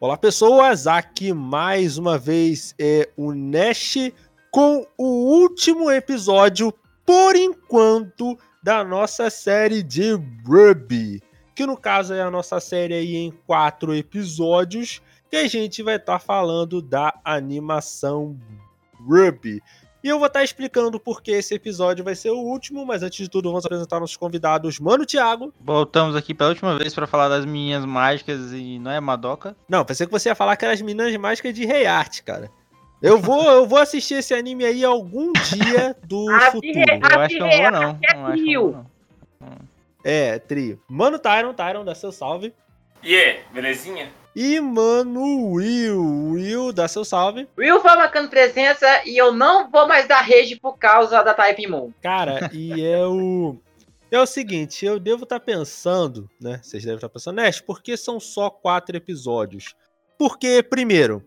Olá, 0.00 0.16
pessoas! 0.16 0.86
Aqui 0.86 1.32
mais 1.32 1.98
uma 1.98 2.16
vez 2.16 2.72
é 2.78 3.10
o 3.16 3.34
Nash 3.34 3.96
com 4.48 4.86
o 4.96 5.04
último 5.04 5.90
episódio, 5.90 6.72
por 7.04 7.34
enquanto, 7.34 8.38
da 8.62 8.84
nossa 8.84 9.28
série 9.28 9.82
de 9.82 10.12
Ruby. 10.46 11.20
Que 11.52 11.66
no 11.66 11.76
caso 11.76 12.14
é 12.14 12.22
a 12.22 12.30
nossa 12.30 12.60
série 12.60 12.94
aí 12.94 13.16
em 13.16 13.32
quatro 13.44 13.92
episódios, 13.92 15.02
que 15.28 15.34
a 15.34 15.48
gente 15.48 15.82
vai 15.82 15.96
estar 15.96 16.12
tá 16.12 16.18
falando 16.20 16.80
da 16.80 17.12
animação 17.24 18.38
Ruby. 19.04 19.60
E 20.02 20.08
eu 20.08 20.18
vou 20.18 20.28
estar 20.28 20.40
tá 20.40 20.44
explicando 20.44 21.00
por 21.00 21.20
que 21.20 21.32
esse 21.32 21.54
episódio 21.54 22.04
vai 22.04 22.14
ser 22.14 22.30
o 22.30 22.38
último, 22.38 22.86
mas 22.86 23.02
antes 23.02 23.18
de 23.18 23.28
tudo 23.28 23.50
vamos 23.50 23.66
apresentar 23.66 23.98
nossos 23.98 24.16
convidados, 24.16 24.78
Mano 24.78 25.04
Thiago. 25.04 25.52
Voltamos 25.60 26.14
aqui 26.14 26.32
pela 26.32 26.50
última 26.50 26.78
vez 26.78 26.94
para 26.94 27.06
falar 27.06 27.28
das 27.28 27.44
meninas 27.44 27.84
mágicas 27.84 28.52
e 28.52 28.78
não 28.78 28.92
é 28.92 29.00
Madoka? 29.00 29.56
Não, 29.68 29.84
pensei 29.84 30.06
que 30.06 30.12
você 30.12 30.28
ia 30.28 30.36
falar 30.36 30.56
que 30.56 30.64
eram 30.64 30.74
as 30.74 30.80
meninas 30.80 31.14
mágicas 31.16 31.52
de 31.52 31.66
Rei 31.66 31.86
Art, 31.86 32.22
cara. 32.22 32.48
Eu 33.02 33.18
vou, 33.18 33.48
eu 33.50 33.66
vou 33.66 33.78
assistir 33.78 34.14
esse 34.14 34.34
anime 34.34 34.64
aí 34.64 34.84
algum 34.84 35.32
dia 35.32 35.96
do 36.04 36.30
a 36.34 36.50
futuro. 36.52 36.72
eu 36.76 37.20
acho 37.20 37.36
que 37.36 37.42
eu 37.42 37.50
vou 37.50 37.70
não. 37.70 37.98
É, 38.02 38.14
não 38.14 38.26
acho 38.26 38.44
que 38.44 38.52
eu 38.52 38.72
vou, 38.72 38.84
não. 39.40 39.58
é, 40.04 40.38
trio. 40.38 40.80
Mano 40.88 41.18
Tyron, 41.18 41.54
Tyron, 41.54 41.84
dá 41.84 41.94
seu 41.94 42.12
salve. 42.12 42.52
E 43.02 43.14
yeah, 43.14 43.40
belezinha? 43.52 44.10
E, 44.34 44.60
mano, 44.60 45.52
Will. 45.52 46.32
Will, 46.32 46.72
dá 46.72 46.86
seu 46.86 47.04
salve. 47.04 47.48
Will 47.56 47.80
vai 47.82 47.96
marcando 47.96 48.28
presença 48.28 48.86
e 49.04 49.16
eu 49.16 49.32
não 49.32 49.70
vou 49.70 49.86
mais 49.88 50.06
dar 50.06 50.20
rage 50.20 50.56
por 50.56 50.78
causa 50.78 51.22
da 51.22 51.34
Type 51.34 51.66
Moon. 51.66 51.92
Cara, 52.02 52.50
e 52.52 52.84
é 52.84 53.04
o. 53.06 53.56
É 54.10 54.18
o 54.18 54.26
seguinte, 54.26 54.86
eu 54.86 54.98
devo 54.98 55.24
estar 55.24 55.38
tá 55.38 55.44
pensando, 55.44 56.30
né? 56.40 56.60
Vocês 56.62 56.82
devem 56.82 56.96
estar 56.96 57.08
tá 57.08 57.12
pensando, 57.12 57.36
Nash, 57.36 57.60
por 57.60 57.82
que 57.82 57.94
são 57.96 58.18
só 58.18 58.48
quatro 58.48 58.96
episódios? 58.96 59.74
Porque, 60.18 60.62
primeiro, 60.62 61.22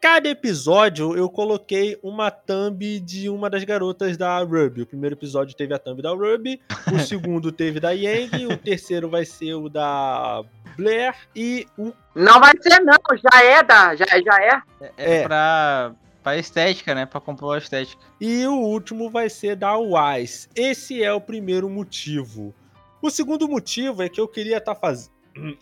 cada 0.00 0.28
episódio 0.28 1.16
eu 1.16 1.28
coloquei 1.30 1.98
uma 2.02 2.30
thumb 2.30 3.00
de 3.00 3.28
uma 3.28 3.48
das 3.48 3.64
garotas 3.64 4.16
da 4.16 4.38
Ruby. 4.40 4.82
O 4.82 4.86
primeiro 4.86 5.14
episódio 5.14 5.56
teve 5.56 5.72
a 5.72 5.78
thumb 5.78 6.02
da 6.02 6.10
Ruby, 6.10 6.60
o 6.92 6.98
segundo 7.06 7.52
teve 7.52 7.78
da 7.78 7.92
Yang, 7.92 8.46
o 8.46 8.56
terceiro 8.56 9.08
vai 9.08 9.24
ser 9.24 9.54
o 9.54 9.68
da 9.68 10.44
Blair 10.76 11.14
e 11.34 11.66
o. 11.78 11.92
Não 12.14 12.40
vai 12.40 12.52
ser, 12.60 12.80
não, 12.80 12.96
já 13.16 13.44
é 13.44 13.62
da. 13.62 13.94
Já, 13.94 14.06
já 14.06 14.42
é. 14.42 14.62
É, 14.80 14.92
é, 14.96 15.16
é. 15.18 15.22
pra. 15.22 15.92
Pra 16.22 16.36
estética, 16.36 16.92
né? 16.92 17.06
Pra 17.06 17.20
compor 17.20 17.54
a 17.54 17.58
estética. 17.58 18.02
E 18.20 18.44
o 18.46 18.54
último 18.54 19.08
vai 19.08 19.30
ser 19.30 19.54
da 19.54 19.76
Wise. 19.76 20.48
Esse 20.56 21.00
é 21.00 21.12
o 21.12 21.20
primeiro 21.20 21.70
motivo. 21.70 22.52
O 23.00 23.10
segundo 23.10 23.48
motivo 23.48 24.02
é 24.02 24.08
que 24.08 24.20
eu 24.20 24.26
queria 24.26 24.56
estar 24.56 24.74
tá 24.74 24.80
fazendo. 24.80 25.12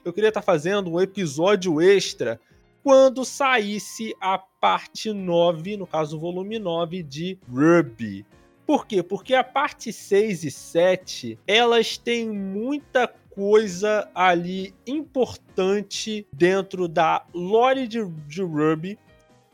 Eu 0.03 0.11
queria 0.11 0.29
estar 0.29 0.41
tá 0.41 0.45
fazendo 0.47 0.91
um 0.91 0.99
episódio 0.99 1.83
extra 1.83 2.41
quando 2.83 3.25
saísse 3.25 4.15
a 4.21 4.39
parte 4.39 5.13
9, 5.13 5.77
no 5.79 5.87
caso 5.87 6.17
o 6.17 6.21
volume 6.21 6.59
9 6.59 7.03
de 7.03 7.39
Ruby. 7.49 8.25
Por 8.67 8.87
quê? 8.87 9.03
Porque 9.03 9.35
a 9.35 9.43
parte 9.43 9.93
6 9.93 10.45
e 10.45 10.51
7, 10.51 11.39
elas 11.47 11.99
têm 11.99 12.31
muita 12.31 13.09
coisa 13.35 14.09
ali 14.15 14.75
importante 14.87 16.27
dentro 16.33 16.87
da 16.87 17.25
lore 17.35 17.87
de, 17.87 18.05
de 18.27 18.43
Ruby 18.43 18.99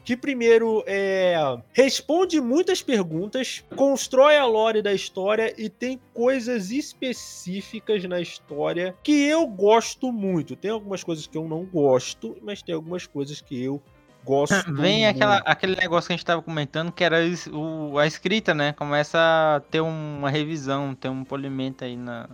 que 0.04 0.16
primeiro 0.16 0.82
é, 0.86 1.36
responde 1.72 2.40
muitas 2.40 2.82
perguntas, 2.82 3.64
constrói 3.76 4.36
a 4.36 4.46
lore 4.46 4.82
da 4.82 4.92
história 4.92 5.54
e 5.56 5.68
tem 5.68 6.00
coisas 6.14 6.70
específicas 6.70 8.04
na 8.04 8.20
história 8.20 8.94
que 9.02 9.12
eu 9.12 9.46
gosto 9.46 10.12
muito. 10.12 10.56
Tem 10.56 10.70
algumas 10.70 11.04
coisas 11.04 11.26
que 11.26 11.36
eu 11.36 11.46
não 11.46 11.64
gosto, 11.64 12.36
mas 12.42 12.62
tem 12.62 12.74
algumas 12.74 13.06
coisas 13.06 13.40
que 13.40 13.62
eu 13.62 13.80
gosto. 14.24 14.54
Vem 14.74 15.06
aquela, 15.06 15.36
aquele 15.38 15.76
negócio 15.76 16.08
que 16.08 16.12
a 16.12 16.16
gente 16.16 16.24
estava 16.24 16.42
comentando, 16.42 16.90
que 16.92 17.04
era 17.04 17.18
o, 17.52 17.98
a 17.98 18.06
escrita, 18.06 18.54
né? 18.54 18.72
Começa 18.72 19.18
a 19.18 19.60
ter 19.60 19.80
uma 19.80 20.30
revisão, 20.30 20.94
ter 20.94 21.08
um 21.08 21.24
polimento 21.24 21.84
aí 21.84 21.96
na, 21.96 22.28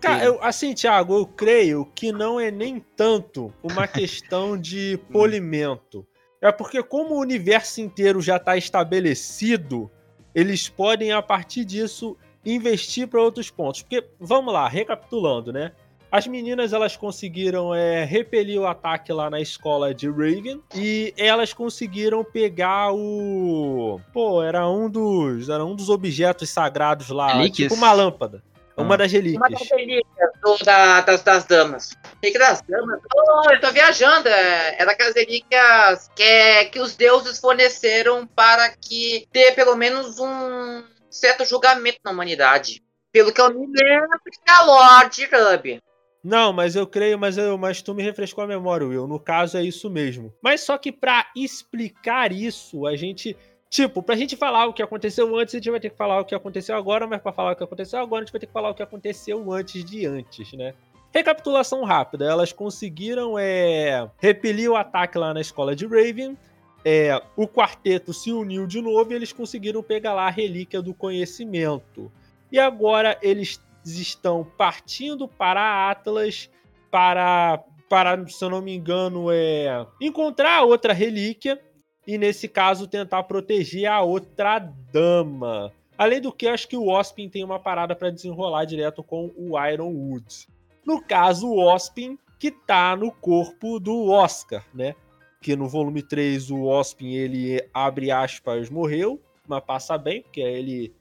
Cara, 0.00 0.24
eu, 0.24 0.42
assim, 0.42 0.74
Thiago, 0.74 1.14
eu 1.14 1.26
creio 1.26 1.84
que 1.94 2.12
não 2.12 2.38
é 2.38 2.50
nem 2.50 2.80
tanto 2.96 3.52
uma 3.62 3.86
questão 3.88 4.56
de 4.58 4.98
polimento. 5.12 6.06
É 6.40 6.52
porque, 6.52 6.82
como 6.82 7.14
o 7.14 7.20
universo 7.20 7.80
inteiro 7.80 8.20
já 8.20 8.36
está 8.36 8.56
estabelecido, 8.56 9.90
eles 10.34 10.68
podem, 10.68 11.12
a 11.12 11.22
partir 11.22 11.64
disso, 11.64 12.16
investir 12.44 13.08
para 13.08 13.22
outros 13.22 13.50
pontos. 13.50 13.82
Porque, 13.82 14.04
vamos 14.20 14.52
lá, 14.52 14.68
recapitulando, 14.68 15.52
né? 15.52 15.72
As 16.12 16.28
meninas 16.28 16.72
elas 16.72 16.96
conseguiram 16.96 17.74
é, 17.74 18.04
repelir 18.04 18.60
o 18.60 18.66
ataque 18.66 19.12
lá 19.12 19.28
na 19.28 19.40
escola 19.40 19.92
de 19.92 20.08
Raven 20.08 20.62
e 20.72 21.12
elas 21.16 21.52
conseguiram 21.52 22.22
pegar 22.22 22.92
o. 22.92 24.00
Pô, 24.12 24.40
era 24.40 24.68
um 24.68 24.88
dos. 24.88 25.48
Era 25.48 25.64
um 25.64 25.74
dos 25.74 25.88
objetos 25.88 26.50
sagrados 26.50 27.08
lá, 27.08 27.32
Relíquias? 27.32 27.72
tipo 27.72 27.74
uma 27.74 27.92
lâmpada. 27.92 28.44
Uma 28.76 28.94
ah. 28.94 28.98
das 28.98 29.12
relíquias. 29.12 29.36
Uma 29.36 29.50
das 29.50 29.70
relíquias 29.70 30.30
do, 30.42 30.64
da, 30.64 31.00
das, 31.00 31.22
das 31.22 31.44
damas. 31.44 31.90
Relíquia 32.22 32.46
das 32.46 32.60
damas? 32.62 33.00
Oh, 33.14 33.50
eu 33.52 33.60
tô 33.60 33.70
viajando. 33.70 34.28
É, 34.28 34.82
é 34.82 34.84
daquelas 34.84 35.14
relíquias 35.14 36.10
que, 36.14 36.22
é, 36.22 36.64
que 36.64 36.80
os 36.80 36.96
deuses 36.96 37.38
forneceram 37.38 38.26
para 38.26 38.70
que 38.70 39.28
ter 39.32 39.54
pelo 39.54 39.76
menos 39.76 40.18
um 40.18 40.82
certo 41.10 41.44
julgamento 41.44 41.98
na 42.04 42.10
humanidade. 42.10 42.82
Pelo 43.12 43.32
que 43.32 43.40
eu 43.40 43.48
me 43.54 43.66
lembro 43.66 44.18
da 44.44 44.62
Lorde 44.64 45.26
Ruby. 45.26 45.80
Não, 46.24 46.54
mas 46.54 46.74
eu 46.74 46.86
creio, 46.86 47.18
mas, 47.18 47.36
eu, 47.36 47.58
mas 47.58 47.82
tu 47.82 47.94
me 47.94 48.02
refrescou 48.02 48.42
a 48.42 48.46
memória, 48.46 48.86
Will. 48.86 49.06
No 49.06 49.20
caso 49.20 49.58
é 49.58 49.62
isso 49.62 49.90
mesmo. 49.90 50.34
Mas 50.42 50.62
só 50.62 50.78
que 50.78 50.90
para 50.90 51.26
explicar 51.36 52.32
isso, 52.32 52.86
a 52.86 52.96
gente 52.96 53.36
Tipo, 53.74 54.00
pra 54.00 54.14
gente 54.14 54.36
falar 54.36 54.66
o 54.66 54.72
que 54.72 54.84
aconteceu 54.84 55.36
antes, 55.36 55.52
a 55.52 55.58
gente 55.58 55.68
vai 55.68 55.80
ter 55.80 55.90
que 55.90 55.96
falar 55.96 56.20
o 56.20 56.24
que 56.24 56.32
aconteceu 56.32 56.76
agora, 56.76 57.08
mas 57.08 57.20
pra 57.20 57.32
falar 57.32 57.54
o 57.54 57.56
que 57.56 57.64
aconteceu 57.64 57.98
agora, 57.98 58.22
a 58.22 58.24
gente 58.24 58.32
vai 58.32 58.38
ter 58.38 58.46
que 58.46 58.52
falar 58.52 58.70
o 58.70 58.74
que 58.74 58.84
aconteceu 58.84 59.52
antes 59.52 59.84
de 59.84 60.06
antes, 60.06 60.52
né? 60.52 60.74
Recapitulação 61.12 61.82
rápida, 61.82 62.24
elas 62.24 62.52
conseguiram 62.52 63.36
é, 63.36 64.08
repelir 64.18 64.70
o 64.70 64.76
ataque 64.76 65.18
lá 65.18 65.34
na 65.34 65.40
escola 65.40 65.74
de 65.74 65.86
Raven. 65.86 66.38
É, 66.84 67.20
o 67.36 67.48
quarteto 67.48 68.12
se 68.12 68.30
uniu 68.30 68.64
de 68.64 68.80
novo 68.80 69.10
e 69.10 69.16
eles 69.16 69.32
conseguiram 69.32 69.82
pegar 69.82 70.14
lá 70.14 70.28
a 70.28 70.30
relíquia 70.30 70.80
do 70.80 70.94
conhecimento. 70.94 72.12
E 72.52 72.60
agora 72.60 73.18
eles 73.20 73.60
estão 73.84 74.46
partindo 74.56 75.26
para 75.26 75.90
Atlas 75.90 76.48
para, 76.92 77.58
para 77.88 78.24
se 78.28 78.44
eu 78.44 78.50
não 78.50 78.62
me 78.62 78.72
engano, 78.72 79.32
é, 79.32 79.84
encontrar 80.00 80.62
outra 80.62 80.92
relíquia 80.92 81.60
e 82.06 82.18
nesse 82.18 82.48
caso 82.48 82.86
tentar 82.86 83.22
proteger 83.24 83.86
a 83.86 84.00
outra 84.02 84.58
dama. 84.58 85.72
Além 85.96 86.20
do 86.20 86.32
que, 86.32 86.48
acho 86.48 86.68
que 86.68 86.76
o 86.76 86.88
Ospin 86.88 87.28
tem 87.28 87.44
uma 87.44 87.58
parada 87.58 87.94
para 87.94 88.10
desenrolar 88.10 88.64
direto 88.64 89.02
com 89.02 89.32
o 89.36 89.58
Ironwood. 89.58 90.48
No 90.84 91.00
caso, 91.00 91.48
o 91.48 91.58
Ospin, 91.60 92.18
que 92.38 92.50
tá 92.50 92.96
no 92.96 93.12
corpo 93.12 93.78
do 93.78 94.10
Oscar, 94.10 94.64
né? 94.74 94.94
Que 95.40 95.54
no 95.54 95.68
volume 95.68 96.02
3 96.02 96.50
o 96.50 96.64
Ospin, 96.64 97.12
ele 97.12 97.64
abre 97.72 98.10
aspas, 98.10 98.68
morreu, 98.68 99.20
mas 99.46 99.62
passa 99.62 99.96
bem, 99.96 100.22
porque 100.22 100.40
ele 100.40 100.92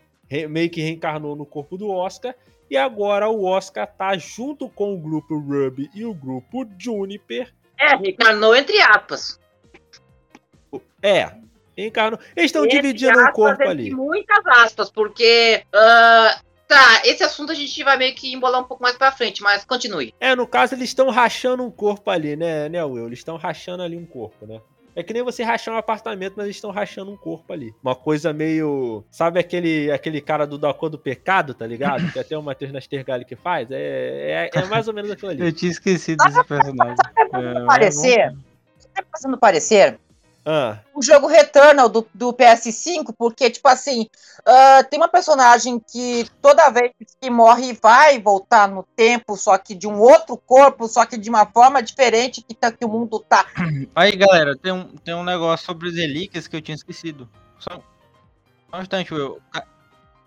meio 0.49 0.69
que 0.69 0.81
reencarnou 0.81 1.35
no 1.35 1.45
corpo 1.45 1.77
do 1.77 1.89
Oscar. 1.89 2.35
E 2.69 2.77
agora 2.77 3.29
o 3.29 3.45
Oscar 3.45 3.87
tá 3.87 4.17
junto 4.17 4.69
com 4.69 4.93
o 4.93 4.97
grupo 4.97 5.37
Ruby 5.37 5.89
e 5.93 6.05
o 6.05 6.13
grupo 6.13 6.65
Juniper. 6.77 7.53
É, 7.77 7.95
reencarnou 7.95 8.55
entre 8.55 8.79
aspas. 8.81 9.39
É, 11.01 11.31
encarnou. 11.77 12.19
Eles 12.35 12.49
estão 12.49 12.67
dividindo 12.67 13.19
o 13.19 13.31
corpo 13.31 13.63
ali. 13.63 13.93
Muitas 13.93 14.45
aspas, 14.45 14.89
porque. 14.89 15.63
Uh, 15.73 16.41
tá, 16.67 17.01
esse 17.05 17.23
assunto 17.23 17.51
a 17.51 17.55
gente 17.55 17.83
vai 17.83 17.97
meio 17.97 18.15
que 18.15 18.33
embolar 18.33 18.61
um 18.61 18.65
pouco 18.65 18.83
mais 18.83 18.95
pra 18.95 19.11
frente, 19.11 19.41
mas 19.41 19.65
continue. 19.65 20.13
É, 20.19 20.35
no 20.35 20.47
caso, 20.47 20.75
eles 20.75 20.89
estão 20.89 21.09
rachando 21.09 21.63
um 21.63 21.71
corpo 21.71 22.09
ali, 22.09 22.35
né, 22.35 22.69
né, 22.69 22.83
Will? 22.83 23.07
Eles 23.07 23.19
estão 23.19 23.37
rachando 23.37 23.83
ali 23.83 23.97
um 23.97 24.05
corpo, 24.05 24.45
né? 24.45 24.61
É 24.95 25.01
que 25.01 25.13
nem 25.13 25.23
você 25.23 25.43
rachar 25.43 25.73
um 25.73 25.77
apartamento, 25.77 26.33
mas 26.37 26.45
eles 26.45 26.57
estão 26.57 26.69
rachando 26.69 27.11
um 27.11 27.17
corpo 27.17 27.51
ali. 27.51 27.73
Uma 27.81 27.95
coisa 27.95 28.31
meio. 28.31 29.03
Sabe 29.09 29.39
aquele, 29.39 29.91
aquele 29.91 30.21
cara 30.21 30.45
do 30.45 30.57
Da 30.57 30.71
Cor 30.73 30.89
do 30.89 30.99
Pecado, 30.99 31.53
tá 31.53 31.65
ligado? 31.65 32.11
que 32.11 32.19
até 32.19 32.37
o 32.37 32.43
Matheus 32.43 32.71
Nastergalli 32.71 33.25
que 33.25 33.35
faz? 33.35 33.71
É, 33.71 34.49
é, 34.53 34.59
é, 34.59 34.65
mais 34.65 34.87
ou 34.87 34.93
menos 34.93 35.09
aquilo 35.09 35.31
ali. 35.31 35.43
Eu 35.43 35.51
tinha 35.51 35.71
esquecido 35.71 36.23
desse 36.23 36.43
personagem. 36.45 36.95
É, 37.17 37.65
parecer? 37.65 38.35
Tá 38.93 39.03
passando 39.11 39.37
parecer? 39.37 39.99
Ah. 40.45 40.79
O 40.93 41.01
jogo 41.01 41.27
Returnal 41.27 41.87
do, 41.87 42.05
do 42.13 42.33
PS5, 42.33 43.13
porque, 43.17 43.49
tipo 43.49 43.67
assim, 43.67 44.07
uh, 44.41 44.83
tem 44.89 44.99
uma 44.99 45.07
personagem 45.07 45.79
que 45.79 46.27
toda 46.41 46.69
vez 46.69 46.91
que 47.21 47.29
morre 47.29 47.77
vai 47.81 48.19
voltar 48.19 48.67
no 48.67 48.83
tempo, 48.95 49.37
só 49.37 49.57
que 49.57 49.73
de 49.73 49.87
um 49.87 49.99
outro 49.99 50.35
corpo, 50.35 50.87
só 50.87 51.05
que 51.05 51.17
de 51.17 51.29
uma 51.29 51.45
forma 51.45 51.81
diferente 51.81 52.41
que, 52.41 52.53
tá, 52.53 52.71
que 52.71 52.83
o 52.83 52.89
mundo 52.89 53.19
tá. 53.19 53.45
Aí, 53.95 54.15
galera, 54.15 54.55
tem 54.57 54.71
um, 54.71 54.83
tem 54.97 55.13
um 55.13 55.23
negócio 55.23 55.65
sobre 55.65 55.89
as 55.89 55.95
relíquias 55.95 56.47
que 56.47 56.55
eu 56.55 56.61
tinha 56.61 56.75
esquecido. 56.75 57.29
Só, 57.59 57.81
só 58.69 58.77
um 58.77 58.81
instante, 58.81 59.13
Will. 59.13 59.39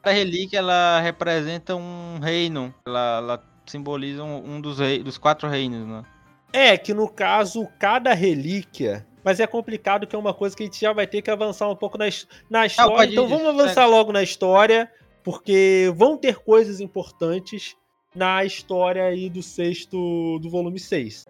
A 0.02 0.10
relíquia, 0.10 0.60
ela 0.60 1.00
representa 1.00 1.74
um 1.74 2.20
reino. 2.20 2.72
Ela, 2.86 3.16
ela 3.18 3.44
simboliza 3.66 4.22
um, 4.22 4.54
um 4.54 4.60
dos, 4.60 4.78
rei, 4.78 5.02
dos 5.02 5.18
quatro 5.18 5.48
reinos, 5.48 5.86
né? 5.86 6.04
É, 6.52 6.78
que 6.78 6.94
no 6.94 7.08
caso, 7.08 7.66
cada 7.78 8.14
relíquia. 8.14 9.04
Mas 9.26 9.40
é 9.40 9.46
complicado 9.48 10.06
que 10.06 10.14
é 10.14 10.18
uma 10.18 10.32
coisa 10.32 10.56
que 10.56 10.62
a 10.62 10.66
gente 10.66 10.80
já 10.80 10.92
vai 10.92 11.04
ter 11.04 11.20
que 11.20 11.28
avançar 11.28 11.68
um 11.68 11.74
pouco 11.74 11.98
na, 11.98 12.04
na 12.48 12.64
história. 12.64 13.08
ir, 13.08 13.12
então 13.12 13.26
vamos 13.26 13.48
avançar 13.48 13.84
logo 13.84 14.12
na 14.12 14.22
história, 14.22 14.88
porque 15.24 15.92
vão 15.96 16.16
ter 16.16 16.36
coisas 16.36 16.78
importantes 16.78 17.76
na 18.14 18.44
história 18.44 19.04
aí 19.04 19.28
do 19.28 19.42
sexto. 19.42 20.38
do 20.38 20.48
volume 20.48 20.78
6. 20.78 21.26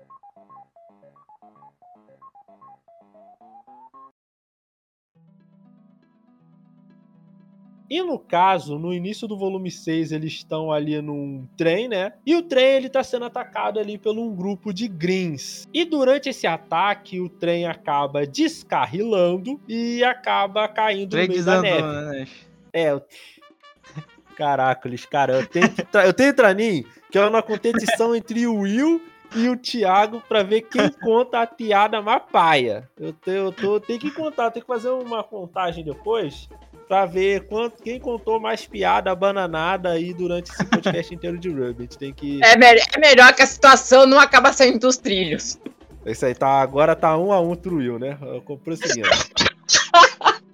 E 7.89 8.03
no 8.03 8.19
caso, 8.19 8.79
no 8.79 8.93
início 8.93 9.29
do 9.29 9.37
volume 9.39 9.71
6, 9.71 10.13
eles 10.13 10.33
estão 10.33 10.73
ali 10.73 11.01
num 11.01 11.47
trem, 11.57 11.89
né? 11.89 12.13
E 12.27 12.35
o 12.35 12.43
trem 12.43 12.77
ele 12.77 12.89
tá 12.89 13.03
sendo 13.05 13.25
atacado 13.27 13.79
ali 13.79 13.97
por 13.97 14.17
um 14.19 14.35
grupo 14.35 14.73
de 14.73 14.89
greens. 14.89 15.69
E 15.73 15.85
durante 15.85 16.29
esse 16.29 16.47
ataque, 16.47 17.21
o 17.21 17.29
trem 17.29 17.67
acaba 17.67 18.27
descarrilando 18.27 19.61
e 19.69 20.03
acaba 20.03 20.67
caindo 20.69 21.11
Trem 21.11 21.29
no 21.29 21.33
meio 21.35 21.45
da 21.45 21.63
neve. 21.63 21.77
desandou, 21.83 22.13
né? 22.13 22.27
É, 22.73 22.91
eu... 22.93 23.03
Caracoles, 24.37 25.07
cara, 25.07 25.35
eu 25.41 25.47
tenho, 25.47 25.71
que 25.73 25.83
tra- 25.85 26.07
eu 26.07 26.13
tenho 26.13 26.35
Tranin, 26.35 26.85
que 27.11 27.17
é 27.17 27.25
uma 27.27 27.43
competição 27.43 28.15
entre 28.15 28.47
o 28.47 28.59
Will 28.61 29.01
e 29.35 29.49
o 29.49 29.57
Thiago 29.57 30.23
pra 30.29 30.43
ver 30.43 30.63
quem 30.63 30.91
conta 30.93 31.41
a 31.41 31.47
piada 31.47 32.03
mais 32.03 32.23
paia. 32.31 32.89
Eu, 32.99 33.13
tenho, 33.15 33.37
eu 33.47 33.53
tô, 33.53 33.81
tenho 33.81 33.99
que 33.99 34.11
contar, 34.11 34.45
eu 34.45 34.51
tenho 34.51 34.65
que 34.67 34.73
fazer 34.73 34.91
uma 34.91 35.25
contagem 35.25 35.83
depois 35.83 36.49
pra 36.89 37.07
ver 37.07 37.47
quanto, 37.47 37.83
quem 37.83 37.99
contou 37.99 38.41
mais 38.41 38.67
piada 38.67 39.15
bananada 39.15 39.91
aí 39.91 40.13
durante 40.15 40.51
esse 40.51 40.65
podcast 40.65 41.13
inteiro 41.15 41.39
de 41.39 41.49
Ruby. 41.49 41.77
A 41.79 41.83
gente 41.83 41.99
tem 41.99 42.13
que. 42.13 42.41
É, 42.43 42.53
é 42.53 42.99
melhor 42.99 43.35
que 43.35 43.43
a 43.43 43.47
situação 43.47 44.07
não 44.07 44.19
acaba 44.19 44.53
saindo 44.53 44.79
dos 44.79 44.97
trilhos. 44.97 45.59
É 46.05 46.13
Isso 46.13 46.25
aí, 46.25 46.35
tá, 46.35 46.61
agora 46.61 46.95
tá 46.95 47.17
um 47.17 47.33
a 47.33 47.41
um 47.41 47.57
Will, 47.67 47.99
né? 47.99 48.17
Eu 48.23 48.41
comprei 48.43 48.75
o 48.75 48.77
seguinte. 48.77 49.09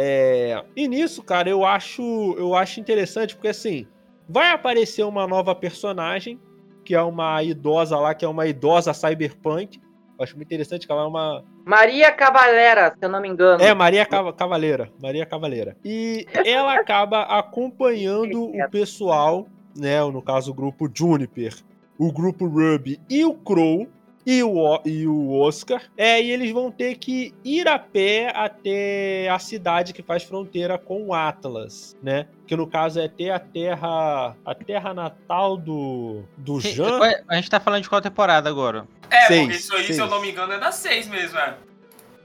É, 0.00 0.62
e 0.76 0.86
nisso, 0.86 1.24
cara, 1.24 1.50
eu 1.50 1.64
acho, 1.64 2.02
eu 2.38 2.54
acho 2.54 2.78
interessante, 2.78 3.34
porque 3.34 3.48
assim, 3.48 3.84
vai 4.28 4.52
aparecer 4.52 5.02
uma 5.02 5.26
nova 5.26 5.56
personagem, 5.56 6.38
que 6.84 6.94
é 6.94 7.02
uma 7.02 7.42
idosa 7.42 7.98
lá, 7.98 8.14
que 8.14 8.24
é 8.24 8.28
uma 8.28 8.46
idosa 8.46 8.94
cyberpunk. 8.94 9.80
Eu 10.16 10.22
acho 10.22 10.36
muito 10.36 10.46
interessante 10.46 10.86
que 10.86 10.92
ela 10.92 11.02
é 11.02 11.06
uma. 11.06 11.44
Maria 11.68 12.10
Cavalera, 12.10 12.94
se 12.98 13.04
eu 13.04 13.10
não 13.10 13.20
me 13.20 13.28
engano. 13.28 13.62
É, 13.62 13.74
Maria 13.74 14.06
Cava- 14.06 14.32
Cavaleira. 14.32 14.88
Maria 15.02 15.26
Cavaleira. 15.26 15.76
E 15.84 16.26
ela 16.46 16.74
acaba 16.76 17.20
acompanhando 17.24 18.44
o 18.44 18.70
pessoal, 18.70 19.46
né? 19.76 20.00
No 20.04 20.22
caso, 20.22 20.50
o 20.50 20.54
grupo 20.54 20.88
Juniper, 20.92 21.54
o 21.98 22.10
grupo 22.10 22.46
Ruby 22.46 22.98
e 23.10 23.22
o 23.22 23.34
Crow. 23.34 23.86
E 24.30 24.42
o, 24.42 24.82
e 24.84 25.06
o 25.06 25.40
Oscar. 25.40 25.80
É, 25.96 26.20
e 26.20 26.30
eles 26.30 26.50
vão 26.50 26.70
ter 26.70 26.96
que 26.96 27.34
ir 27.42 27.66
a 27.66 27.78
pé 27.78 28.30
até 28.34 29.26
a 29.30 29.38
cidade 29.38 29.94
que 29.94 30.02
faz 30.02 30.22
fronteira 30.22 30.76
com 30.76 31.06
o 31.06 31.14
Atlas, 31.14 31.96
né? 32.02 32.28
Que 32.46 32.54
no 32.54 32.66
caso 32.66 33.00
é 33.00 33.06
até 33.06 33.30
a 33.30 33.38
terra. 33.38 34.36
A 34.44 34.54
terra 34.54 34.92
natal 34.92 35.56
do. 35.56 36.24
Do 36.36 36.60
Jean. 36.60 37.00
A 37.26 37.36
gente 37.36 37.48
tá 37.48 37.58
falando 37.58 37.84
de 37.84 37.88
qual 37.88 38.02
temporada 38.02 38.50
agora? 38.50 38.86
É, 39.10 39.28
Seis, 39.28 39.40
porque 39.40 39.56
isso 39.56 39.74
aí, 39.74 39.80
se 39.80 39.86
seis. 39.86 39.98
eu 39.98 40.06
não 40.08 40.20
me 40.20 40.30
engano, 40.30 40.52
é 40.52 40.58
da 40.58 40.72
6 40.72 41.08
mesmo, 41.08 41.38
é. 41.38 41.56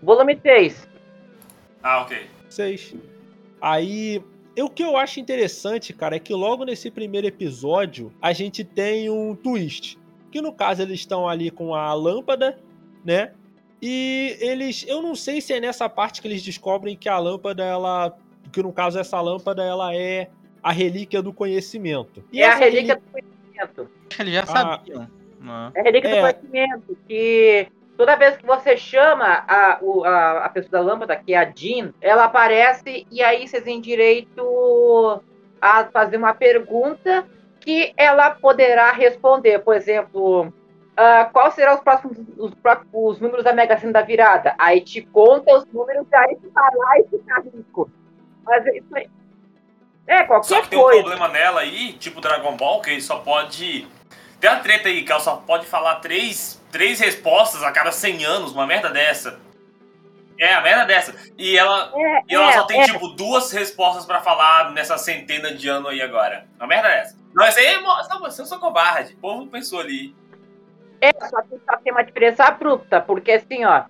Volume 0.02 0.36
3. 0.36 0.86
Ah, 1.82 2.02
ok. 2.02 2.28
Seis. 2.50 2.94
Aí, 3.62 4.22
o 4.60 4.70
que 4.70 4.84
eu 4.84 4.98
acho 4.98 5.22
interessante, 5.22 5.94
cara, 5.94 6.18
é 6.18 6.20
que 6.20 6.34
logo 6.34 6.66
nesse 6.66 6.92
primeiro 6.92 7.28
episódio 7.28 8.12
a 8.22 8.34
gente 8.34 8.62
tem 8.66 9.10
um 9.10 9.34
twist. 9.34 9.98
Que 10.34 10.42
no 10.42 10.52
caso 10.52 10.82
eles 10.82 11.00
estão 11.02 11.30
ali 11.30 11.52
com 11.52 11.76
a 11.76 11.94
lâmpada, 11.94 12.58
né? 13.06 13.34
E 13.80 14.36
eles. 14.40 14.84
Eu 14.88 15.00
não 15.00 15.14
sei 15.14 15.40
se 15.40 15.54
é 15.54 15.60
nessa 15.60 15.88
parte 15.88 16.24
que 16.24 16.28
eles 16.28 16.42
descobrem 16.42 16.96
que 16.98 17.08
a 17.08 17.20
lâmpada, 17.20 17.64
ela. 17.64 18.18
Que 18.52 18.64
no 18.64 18.74
caso 18.74 18.98
essa 18.98 19.22
lâmpada, 19.22 19.64
ela 19.64 19.96
é 19.96 20.30
a 20.64 20.72
relíquia 20.72 21.22
do 21.22 21.32
conhecimento. 21.32 22.24
E 22.32 22.42
é 22.42 22.48
a 22.48 22.56
relíquia 22.56 22.96
do 22.96 23.02
conhecimento. 23.12 23.92
Eles 24.20 24.34
já 24.34 24.42
Ah. 24.42 24.46
sabiam. 24.48 25.08
Não. 25.40 25.72
É 25.76 25.80
a 25.82 25.84
relíquia 25.84 26.10
É. 26.10 26.16
do 26.16 26.22
conhecimento. 26.40 26.98
Que 27.08 27.68
toda 27.96 28.16
vez 28.16 28.36
que 28.36 28.46
você 28.46 28.76
chama 28.76 29.44
a, 29.48 29.78
o- 29.84 30.04
a, 30.04 30.46
a 30.46 30.50
pessoa 30.50 30.72
da 30.72 30.82
lâmpada, 30.82 31.16
que 31.16 31.32
é 31.34 31.38
a 31.38 31.46
Jean, 31.56 31.94
ela 32.02 32.24
aparece 32.24 33.06
e 33.12 33.22
aí 33.22 33.48
vocês 33.48 33.64
têm 33.64 33.80
direito 33.80 35.22
a 35.62 35.86
fazer 35.86 36.18
uma 36.18 36.34
pergunta 36.34 37.24
que 37.64 37.94
ela 37.96 38.32
poderá 38.32 38.92
responder. 38.92 39.60
Por 39.60 39.76
exemplo. 39.76 40.54
ah, 40.96 41.30
qual 41.32 41.52
serão 41.52 41.76
os 41.76 41.82
próximos 41.82 42.18
os, 42.38 42.52
os 42.94 43.20
números 43.20 43.44
da 43.44 43.54
Mega 43.54 43.78
Sena 43.78 43.94
da 43.94 44.02
virada? 44.02 44.56
Aí 44.58 44.82
te 44.82 45.02
conta 45.02 45.56
os 45.58 45.66
números, 45.74 46.06
aí 46.14 46.36
tu 46.36 46.52
vai 46.52 46.76
lá 46.76 47.00
e 47.00 47.08
fica 47.10 47.42
rico. 47.42 47.90
Mas 48.44 48.66
isso 48.68 48.96
aí. 48.96 49.10
É, 50.06 50.24
qualquer 50.24 50.48
Só 50.48 50.62
que 50.62 50.70
tem 50.70 50.80
um 50.80 50.90
problema 50.90 51.30
nela 51.30 51.62
aí, 51.62 51.94
tipo 51.94 52.20
Dragon 52.20 52.58
Ball, 52.58 52.82
que 52.82 52.90
ele 52.90 53.02
só 53.02 53.20
pode. 53.20 53.88
Tem 54.40 54.50
uma 54.50 54.60
treta 54.60 54.90
aí, 54.90 55.04
que 55.04 55.12
ela 55.12 55.22
só 55.22 55.38
pode 55.38 55.66
falar 55.66 55.96
três, 55.96 56.62
três 56.70 57.00
respostas 57.00 57.64
a 57.64 57.72
cada 57.72 57.94
100 57.94 58.26
anos, 58.26 58.52
uma 58.52 58.68
merda 58.68 58.90
dessa. 58.90 59.40
É, 60.38 60.54
a 60.54 60.62
merda 60.62 60.86
dessa. 60.86 61.16
E 61.38 61.58
ela, 61.58 61.94
É, 61.96 62.22
e 62.28 62.36
ela 62.36 62.50
é, 62.50 62.52
só 62.52 62.64
tem, 62.64 62.82
é. 62.82 62.86
tipo, 62.86 63.08
duas 63.10 63.52
respostas 63.52 64.06
pra 64.06 64.20
falar 64.20 64.72
nessa 64.72 64.98
centena 64.98 65.54
de 65.54 65.70
ano 65.70 65.88
aí 65.88 66.02
agora. 66.02 66.46
Uma 66.58 66.68
merda 66.68 66.90
dessa. 66.90 67.23
Não, 67.34 67.46
esse 67.46 67.60
aí 67.60 67.82
mo- 67.82 68.08
Não, 68.10 68.20
você 68.20 68.42
um 68.44 68.60
covarde. 68.60 69.14
O 69.14 69.18
povo 69.18 69.48
pensou 69.48 69.80
ali. 69.80 70.16
É, 71.02 71.12
só 71.28 71.42
que 71.42 71.60
só 71.70 71.78
tem 71.78 71.92
uma 71.92 72.04
diferença 72.04 72.46
abrupta, 72.46 73.02
porque 73.02 73.34
assim, 73.34 73.66
ó, 73.66 73.84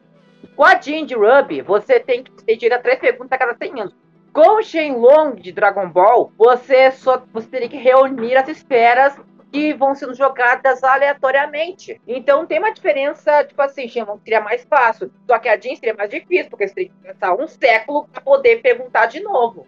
com 0.56 0.64
a 0.64 0.80
Jean 0.80 1.06
de 1.06 1.14
Ruby, 1.16 1.62
você 1.62 2.00
tem 2.00 2.24
que 2.24 2.32
ter 2.44 2.56
direito 2.56 2.80
a 2.80 2.84
três 2.84 3.00
perguntas 3.00 3.32
a 3.34 3.38
cada 3.38 3.56
100 3.56 3.82
anos. 3.82 3.96
Com 4.34 4.58
o 4.58 4.64
Shenlong 4.64 5.36
de 5.40 5.52
Dragon 5.52 5.88
Ball, 5.88 6.32
você 6.36 6.92
só 6.92 7.22
você 7.32 7.48
teria 7.48 7.70
que 7.70 7.78
reunir 7.78 8.36
as 8.36 8.48
esferas 8.48 9.16
que 9.52 9.72
vão 9.76 9.94
sendo 9.94 10.16
jogadas 10.16 10.84
aleatoriamente. 10.84 12.02
Então 12.08 12.44
tem 12.48 12.58
uma 12.58 12.74
diferença, 12.74 13.44
tipo 13.44 13.62
assim, 13.62 13.88
Shenlong 13.88 14.20
seria 14.24 14.42
mais 14.42 14.64
fácil, 14.66 15.12
só 15.28 15.38
que 15.38 15.48
a 15.48 15.60
Jean 15.60 15.76
seria 15.76 15.94
mais 15.94 16.10
difícil, 16.10 16.50
porque 16.50 16.68
você 16.68 16.74
tem 16.74 16.88
que 16.90 16.96
pensar 17.08 17.36
um 17.36 17.48
século 17.48 18.08
para 18.08 18.22
poder 18.22 18.62
perguntar 18.64 19.06
de 19.06 19.20
novo. 19.20 19.68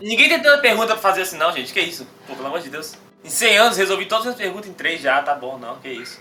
Ninguém 0.00 0.28
tem 0.28 0.40
tanta 0.42 0.58
pergunta 0.62 0.88
pra 0.88 0.96
fazer 0.98 1.22
assim, 1.22 1.36
não, 1.36 1.52
gente. 1.52 1.72
Que 1.72 1.80
isso? 1.80 2.06
Pô, 2.26 2.34
pelo 2.34 2.48
amor 2.48 2.60
de 2.60 2.70
Deus. 2.70 2.96
Em 3.24 3.28
100 3.28 3.58
anos 3.58 3.76
resolvi 3.76 4.06
todas 4.06 4.26
as 4.28 4.34
perguntas 4.34 4.68
em 4.70 4.72
3 4.72 5.00
já, 5.00 5.22
tá 5.22 5.34
bom, 5.34 5.58
não, 5.58 5.76
que 5.78 5.88
isso. 5.88 6.20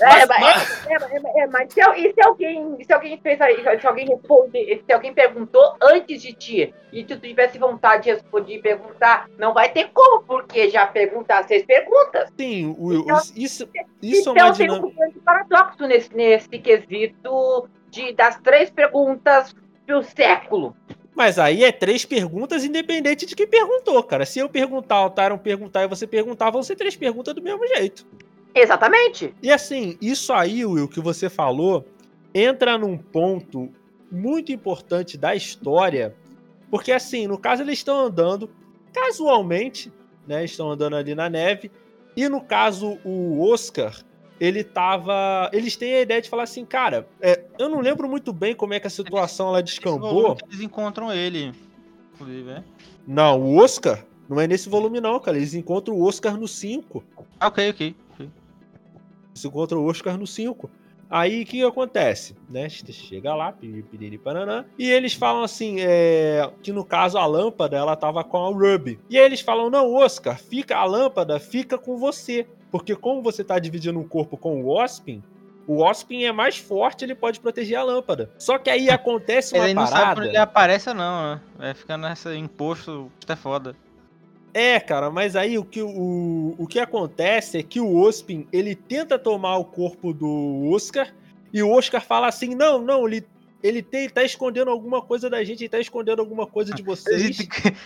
É, 0.00 0.26
Mas- 0.26 0.40
mas, 0.40 0.86
é, 0.88 0.92
é, 0.94 0.96
é, 0.96 1.42
é, 1.42 1.46
mas 1.46 1.72
se, 1.72 1.80
e 1.80 2.12
se 2.12 2.20
alguém, 2.20 2.76
se 2.84 2.92
alguém 2.92 3.16
fez 3.20 3.40
aí, 3.40 3.62
se 3.80 3.86
alguém 3.86 4.08
responde, 4.08 4.82
se 4.84 4.92
alguém 4.92 5.14
perguntou 5.14 5.76
antes 5.80 6.20
de 6.20 6.32
ti 6.32 6.74
e 6.92 7.04
tu 7.04 7.16
tivesse 7.16 7.58
vontade 7.58 8.02
de 8.04 8.10
responder 8.10 8.56
e 8.56 8.60
perguntar, 8.60 9.28
não 9.38 9.54
vai 9.54 9.68
ter 9.70 9.90
como, 9.94 10.24
porque 10.24 10.68
já 10.68 10.84
perguntar 10.84 11.44
seis 11.44 11.64
perguntas. 11.64 12.28
Sim, 12.36 12.74
o- 12.76 12.92
Então- 12.92 13.16
isso, 13.36 13.68
isso 14.02 14.30
é 14.30 14.32
então 14.32 14.46
uma 14.48 14.52
tem 14.56 14.66
dinâmica. 14.66 14.86
um 14.88 14.94
grande 14.96 15.20
paradoxo 15.20 15.86
nesse, 15.86 16.12
nesse 16.12 16.48
quesito 16.58 17.68
de 17.88 18.12
das 18.14 18.36
três 18.40 18.70
perguntas 18.70 19.54
do 19.86 20.02
século. 20.02 20.74
Mas 21.14 21.38
aí 21.38 21.62
é 21.62 21.70
três 21.70 22.04
perguntas 22.04 22.64
independente 22.64 23.24
de 23.24 23.36
quem 23.36 23.46
perguntou, 23.46 24.02
cara. 24.02 24.26
Se 24.26 24.40
eu 24.40 24.48
perguntar, 24.48 25.04
o 25.04 25.10
Tyron 25.10 25.38
perguntar 25.38 25.84
e 25.84 25.88
você 25.88 26.06
perguntar, 26.06 26.50
vão 26.50 26.62
ser 26.62 26.74
três 26.74 26.96
perguntas 26.96 27.34
do 27.34 27.42
mesmo 27.42 27.66
jeito. 27.68 28.06
Exatamente. 28.54 29.34
E 29.42 29.50
assim, 29.50 29.96
isso 30.00 30.32
aí, 30.32 30.64
Will, 30.64 30.88
que 30.88 31.00
você 31.00 31.28
falou, 31.30 31.84
entra 32.34 32.76
num 32.76 32.96
ponto 32.96 33.68
muito 34.10 34.52
importante 34.52 35.16
da 35.16 35.34
história, 35.34 36.14
porque 36.70 36.92
assim, 36.92 37.26
no 37.26 37.38
caso 37.38 37.62
eles 37.62 37.78
estão 37.78 38.06
andando 38.06 38.50
casualmente, 38.92 39.92
né? 40.26 40.44
Estão 40.44 40.70
andando 40.70 40.96
ali 40.96 41.14
na 41.14 41.28
neve, 41.28 41.70
e 42.16 42.28
no 42.28 42.40
caso 42.40 42.98
o 43.04 43.44
Oscar, 43.48 43.96
ele 44.40 44.64
tava, 44.64 45.48
eles 45.52 45.76
têm 45.76 45.94
a 45.94 46.00
ideia 46.00 46.20
de 46.20 46.28
falar 46.28 46.42
assim, 46.42 46.64
cara, 46.64 47.06
é, 47.20 47.44
eu 47.58 47.68
não 47.68 47.80
lembro 47.80 48.08
muito 48.08 48.32
bem 48.32 48.54
como 48.54 48.74
é 48.74 48.80
que 48.80 48.86
a 48.86 48.90
situação 48.90 49.52
volume 49.52 49.62
descambou. 49.62 50.36
Eles 50.48 50.60
encontram 50.60 51.12
ele. 51.12 51.52
Inclusive, 52.14 52.50
é. 52.50 52.64
Não, 53.06 53.40
o 53.40 53.56
Oscar 53.58 54.04
não 54.28 54.40
é 54.40 54.46
nesse 54.46 54.68
volume 54.68 55.00
não, 55.00 55.18
cara. 55.20 55.36
Eles 55.36 55.54
encontram 55.54 55.94
o 55.94 56.04
Oscar 56.04 56.36
no 56.36 56.48
5. 56.48 57.04
Ah, 57.38 57.48
ok, 57.48 57.70
ok. 57.70 57.96
ok. 58.12 58.30
Você 59.34 59.48
encontra 59.48 59.78
o 59.78 59.84
Oscar 59.84 60.16
no 60.16 60.26
5. 60.26 60.70
Aí 61.10 61.42
o 61.42 61.46
que 61.46 61.62
acontece? 61.62 62.34
Né? 62.48 62.68
Chega 62.68 63.34
lá, 63.34 63.52
piriri 63.52 64.18
pananã, 64.18 64.64
e 64.78 64.90
eles 64.90 65.14
falam 65.14 65.44
assim: 65.44 65.76
é, 65.78 66.50
que 66.62 66.72
no 66.72 66.84
caso 66.84 67.18
a 67.18 67.26
lâmpada 67.26 67.76
ela 67.76 67.94
tava 67.94 68.24
com 68.24 68.38
a 68.38 68.48
Ruby. 68.48 68.98
E 69.08 69.18
aí 69.18 69.24
eles 69.24 69.40
falam: 69.40 69.70
não, 69.70 69.94
Oscar, 69.94 70.38
fica 70.38 70.76
a 70.76 70.84
lâmpada, 70.84 71.38
fica 71.38 71.78
com 71.78 71.96
você. 71.96 72.46
Porque 72.74 72.96
como 72.96 73.22
você 73.22 73.44
tá 73.44 73.56
dividindo 73.56 74.00
um 74.00 74.02
corpo 74.02 74.36
com 74.36 74.60
o 74.60 74.66
Ospin, 74.66 75.22
o 75.64 75.80
Ospin 75.80 76.24
é 76.24 76.32
mais 76.32 76.58
forte, 76.58 77.04
ele 77.04 77.14
pode 77.14 77.38
proteger 77.38 77.78
a 77.78 77.84
lâmpada. 77.84 78.28
Só 78.36 78.58
que 78.58 78.68
aí 78.68 78.90
acontece 78.90 79.54
uma 79.54 79.64
Ele 79.64 79.74
não 79.74 79.86
sabe 79.86 80.00
parada. 80.00 80.20
quando 80.20 80.26
ele 80.26 80.36
aparece 80.36 80.88
ou 80.88 80.94
não, 80.96 81.22
né? 81.22 81.40
Vai 81.56 81.72
ficar 81.72 81.96
nessa 81.96 82.34
imposto, 82.34 83.12
é 83.28 83.36
foda. 83.36 83.76
É, 84.52 84.80
cara, 84.80 85.08
mas 85.08 85.36
aí 85.36 85.56
o 85.56 85.64
que, 85.64 85.82
o, 85.82 86.56
o 86.58 86.66
que 86.66 86.80
acontece 86.80 87.58
é 87.58 87.62
que 87.62 87.78
o 87.78 87.96
Ospin, 87.96 88.44
ele 88.52 88.74
tenta 88.74 89.20
tomar 89.20 89.56
o 89.58 89.64
corpo 89.64 90.12
do 90.12 90.68
Oscar 90.72 91.14
e 91.52 91.62
o 91.62 91.70
Oscar 91.70 92.04
fala 92.04 92.26
assim: 92.26 92.56
não, 92.56 92.80
não, 92.80 93.06
ele, 93.06 93.24
ele 93.64 93.82
tem, 93.82 94.10
tá 94.10 94.22
escondendo 94.22 94.70
alguma 94.70 95.00
coisa 95.00 95.30
da 95.30 95.42
gente, 95.42 95.62
ele 95.62 95.70
tá 95.70 95.78
escondendo 95.80 96.20
alguma 96.20 96.46
coisa 96.46 96.74
de 96.74 96.82
vocês. 96.84 97.38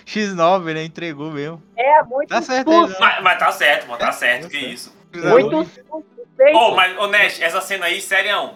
X9, 0.05 0.75
né? 0.75 0.83
Entregou 0.83 1.31
mesmo. 1.31 1.63
É, 1.77 2.03
muito 2.03 2.29
Tá 2.29 2.43
certo 2.43 2.69
aí, 2.71 2.89
né? 2.89 2.97
Mas, 2.99 3.23
mas 3.23 3.39
tá 3.39 3.53
certo, 3.53 3.87
mano, 3.87 3.99
tá 4.01 4.11
certo, 4.11 4.43
Tá 4.43 4.49
que 4.49 4.59
certo. 4.59 4.73
isso. 4.73 4.99
Muito 5.15 5.65
susto 5.65 6.05
feito. 6.37 6.57
Ô, 6.59 6.75
mas, 6.75 6.99
ô 6.99 7.07
Nash, 7.07 7.41
essa 7.41 7.61
cena 7.61 7.87
aí, 7.87 8.01
sério, 8.01 8.55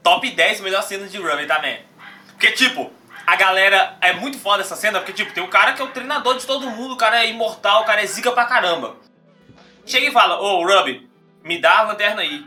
top 0.00 0.30
10 0.30 0.60
melhor 0.60 0.82
cenas 0.84 1.10
de 1.10 1.18
Ruby 1.18 1.46
também. 1.46 1.80
Porque, 2.28 2.52
tipo, 2.52 2.90
a 3.26 3.34
galera 3.34 3.96
é 4.00 4.12
muito 4.12 4.38
foda 4.38 4.62
essa 4.62 4.76
cena, 4.76 5.00
porque, 5.00 5.12
tipo, 5.12 5.32
tem 5.34 5.42
um 5.42 5.50
cara 5.50 5.72
que 5.72 5.82
é 5.82 5.84
o 5.84 5.88
treinador 5.90 6.38
de 6.38 6.46
todo 6.46 6.70
mundo, 6.70 6.94
o 6.94 6.96
cara 6.96 7.24
é 7.24 7.28
imortal, 7.30 7.82
o 7.82 7.84
cara 7.84 8.00
é 8.00 8.06
zica 8.06 8.30
pra 8.30 8.44
caramba. 8.46 8.94
Chega 9.84 10.06
e 10.06 10.12
fala, 10.12 10.40
ô, 10.40 10.64
Ruby, 10.64 11.10
me 11.42 11.60
dá 11.60 11.80
a 11.80 11.82
lanterna 11.82 12.22
aí. 12.22 12.44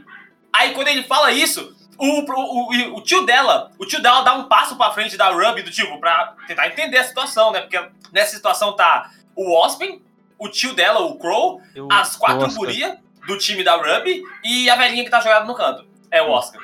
Aí, 0.53 0.71
quando 0.73 0.87
ele 0.87 1.03
fala 1.03 1.29
isso, 1.31 1.75
o, 2.05 2.25
o, 2.25 2.97
o, 2.97 3.01
tio 3.01 3.25
dela, 3.25 3.71
o 3.79 3.85
tio 3.85 4.01
dela 4.01 4.21
dá 4.21 4.33
um 4.33 4.43
passo 4.47 4.75
pra 4.75 4.91
frente 4.91 5.15
da 5.17 5.29
Ruby, 5.29 5.61
do 5.61 5.71
tipo, 5.71 5.99
pra 5.99 6.35
tentar 6.47 6.67
entender 6.67 6.97
a 6.97 7.03
situação, 7.03 7.51
né? 7.51 7.61
Porque 7.61 7.79
nessa 8.11 8.35
situação 8.35 8.75
tá 8.75 9.09
o 9.35 9.55
Ospin, 9.63 10.01
o 10.37 10.49
tio 10.49 10.73
dela, 10.73 10.99
o 10.99 11.17
Crow, 11.17 11.61
Eu- 11.75 11.87
as 11.91 12.15
quatro 12.15 12.47
gurias 12.55 12.97
do 13.27 13.37
time 13.37 13.63
da 13.63 13.75
Ruby 13.75 14.21
e 14.43 14.69
a 14.69 14.75
velhinha 14.75 15.03
que 15.03 15.09
tá 15.09 15.19
jogada 15.21 15.45
no 15.45 15.55
canto. 15.55 15.85
É 16.11 16.21
o 16.21 16.29
Oscar. 16.29 16.61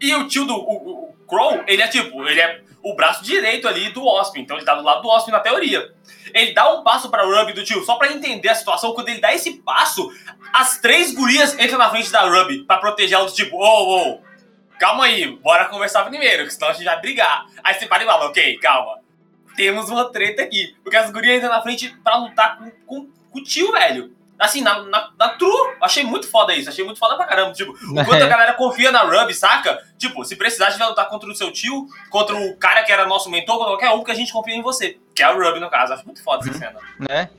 E 0.00 0.14
o 0.14 0.28
tio 0.28 0.44
do 0.44 0.54
o, 0.54 1.04
o- 1.10 1.14
Crow, 1.26 1.62
ele 1.66 1.80
é 1.82 1.88
tipo, 1.88 2.26
ele 2.28 2.40
é 2.40 2.60
o 2.82 2.94
braço 2.94 3.24
direito 3.24 3.66
ali 3.66 3.88
do 3.90 4.04
Osprey, 4.06 4.42
então 4.42 4.58
ele 4.58 4.66
tá 4.66 4.74
do 4.74 4.82
lado 4.82 5.00
do 5.00 5.08
Osprey 5.08 5.32
na 5.32 5.40
teoria. 5.40 5.90
Ele 6.34 6.52
dá 6.52 6.70
um 6.70 6.82
passo 6.82 7.08
pra 7.08 7.24
Ruby 7.24 7.54
do 7.54 7.64
tio, 7.64 7.82
só 7.82 7.96
pra 7.96 8.12
entender 8.12 8.50
a 8.50 8.54
situação. 8.54 8.92
Quando 8.92 9.08
ele 9.08 9.20
dá 9.22 9.32
esse 9.32 9.54
passo, 9.62 10.12
as 10.52 10.78
três 10.78 11.14
gurias 11.14 11.54
entram 11.58 11.78
na 11.78 11.88
frente 11.88 12.12
da 12.12 12.20
Ruby 12.28 12.62
pra 12.64 12.76
proteger 12.76 13.16
ela 13.16 13.24
do 13.26 13.32
tipo, 13.32 13.56
ô, 13.56 14.10
ô, 14.12 14.20
calma 14.78 15.04
aí, 15.04 15.36
bora 15.36 15.66
conversar 15.66 16.04
primeiro, 16.04 16.44
que 16.44 16.52
senão 16.52 16.68
a 16.68 16.72
gente 16.72 16.84
vai 16.84 17.00
brigar. 17.00 17.46
Aí 17.62 17.74
você 17.74 17.86
para 17.86 18.02
e 18.02 18.06
fala, 18.06 18.26
ok, 18.26 18.58
calma. 18.58 18.98
Temos 19.56 19.88
uma 19.88 20.10
treta 20.10 20.42
aqui. 20.42 20.76
Porque 20.82 20.96
as 20.96 21.10
gurias 21.10 21.36
entram 21.36 21.50
na 21.50 21.62
frente 21.62 21.88
pra 22.02 22.16
lutar 22.16 22.58
com, 22.58 22.70
com, 22.86 23.08
com 23.30 23.38
o 23.38 23.42
tio, 23.42 23.72
velho. 23.72 24.12
Assim, 24.38 24.62
na, 24.62 24.82
na, 24.82 25.12
na 25.16 25.28
true, 25.30 25.76
achei 25.80 26.02
muito 26.02 26.28
foda 26.28 26.54
isso, 26.54 26.68
achei 26.68 26.84
muito 26.84 26.98
foda 26.98 27.16
pra 27.16 27.24
caramba. 27.24 27.52
Tipo, 27.52 27.72
o 27.72 27.94
quanto 28.04 28.22
a 28.22 28.26
galera 28.26 28.52
confia 28.54 28.90
na 28.90 29.02
Ruby, 29.02 29.32
saca? 29.32 29.82
Tipo, 29.96 30.24
se 30.24 30.36
precisar, 30.36 30.66
a 30.66 30.70
gente 30.70 30.80
vai 30.80 30.88
lutar 30.88 31.08
contra 31.08 31.30
o 31.30 31.34
seu 31.34 31.52
tio, 31.52 31.86
contra 32.10 32.36
o 32.36 32.56
cara 32.56 32.82
que 32.82 32.92
era 32.92 33.06
nosso 33.06 33.30
mentor, 33.30 33.58
contra 33.58 33.72
qualquer 33.72 33.90
um, 33.90 34.02
que 34.02 34.10
a 34.10 34.14
gente 34.14 34.32
confia 34.32 34.54
em 34.54 34.62
você. 34.62 34.98
Que 35.14 35.22
é 35.22 35.30
o 35.30 35.38
Ruby, 35.40 35.60
no 35.60 35.70
caso. 35.70 35.92
Acho 35.92 36.04
muito 36.04 36.22
foda 36.22 36.48
essa 36.48 36.58
cena. 36.58 36.80
Né? 36.98 37.30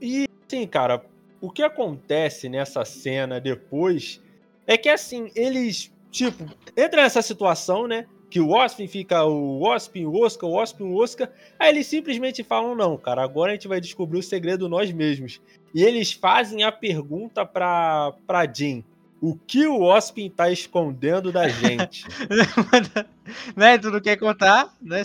E, 0.00 0.28
assim, 0.46 0.66
cara, 0.66 1.04
o 1.40 1.50
que 1.50 1.62
acontece 1.62 2.48
nessa 2.48 2.84
cena 2.84 3.40
depois 3.40 4.20
é 4.64 4.76
que, 4.76 4.88
assim, 4.88 5.30
eles, 5.34 5.92
tipo, 6.16 6.46
entra 6.76 7.02
nessa 7.02 7.20
situação, 7.20 7.86
né? 7.86 8.06
Que 8.30 8.40
o 8.40 8.50
Ospin 8.50 8.88
fica 8.88 9.24
o 9.24 9.62
Ospin, 9.62 10.06
o 10.06 10.20
Oscar, 10.20 10.48
o 10.48 10.60
Ospin, 10.60 10.84
o 10.84 10.96
Oscar. 10.96 11.30
Aí 11.58 11.68
eles 11.68 11.86
simplesmente 11.86 12.42
falam: 12.42 12.74
não, 12.74 12.96
cara, 12.96 13.22
agora 13.22 13.52
a 13.52 13.54
gente 13.54 13.68
vai 13.68 13.80
descobrir 13.80 14.18
o 14.18 14.22
segredo 14.22 14.68
nós 14.68 14.90
mesmos. 14.90 15.40
E 15.74 15.84
eles 15.84 16.12
fazem 16.12 16.64
a 16.64 16.72
pergunta 16.72 17.44
pra, 17.44 18.12
pra 18.26 18.50
Jean: 18.50 18.82
o 19.20 19.36
que 19.36 19.66
o 19.66 19.82
Ospin 19.82 20.30
tá 20.30 20.50
escondendo 20.50 21.30
da 21.30 21.48
gente? 21.48 22.04
né? 23.54 23.78
Tu 23.78 23.90
não 23.90 24.00
quer 24.00 24.16
contar? 24.16 24.74
Né? 24.80 25.02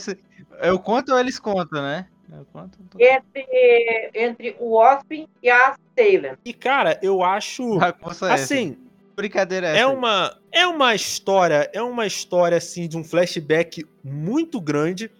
Eu 0.61 0.79
conto 0.79 1.11
ou 1.11 1.19
eles 1.19 1.37
contam, 1.37 1.81
né? 1.81 2.07
Eu 2.31 2.45
conto. 2.51 2.79
Entre, 2.97 4.11
entre 4.15 4.55
o 4.57 4.81
Ospin 4.81 5.27
e 5.43 5.49
a 5.49 5.75
Salem. 5.95 6.37
e, 6.45 6.53
cara, 6.53 6.97
eu 7.03 7.21
acho. 7.21 7.79
É. 7.83 8.33
Assim, 8.33 8.77
Brincadeira 9.21 9.67
é 9.67 9.77
É 9.77 9.79
essa. 9.81 9.89
uma, 9.89 10.37
é 10.51 10.65
uma 10.67 10.95
história, 10.95 11.69
é 11.73 11.81
uma 11.81 12.05
história 12.07 12.57
assim 12.57 12.87
de 12.87 12.97
um 12.97 13.03
flashback 13.03 13.85
muito 14.03 14.59
grande, 14.59 15.11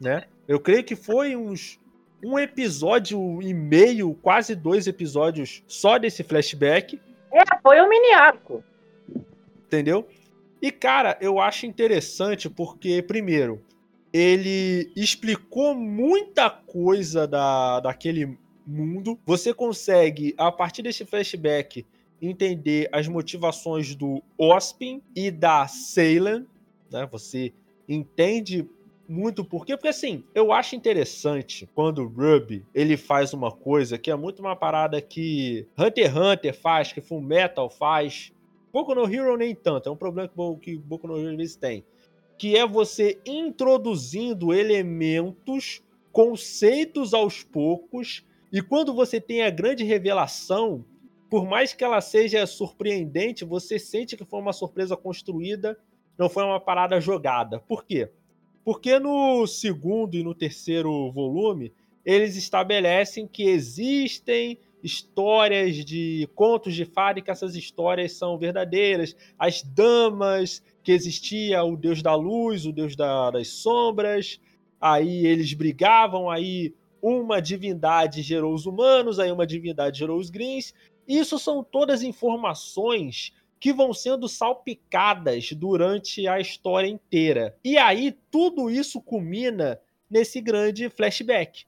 né? 0.00 0.24
Eu 0.48 0.58
creio 0.60 0.82
que 0.84 0.96
foi 0.96 1.36
uns 1.36 1.78
um 2.24 2.38
episódio 2.38 3.40
e 3.42 3.52
meio, 3.52 4.14
quase 4.22 4.54
dois 4.54 4.86
episódios 4.86 5.62
só 5.66 5.98
desse 5.98 6.22
flashback, 6.22 6.98
É, 7.30 7.42
foi 7.62 7.80
um 7.82 7.88
mini 7.88 8.12
arco. 8.14 8.64
entendeu? 9.66 10.08
E 10.60 10.70
cara, 10.70 11.18
eu 11.20 11.38
acho 11.38 11.66
interessante 11.66 12.48
porque 12.48 13.02
primeiro, 13.02 13.62
ele 14.12 14.90
explicou 14.96 15.74
muita 15.74 16.48
coisa 16.48 17.26
da, 17.26 17.80
daquele 17.80 18.38
mundo. 18.66 19.18
Você 19.26 19.52
consegue 19.52 20.34
a 20.38 20.50
partir 20.50 20.82
desse 20.82 21.04
flashback 21.04 21.84
entender 22.26 22.88
as 22.92 23.08
motivações 23.08 23.94
do 23.94 24.22
Ospin 24.38 25.02
e 25.14 25.30
da 25.30 25.66
Salem, 25.66 26.46
né? 26.90 27.08
Você 27.10 27.52
entende 27.88 28.68
muito 29.08 29.44
por 29.44 29.66
quê? 29.66 29.76
Porque 29.76 29.88
assim, 29.88 30.24
eu 30.34 30.52
acho 30.52 30.74
interessante 30.74 31.68
quando 31.74 31.98
o 32.02 32.08
Ruby 32.08 32.64
ele 32.74 32.96
faz 32.96 33.32
uma 33.34 33.50
coisa 33.50 33.98
que 33.98 34.10
é 34.10 34.16
muito 34.16 34.40
uma 34.40 34.56
parada 34.56 35.00
que 35.00 35.66
Hunter 35.78 36.06
x 36.06 36.16
Hunter 36.16 36.54
faz, 36.58 36.92
que 36.92 37.00
Full 37.00 37.20
Metal 37.20 37.68
faz. 37.68 38.32
Boku 38.72 38.94
no 38.94 39.04
Hero 39.04 39.36
nem 39.36 39.54
tanto, 39.54 39.88
é 39.88 39.92
um 39.92 39.96
problema 39.96 40.28
que 40.28 40.34
Bo- 40.34 40.56
que 40.56 40.76
Boku 40.76 41.06
no 41.06 41.18
Hero 41.18 41.36
vezes 41.36 41.54
tem. 41.54 41.84
Que 42.38 42.56
é 42.56 42.66
você 42.66 43.20
introduzindo 43.24 44.52
elementos, 44.52 45.82
conceitos 46.10 47.14
aos 47.14 47.42
poucos, 47.42 48.24
e 48.52 48.62
quando 48.62 48.94
você 48.94 49.20
tem 49.20 49.42
a 49.42 49.50
grande 49.50 49.84
revelação, 49.84 50.84
por 51.30 51.46
mais 51.46 51.72
que 51.72 51.84
ela 51.84 52.00
seja 52.00 52.46
surpreendente, 52.46 53.44
você 53.44 53.78
sente 53.78 54.16
que 54.16 54.24
foi 54.24 54.40
uma 54.40 54.52
surpresa 54.52 54.96
construída, 54.96 55.78
não 56.18 56.28
foi 56.28 56.44
uma 56.44 56.60
parada 56.60 57.00
jogada. 57.00 57.58
Por 57.60 57.84
quê? 57.84 58.10
Porque 58.64 58.98
no 58.98 59.46
segundo 59.46 60.16
e 60.16 60.22
no 60.22 60.34
terceiro 60.34 61.10
volume, 61.12 61.72
eles 62.04 62.36
estabelecem 62.36 63.26
que 63.26 63.44
existem 63.44 64.58
histórias 64.82 65.76
de 65.84 66.28
contos 66.34 66.74
de 66.74 66.84
fada 66.84 67.18
e 67.18 67.22
que 67.22 67.30
essas 67.30 67.56
histórias 67.56 68.12
são 68.12 68.38
verdadeiras. 68.38 69.16
As 69.38 69.62
damas, 69.62 70.62
que 70.82 70.92
existia 70.92 71.64
o 71.64 71.74
deus 71.76 72.02
da 72.02 72.14
luz, 72.14 72.66
o 72.66 72.72
deus 72.72 72.94
da- 72.94 73.30
das 73.30 73.48
sombras, 73.48 74.38
aí 74.78 75.26
eles 75.26 75.54
brigavam, 75.54 76.30
aí 76.30 76.74
uma 77.02 77.40
divindade 77.40 78.22
gerou 78.22 78.54
os 78.54 78.66
humanos, 78.66 79.18
aí 79.18 79.32
uma 79.32 79.46
divindade 79.46 79.98
gerou 79.98 80.18
os 80.18 80.30
greens, 80.30 80.74
isso 81.06 81.38
são 81.38 81.62
todas 81.62 82.02
informações 82.02 83.32
que 83.60 83.72
vão 83.72 83.94
sendo 83.94 84.28
salpicadas 84.28 85.52
durante 85.52 86.28
a 86.28 86.38
história 86.38 86.86
inteira. 86.86 87.56
E 87.64 87.78
aí 87.78 88.16
tudo 88.30 88.70
isso 88.70 89.00
culmina 89.00 89.80
nesse 90.10 90.40
grande 90.40 90.90
flashback, 90.90 91.64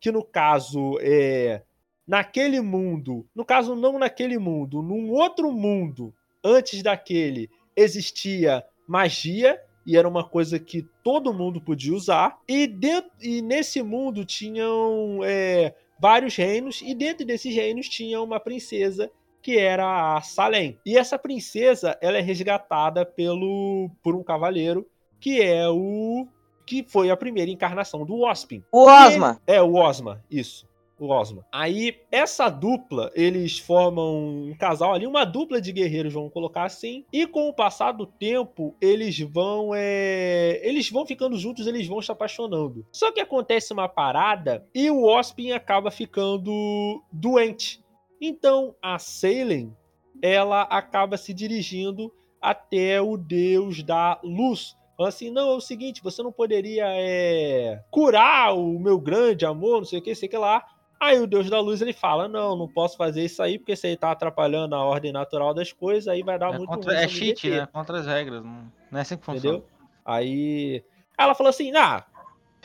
que 0.00 0.10
no 0.10 0.24
caso 0.24 0.98
é 1.00 1.62
naquele 2.06 2.60
mundo, 2.60 3.26
no 3.34 3.44
caso 3.44 3.74
não 3.74 3.98
naquele 3.98 4.38
mundo, 4.38 4.82
num 4.82 5.10
outro 5.10 5.50
mundo 5.52 6.14
antes 6.42 6.82
daquele 6.82 7.50
existia 7.76 8.64
magia 8.86 9.60
e 9.86 9.96
era 9.96 10.08
uma 10.08 10.24
coisa 10.24 10.58
que 10.58 10.82
todo 11.02 11.34
mundo 11.34 11.60
podia 11.60 11.94
usar 11.94 12.38
e 12.48 12.66
dentro 12.66 13.10
e 13.20 13.42
nesse 13.42 13.82
mundo 13.82 14.24
tinham 14.24 15.20
é, 15.22 15.74
vários 15.98 16.36
reinos 16.36 16.80
e 16.82 16.94
dentro 16.94 17.26
desses 17.26 17.54
reinos 17.54 17.88
tinha 17.88 18.20
uma 18.20 18.40
princesa 18.40 19.10
que 19.42 19.58
era 19.58 20.16
a 20.16 20.22
Salem. 20.22 20.78
E 20.86 20.96
essa 20.96 21.18
princesa, 21.18 21.98
ela 22.00 22.16
é 22.16 22.20
resgatada 22.20 23.04
pelo 23.04 23.90
por 24.02 24.16
um 24.16 24.22
cavaleiro 24.22 24.86
que 25.20 25.40
é 25.40 25.68
o 25.68 26.26
que 26.66 26.82
foi 26.82 27.10
a 27.10 27.16
primeira 27.16 27.50
encarnação 27.50 28.04
do 28.04 28.22
Ospin. 28.22 28.62
O 28.72 28.86
Osma. 28.86 29.40
É 29.46 29.60
o 29.60 29.74
Osma, 29.74 30.22
isso. 30.30 30.66
O. 31.08 31.44
Aí, 31.52 32.00
essa 32.10 32.48
dupla, 32.48 33.10
eles 33.14 33.58
formam 33.58 34.48
um 34.48 34.56
casal 34.58 34.92
ali, 34.92 35.06
uma 35.06 35.24
dupla 35.24 35.60
de 35.60 35.72
guerreiros, 35.72 36.12
vamos 36.12 36.32
colocar 36.32 36.64
assim. 36.64 37.04
E 37.12 37.26
com 37.26 37.48
o 37.48 37.54
passar 37.54 37.92
do 37.92 38.06
tempo, 38.06 38.74
eles 38.80 39.18
vão. 39.20 39.70
é, 39.74 40.60
Eles 40.62 40.90
vão 40.90 41.06
ficando 41.06 41.36
juntos, 41.36 41.66
eles 41.66 41.86
vão 41.86 42.00
se 42.00 42.10
apaixonando. 42.10 42.86
Só 42.92 43.12
que 43.12 43.20
acontece 43.20 43.72
uma 43.72 43.88
parada 43.88 44.66
e 44.74 44.90
o 44.90 45.04
Ospin 45.04 45.52
acaba 45.52 45.90
ficando 45.90 47.02
doente. 47.12 47.82
Então 48.20 48.74
a 48.82 48.98
Salem, 48.98 49.74
ela 50.22 50.62
acaba 50.62 51.16
se 51.16 51.34
dirigindo 51.34 52.12
até 52.40 53.00
o 53.00 53.16
deus 53.16 53.82
da 53.82 54.18
luz. 54.22 54.76
Fala 54.96 55.08
assim, 55.08 55.28
não, 55.30 55.50
é 55.50 55.54
o 55.56 55.60
seguinte, 55.60 56.02
você 56.02 56.22
não 56.22 56.30
poderia 56.30 56.84
é, 56.86 57.82
curar 57.90 58.56
o 58.56 58.78
meu 58.78 58.98
grande 58.98 59.44
amor, 59.44 59.78
não 59.78 59.84
sei 59.84 59.98
o 59.98 60.02
que, 60.02 60.14
sei 60.14 60.28
o 60.28 60.30
que 60.30 60.36
lá. 60.36 60.64
Aí 61.04 61.20
o 61.20 61.26
deus 61.26 61.50
da 61.50 61.60
luz 61.60 61.82
ele 61.82 61.92
fala, 61.92 62.26
não, 62.26 62.56
não 62.56 62.66
posso 62.66 62.96
fazer 62.96 63.22
isso 63.22 63.42
aí, 63.42 63.58
porque 63.58 63.72
isso 63.72 63.86
aí 63.86 63.94
tá 63.94 64.10
atrapalhando 64.10 64.74
a 64.74 64.82
ordem 64.82 65.12
natural 65.12 65.52
das 65.52 65.70
coisas, 65.70 66.08
aí 66.08 66.22
vai 66.22 66.38
dar 66.38 66.54
É, 66.54 66.56
muito 66.56 66.70
contra- 66.70 66.94
é 66.94 67.06
cheat, 67.06 67.46
meter." 67.46 67.60
né? 67.60 67.68
Contra 67.70 67.98
as 67.98 68.06
regras. 68.06 68.42
Não, 68.42 68.72
não 68.90 68.98
é 68.98 69.02
assim 69.02 69.18
que 69.18 69.24
funciona. 69.24 69.58
Entendeu? 69.58 69.68
Aí 70.02 70.82
ela 71.18 71.34
falou 71.34 71.50
assim: 71.50 71.70
ah, 71.76 72.04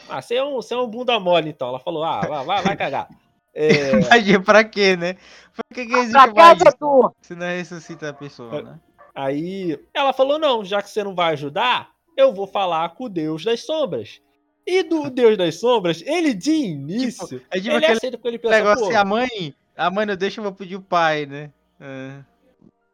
ah 0.08 0.22
você, 0.22 0.36
é 0.36 0.44
um, 0.44 0.56
você 0.56 0.74
é 0.74 0.78
um 0.78 0.88
bunda 0.88 1.20
mole, 1.20 1.50
então. 1.50 1.68
Ela 1.68 1.80
falou: 1.80 2.02
ah, 2.04 2.22
vai, 2.22 2.46
vai, 2.46 2.64
vai 2.64 2.78
cagar. 2.78 3.10
É, 3.54 3.92
Imagina 4.08 4.42
pra 4.42 4.64
quê, 4.64 4.96
né? 4.96 5.16
Pra 5.54 5.64
que, 5.74 5.86
que 5.86 5.94
existe 5.94 6.12
Pra 6.14 6.34
casa 6.34 6.64
magia 6.66 6.78
do. 6.80 7.14
se 7.22 7.36
não 7.36 7.46
ressuscita 7.48 8.10
a 8.10 8.14
pessoa, 8.14 8.62
né? 8.62 8.80
aí 9.14 9.78
ela 9.94 10.14
falou: 10.14 10.40
não, 10.40 10.64
já 10.64 10.82
que 10.82 10.90
você 10.90 11.04
não 11.04 11.14
vai 11.14 11.34
ajudar, 11.34 11.90
eu 12.16 12.32
vou 12.34 12.48
falar 12.48 12.88
com 12.96 13.04
o 13.04 13.10
Deus 13.10 13.44
das 13.44 13.66
Sombras. 13.66 14.22
E 14.70 14.84
do 14.84 15.10
Deus 15.10 15.38
das 15.38 15.60
Sombras, 15.60 16.04
ele 16.06 16.34
de 16.34 16.52
início. 16.52 17.42
É 17.50 17.60
tipo 17.60 17.76
ele 17.76 17.86
aceita 17.86 18.18
porque 18.18 18.28
ele 18.28 18.40
pensa, 18.40 18.56
negócio 18.56 18.80
pô, 18.86 18.86
assim, 18.90 18.96
a 18.98 19.04
mãe, 19.06 19.56
a 19.76 19.90
mãe 19.90 20.06
não 20.06 20.16
deixa, 20.16 20.40
eu 20.40 20.44
vou 20.44 20.54
pedir 20.54 20.76
o 20.76 20.82
pai, 20.82 21.26
né? 21.26 21.50
É. 21.80 22.20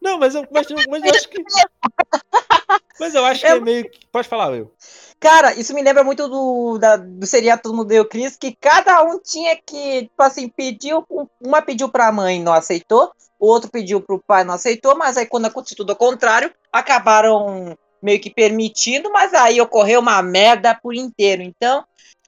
Não, 0.02 0.18
mas 0.20 0.36
eu, 0.36 0.48
mas, 0.52 0.70
eu- 0.70 0.78
mas 0.90 1.04
eu 1.04 1.12
acho 1.14 1.30
que. 1.30 1.44
Mas 2.98 3.14
eu 3.14 3.26
acho 3.26 3.42
que 3.42 3.48
é 3.48 3.60
meio 3.60 3.90
que. 3.90 4.00
Pode 4.10 4.26
falar, 4.28 4.54
eu. 4.56 4.72
Cara, 5.20 5.54
isso 5.60 5.74
me 5.74 5.82
lembra 5.84 6.02
muito 6.02 6.30
do, 6.30 6.78
da, 6.78 6.96
do 6.96 7.26
seriado 7.26 7.62
Todo 7.64 7.76
Mundo 7.76 7.88
Deu 7.90 8.06
Cris, 8.06 8.38
que 8.38 8.56
cada 8.56 9.04
um 9.04 9.20
tinha 9.20 9.54
que, 9.58 10.04
tipo 10.04 10.24
assim, 10.24 10.48
pediu, 10.48 11.04
um- 11.12 11.28
uma 11.42 11.62
pediu 11.62 11.90
pra 11.90 12.10
mãe 12.12 12.42
não 12.42 12.54
aceitou, 12.54 13.12
o 13.38 13.48
outro 13.48 13.70
pediu 13.70 14.00
pro 14.00 14.24
pai 14.26 14.46
não 14.46 14.54
aceitou, 14.54 14.96
mas 14.98 15.18
aí 15.18 15.26
quando 15.26 15.46
aconteceu 15.46 15.76
tudo 15.76 15.90
ao 15.90 15.96
contrário, 15.98 16.54
acabaram 16.72 17.78
meio 18.02 18.20
que 18.20 18.30
permitindo, 18.30 19.12
mas 19.12 19.34
aí 19.34 19.60
ocorreu 19.60 20.00
uma 20.00 20.22
merda 20.22 20.76
por 20.76 20.94
inteiro. 20.94 21.42
Então, 21.42 21.84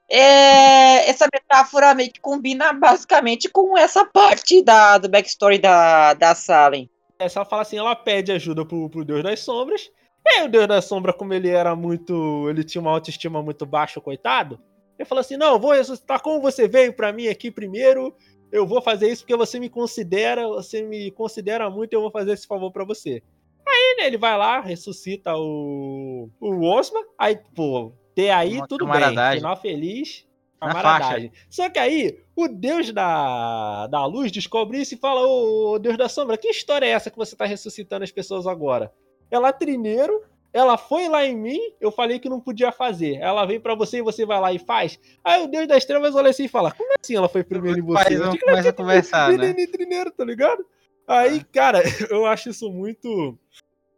é, 0.09 1.09
essa 1.09 1.27
metáfora 1.33 1.93
meio 1.93 2.11
que 2.11 2.21
combina 2.21 2.71
basicamente 2.73 3.49
com 3.49 3.77
essa 3.77 4.05
parte 4.05 4.63
da, 4.63 4.97
do 4.97 5.09
backstory 5.09 5.59
da, 5.59 6.13
da 6.13 6.33
Salem. 6.33 6.89
É, 7.19 7.27
ela 7.33 7.45
fala 7.45 7.61
assim, 7.61 7.77
ela 7.77 7.95
pede 7.95 8.31
ajuda 8.31 8.65
pro, 8.65 8.89
pro 8.89 9.05
Deus 9.05 9.23
das 9.23 9.39
Sombras. 9.39 9.89
E 10.25 10.43
o 10.43 10.49
Deus 10.49 10.67
das 10.67 10.85
Sombras, 10.85 11.15
como 11.15 11.33
ele 11.33 11.49
era 11.49 11.75
muito. 11.75 12.49
Ele 12.49 12.63
tinha 12.63 12.81
uma 12.81 12.91
autoestima 12.91 13.41
muito 13.41 13.65
baixa, 13.65 14.01
coitado. 14.01 14.59
Ele 14.99 15.07
falou 15.07 15.21
assim: 15.21 15.37
não, 15.37 15.59
vou 15.59 15.71
ressuscitar 15.71 16.21
como 16.21 16.41
você 16.41 16.67
veio 16.67 16.93
pra 16.93 17.13
mim 17.13 17.27
aqui 17.27 17.49
primeiro. 17.49 18.13
Eu 18.51 18.65
vou 18.65 18.81
fazer 18.81 19.09
isso 19.09 19.23
porque 19.23 19.35
você 19.35 19.59
me 19.59 19.69
considera, 19.69 20.47
você 20.47 20.81
me 20.81 21.11
considera 21.11 21.69
muito, 21.69 21.93
eu 21.93 22.01
vou 22.01 22.11
fazer 22.11 22.31
esse 22.31 22.47
favor 22.47 22.71
pra 22.71 22.85
você. 22.85 23.21
Aí, 23.67 23.95
né, 23.97 24.07
ele 24.07 24.17
vai 24.17 24.37
lá, 24.37 24.59
ressuscita 24.59 25.35
o. 25.35 26.29
o 26.39 26.63
Osma. 26.65 26.99
Aí, 27.17 27.39
pô, 27.55 27.93
até 28.11 28.31
aí 28.31 28.57
Uma 28.57 28.67
tudo 28.67 28.87
bem. 28.87 29.37
Final 29.37 29.57
feliz. 29.57 30.25
Camaradagem. 30.59 31.31
Só 31.49 31.69
que 31.69 31.77
aí, 31.77 32.19
o 32.35 32.47
Deus 32.47 32.91
da, 32.91 33.85
da 33.87 34.05
luz 34.05 34.31
descobre 34.31 34.81
isso 34.81 34.95
e 34.95 34.97
fala: 34.97 35.21
Ô 35.21 35.77
Deus 35.77 35.97
da 35.97 36.09
sombra, 36.09 36.37
que 36.37 36.47
história 36.47 36.85
é 36.85 36.89
essa 36.89 37.11
que 37.11 37.17
você 37.17 37.35
tá 37.35 37.45
ressuscitando 37.45 38.03
as 38.03 38.11
pessoas 38.11 38.47
agora? 38.47 38.91
Ela 39.29 39.53
primeiro, 39.53 40.23
ela 40.51 40.75
foi 40.77 41.07
lá 41.07 41.23
em 41.25 41.35
mim, 41.35 41.59
eu 41.79 41.91
falei 41.91 42.17
que 42.17 42.27
não 42.27 42.39
podia 42.39 42.71
fazer. 42.71 43.17
Ela 43.17 43.45
vem 43.45 43.59
pra 43.59 43.75
você 43.75 43.97
e 43.97 44.01
você 44.01 44.25
vai 44.25 44.39
lá 44.39 44.51
e 44.51 44.57
faz. 44.57 44.99
Aí 45.23 45.43
o 45.43 45.47
Deus 45.47 45.67
das 45.67 45.85
trevas 45.85 46.15
olha 46.15 46.31
assim 46.31 46.45
e 46.45 46.49
fala: 46.49 46.71
Como 46.71 46.91
assim 46.99 47.15
ela 47.15 47.29
foi 47.29 47.43
primeiro 47.43 47.77
em 47.77 47.83
você? 47.83 48.17
Vão 48.17 48.31
digo, 48.31 48.43
começar 48.43 48.69
a 48.69 48.73
conversar, 48.73 49.31
né? 49.33 49.53
Trineiro, 49.67 50.09
tá 50.09 50.25
ligado? 50.25 50.65
Aí, 51.07 51.43
cara, 51.45 51.81
eu 52.11 52.25
acho 52.25 52.49
isso 52.49 52.69
muito. 52.71 53.37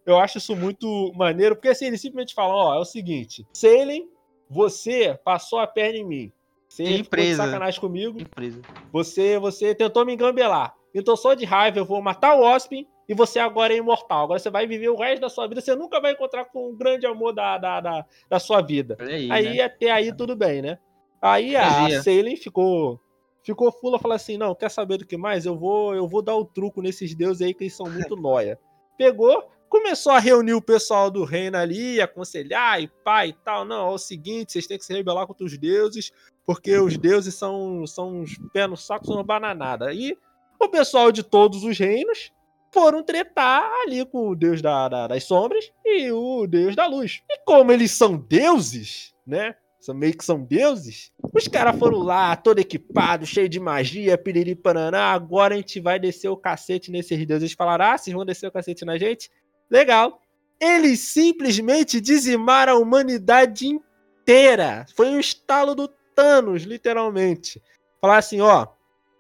Eu 0.06 0.18
acho 0.20 0.38
isso 0.38 0.56
muito 0.56 1.12
maneiro, 1.16 1.56
porque 1.56 1.70
assim, 1.70 1.86
eles 1.86 2.02
simplesmente 2.02 2.34
falam: 2.34 2.56
Ó, 2.56 2.76
é 2.76 2.80
o 2.80 2.86
seguinte, 2.86 3.46
Salem, 3.54 4.10
você 4.50 5.20
passou 5.24 5.60
a 5.60 5.68
perna 5.68 5.98
em 5.98 6.06
mim. 6.06 6.32
Você 6.68 6.84
Que 6.84 6.90
ficou 6.90 7.02
de 7.02 7.08
empresa. 7.08 7.44
sacanagem 7.46 7.82
comigo. 7.82 8.22
Empresa. 8.22 8.62
Você, 8.92 9.40
você 9.40 9.74
tentou 9.74 10.06
me 10.06 10.14
engambelar. 10.14 10.76
Então, 10.94 11.16
só 11.16 11.34
de 11.34 11.46
raiva, 11.46 11.80
eu 11.80 11.86
vou 11.86 12.02
matar 12.02 12.36
o 12.36 12.44
Ospin 12.44 12.88
e 13.08 13.14
você 13.14 13.40
agora 13.40 13.74
é 13.74 13.78
imortal. 13.78 14.24
Agora 14.26 14.40
você 14.40 14.52
vai 14.52 14.68
viver 14.68 14.90
o 14.90 14.96
resto 14.96 15.22
da 15.22 15.30
sua 15.30 15.48
vida. 15.48 15.62
Você 15.62 15.76
nunca 15.76 16.00
vai 16.00 16.12
encontrar 16.14 16.46
com 16.46 16.70
o 16.70 16.76
grande 16.76 17.08
amor 17.08 17.34
da, 17.34 17.58
da, 17.58 17.82
da, 17.82 18.06
da 18.30 18.40
sua 18.40 18.62
vida. 18.62 18.96
Olha 19.00 19.16
aí, 19.16 19.32
Aí 19.32 19.58
né? 19.58 19.64
até 19.64 19.92
aí 19.92 20.16
tudo 20.16 20.36
bem, 20.36 20.62
né? 20.62 20.78
Aí 21.22 21.56
a. 21.56 22.02
Salem 22.02 22.36
ficou 22.36 23.00
ficou 23.44 23.72
fula, 23.72 24.00
falou 24.00 24.16
assim: 24.16 24.38
"Não, 24.38 24.54
quer 24.56 24.70
saber 24.70 24.98
do 24.98 25.06
que 25.06 25.18
mais? 25.18 25.46
Eu 25.46 25.58
vou 25.58 25.96
eu 25.96 26.08
vou 26.08 26.22
dar 26.22 26.36
o 26.36 26.46
truco 26.46 26.82
nesses 26.82 27.14
deuses 27.16 27.42
aí 27.42 27.54
que 27.54 27.64
eles 27.66 27.76
são 27.76 27.90
muito 27.90 28.16
noia". 28.18 28.60
Pegou, 28.98 29.50
começou 29.70 30.12
a 30.12 30.20
reunir 30.20 30.54
o 30.54 30.62
pessoal 30.62 31.10
do 31.10 31.24
reino 31.24 31.58
ali, 31.58 32.02
aconselhar 32.02 32.82
e 32.82 32.88
pai 32.88 33.30
e 33.30 33.34
tal. 33.34 33.64
Não, 33.66 33.90
é 33.90 33.94
o 33.94 33.98
seguinte, 33.98 34.52
vocês 34.52 34.68
têm 34.68 34.78
que 34.78 34.86
se 34.86 34.94
rebelar 34.94 35.26
contra 35.28 35.46
os 35.46 35.58
deuses, 35.58 36.12
porque 36.46 36.78
os 36.78 36.98
deuses 36.98 37.34
são 37.36 37.86
são 37.88 38.22
uns 38.22 38.38
pé 38.52 38.68
no 38.68 38.76
saco, 38.76 39.06
são 39.06 39.16
uma 39.16 39.24
bananada. 39.24 39.94
E 39.94 40.18
o 40.60 40.68
pessoal 40.68 41.12
de 41.12 41.24
todos 41.24 41.64
os 41.64 41.78
reinos 41.78 42.32
foram 42.72 43.02
tretar 43.02 43.64
ali 43.84 44.06
com 44.06 44.30
o 44.30 44.36
deus 44.36 44.62
da- 44.62 44.88
da- 44.90 45.08
das 45.08 45.24
sombras 45.24 45.72
e 45.86 46.12
o 46.12 46.46
deus 46.46 46.76
da 46.76 46.86
luz. 46.86 47.22
E 47.30 47.40
como 47.46 47.72
eles 47.72 47.92
são 47.92 48.16
deuses, 48.18 49.16
né? 49.26 49.56
São 49.80 49.96
meio 49.96 50.16
que 50.18 50.26
são 50.26 50.44
deuses. 50.44 51.12
Os 51.34 51.48
caras 51.48 51.78
foram 51.80 52.00
lá, 52.00 52.36
todo 52.36 52.60
equipado, 52.60 53.26
cheio 53.26 53.48
de 53.48 53.60
magia, 53.60 54.18
piriri 54.18 54.54
paraná. 54.56 55.14
Agora 55.14 55.54
a 55.56 55.58
gente 55.58 55.80
vai 55.80 55.98
descer 55.98 56.28
o 56.28 56.36
cacete 56.38 56.92
nesses 56.92 57.26
deuses. 57.26 57.54
Falaram: 57.54 57.86
ah, 57.86 57.98
vocês 57.98 58.14
vão 58.14 58.26
descer 58.26 58.48
o 58.48 58.52
cacete 58.52 58.84
na 58.84 58.98
gente? 58.98 59.30
Legal. 59.70 60.22
Eles 60.60 61.00
simplesmente 61.00 62.02
dizimaram 62.02 62.74
a 62.74 62.80
humanidade 62.80 63.66
inteira. 63.68 64.86
Foi 64.96 65.08
um 65.08 65.20
estalo 65.20 65.74
do 65.74 65.88
Thanos, 66.14 66.64
literalmente. 66.64 67.62
Falar 68.02 68.18
assim: 68.18 68.42
ó, 68.42 68.68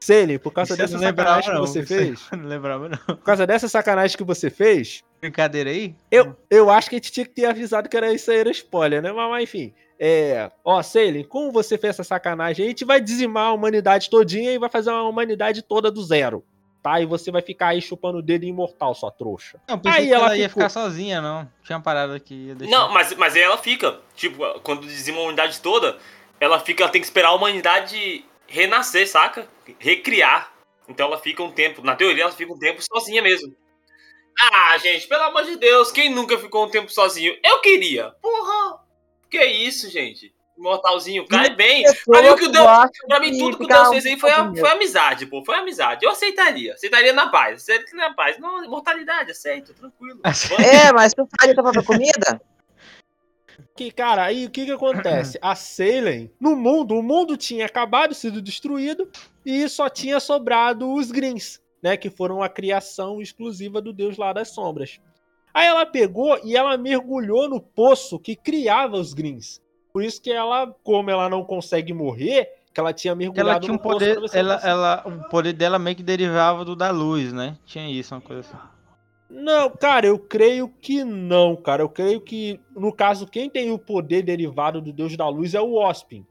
Selen, 0.01 0.39
por 0.39 0.51
causa 0.51 0.73
Isso 0.73 0.81
eu 0.81 0.85
dessa 0.85 0.97
não 0.97 1.05
lembrava, 1.05 1.41
sacanagem 1.41 1.51
que 1.51 1.55
não. 1.57 1.65
você 1.67 1.79
Isso 1.79 1.87
fez, 1.87 2.19
Não 2.31 2.45
lembrava, 2.49 2.89
não. 2.89 2.97
por 2.97 3.23
causa 3.23 3.47
dessa 3.47 3.67
sacanagem 3.69 4.17
que 4.17 4.23
você 4.23 4.49
fez, 4.49 5.03
Brincadeira 5.21 5.69
aí? 5.69 5.95
eu, 6.09 6.35
eu 6.49 6.69
acho 6.69 6.89
que 6.89 6.95
a 6.95 6.97
gente 6.99 7.11
tinha 7.11 7.25
que 7.25 7.33
ter 7.33 7.45
avisado 7.45 7.87
que 7.89 7.95
era 7.97 8.11
isso 8.13 8.29
aí, 8.31 8.37
era 8.37 8.51
spoiler, 8.51 9.01
né? 9.01 9.11
Mas, 9.11 9.29
mas, 9.29 9.43
enfim. 9.43 9.73
É. 9.99 10.49
Ó, 10.63 10.81
Salen, 10.81 11.23
como 11.25 11.51
você 11.51 11.77
fez 11.77 11.95
essa 11.95 12.03
sacanagem? 12.03 12.65
A 12.65 12.69
gente 12.69 12.85
vai 12.85 13.01
dizimar 13.01 13.47
a 13.47 13.53
humanidade 13.53 14.09
todinha 14.09 14.51
e 14.53 14.57
vai 14.57 14.69
fazer 14.69 14.89
uma 14.91 15.03
humanidade 15.03 15.61
toda 15.61 15.91
do 15.91 16.01
zero. 16.01 16.43
Tá? 16.81 17.01
E 17.01 17.05
você 17.05 17.29
vai 17.29 17.41
ficar 17.41 17.67
aí 17.69 17.81
chupando 17.81 18.19
o 18.19 18.21
dedo 18.21 18.45
imortal, 18.45 18.95
sua 18.95 19.11
trouxa. 19.11 19.59
Não, 19.67 19.77
pensei 19.77 20.03
Aí 20.03 20.07
que 20.07 20.13
ela 20.13 20.25
ela 20.27 20.37
ia 20.37 20.47
ficou- 20.47 20.63
ficar 20.63 20.69
sozinha, 20.69 21.21
não. 21.21 21.51
Tinha 21.61 21.75
uma 21.77 21.83
parada 21.83 22.17
que 22.21 22.33
ia 22.33 22.55
deixar. 22.55 22.71
Não, 22.77 22.89
mas, 22.93 23.13
mas 23.15 23.35
aí 23.35 23.41
ela 23.41 23.57
fica. 23.57 23.99
Tipo, 24.15 24.37
quando 24.61 24.87
dizima 24.87 25.17
a 25.17 25.23
humanidade 25.23 25.59
toda, 25.59 25.97
ela 26.39 26.57
fica, 26.61 26.83
ela 26.83 26.91
tem 26.91 27.01
que 27.01 27.05
esperar 27.07 27.29
a 27.29 27.33
humanidade 27.35 28.23
renascer, 28.47 29.05
saca? 29.09 29.45
Recriar. 29.77 30.53
Então 30.87 31.07
ela 31.07 31.19
fica 31.19 31.43
um 31.43 31.51
tempo. 31.51 31.83
Na 31.83 31.97
teoria, 31.97 32.23
ela 32.23 32.31
fica 32.31 32.53
um 32.53 32.57
tempo 32.57 32.81
sozinha 32.81 33.21
mesmo. 33.21 33.53
Ah, 34.41 34.77
gente, 34.77 35.05
pelo 35.05 35.23
amor 35.23 35.43
de 35.43 35.57
Deus, 35.57 35.91
quem 35.91 36.09
nunca 36.09 36.37
ficou 36.37 36.65
um 36.65 36.69
tempo 36.69 36.89
sozinho? 36.89 37.35
Eu 37.43 37.59
queria. 37.59 38.11
Porra! 38.21 38.78
Que 39.29 39.43
isso, 39.45 39.89
gente? 39.89 40.33
Imortalzinho, 40.57 41.25
cai 41.25 41.55
bem. 41.55 41.83
Pra 42.05 42.21
mim, 42.21 42.27
o 42.29 42.35
que 42.35 42.47
deu- 42.49 42.65
Pra 43.07 43.19
mim, 43.21 43.37
tudo 43.37 43.57
que 43.57 43.63
o 43.63 43.67
Deus 43.67 43.87
fez 43.89 44.05
aí 44.05 44.19
foi, 44.19 44.29
a- 44.31 44.51
foi 44.59 44.69
amizade, 44.71 45.25
pô. 45.25 45.43
Foi 45.45 45.55
amizade. 45.55 46.03
Eu 46.05 46.11
aceitaria. 46.11 46.73
Aceitaria 46.73 47.13
na 47.13 47.29
paz. 47.29 47.61
Aceitaria 47.61 47.95
na 47.95 48.13
paz. 48.13 48.37
Não, 48.39 48.63
imortalidade, 48.65 49.31
aceito, 49.31 49.73
tranquilo. 49.73 50.19
É, 50.89 50.91
mas 50.91 51.13
tu 51.13 51.25
faria 51.39 51.55
própria 51.55 51.81
comida? 51.83 52.41
Que, 53.75 53.89
cara, 53.91 54.25
aí 54.25 54.45
o 54.45 54.49
que 54.49 54.65
que 54.65 54.71
acontece? 54.71 55.39
A 55.41 55.55
Salen, 55.55 56.29
no 56.39 56.55
mundo, 56.57 56.95
o 56.95 57.03
mundo 57.03 57.37
tinha 57.37 57.65
acabado, 57.65 58.13
sido 58.13 58.41
destruído, 58.41 59.09
e 59.45 59.69
só 59.69 59.87
tinha 59.87 60.19
sobrado 60.19 60.91
os 60.93 61.09
Greens, 61.11 61.61
né? 61.81 61.95
Que 61.95 62.09
foram 62.09 62.43
a 62.43 62.49
criação 62.49 63.21
exclusiva 63.21 63.81
do 63.81 63.93
deus 63.93 64.17
lá 64.17 64.33
das 64.33 64.49
sombras. 64.49 64.99
Aí 65.53 65.67
ela 65.67 65.85
pegou 65.85 66.39
e 66.43 66.55
ela 66.55 66.77
mergulhou 66.77 67.49
no 67.49 67.59
poço 67.59 68.19
que 68.19 68.35
criava 68.35 68.97
os 68.97 69.13
Greens. 69.13 69.61
Por 69.91 70.03
isso 70.03 70.21
que 70.21 70.31
ela, 70.31 70.67
como 70.83 71.09
ela 71.09 71.27
não 71.29 71.43
consegue 71.43 71.93
morrer, 71.93 72.47
que 72.73 72.79
ela 72.79 72.93
tinha 72.93 73.15
mergulhado 73.15 73.49
Ela 73.49 73.59
tinha 73.59 73.73
um 73.73 73.77
no 73.77 73.81
poço 73.81 73.99
poder. 73.99 74.29
se 74.29 74.37
Ela, 74.37 74.55
ela, 74.63 75.03
o 75.05 75.29
poder 75.29 75.53
dela 75.53 75.79
meio 75.79 75.95
que 75.95 76.03
derivava 76.03 76.63
do 76.63 76.75
da 76.75 76.91
luz, 76.91 77.33
né? 77.33 77.57
Tinha 77.65 77.89
isso, 77.89 78.13
uma 78.13 78.21
coisa 78.21 78.41
assim. 78.41 78.57
Não, 79.29 79.69
cara, 79.69 80.07
eu 80.07 80.17
creio 80.17 80.67
que 80.67 81.03
não, 81.03 81.55
cara. 81.55 81.83
Eu 81.83 81.89
creio 81.89 82.19
que, 82.19 82.59
no 82.75 82.91
caso, 82.91 83.27
quem 83.27 83.49
tem 83.49 83.71
o 83.71 83.77
poder 83.77 84.23
derivado 84.23 84.81
do 84.81 84.91
Deus 84.91 85.15
da 85.15 85.29
Luz 85.29 85.53
é 85.53 85.61
o 85.61 85.73
Ospin. 85.73 86.25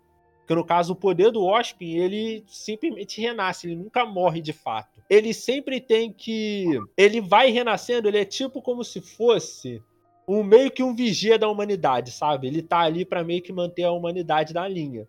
Porque, 0.48 0.54
no 0.54 0.64
caso, 0.64 0.94
o 0.94 0.96
poder 0.96 1.30
do 1.30 1.44
Ospin, 1.44 1.98
ele 1.98 2.42
simplesmente 2.48 3.20
renasce, 3.20 3.66
ele 3.66 3.76
nunca 3.76 4.06
morre 4.06 4.40
de 4.40 4.54
fato. 4.54 4.98
Ele 5.11 5.34
sempre 5.34 5.78
tem 5.78 6.11
que. 6.11 6.80
Ele 6.96 7.20
vai 7.20 7.50
renascendo, 7.50 8.08
ele 8.08 8.16
é 8.16 8.24
tipo 8.24 8.62
como 8.62 8.82
se 8.82 9.02
fosse 9.02 9.82
um 10.26 10.42
meio 10.42 10.70
que 10.70 10.82
um 10.82 10.94
vigia 10.94 11.38
da 11.38 11.50
humanidade, 11.50 12.11
sabe? 12.11 12.46
Ele 12.46 12.62
tá 12.62 12.78
ali 12.78 13.04
pra 13.04 13.22
meio 13.22 13.42
que 13.42 13.52
manter 13.52 13.82
a 13.84 13.92
humanidade 13.92 14.54
na 14.54 14.66
linha. 14.66 15.06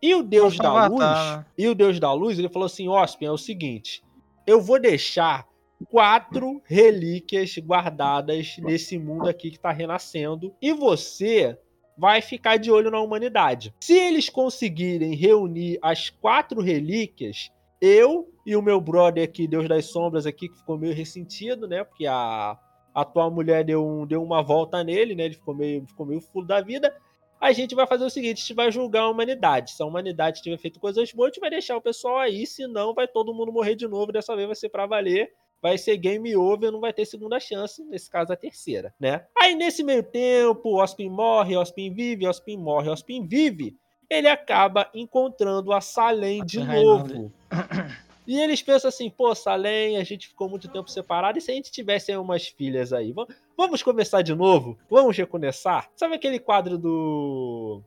E 0.00 0.14
o 0.14 0.22
Deus 0.22 0.56
da 0.56 0.86
Luz, 0.86 1.44
e 1.58 1.68
o 1.68 1.74
Deus 1.74 2.00
da 2.00 2.10
Luz, 2.14 2.38
ele 2.38 2.48
falou 2.48 2.64
assim: 2.64 2.88
Ospin, 2.88 3.26
é 3.26 3.30
o 3.30 3.36
seguinte, 3.36 4.02
eu 4.46 4.62
vou 4.62 4.80
deixar 4.80 5.46
quatro 5.90 6.62
relíquias 6.64 7.54
guardadas 7.58 8.56
nesse 8.56 8.98
mundo 8.98 9.28
aqui 9.28 9.50
que 9.50 9.60
tá 9.60 9.72
renascendo. 9.72 10.54
E 10.60 10.72
você 10.72 11.58
vai 12.00 12.22
ficar 12.22 12.56
de 12.56 12.72
olho 12.72 12.90
na 12.90 12.98
humanidade. 12.98 13.74
Se 13.78 13.92
eles 13.92 14.30
conseguirem 14.30 15.14
reunir 15.14 15.78
as 15.82 16.08
quatro 16.08 16.62
relíquias, 16.62 17.52
eu 17.78 18.26
e 18.46 18.56
o 18.56 18.62
meu 18.62 18.80
brother 18.80 19.22
aqui, 19.22 19.46
Deus 19.46 19.68
das 19.68 19.84
Sombras, 19.84 20.24
aqui, 20.24 20.48
que 20.48 20.56
ficou 20.56 20.78
meio 20.78 20.94
ressentido, 20.94 21.68
né? 21.68 21.84
Porque 21.84 22.06
a, 22.06 22.58
a 22.94 23.04
tua 23.04 23.28
mulher 23.28 23.64
deu, 23.64 23.86
um, 23.86 24.06
deu 24.06 24.22
uma 24.22 24.42
volta 24.42 24.82
nele, 24.82 25.14
né? 25.14 25.26
Ele 25.26 25.34
ficou 25.34 25.54
meio, 25.54 25.86
ficou 25.86 26.06
meio 26.06 26.22
fulo 26.22 26.46
da 26.46 26.62
vida. 26.62 26.90
a 27.38 27.52
gente 27.52 27.74
vai 27.74 27.86
fazer 27.86 28.06
o 28.06 28.10
seguinte: 28.10 28.38
a 28.38 28.40
gente 28.40 28.54
vai 28.54 28.72
julgar 28.72 29.02
a 29.02 29.10
humanidade. 29.10 29.72
Se 29.72 29.82
a 29.82 29.86
humanidade 29.86 30.40
tiver 30.40 30.56
feito 30.56 30.80
coisas 30.80 31.12
boas, 31.12 31.28
a 31.28 31.30
gente 31.32 31.40
vai 31.40 31.50
deixar 31.50 31.76
o 31.76 31.82
pessoal 31.82 32.16
aí, 32.16 32.46
senão 32.46 32.94
vai 32.94 33.06
todo 33.06 33.34
mundo 33.34 33.52
morrer 33.52 33.74
de 33.74 33.86
novo. 33.86 34.10
Dessa 34.10 34.34
vez 34.34 34.46
vai 34.46 34.56
ser 34.56 34.70
pra 34.70 34.86
valer. 34.86 35.30
Vai 35.62 35.76
ser 35.76 35.96
game 35.96 36.34
over, 36.36 36.70
não 36.70 36.80
vai 36.80 36.92
ter 36.92 37.04
segunda 37.04 37.38
chance, 37.38 37.84
nesse 37.84 38.10
caso 38.10 38.32
a 38.32 38.36
terceira, 38.36 38.94
né? 38.98 39.26
Aí 39.38 39.54
nesse 39.54 39.82
meio 39.82 40.02
tempo, 40.02 40.80
Ospin 40.80 41.10
morre, 41.10 41.56
Ospin 41.56 41.92
vive, 41.92 42.26
Ospin 42.26 42.56
morre, 42.56 42.88
Ospin 42.88 43.26
vive. 43.26 43.76
Ele 44.08 44.28
acaba 44.28 44.90
encontrando 44.94 45.72
a 45.72 45.80
Salem 45.80 46.44
de 46.44 46.64
novo. 46.64 47.32
E 48.26 48.38
eles 48.38 48.62
pensam 48.62 48.88
assim, 48.88 49.10
pô, 49.10 49.34
Salem, 49.34 49.96
a 49.96 50.04
gente 50.04 50.28
ficou 50.28 50.48
muito 50.48 50.68
tempo 50.68 50.88
separado, 50.88 51.36
e 51.36 51.40
se 51.40 51.50
a 51.50 51.54
gente 51.54 51.72
tivesse 51.72 52.12
aí 52.12 52.16
umas 52.16 52.46
filhas 52.46 52.92
aí? 52.92 53.10
Vamos, 53.10 53.34
vamos 53.56 53.82
começar 53.82 54.22
de 54.22 54.32
novo? 54.32 54.78
Vamos 54.88 55.16
recomeçar? 55.16 55.90
Sabe 55.96 56.14
aquele 56.14 56.38
quadro 56.38 56.78
do. 56.78 57.82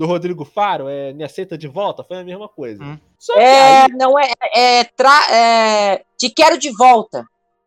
Do 0.00 0.06
Rodrigo 0.06 0.46
Faro, 0.46 0.88
é 0.88 1.12
Me 1.12 1.22
Aceita 1.22 1.58
de 1.58 1.68
Volta? 1.68 2.02
Foi 2.02 2.16
a 2.16 2.24
mesma 2.24 2.48
coisa. 2.48 2.82
Hum. 2.82 2.98
Só 3.18 3.34
que 3.34 3.38
É, 3.38 3.82
aí. 3.82 3.88
não 3.92 4.18
é, 4.18 4.32
é, 4.54 4.84
tra- 4.84 5.30
é, 5.30 6.02
Te 6.16 6.30
quero 6.30 6.56
de 6.56 6.74
volta. 6.74 7.22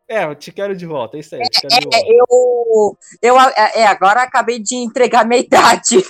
É, 0.10 0.24
eu 0.24 0.34
te 0.34 0.52
quero 0.52 0.76
de 0.76 0.84
volta, 0.88 1.16
é 1.16 1.20
isso 1.20 1.36
aí. 1.36 1.44
Te 1.44 1.62
quero 1.62 1.80
de 1.90 1.96
É, 1.96 2.00
volta. 2.02 2.98
eu, 3.22 3.36
eu, 3.36 3.40
é, 3.40 3.86
agora 3.86 4.24
acabei 4.24 4.58
de 4.58 4.76
entregar 4.76 5.28
minha 5.28 5.42
idade. 5.46 6.04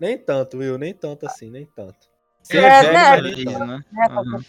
Nem 0.00 0.18
tanto, 0.18 0.56
Will, 0.58 0.76
nem 0.78 0.92
tanto 0.92 1.24
assim, 1.26 1.48
nem 1.48 1.64
tanto. 1.64 1.94
Você 2.42 2.58
É, 2.58 2.62
é, 2.62 2.82
velho, 3.20 3.44
né? 3.44 3.56
mas 3.56 3.68
né? 3.68 3.84
né, 3.92 4.06
Uhum. 4.16 4.40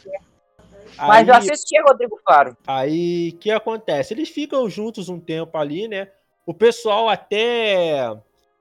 Mas 0.97 1.10
Aí- 1.19 1.27
eu 1.29 1.36
assistia 1.36 1.83
Rodrigo 1.88 2.19
Faro. 2.25 2.57
Aí, 2.65 3.33
o 3.36 3.38
que 3.38 3.51
acontece? 3.51 4.15
Eles 4.15 4.29
ficam 4.29 4.67
juntos 4.67 5.10
um 5.10 5.19
tempo 5.19 5.55
ali, 5.60 5.88
né? 5.88 6.07
O 6.43 6.55
pessoal 6.55 7.07
até 7.07 8.17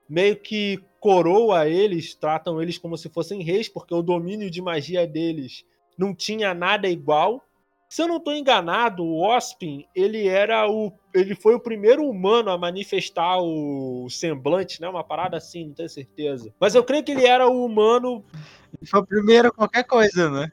meio 0.07 0.37
que 0.37 0.85
coroa 1.07 1.69
eles, 1.69 2.16
tratam 2.16 2.61
eles 2.61 2.79
como 2.79 2.99
se 2.99 3.09
fossem 3.09 3.40
reis, 3.40 3.69
porque 3.69 3.95
o 3.95 4.03
domínio 4.03 4.51
de 4.51 4.61
magia 4.61 5.07
deles 5.07 5.64
não 5.97 6.12
tinha 6.12 6.53
nada 6.53 6.88
igual. 6.88 7.40
Se 7.88 8.03
eu 8.03 8.09
não 8.09 8.16
estou 8.16 8.35
enganado, 8.35 9.05
o 9.05 9.25
Ospin, 9.25 9.87
ele 9.95 10.27
era 10.27 10.69
o. 10.69 10.92
Ele 11.14 11.37
foi 11.37 11.55
o 11.55 11.61
primeiro 11.61 12.03
humano 12.03 12.51
a 12.51 12.59
manifestar 12.59 13.38
o 13.38 14.09
semblante, 14.11 14.81
né? 14.81 14.88
Uma 14.88 15.05
parada 15.05 15.37
assim, 15.37 15.69
não 15.69 15.75
tenho 15.75 15.88
certeza. 15.88 16.53
Mas 16.59 16.75
eu 16.75 16.83
creio 16.83 17.05
que 17.05 17.12
ele 17.12 17.25
era 17.25 17.47
o 17.47 17.64
humano. 17.64 18.25
Foi 18.90 18.99
o 18.99 19.07
primeiro 19.07 19.53
qualquer 19.53 19.85
coisa, 19.85 20.29
né? 20.29 20.51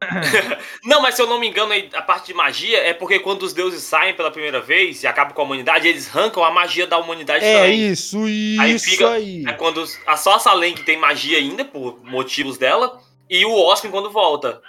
Não, 0.84 1.02
mas 1.02 1.14
se 1.16 1.22
eu 1.22 1.26
não 1.26 1.40
me 1.40 1.48
engano, 1.48 1.72
aí, 1.72 1.88
a 1.92 2.02
parte 2.02 2.26
de 2.28 2.34
magia 2.34 2.78
é 2.78 2.92
porque 2.94 3.18
quando 3.18 3.42
os 3.42 3.52
deuses 3.52 3.82
saem 3.82 4.14
pela 4.14 4.30
primeira 4.30 4.60
vez 4.60 5.02
e 5.02 5.06
acabam 5.06 5.34
com 5.34 5.42
a 5.42 5.44
humanidade, 5.44 5.88
eles 5.88 6.08
arrancam 6.08 6.44
a 6.44 6.50
magia 6.50 6.86
da 6.86 6.98
humanidade 6.98 7.44
É 7.44 7.54
também. 7.54 7.90
isso, 7.90 8.18
Aí 8.60 8.74
isso 8.74 8.90
fica- 8.90 9.10
aí. 9.10 9.44
É 9.46 9.52
quando 9.52 9.84
só 10.16 10.34
a 10.34 10.38
Salem 10.38 10.74
que 10.74 10.84
tem 10.84 10.96
magia 10.96 11.38
ainda, 11.38 11.64
por 11.64 12.02
motivos 12.04 12.56
dela, 12.56 13.00
e 13.28 13.44
o 13.44 13.52
Osmin 13.52 13.90
quando 13.90 14.10
volta. 14.10 14.60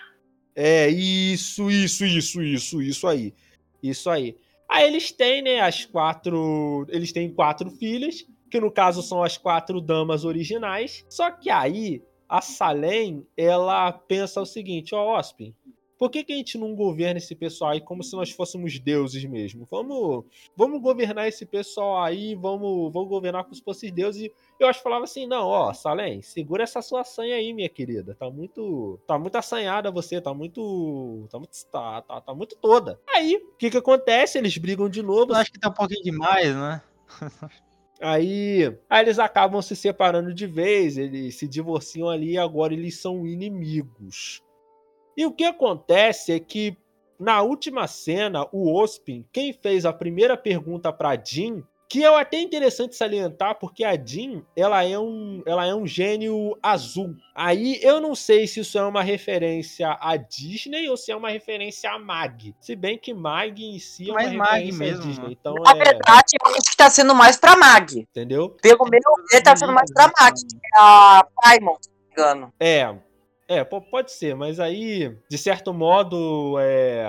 É, 0.56 0.90
isso, 0.90 1.70
isso, 1.70 2.06
isso, 2.06 2.42
isso, 2.42 2.82
isso 2.82 3.08
aí. 3.08 3.34
Isso 3.82 4.10
aí. 4.10 4.36
Aí 4.68 4.86
eles 4.88 5.12
têm, 5.12 5.42
né, 5.42 5.62
as 5.62 5.86
quatro. 5.86 6.86
Eles 6.90 7.12
têm 7.14 7.30
quatro 7.34 7.70
filhas, 7.72 8.26
que 8.52 8.60
no 8.60 8.70
caso 8.72 9.02
são 9.02 9.24
as 9.24 9.38
quatro 9.38 9.80
damas 9.80 10.26
originais. 10.26 11.06
Só 11.08 11.32
que 11.32 11.50
aí, 11.50 12.02
a 12.30 12.42
Salem, 12.42 13.26
ela 13.36 13.92
pensa 13.92 14.40
o 14.40 14.46
seguinte: 14.46 14.94
ó, 14.94 15.18
Ospin, 15.18 15.56
por 16.00 16.10
que, 16.10 16.24
que 16.24 16.32
a 16.32 16.36
gente 16.38 16.58
não 16.58 16.74
governa 16.76 17.18
esse 17.18 17.36
pessoal 17.36 17.72
aí 17.72 17.82
como 17.82 18.02
se 18.02 18.16
nós 18.16 18.32
fôssemos 18.32 18.80
deuses 18.80 19.26
mesmo? 19.26 19.68
Vamos, 19.70 20.24
vamos 20.56 20.82
governar 20.82 21.28
esse 21.28 21.46
pessoal 21.46 22.02
aí, 22.02 22.36
vamos, 22.36 22.94
vamos 22.94 23.10
governar 23.10 23.44
como 23.44 23.54
se 23.54 23.62
fossem 23.62 23.92
deuses. 23.92 24.30
Eu 24.58 24.68
acho 24.70 24.80
que 24.80 24.84
falava 24.84 25.04
assim: 25.04 25.28
não, 25.28 25.48
ó, 25.48 25.74
Salem, 25.74 26.22
segura 26.22 26.64
essa 26.64 26.82
sua 26.82 27.04
sanha 27.04 27.36
aí, 27.36 27.52
minha 27.52 27.68
querida. 27.68 28.16
Tá 28.16 28.30
muito. 28.30 28.98
Tá 29.06 29.20
muito 29.20 29.36
assanhada 29.36 29.92
você, 29.92 30.22
tá 30.22 30.34
muito. 30.34 31.28
Tá 31.30 31.38
muito. 31.38 31.66
Tá, 31.70 32.02
tá, 32.04 32.22
tá 32.22 32.34
muito 32.34 32.56
toda. 32.56 32.98
Aí, 33.06 33.36
o 33.36 33.58
que 33.58 33.70
que 33.70 33.78
acontece? 33.78 34.38
Eles 34.38 34.58
brigam 34.58 34.88
de 34.88 35.02
novo. 35.02 35.34
Eu 35.34 35.36
acho 35.36 35.52
que 35.52 35.60
tá 35.60 35.70
um 35.70 35.74
pouquinho 35.74 36.04
demais, 36.04 36.56
né? 36.56 36.82
Aí, 38.02 38.78
aí 38.90 39.04
eles 39.04 39.20
acabam 39.20 39.62
se 39.62 39.76
separando 39.76 40.34
de 40.34 40.48
vez, 40.48 40.98
eles 40.98 41.36
se 41.36 41.48
divorciam 41.48 42.10
ali 42.10 42.32
e 42.32 42.38
agora 42.38 42.74
eles 42.74 43.00
são 43.00 43.28
inimigos. 43.28 44.42
E 45.18 45.26
o 45.26 45.34
que 45.34 45.44
acontece 45.44 46.32
é 46.32 46.40
que 46.40 46.78
na 47.20 47.42
última 47.42 47.86
cena, 47.88 48.48
o 48.54 48.74
Ospin, 48.74 49.26
quem 49.34 49.52
fez 49.52 49.86
a 49.86 49.92
primeira 49.92 50.38
pergunta 50.38 50.94
para 50.94 51.22
Jean, 51.22 51.62
que 51.90 52.04
é 52.04 52.08
até 52.20 52.40
interessante 52.40 52.96
salientar, 52.96 53.56
porque 53.56 53.84
a 53.84 53.96
Jean, 53.96 54.44
ela 54.56 54.84
é 54.84 54.98
um, 55.00 55.42
ela 55.44 55.66
é 55.66 55.74
um 55.74 55.88
gênio 55.88 56.56
azul. 56.62 57.16
Aí 57.34 57.80
eu 57.82 58.00
não 58.00 58.14
sei 58.14 58.46
se 58.46 58.60
isso 58.60 58.78
é 58.78 58.84
uma 58.86 59.02
referência 59.02 59.98
a 60.00 60.16
Disney 60.16 60.88
ou 60.88 60.96
se 60.96 61.12
é 61.12 61.16
uma 61.16 61.32
referência 61.32 61.90
a 61.92 61.98
Mag. 61.98 62.54
Se 62.62 62.76
bem 62.76 62.96
que 62.96 63.12
Mag 63.12 63.60
em 63.64 63.80
si 63.80 64.08
é 64.08 64.12
uma 64.14 64.22
Mais 64.22 64.34
Mag 64.34 64.66
referência 64.66 64.78
mesmo, 64.80 65.04
a 65.04 65.08
Disney. 65.08 65.26
né? 65.30 65.36
Então 65.40 65.56
Na 65.56 65.72
é, 65.72 65.74
verdade, 65.74 66.28
eu 66.46 66.52
acho 66.52 66.70
que 66.72 66.78
tá 66.78 66.90
sendo 66.92 67.16
mais 67.16 67.38
pra 67.38 67.56
Mag. 67.58 68.00
entendeu? 68.00 68.50
Pelo 68.62 68.86
meu 68.88 69.02
ver, 69.32 69.42
tá 69.42 69.56
sendo 69.56 69.74
mais 69.74 69.92
pra 69.92 70.12
Mag. 70.20 70.34
A 70.78 71.26
Paimon, 71.42 71.76
se 71.82 71.90
não 71.90 71.98
me 72.06 72.12
engano. 72.12 72.54
É, 72.60 72.96
é, 73.48 73.64
po- 73.64 73.82
pode 73.82 74.12
ser, 74.12 74.36
mas 74.36 74.60
aí, 74.60 75.18
de 75.28 75.38
certo 75.40 75.74
modo, 75.74 76.56
é, 76.60 77.04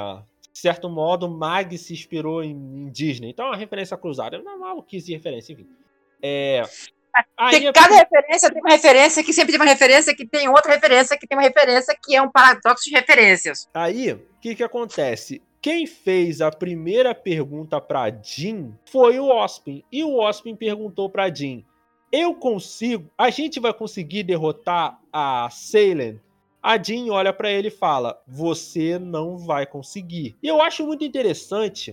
de 0.53 0.59
certo 0.59 0.89
modo, 0.89 1.29
Mag 1.29 1.77
se 1.79 1.93
inspirou 1.93 2.43
em, 2.43 2.51
em 2.51 2.91
Disney. 2.91 3.31
Então 3.31 3.47
é 3.47 3.49
uma 3.51 3.57
referência 3.57 3.97
cruzada. 3.97 4.37
É 4.37 4.41
uma 4.41 4.57
maluquice 4.57 5.07
de 5.07 5.15
referência, 5.15 5.53
enfim. 5.53 5.67
É, 6.23 6.63
aí 7.37 7.51
Porque 7.53 7.67
é- 7.67 7.73
cada 7.73 7.95
referência 7.97 8.51
tem 8.51 8.63
uma 8.63 8.71
referência 8.71 9.25
que 9.25 9.33
sempre 9.33 9.53
tem 9.53 9.61
uma 9.61 9.71
referência 9.71 10.15
que 10.15 10.27
tem 10.27 10.49
outra 10.49 10.73
referência 10.73 11.17
que 11.19 11.27
tem 11.27 11.37
uma 11.37 11.45
referência 11.45 11.97
que 12.03 12.15
é 12.15 12.23
um 12.23 12.31
paradoxo 12.31 12.85
de 12.85 12.91
referências. 12.91 13.69
Aí, 13.73 14.13
o 14.13 14.23
que 14.41 14.55
que 14.55 14.63
acontece? 14.63 15.43
Quem 15.63 15.87
fez 15.87 16.41
a 16.41 16.51
primeira 16.51 17.15
pergunta 17.15 17.81
pra 17.81 18.11
Jean 18.11 18.73
foi 18.91 19.19
o 19.19 19.27
Ospin. 19.27 19.85
E 19.93 20.03
o 20.03 20.19
Ospin 20.19 20.57
perguntou 20.57 21.11
pra 21.11 21.33
Jean: 21.33 21.63
Eu 22.11 22.35
consigo. 22.35 23.11
A 23.17 23.29
gente 23.31 23.61
vai 23.61 23.73
conseguir 23.75 24.23
derrotar 24.23 24.99
a 25.13 25.49
Salem? 25.51 26.19
A 26.63 26.77
Jean 26.77 27.11
olha 27.13 27.33
pra 27.33 27.51
ele 27.51 27.69
e 27.69 27.73
fala: 27.73 28.21
Você 28.27 28.99
não 28.99 29.39
vai 29.39 29.67
conseguir. 29.67 30.37
E 30.43 30.49
eu 30.49 30.61
acho 30.61 30.87
muito 30.87 31.05
interessante 31.05 31.93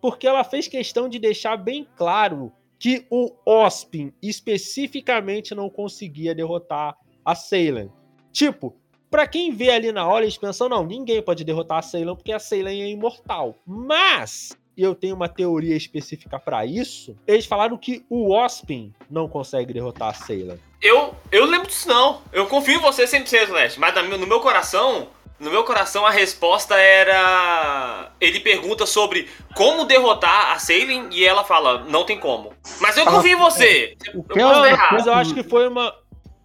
porque 0.00 0.26
ela 0.26 0.44
fez 0.44 0.68
questão 0.68 1.08
de 1.08 1.18
deixar 1.18 1.56
bem 1.56 1.86
claro 1.96 2.52
que 2.78 3.06
o 3.10 3.32
Ospin 3.44 4.12
especificamente 4.22 5.54
não 5.54 5.68
conseguia 5.68 6.34
derrotar 6.34 6.96
a 7.24 7.34
Salem. 7.34 7.90
Tipo, 8.30 8.76
Pra 9.10 9.26
quem 9.26 9.52
vê 9.52 9.70
ali 9.70 9.92
na 9.92 10.06
hora, 10.06 10.24
eles 10.24 10.36
pensam, 10.36 10.68
não, 10.68 10.84
ninguém 10.84 11.22
pode 11.22 11.44
derrotar 11.44 11.78
a 11.78 11.82
Ceylan 11.82 12.16
porque 12.16 12.32
a 12.32 12.38
Ceylan 12.38 12.70
é 12.70 12.90
imortal. 12.90 13.54
Mas, 13.64 14.56
e 14.76 14.82
eu 14.82 14.94
tenho 14.94 15.16
uma 15.16 15.28
teoria 15.28 15.76
específica 15.76 16.38
pra 16.38 16.66
isso, 16.66 17.16
eles 17.26 17.46
falaram 17.46 17.76
que 17.76 18.04
o 18.10 18.32
Ospin 18.32 18.92
não 19.10 19.28
consegue 19.28 19.72
derrotar 19.72 20.08
a 20.08 20.14
Ceylan. 20.14 20.58
Eu, 20.82 21.14
eu 21.32 21.46
lembro 21.46 21.68
disso 21.68 21.88
não. 21.88 22.20
Eu 22.32 22.46
confio 22.46 22.76
em 22.76 22.80
você 22.80 23.04
100%, 23.04 23.50
Leste. 23.50 23.80
Mas 23.80 23.94
no 24.08 24.26
meu 24.26 24.40
coração, 24.40 25.08
no 25.40 25.50
meu 25.50 25.64
coração 25.64 26.04
a 26.04 26.10
resposta 26.10 26.76
era... 26.76 28.12
Ele 28.20 28.40
pergunta 28.40 28.86
sobre 28.86 29.28
como 29.54 29.84
derrotar 29.84 30.52
a 30.52 30.58
Sailing 30.58 31.08
e 31.12 31.24
ela 31.24 31.44
fala, 31.44 31.84
não 31.84 32.04
tem 32.04 32.18
como. 32.18 32.52
Mas 32.80 32.96
eu 32.96 33.04
confio 33.04 33.32
em 33.32 33.40
você. 33.40 33.96
O 34.14 34.24
Eu. 34.38 34.48
Mas 34.92 35.06
eu 35.06 35.14
acho 35.14 35.34
que 35.34 35.42
foi 35.42 35.68
uma... 35.68 35.94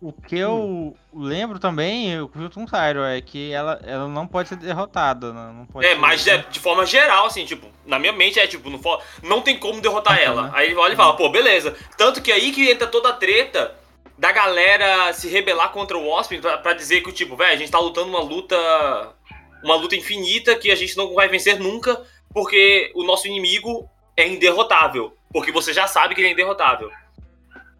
O 0.01 0.11
que 0.11 0.35
eu 0.35 0.95
lembro 1.13 1.59
também, 1.59 2.11
eu 2.11 2.27
com 2.27 2.39
o 2.39 2.49
Tyro, 2.65 3.03
é 3.03 3.21
que 3.21 3.51
ela, 3.51 3.79
ela 3.83 4.07
não 4.07 4.25
pode 4.25 4.49
ser 4.49 4.55
derrotada, 4.55 5.31
né? 5.31 5.53
Não 5.55 5.65
pode 5.67 5.85
É, 5.85 5.89
ser- 5.91 5.99
mas 5.99 6.23
de, 6.23 6.35
de 6.49 6.59
forma 6.59 6.85
geral, 6.87 7.27
assim, 7.27 7.45
tipo, 7.45 7.67
na 7.85 7.99
minha 7.99 8.11
mente 8.11 8.39
é 8.39 8.47
tipo, 8.47 8.67
não, 8.69 8.79
não 9.21 9.41
tem 9.41 9.59
como 9.59 9.79
derrotar 9.79 10.17
Uhum. 10.17 10.23
ela. 10.23 10.51
Aí 10.55 10.67
ele 10.71 10.75
olha 10.75 10.93
e 10.93 10.95
fala, 10.95 11.15
pô, 11.15 11.29
beleza. 11.29 11.75
Tanto 11.97 12.19
que 12.19 12.31
aí 12.31 12.51
que 12.51 12.71
entra 12.71 12.87
toda 12.87 13.09
a 13.09 13.13
treta 13.13 13.75
da 14.17 14.31
galera 14.31 15.13
se 15.13 15.27
rebelar 15.27 15.69
contra 15.71 15.95
o 15.97 16.23
pra, 16.41 16.57
pra 16.57 16.73
dizer 16.73 17.01
que, 17.01 17.11
tipo, 17.11 17.35
velho, 17.35 17.53
a 17.53 17.55
gente 17.55 17.71
tá 17.71 17.79
lutando 17.79 18.09
uma 18.09 18.21
luta. 18.21 18.57
Uma 19.63 19.75
luta 19.75 19.95
infinita 19.95 20.55
que 20.55 20.71
a 20.71 20.75
gente 20.75 20.97
não 20.97 21.13
vai 21.13 21.27
vencer 21.27 21.59
nunca, 21.59 22.01
porque 22.33 22.91
o 22.95 23.03
nosso 23.03 23.27
inimigo 23.27 23.87
é 24.17 24.27
inderrotável. 24.27 25.15
Porque 25.31 25.51
você 25.51 25.71
já 25.71 25.85
sabe 25.85 26.15
que 26.15 26.21
ele 26.21 26.29
é 26.29 26.31
inderrotável. 26.31 26.89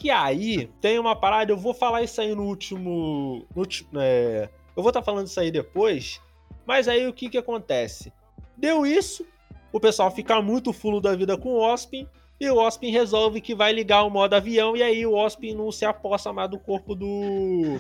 Que 0.02 0.10
aí 0.10 0.68
tem 0.82 0.98
uma 0.98 1.16
parada, 1.16 1.52
eu 1.52 1.58
vou 1.58 1.76
falar 1.76 2.02
isso 2.02 2.20
aí 2.20 2.34
no 2.34 2.42
último. 2.42 3.46
no 3.56 4.02
é, 4.02 4.50
eu 4.76 4.82
vou 4.82 4.90
estar 4.90 5.04
falando 5.04 5.28
isso 5.28 5.40
aí 5.40 5.52
depois. 5.52 6.20
Mas 6.66 6.88
aí 6.88 7.06
o 7.06 7.14
que 7.14 7.30
que 7.30 7.38
acontece? 7.38 8.12
Deu 8.58 8.84
isso, 8.84 9.24
o 9.72 9.80
pessoal 9.80 10.10
fica 10.10 10.42
muito 10.42 10.74
fulo 10.74 11.00
da 11.00 11.16
vida 11.16 11.38
com 11.38 11.50
o 11.50 11.72
Ospin. 11.72 12.08
E 12.40 12.50
o 12.50 12.58
Ospin 12.58 12.90
resolve 12.90 13.42
que 13.42 13.54
vai 13.54 13.72
ligar 13.72 14.02
o 14.02 14.10
modo 14.10 14.34
avião. 14.34 14.76
E 14.76 14.82
aí 14.82 15.06
o 15.06 15.14
Ospin 15.14 15.54
não 15.54 15.72
se 15.72 15.86
apossa 15.86 16.34
mais 16.34 16.50
do 16.50 16.58
corpo 16.58 16.96
do. 16.96 17.80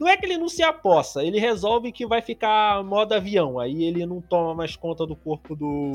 Não 0.00 0.08
é 0.08 0.16
que 0.16 0.26
ele 0.26 0.38
não 0.38 0.48
se 0.48 0.64
apossa, 0.64 1.22
ele 1.22 1.38
resolve 1.38 1.92
que 1.92 2.04
vai 2.04 2.20
ficar 2.20 2.82
modo 2.82 3.12
avião. 3.12 3.60
Aí 3.60 3.84
ele 3.84 4.04
não 4.04 4.20
toma 4.20 4.56
mais 4.56 4.74
conta 4.74 5.06
do 5.06 5.14
corpo 5.14 5.54
do. 5.54 5.92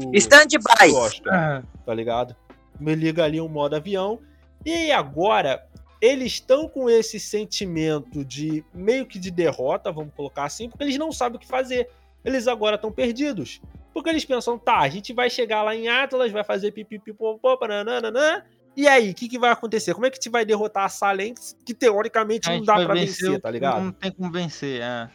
Oscar 0.93 1.33
Ah, 1.33 1.63
tá 1.85 1.93
ligado? 1.93 2.33
Me 2.79 2.95
liga 2.95 3.25
ali 3.25 3.41
um 3.41 3.49
modo 3.49 3.75
avião. 3.75 4.21
E 4.65 4.91
agora, 4.91 5.63
eles 6.01 6.33
estão 6.33 6.67
com 6.67 6.89
esse 6.89 7.19
sentimento 7.19 8.25
de 8.25 8.65
meio 8.73 9.05
que 9.05 9.19
de 9.19 9.29
derrota, 9.29 9.91
vamos 9.91 10.13
colocar 10.15 10.45
assim, 10.45 10.69
porque 10.69 10.83
eles 10.83 10.97
não 10.97 11.11
sabem 11.11 11.37
o 11.37 11.39
que 11.39 11.47
fazer. 11.47 11.89
Eles 12.23 12.47
agora 12.47 12.75
estão 12.75 12.91
perdidos. 12.91 13.61
Porque 13.93 14.09
eles 14.09 14.25
pensam, 14.25 14.57
tá, 14.57 14.79
a 14.79 14.89
gente 14.89 15.13
vai 15.13 15.29
chegar 15.29 15.63
lá 15.63 15.75
em 15.75 15.87
Atlas, 15.87 16.31
vai 16.31 16.43
fazer 16.43 16.71
pipipipopô, 16.71 17.57
nananã, 17.67 18.43
e 18.75 18.89
aí, 18.89 19.11
o 19.11 19.13
que, 19.13 19.29
que 19.29 19.39
vai 19.39 19.51
acontecer? 19.51 19.93
Como 19.93 20.05
é 20.05 20.09
que 20.09 20.17
a 20.17 20.19
gente 20.19 20.29
vai 20.29 20.43
derrotar 20.43 20.83
a 20.83 20.89
Salem, 20.89 21.33
que 21.65 21.73
teoricamente 21.73 22.49
não 22.49 22.61
dá 22.61 22.75
vai 22.75 22.85
pra 22.85 22.93
vencer, 22.95 23.39
tá 23.39 23.49
ligado? 23.49 23.81
Não 23.81 23.91
tem 23.93 24.11
como 24.11 24.29
vencer, 24.29 24.81
é. 24.81 25.09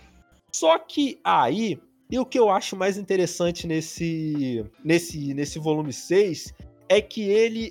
Só 0.50 0.78
que 0.78 1.20
aí, 1.22 1.78
e 2.10 2.18
o 2.18 2.24
que 2.24 2.38
eu 2.38 2.48
acho 2.48 2.74
mais 2.74 2.96
interessante 2.96 3.66
nesse 3.66 4.64
nesse 4.82 5.34
nesse 5.34 5.58
volume 5.58 5.92
6 5.92 6.54
é 6.90 7.00
que 7.00 7.22
ele 7.22 7.70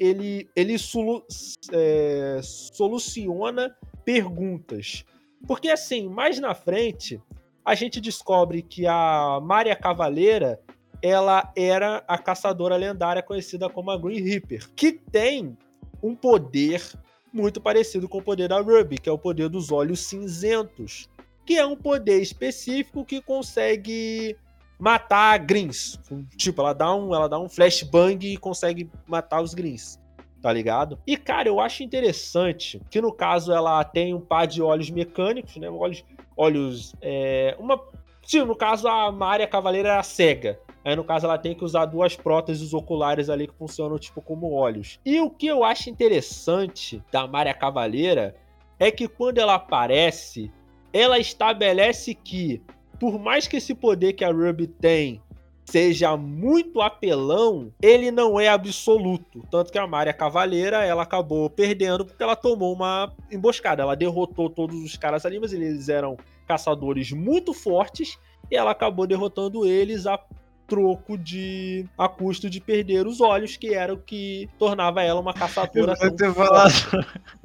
ele 0.00 0.48
ele 0.56 0.78
solu 0.78 1.22
é, 1.70 2.40
soluciona 2.42 3.76
perguntas. 4.02 5.04
Porque 5.46 5.68
assim, 5.68 6.08
mais 6.08 6.40
na 6.40 6.54
frente, 6.54 7.20
a 7.62 7.74
gente 7.74 8.00
descobre 8.00 8.62
que 8.62 8.86
a 8.86 9.38
Maria 9.42 9.76
Cavaleira 9.76 10.58
ela 11.02 11.52
era 11.54 12.02
a 12.08 12.16
caçadora 12.16 12.76
lendária 12.76 13.22
conhecida 13.22 13.68
como 13.68 13.90
a 13.90 13.98
Green 13.98 14.22
Reaper, 14.22 14.70
que 14.74 14.92
tem 14.92 15.54
um 16.02 16.16
poder 16.16 16.82
muito 17.30 17.60
parecido 17.60 18.08
com 18.08 18.18
o 18.18 18.22
poder 18.22 18.48
da 18.48 18.58
Ruby, 18.58 18.96
que 18.96 19.08
é 19.08 19.12
o 19.12 19.18
poder 19.18 19.50
dos 19.50 19.70
olhos 19.70 20.00
cinzentos 20.00 21.10
que 21.44 21.58
é 21.58 21.66
um 21.66 21.76
poder 21.76 22.20
específico 22.20 23.04
que 23.04 23.20
consegue 23.20 24.36
matar 24.78 25.38
greens. 25.38 26.00
Tipo, 26.36 26.62
ela 26.62 26.72
dá 26.72 26.94
um, 26.94 27.14
ela 27.14 27.28
dá 27.28 27.38
um 27.38 27.48
flashbang 27.48 28.26
e 28.26 28.36
consegue 28.36 28.90
matar 29.06 29.40
os 29.40 29.54
greens. 29.54 30.00
Tá 30.40 30.52
ligado? 30.52 30.98
E, 31.06 31.16
cara, 31.16 31.48
eu 31.48 31.58
acho 31.58 31.82
interessante 31.82 32.80
que 32.90 33.00
no 33.00 33.10
caso 33.12 33.50
ela 33.52 33.82
tem 33.82 34.12
um 34.12 34.20
par 34.20 34.46
de 34.46 34.60
olhos 34.60 34.90
mecânicos, 34.90 35.56
né? 35.56 35.70
Olhos. 35.70 36.04
olhos 36.36 36.94
é, 37.00 37.56
uma. 37.58 37.80
Sim, 38.22 38.44
no 38.44 38.54
caso 38.54 38.86
a 38.86 39.10
Maria 39.10 39.46
Cavaleira 39.46 39.90
era 39.90 40.02
cega. 40.02 40.58
Aí, 40.84 40.94
no 40.94 41.02
caso, 41.02 41.24
ela 41.24 41.38
tem 41.38 41.54
que 41.54 41.64
usar 41.64 41.86
duas 41.86 42.14
próteses 42.14 42.74
oculares 42.74 43.30
ali 43.30 43.48
que 43.48 43.54
funcionam, 43.54 43.98
tipo, 43.98 44.20
como 44.20 44.52
olhos. 44.52 45.00
E 45.04 45.18
o 45.18 45.30
que 45.30 45.46
eu 45.46 45.64
acho 45.64 45.88
interessante 45.88 47.02
da 47.10 47.26
Maria 47.26 47.54
Cavaleira 47.54 48.36
é 48.78 48.90
que 48.90 49.08
quando 49.08 49.38
ela 49.38 49.54
aparece, 49.54 50.52
ela 50.92 51.18
estabelece 51.18 52.14
que, 52.14 52.62
por 52.98 53.18
mais 53.18 53.46
que 53.46 53.56
esse 53.56 53.74
poder 53.74 54.12
que 54.14 54.24
a 54.24 54.30
Ruby 54.30 54.66
tem 54.66 55.20
seja 55.64 56.16
muito 56.16 56.80
apelão, 56.80 57.72
ele 57.80 58.10
não 58.10 58.38
é 58.38 58.48
absoluto. 58.48 59.42
Tanto 59.50 59.72
que 59.72 59.78
a 59.78 59.86
Maria 59.86 60.12
Cavaleira, 60.12 60.84
ela 60.84 61.02
acabou 61.02 61.48
perdendo 61.48 62.04
porque 62.04 62.22
ela 62.22 62.36
tomou 62.36 62.72
uma 62.74 63.12
emboscada. 63.30 63.82
Ela 63.82 63.96
derrotou 63.96 64.50
todos 64.50 64.82
os 64.82 64.96
caras 64.96 65.24
ali, 65.24 65.40
mas 65.40 65.52
eles 65.52 65.88
eram 65.88 66.16
caçadores 66.46 67.10
muito 67.12 67.54
fortes 67.54 68.18
e 68.50 68.56
ela 68.56 68.70
acabou 68.70 69.06
derrotando 69.06 69.64
eles 69.64 70.06
a 70.06 70.18
troco 70.66 71.16
de 71.18 71.86
a 71.96 72.08
custo 72.08 72.48
de 72.48 72.60
perder 72.60 73.06
os 73.06 73.20
olhos, 73.20 73.56
que 73.56 73.74
era 73.74 73.92
o 73.92 73.98
que 73.98 74.48
tornava 74.58 75.02
ela 75.02 75.20
uma 75.20 75.34
caçadora 75.34 75.92
Eu 75.92 75.96
vou 75.96 76.08
tão 76.08 76.16
ter 76.16 76.34
falado. 76.34 76.72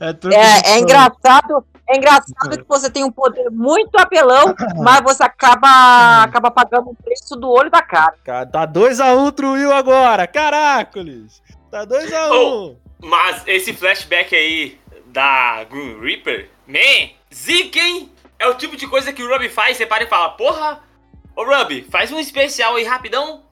É, 0.00 0.34
É, 0.34 0.36
é 0.36 0.58
isso. 0.58 0.78
engraçado, 0.82 1.64
é 1.92 1.96
engraçado 1.96 2.56
que 2.58 2.64
você 2.68 2.90
tem 2.90 3.04
um 3.04 3.10
poder 3.10 3.50
muito 3.50 3.96
apelão, 3.98 4.54
mas 4.78 5.00
você 5.02 5.22
acaba, 5.22 6.22
acaba 6.22 6.50
pagando 6.50 6.90
o 6.90 6.94
preço 6.94 7.36
do 7.36 7.48
olho 7.50 7.70
da 7.70 7.82
cara. 7.82 8.14
Cara, 8.24 8.46
Tá 8.46 8.66
2x1 8.66 9.16
um 9.28 9.32
pro 9.32 9.52
Will 9.52 9.72
agora. 9.72 10.26
Caracoles. 10.26 11.42
Tá 11.70 11.86
2x1. 11.86 12.32
Um. 12.32 12.76
Mas 13.02 13.42
esse 13.46 13.72
flashback 13.72 14.34
aí 14.34 14.78
da 15.06 15.64
Green 15.64 15.98
Reaper, 16.00 16.50
man, 16.66 17.10
zica, 17.32 17.78
hein? 17.78 18.12
É 18.38 18.46
o 18.46 18.54
tipo 18.54 18.76
de 18.76 18.86
coisa 18.86 19.12
que 19.12 19.22
o 19.22 19.28
Ruby 19.30 19.48
faz, 19.48 19.76
você 19.76 19.86
para 19.86 20.04
e 20.04 20.06
fala, 20.06 20.30
porra, 20.30 20.82
ô 21.36 21.44
Ruby, 21.44 21.82
faz 21.90 22.10
um 22.12 22.18
especial 22.20 22.76
aí 22.76 22.84
rapidão, 22.84 23.42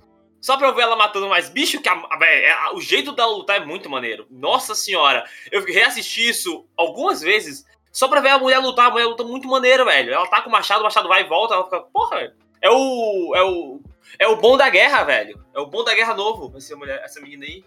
só 0.41 0.57
pra 0.57 0.69
eu 0.69 0.75
ver 0.75 0.83
ela 0.83 0.97
matando 0.97 1.29
mais 1.29 1.49
bicho, 1.49 1.81
que 1.81 1.89
a, 1.89 1.93
a- 1.95 2.19
é- 2.23 2.73
o 2.75 2.81
jeito 2.81 3.13
dela 3.13 3.33
lutar 3.37 3.57
é 3.61 3.65
muito 3.65 3.91
maneiro. 3.91 4.27
Nossa 4.31 4.75
senhora, 4.75 5.25
eu 5.51 5.65
reassisti 5.65 6.29
isso 6.29 6.65
algumas 6.77 7.21
vezes, 7.21 7.65
só 7.99 8.07
pra 8.07 8.21
ver 8.21 8.29
a 8.29 8.39
mulher 8.39 8.61
lutar, 8.61 8.87
a 8.87 8.91
mulher 8.93 9.07
luta 9.07 9.25
muito 9.25 9.49
maneiro, 9.49 9.85
velho. 9.85 10.15
Ela 10.15 10.29
tá 10.29 10.41
com 10.41 10.49
o 10.49 10.53
machado, 10.53 10.83
o 10.83 10.85
machado 10.85 11.09
vai 11.09 11.23
e 11.23 11.29
volta, 11.29 11.55
ela 11.55 11.65
fica, 11.65 11.81
porra, 11.81 12.33
é 12.63 12.71
o... 12.71 13.35
é 13.35 13.43
o... 13.43 13.81
É 14.21 14.29
o 14.29 14.37
bom 14.37 14.57
da 14.57 14.71
guerra, 14.71 15.03
velho. 15.03 15.45
É 15.53 15.59
o 15.59 15.67
bom 15.67 15.83
da 15.83 15.95
guerra 15.95 16.15
novo, 16.15 16.57
essa, 16.57 16.77
mulher, 16.77 17.03
essa 17.05 17.21
menina 17.21 17.45
aí. 17.45 17.65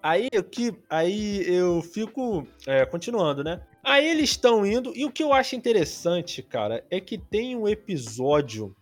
Aí 0.00 0.28
o 0.36 0.42
que. 0.42 0.72
Aí 0.88 1.44
eu 1.46 1.82
fico. 1.82 2.46
é, 2.66 2.86
continuando, 2.86 3.42
né? 3.42 3.60
Aí 3.82 4.08
eles 4.08 4.30
estão 4.30 4.64
indo. 4.64 4.92
E 4.96 5.04
o 5.04 5.10
que 5.10 5.22
eu 5.22 5.32
acho 5.32 5.56
interessante, 5.56 6.42
cara, 6.42 6.84
é 6.88 7.00
que 7.00 7.18
tem 7.18 7.56
um 7.56 7.68
episódio 7.68 8.74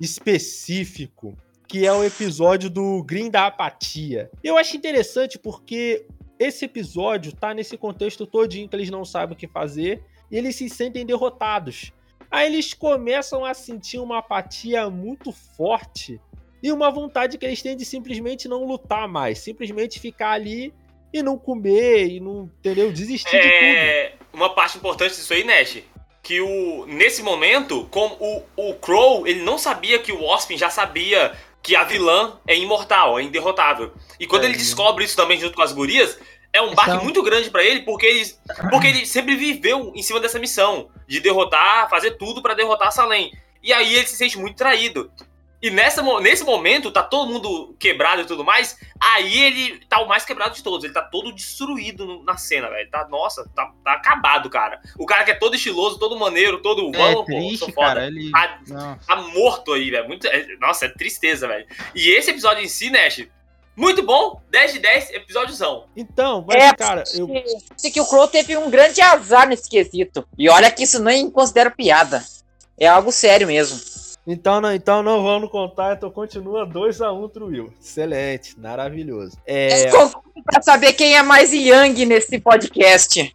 específico 0.00 1.36
que 1.68 1.84
é 1.84 1.92
o 1.92 2.04
episódio 2.04 2.70
do 2.70 3.02
Green 3.02 3.30
da 3.30 3.46
Apatia. 3.46 4.30
Eu 4.42 4.56
acho 4.56 4.76
interessante 4.76 5.38
porque 5.38 6.06
esse 6.38 6.64
episódio 6.64 7.34
tá 7.34 7.52
nesse 7.52 7.76
contexto 7.76 8.26
todinho 8.26 8.68
que 8.68 8.76
eles 8.76 8.90
não 8.90 9.04
sabem 9.04 9.34
o 9.34 9.38
que 9.38 9.48
fazer 9.48 10.02
e 10.30 10.36
eles 10.36 10.56
se 10.56 10.68
sentem 10.68 11.04
derrotados. 11.06 11.92
Aí 12.30 12.46
eles 12.46 12.74
começam 12.74 13.44
a 13.44 13.54
sentir 13.54 13.98
uma 13.98 14.18
apatia 14.18 14.90
muito 14.90 15.32
forte 15.32 16.20
e 16.62 16.72
uma 16.72 16.90
vontade 16.90 17.38
que 17.38 17.46
eles 17.46 17.62
têm 17.62 17.76
de 17.76 17.84
simplesmente 17.84 18.48
não 18.48 18.64
lutar 18.64 19.06
mais, 19.08 19.38
simplesmente 19.38 20.00
ficar 20.00 20.32
ali 20.32 20.74
e 21.12 21.22
não 21.22 21.38
comer 21.38 22.08
e 22.08 22.20
não, 22.20 22.50
entendeu? 22.58 22.92
Desistir 22.92 23.30
de 23.40 23.42
tudo. 23.42 23.52
É, 23.52 24.14
uma 24.32 24.54
parte 24.54 24.76
importante 24.76 25.14
disso 25.14 25.32
aí, 25.32 25.44
Nash, 25.44 25.78
que 26.22 26.40
o 26.40 26.84
nesse 26.86 27.22
momento, 27.22 27.86
como 27.90 28.16
o, 28.18 28.42
o 28.56 28.74
Crow, 28.74 29.26
ele 29.26 29.42
não 29.42 29.56
sabia 29.56 29.98
que 30.00 30.10
o 30.10 30.26
Waspin 30.26 30.58
já 30.58 30.68
sabia 30.68 31.32
que 31.62 31.74
a 31.76 31.84
vilã 31.84 32.38
é 32.46 32.56
imortal, 32.56 33.18
é 33.18 33.22
inderrotável. 33.22 33.92
E 34.20 34.26
quando 34.26 34.42
É, 34.42 34.46
ele 34.46 34.54
né? 34.54 34.58
descobre 34.58 35.04
isso 35.04 35.16
também 35.16 35.38
junto 35.38 35.54
com 35.54 35.62
as 35.62 35.72
gurias, 35.72 36.18
é 36.56 36.62
um 36.62 36.74
baque 36.74 36.90
Então- 36.90 37.04
muito 37.04 37.22
grande 37.22 37.50
pra 37.50 37.62
ele, 37.62 37.80
porque 37.82 38.06
ele, 38.06 38.34
porque 38.70 38.86
ele 38.88 39.06
sempre 39.06 39.36
viveu 39.36 39.92
em 39.94 40.02
cima 40.02 40.18
dessa 40.20 40.38
missão 40.38 40.88
de 41.06 41.20
derrotar, 41.20 41.88
fazer 41.88 42.12
tudo 42.12 42.42
pra 42.42 42.54
derrotar 42.54 42.88
a 42.88 42.90
Salem. 42.92 43.32
E 43.62 43.72
aí 43.72 43.94
ele 43.94 44.06
se 44.06 44.16
sente 44.16 44.38
muito 44.38 44.56
traído. 44.56 45.10
E 45.62 45.70
nessa, 45.70 46.02
nesse 46.20 46.44
momento, 46.44 46.92
tá 46.92 47.02
todo 47.02 47.32
mundo 47.32 47.74
quebrado 47.78 48.20
e 48.20 48.26
tudo 48.26 48.44
mais. 48.44 48.78
Aí 49.00 49.42
ele 49.42 49.80
tá 49.88 50.00
o 50.00 50.06
mais 50.06 50.24
quebrado 50.24 50.54
de 50.54 50.62
todos. 50.62 50.84
Ele 50.84 50.92
tá 50.92 51.00
todo 51.02 51.32
destruído 51.32 52.22
na 52.24 52.36
cena, 52.36 52.68
velho. 52.68 52.88
Tá, 52.90 53.08
nossa, 53.08 53.48
tá, 53.54 53.72
tá 53.82 53.92
acabado, 53.94 54.50
cara. 54.50 54.80
O 54.98 55.06
cara 55.06 55.24
que 55.24 55.30
é 55.30 55.34
todo 55.34 55.56
estiloso, 55.56 55.98
todo 55.98 56.16
maneiro, 56.18 56.60
todo. 56.60 56.94
É 56.94 57.12
pô, 57.14 57.24
triste, 57.24 57.72
foda. 57.72 57.86
cara. 57.88 58.06
Ele. 58.06 58.30
Tá, 58.30 58.98
tá 59.06 59.16
morto 59.16 59.72
aí, 59.72 59.90
velho. 59.90 60.06
Muito, 60.06 60.26
é- 60.28 60.46
nossa, 60.60 60.84
é 60.84 60.88
tristeza, 60.90 61.48
velho. 61.48 61.66
E 61.94 62.10
esse 62.10 62.30
episódio 62.30 62.62
em 62.62 62.68
si, 62.68 62.90
Nash, 62.90 63.26
muito 63.76 64.02
bom. 64.02 64.40
10 64.50 64.72
de 64.72 64.78
10, 64.78 65.10
episódiozão. 65.10 65.84
Então, 65.96 66.44
mas, 66.46 66.62
É, 66.62 66.72
cara, 66.74 67.04
eu, 67.14 67.28
Acho 67.36 67.92
que 67.92 68.00
o 68.00 68.06
Crow 68.06 68.26
teve 68.26 68.56
um 68.56 68.70
grande 68.70 69.00
azar 69.00 69.46
nesse 69.46 69.68
quesito. 69.68 70.26
E 70.38 70.48
olha 70.48 70.70
que 70.70 70.84
isso 70.84 71.02
nem 71.02 71.30
considero 71.30 71.70
piada. 71.70 72.24
É 72.78 72.86
algo 72.86 73.12
sério 73.12 73.46
mesmo. 73.46 73.78
então, 74.26 74.60
não, 74.60 74.72
então 74.72 75.02
não 75.02 75.22
vamos 75.22 75.50
contar, 75.50 75.94
então 75.96 76.10
continua 76.10 76.66
2x1 76.66 77.30
pro 77.30 77.46
Will. 77.46 77.72
Excelente, 77.80 78.58
maravilhoso. 78.58 79.36
É, 79.46 79.86
Pra 80.44 80.62
saber 80.62 80.92
quem 80.92 81.16
é 81.16 81.22
mais 81.22 81.52
Yang 81.52 82.06
nesse 82.06 82.38
podcast. 82.38 83.34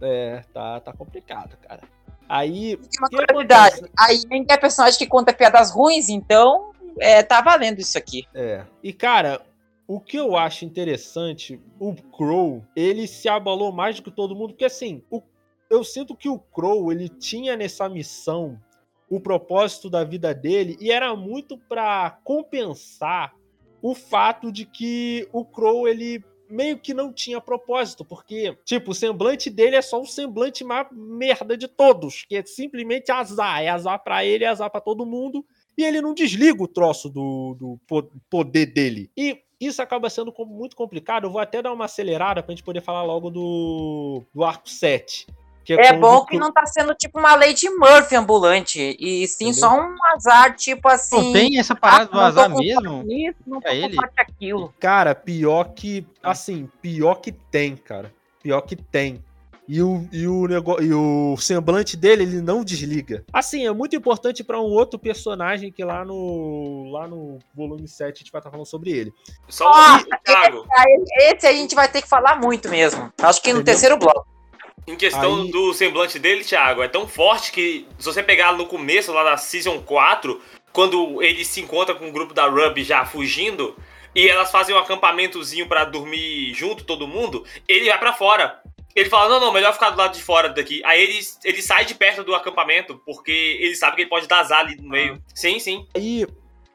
é 0.00 0.42
tá, 0.52 0.80
tá 0.80 0.92
complicado, 0.92 1.56
cara. 1.66 1.82
Aí, 2.28 2.76
Tem 2.76 3.00
uma 3.00 3.08
curiosidade. 3.08 3.82
A 3.98 4.10
Yang 4.10 4.46
é 4.50 4.56
personagem 4.56 4.98
que 4.98 5.06
conta 5.06 5.32
piadas 5.32 5.70
ruins, 5.70 6.08
então 6.08 6.72
é, 7.00 7.22
tá 7.22 7.40
valendo 7.40 7.78
isso 7.80 7.96
aqui. 7.96 8.26
É. 8.34 8.62
E, 8.82 8.92
cara, 8.92 9.40
o 9.88 9.98
que 9.98 10.16
eu 10.18 10.36
acho 10.36 10.64
interessante, 10.64 11.58
o 11.80 11.94
Crow, 11.94 12.62
ele 12.76 13.06
se 13.08 13.28
abalou 13.28 13.72
mais 13.72 13.96
do 13.96 14.02
que 14.02 14.10
todo 14.10 14.36
mundo, 14.36 14.50
porque 14.52 14.66
assim, 14.66 15.02
o- 15.10 15.22
eu 15.70 15.82
sinto 15.82 16.14
que 16.14 16.28
o 16.28 16.38
Crow, 16.38 16.92
ele 16.92 17.08
tinha 17.08 17.56
nessa 17.56 17.88
missão 17.88 18.60
o 19.10 19.18
propósito 19.18 19.88
da 19.88 20.04
vida 20.04 20.34
dele 20.34 20.76
e 20.78 20.92
era 20.92 21.16
muito 21.16 21.56
pra 21.56 22.18
compensar 22.22 23.34
o 23.80 23.94
fato 23.94 24.52
de 24.52 24.66
que 24.66 25.26
o 25.32 25.44
Crow, 25.44 25.88
ele 25.88 26.22
meio 26.50 26.78
que 26.78 26.92
não 26.94 27.12
tinha 27.12 27.40
propósito, 27.40 28.04
porque, 28.04 28.56
tipo, 28.64 28.90
o 28.90 28.94
semblante 28.94 29.48
dele 29.50 29.76
é 29.76 29.82
só 29.82 30.00
o 30.00 30.06
semblante 30.06 30.64
mais 30.64 30.86
merda 30.92 31.56
de 31.56 31.68
todos, 31.68 32.24
que 32.28 32.36
é 32.36 32.44
simplesmente 32.44 33.10
azar, 33.12 33.62
é 33.62 33.68
azar 33.68 34.02
pra 34.02 34.24
ele, 34.24 34.44
é 34.44 34.48
azar 34.48 34.70
pra 34.70 34.80
todo 34.80 35.04
mundo, 35.06 35.44
e 35.76 35.84
ele 35.84 36.00
não 36.00 36.12
desliga 36.14 36.62
o 36.62 36.68
troço 36.68 37.08
do, 37.10 37.54
do 37.58 37.78
po- 37.86 38.10
poder 38.30 38.66
dele. 38.66 39.10
E 39.16 39.42
isso 39.60 39.82
acaba 39.82 40.08
sendo 40.08 40.32
muito 40.46 40.76
complicado. 40.76 41.24
Eu 41.24 41.30
vou 41.30 41.40
até 41.40 41.60
dar 41.60 41.72
uma 41.72 41.86
acelerada 41.86 42.42
pra 42.42 42.52
gente 42.54 42.62
poder 42.64 42.80
falar 42.80 43.02
logo 43.02 43.30
do, 43.30 44.22
do 44.34 44.44
arco 44.44 44.68
7. 44.68 45.26
Que 45.64 45.74
É 45.74 45.88
quando 45.88 46.00
bom 46.00 46.24
que 46.24 46.38
não 46.38 46.50
tá 46.50 46.64
sendo 46.64 46.94
tipo 46.94 47.18
uma 47.18 47.34
Lady 47.34 47.68
Murphy 47.68 48.16
ambulante. 48.16 48.96
E 48.98 49.28
sim 49.28 49.48
Entendeu? 49.50 49.68
só 49.68 49.78
um 49.78 49.94
azar, 50.14 50.56
tipo 50.56 50.88
assim. 50.88 51.16
Não 51.26 51.32
tem 51.32 51.58
essa 51.58 51.74
parada 51.76 52.06
do 52.06 52.18
ah, 52.18 52.30
não 52.30 52.34
tô 52.34 52.40
azar 52.40 52.56
mesmo? 52.56 53.02
nisso, 53.02 53.38
não 53.46 53.60
É 53.62 53.76
ele? 53.76 53.96
aquilo. 54.16 54.72
Cara, 54.80 55.14
pior 55.14 55.74
que. 55.74 56.06
Assim, 56.22 56.70
pior 56.80 57.16
que 57.16 57.32
tem, 57.32 57.76
cara. 57.76 58.10
Pior 58.42 58.62
que 58.62 58.76
tem. 58.76 59.22
E 59.68 59.82
o, 59.82 60.08
e, 60.10 60.26
o 60.26 60.46
nego... 60.46 60.80
e 60.82 60.94
o 60.94 61.36
semblante 61.36 61.94
dele, 61.94 62.22
ele 62.22 62.40
não 62.40 62.64
desliga. 62.64 63.22
Assim, 63.30 63.66
é 63.66 63.70
muito 63.72 63.94
importante 63.94 64.42
para 64.42 64.58
um 64.58 64.64
outro 64.64 64.98
personagem 64.98 65.70
que 65.70 65.84
lá 65.84 66.04
no 66.06 66.90
lá 66.90 67.06
no 67.06 67.38
volume 67.54 67.86
7 67.86 68.14
a 68.16 68.18
gente 68.18 68.32
vai 68.32 68.38
estar 68.40 68.50
falando 68.50 68.64
sobre 68.66 68.90
ele. 68.92 69.12
Só 69.46 69.68
Ah, 69.70 69.98
um 70.02 70.16
Thiago, 70.24 70.66
Esse 71.20 71.46
a 71.46 71.52
gente 71.52 71.74
vai 71.74 71.86
ter 71.86 72.00
que 72.00 72.08
falar 72.08 72.40
muito 72.40 72.68
mesmo. 72.70 73.12
Acho 73.20 73.42
que 73.42 73.52
no 73.52 73.58
Entendeu? 73.60 73.74
terceiro 73.74 73.98
bloco. 73.98 74.26
em 74.86 74.96
questão 74.96 75.42
Aí- 75.42 75.50
do 75.50 75.74
semblante 75.74 76.18
dele, 76.18 76.42
Thiago, 76.44 76.82
é 76.82 76.88
tão 76.88 77.06
forte 77.06 77.52
que 77.52 77.86
se 77.98 78.06
você 78.06 78.22
pegar 78.22 78.54
no 78.54 78.64
começo 78.64 79.12
lá 79.12 79.22
da 79.22 79.36
Season 79.36 79.82
4, 79.82 80.40
quando 80.72 81.22
ele 81.22 81.44
se 81.44 81.60
encontra 81.60 81.94
com 81.94 82.08
o 82.08 82.12
grupo 82.12 82.32
da 82.32 82.46
Ruby 82.48 82.82
já 82.84 83.04
fugindo, 83.04 83.76
e 84.14 84.26
elas 84.26 84.50
fazem 84.50 84.74
um 84.74 84.78
acampamentozinho 84.78 85.68
pra 85.68 85.84
dormir 85.84 86.54
junto, 86.54 86.84
todo 86.84 87.06
mundo, 87.06 87.44
ele 87.68 87.90
vai 87.90 87.98
pra 87.98 88.14
fora. 88.14 88.62
Ele 88.94 89.08
fala, 89.08 89.28
não, 89.28 89.40
não, 89.40 89.52
melhor 89.52 89.72
ficar 89.72 89.90
do 89.90 89.98
lado 89.98 90.14
de 90.14 90.22
fora 90.22 90.48
daqui. 90.48 90.82
Aí 90.84 91.00
ele, 91.00 91.18
ele 91.44 91.62
sai 91.62 91.84
de 91.84 91.94
perto 91.94 92.24
do 92.24 92.34
acampamento, 92.34 93.00
porque 93.04 93.58
ele 93.60 93.76
sabe 93.76 93.96
que 93.96 94.02
ele 94.02 94.10
pode 94.10 94.26
dar 94.26 94.40
azar 94.40 94.60
ali 94.60 94.76
no 94.76 94.88
meio. 94.88 95.22
Sim, 95.34 95.58
sim. 95.58 95.86
Aí 95.94 96.26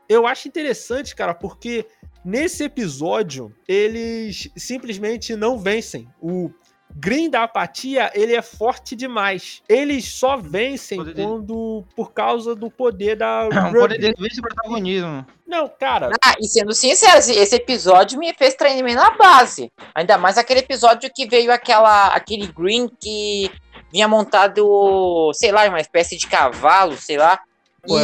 eu 0.08 0.28
acho 0.28 0.48
interessante, 0.48 1.16
cara, 1.16 1.34
porque 1.34 1.86
nesse 2.24 2.64
episódio 2.64 3.54
eles 3.68 4.50
simplesmente 4.56 5.36
não 5.36 5.58
vencem. 5.58 6.08
O 6.22 6.50
Green 6.96 7.30
da 7.30 7.44
apatia, 7.44 8.12
ele 8.14 8.36
é 8.36 8.42
forte 8.42 8.96
demais. 8.96 9.62
Eles 9.68 10.06
só 10.14 10.38
vencem 10.38 10.98
Poder 11.00 11.14
dele. 11.16 11.28
quando 11.28 11.84
por 11.96 12.12
causa 12.14 12.56
do 12.56 12.70
poder 12.72 13.16
da 13.18 13.48
O 13.52 13.54
Ruby. 13.68 13.80
poder 13.80 13.98
dele 14.00 14.16
vence 14.18 14.40
o 14.40 14.44
protagonismo. 14.44 15.26
Não, 15.48 15.68
cara, 15.68 16.10
Ah, 16.24 16.34
e 16.40 16.48
sendo 16.48 16.74
sincero, 16.74 17.18
esse, 17.18 17.56
episódio 17.56 18.18
me 18.18 18.34
fez 18.34 18.56
treinamento 18.56 18.98
na 19.02 19.12
base. 19.12 19.72
Ainda 19.94 20.18
mais 20.18 20.38
aquele 20.38 20.62
episódio 20.62 21.12
que 21.14 21.28
veio 21.28 21.52
aquela, 21.52 22.08
aquele 22.08 22.48
Green 22.48 22.88
que 23.00 23.52
vinha 23.92 24.08
montado, 24.08 25.32
sei 25.36 25.52
lá, 25.52 25.68
uma 25.68 25.80
espécie 25.82 26.18
de 26.18 26.28
cavalo, 26.28 26.96
sei 26.98 27.18
lá. 27.18 27.40
Pô, 27.86 28.00
e 28.00 28.04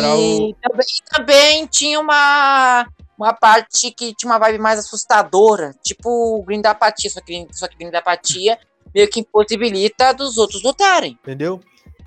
o- 0.52 0.56
também, 0.62 0.86
também 1.10 1.66
tinha 1.68 2.00
uma, 2.00 2.86
uma 3.18 3.34
parte 3.34 3.90
que 3.92 4.14
tinha 4.14 4.30
uma 4.32 4.38
vibe 4.38 4.60
mais 4.60 4.78
assustadora, 4.78 5.74
tipo 5.84 6.10
o 6.38 6.44
Green 6.44 6.62
da 6.62 6.72
apatia, 6.72 7.10
só 7.10 7.22
que, 7.22 7.48
só 7.52 7.68
que 7.68 7.78
Green 7.78 7.90
da 7.90 8.00
apatia 8.00 8.60
meio 8.94 9.10
que 9.10 9.20
impossibilita 9.22 10.14
dos 10.14 10.38
outros 10.38 10.62
lutarem. 10.64 11.18
entendeu? 11.24 11.62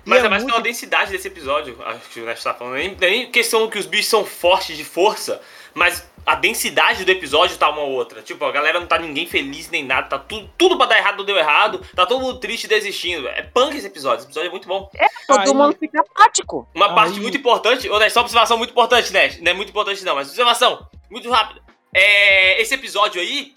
E 0.05 0.09
Mas 0.09 0.23
é, 0.23 0.27
mais 0.29 0.43
muito- 0.43 0.51
pela 0.53 0.61
densidade 0.63 1.11
desse 1.11 1.27
episódio, 1.29 1.77
acho 1.85 2.09
que 2.09 2.19
o 2.19 2.25
Nash 2.25 2.43
tá 2.43 2.53
falando. 2.53 2.73
Nem, 2.75 2.95
nem 2.99 3.31
questão 3.31 3.69
que 3.69 3.79
os 3.79 3.85
bichos 3.85 4.07
são 4.07 4.25
fortes 4.25 4.75
de 4.75 4.83
força, 4.83 5.41
mas 5.73 6.05
a 6.25 6.35
densidade 6.35 7.05
do 7.05 7.11
episódio 7.11 7.57
tá 7.57 7.69
uma 7.69 7.83
outra. 7.83 8.21
Tipo, 8.21 8.43
a 8.43 8.51
galera 8.51 8.81
não 8.81 8.87
tá 8.87 8.99
ninguém 8.99 9.25
feliz 9.25 9.69
nem 9.69 9.85
nada, 9.85 10.07
tá 10.09 10.19
tudo, 10.19 10.49
tudo 10.57 10.77
pra 10.77 10.87
dar 10.87 10.97
errado 10.97 11.23
deu 11.23 11.37
errado, 11.37 11.79
tá 11.95 12.05
todo 12.05 12.19
mundo 12.21 12.37
triste 12.39 12.65
e 12.65 12.67
desistindo. 12.67 13.29
É 13.29 13.43
punk 13.43 13.77
esse 13.77 13.87
episódio, 13.87 14.17
esse 14.19 14.27
episódio 14.27 14.47
é 14.49 14.51
muito 14.51 14.67
bom. 14.67 14.89
Todo 15.25 15.39
Aí- 15.39 15.53
mundo 15.53 15.77
fica 15.79 16.01
apático. 16.01 16.67
Uma 16.75 16.89
Aí- 16.89 16.95
parte 16.95 17.19
muito 17.21 17.37
importante, 17.37 17.89
ô 17.89 17.97
Nash, 17.97 18.11
só 18.11 18.19
uma 18.19 18.25
observação 18.25 18.57
muito 18.57 18.71
importante, 18.71 19.13
Nash. 19.13 19.39
Não 19.39 19.51
é 19.51 19.53
muito 19.53 19.69
importante 19.69 20.03
não, 20.03 20.15
mas 20.15 20.27
observação, 20.27 20.85
muito 21.09 21.29
rápida. 21.29 21.61
É, 21.95 22.61
esse 22.61 22.73
episódio 22.73 23.21
aí 23.21 23.53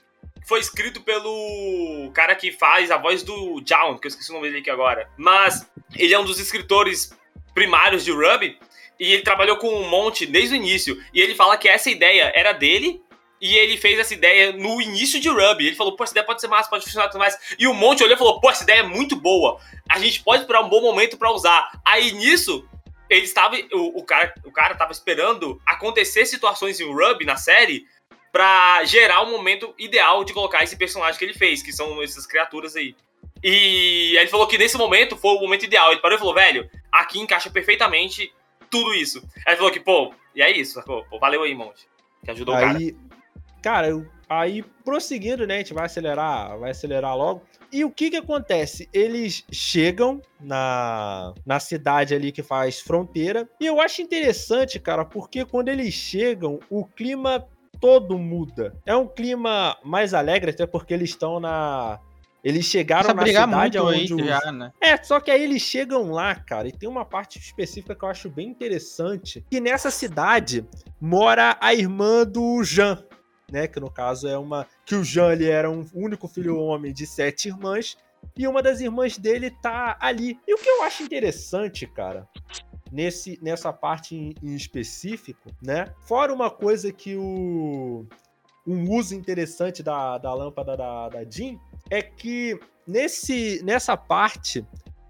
foi 0.46 0.60
escrito 0.60 1.00
pelo 1.00 2.10
cara 2.14 2.34
que 2.36 2.52
faz 2.52 2.90
a 2.90 2.96
voz 2.96 3.24
do 3.24 3.60
Jaun, 3.66 3.98
que 3.98 4.06
eu 4.06 4.08
esqueci 4.08 4.30
o 4.30 4.34
nome 4.34 4.46
dele 4.46 4.60
aqui 4.60 4.70
agora. 4.70 5.10
Mas 5.16 5.68
ele 5.96 6.14
é 6.14 6.18
um 6.18 6.24
dos 6.24 6.38
escritores 6.38 7.12
primários 7.52 8.04
de 8.04 8.12
Ruby 8.12 8.56
e 8.98 9.12
ele 9.12 9.22
trabalhou 9.22 9.56
com 9.56 9.68
um 9.68 9.88
monte 9.88 10.24
desde 10.24 10.54
o 10.54 10.56
início. 10.56 11.02
E 11.12 11.20
ele 11.20 11.34
fala 11.34 11.56
que 11.56 11.68
essa 11.68 11.90
ideia 11.90 12.32
era 12.34 12.52
dele 12.52 13.02
e 13.40 13.56
ele 13.56 13.76
fez 13.76 13.98
essa 13.98 14.14
ideia 14.14 14.52
no 14.52 14.80
início 14.80 15.20
de 15.20 15.28
Ruby. 15.28 15.66
Ele 15.66 15.76
falou, 15.76 15.96
pô, 15.96 16.04
essa 16.04 16.12
ideia 16.12 16.24
pode 16.24 16.40
ser 16.40 16.46
massa, 16.46 16.70
pode 16.70 16.84
funcionar 16.84 17.08
tudo 17.08 17.18
mais. 17.18 17.36
E 17.58 17.66
o 17.66 17.74
Monte 17.74 18.04
olhou 18.04 18.14
e 18.14 18.18
falou, 18.18 18.40
pô, 18.40 18.48
essa 18.48 18.62
ideia 18.62 18.80
é 18.80 18.84
muito 18.84 19.16
boa. 19.16 19.60
A 19.88 19.98
gente 19.98 20.22
pode 20.22 20.42
esperar 20.42 20.62
um 20.62 20.68
bom 20.68 20.80
momento 20.80 21.18
pra 21.18 21.32
usar. 21.32 21.72
Aí 21.84 22.12
nisso, 22.12 22.64
ele 23.10 23.24
estava. 23.24 23.56
O, 23.72 23.98
o, 23.98 24.04
cara, 24.04 24.32
o 24.44 24.52
cara 24.52 24.76
tava 24.76 24.92
esperando 24.92 25.60
acontecer 25.66 26.24
situações 26.24 26.78
em 26.78 26.84
Ruby 26.84 27.24
na 27.24 27.36
série 27.36 27.84
pra 28.36 28.84
gerar 28.84 29.22
o 29.22 29.30
momento 29.30 29.74
ideal 29.78 30.22
de 30.22 30.34
colocar 30.34 30.62
esse 30.62 30.76
personagem 30.76 31.18
que 31.18 31.24
ele 31.24 31.32
fez, 31.32 31.62
que 31.62 31.72
são 31.72 32.02
essas 32.02 32.26
criaturas 32.26 32.76
aí. 32.76 32.94
E 33.42 34.14
ele 34.14 34.28
falou 34.28 34.46
que 34.46 34.58
nesse 34.58 34.76
momento 34.76 35.16
foi 35.16 35.34
o 35.36 35.40
momento 35.40 35.64
ideal. 35.64 35.90
Ele 35.90 36.02
parou 36.02 36.16
e 36.16 36.18
falou, 36.18 36.34
velho, 36.34 36.68
aqui 36.92 37.18
encaixa 37.18 37.48
perfeitamente 37.48 38.30
tudo 38.68 38.92
isso. 38.92 39.26
Aí 39.46 39.54
ele 39.54 39.56
falou 39.56 39.72
que, 39.72 39.80
pô, 39.80 40.12
e 40.34 40.42
é 40.42 40.54
isso, 40.54 40.74
sacou? 40.74 41.02
Pô, 41.06 41.18
valeu 41.18 41.44
aí, 41.44 41.54
Monte. 41.54 41.88
Que 42.22 42.30
ajudou 42.30 42.54
o 42.54 42.58
cara. 42.58 42.76
Aí, 42.76 42.94
cara, 43.62 44.06
aí 44.28 44.62
prosseguindo, 44.84 45.46
né? 45.46 45.54
A 45.54 45.58
gente 45.60 45.72
vai 45.72 45.86
acelerar, 45.86 46.58
vai 46.58 46.72
acelerar 46.72 47.16
logo. 47.16 47.42
E 47.72 47.86
o 47.86 47.90
que 47.90 48.10
que 48.10 48.16
acontece? 48.16 48.86
Eles 48.92 49.46
chegam 49.50 50.20
na, 50.38 51.32
na 51.46 51.58
cidade 51.58 52.14
ali 52.14 52.30
que 52.30 52.42
faz 52.42 52.80
fronteira. 52.80 53.48
E 53.58 53.64
eu 53.64 53.80
acho 53.80 54.02
interessante, 54.02 54.78
cara, 54.78 55.06
porque 55.06 55.42
quando 55.46 55.70
eles 55.70 55.94
chegam, 55.94 56.60
o 56.68 56.84
clima 56.84 57.48
todo 57.80 58.18
muda. 58.18 58.74
É 58.84 58.94
um 58.96 59.06
clima 59.06 59.76
mais 59.84 60.14
alegre, 60.14 60.50
até 60.50 60.66
porque 60.66 60.94
eles 60.94 61.10
estão 61.10 61.40
na. 61.40 62.00
Eles 62.42 62.64
chegaram 62.66 63.12
na 63.12 63.26
cidade 63.26 63.76
aí 63.76 63.84
onde 63.84 64.14
os, 64.14 64.24
já, 64.24 64.52
né? 64.52 64.72
é, 64.80 65.02
só 65.02 65.18
que 65.18 65.32
aí 65.32 65.42
eles 65.42 65.62
chegam 65.62 66.12
lá, 66.12 66.32
cara, 66.32 66.68
e 66.68 66.72
tem 66.72 66.88
uma 66.88 67.04
parte 67.04 67.40
específica 67.40 67.92
que 67.92 68.04
eu 68.04 68.08
acho 68.08 68.30
bem 68.30 68.48
interessante, 68.48 69.44
que 69.50 69.60
nessa 69.60 69.90
cidade 69.90 70.64
mora 71.00 71.56
a 71.60 71.74
irmã 71.74 72.24
do 72.24 72.62
Jean, 72.62 73.02
né, 73.50 73.66
que 73.66 73.80
no 73.80 73.90
caso 73.90 74.28
é 74.28 74.38
uma 74.38 74.64
que 74.84 74.94
o 74.94 75.02
Jean 75.02 75.32
ele 75.32 75.48
era 75.48 75.68
um 75.68 75.84
único 75.92 76.28
filho 76.28 76.56
homem 76.56 76.92
de 76.92 77.04
sete 77.04 77.48
irmãs 77.48 77.96
e 78.36 78.46
uma 78.46 78.62
das 78.62 78.80
irmãs 78.80 79.18
dele 79.18 79.50
tá 79.50 79.96
ali. 80.00 80.38
E 80.46 80.54
o 80.54 80.58
que 80.58 80.68
eu 80.68 80.82
acho 80.82 81.02
interessante, 81.02 81.86
cara, 81.86 82.28
nesse 82.90 83.38
nessa 83.42 83.72
parte 83.72 84.14
em, 84.14 84.34
em 84.42 84.54
específico, 84.54 85.50
né? 85.62 85.92
Fora 86.02 86.32
uma 86.32 86.50
coisa 86.50 86.92
que 86.92 87.16
o 87.16 88.06
um 88.66 88.90
uso 88.90 89.14
interessante 89.14 89.82
da, 89.82 90.18
da 90.18 90.34
lâmpada 90.34 90.76
da, 90.76 91.08
da 91.08 91.24
Jean 91.24 91.56
é 91.88 92.02
que 92.02 92.58
nesse, 92.86 93.62
nessa 93.64 93.96
parte 93.96 94.66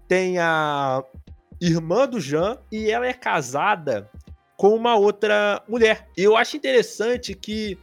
tem 0.07 0.37
a 0.37 1.03
irmã 1.59 2.07
do 2.07 2.19
Jean 2.19 2.59
e 2.71 2.91
ela 2.91 3.07
é 3.07 3.13
casada 3.13 4.09
com 4.55 4.75
uma 4.75 4.95
outra 4.95 5.63
mulher. 5.67 6.07
E 6.15 6.23
eu 6.23 6.37
acho 6.37 6.55
interessante 6.55 7.33
que 7.33 7.77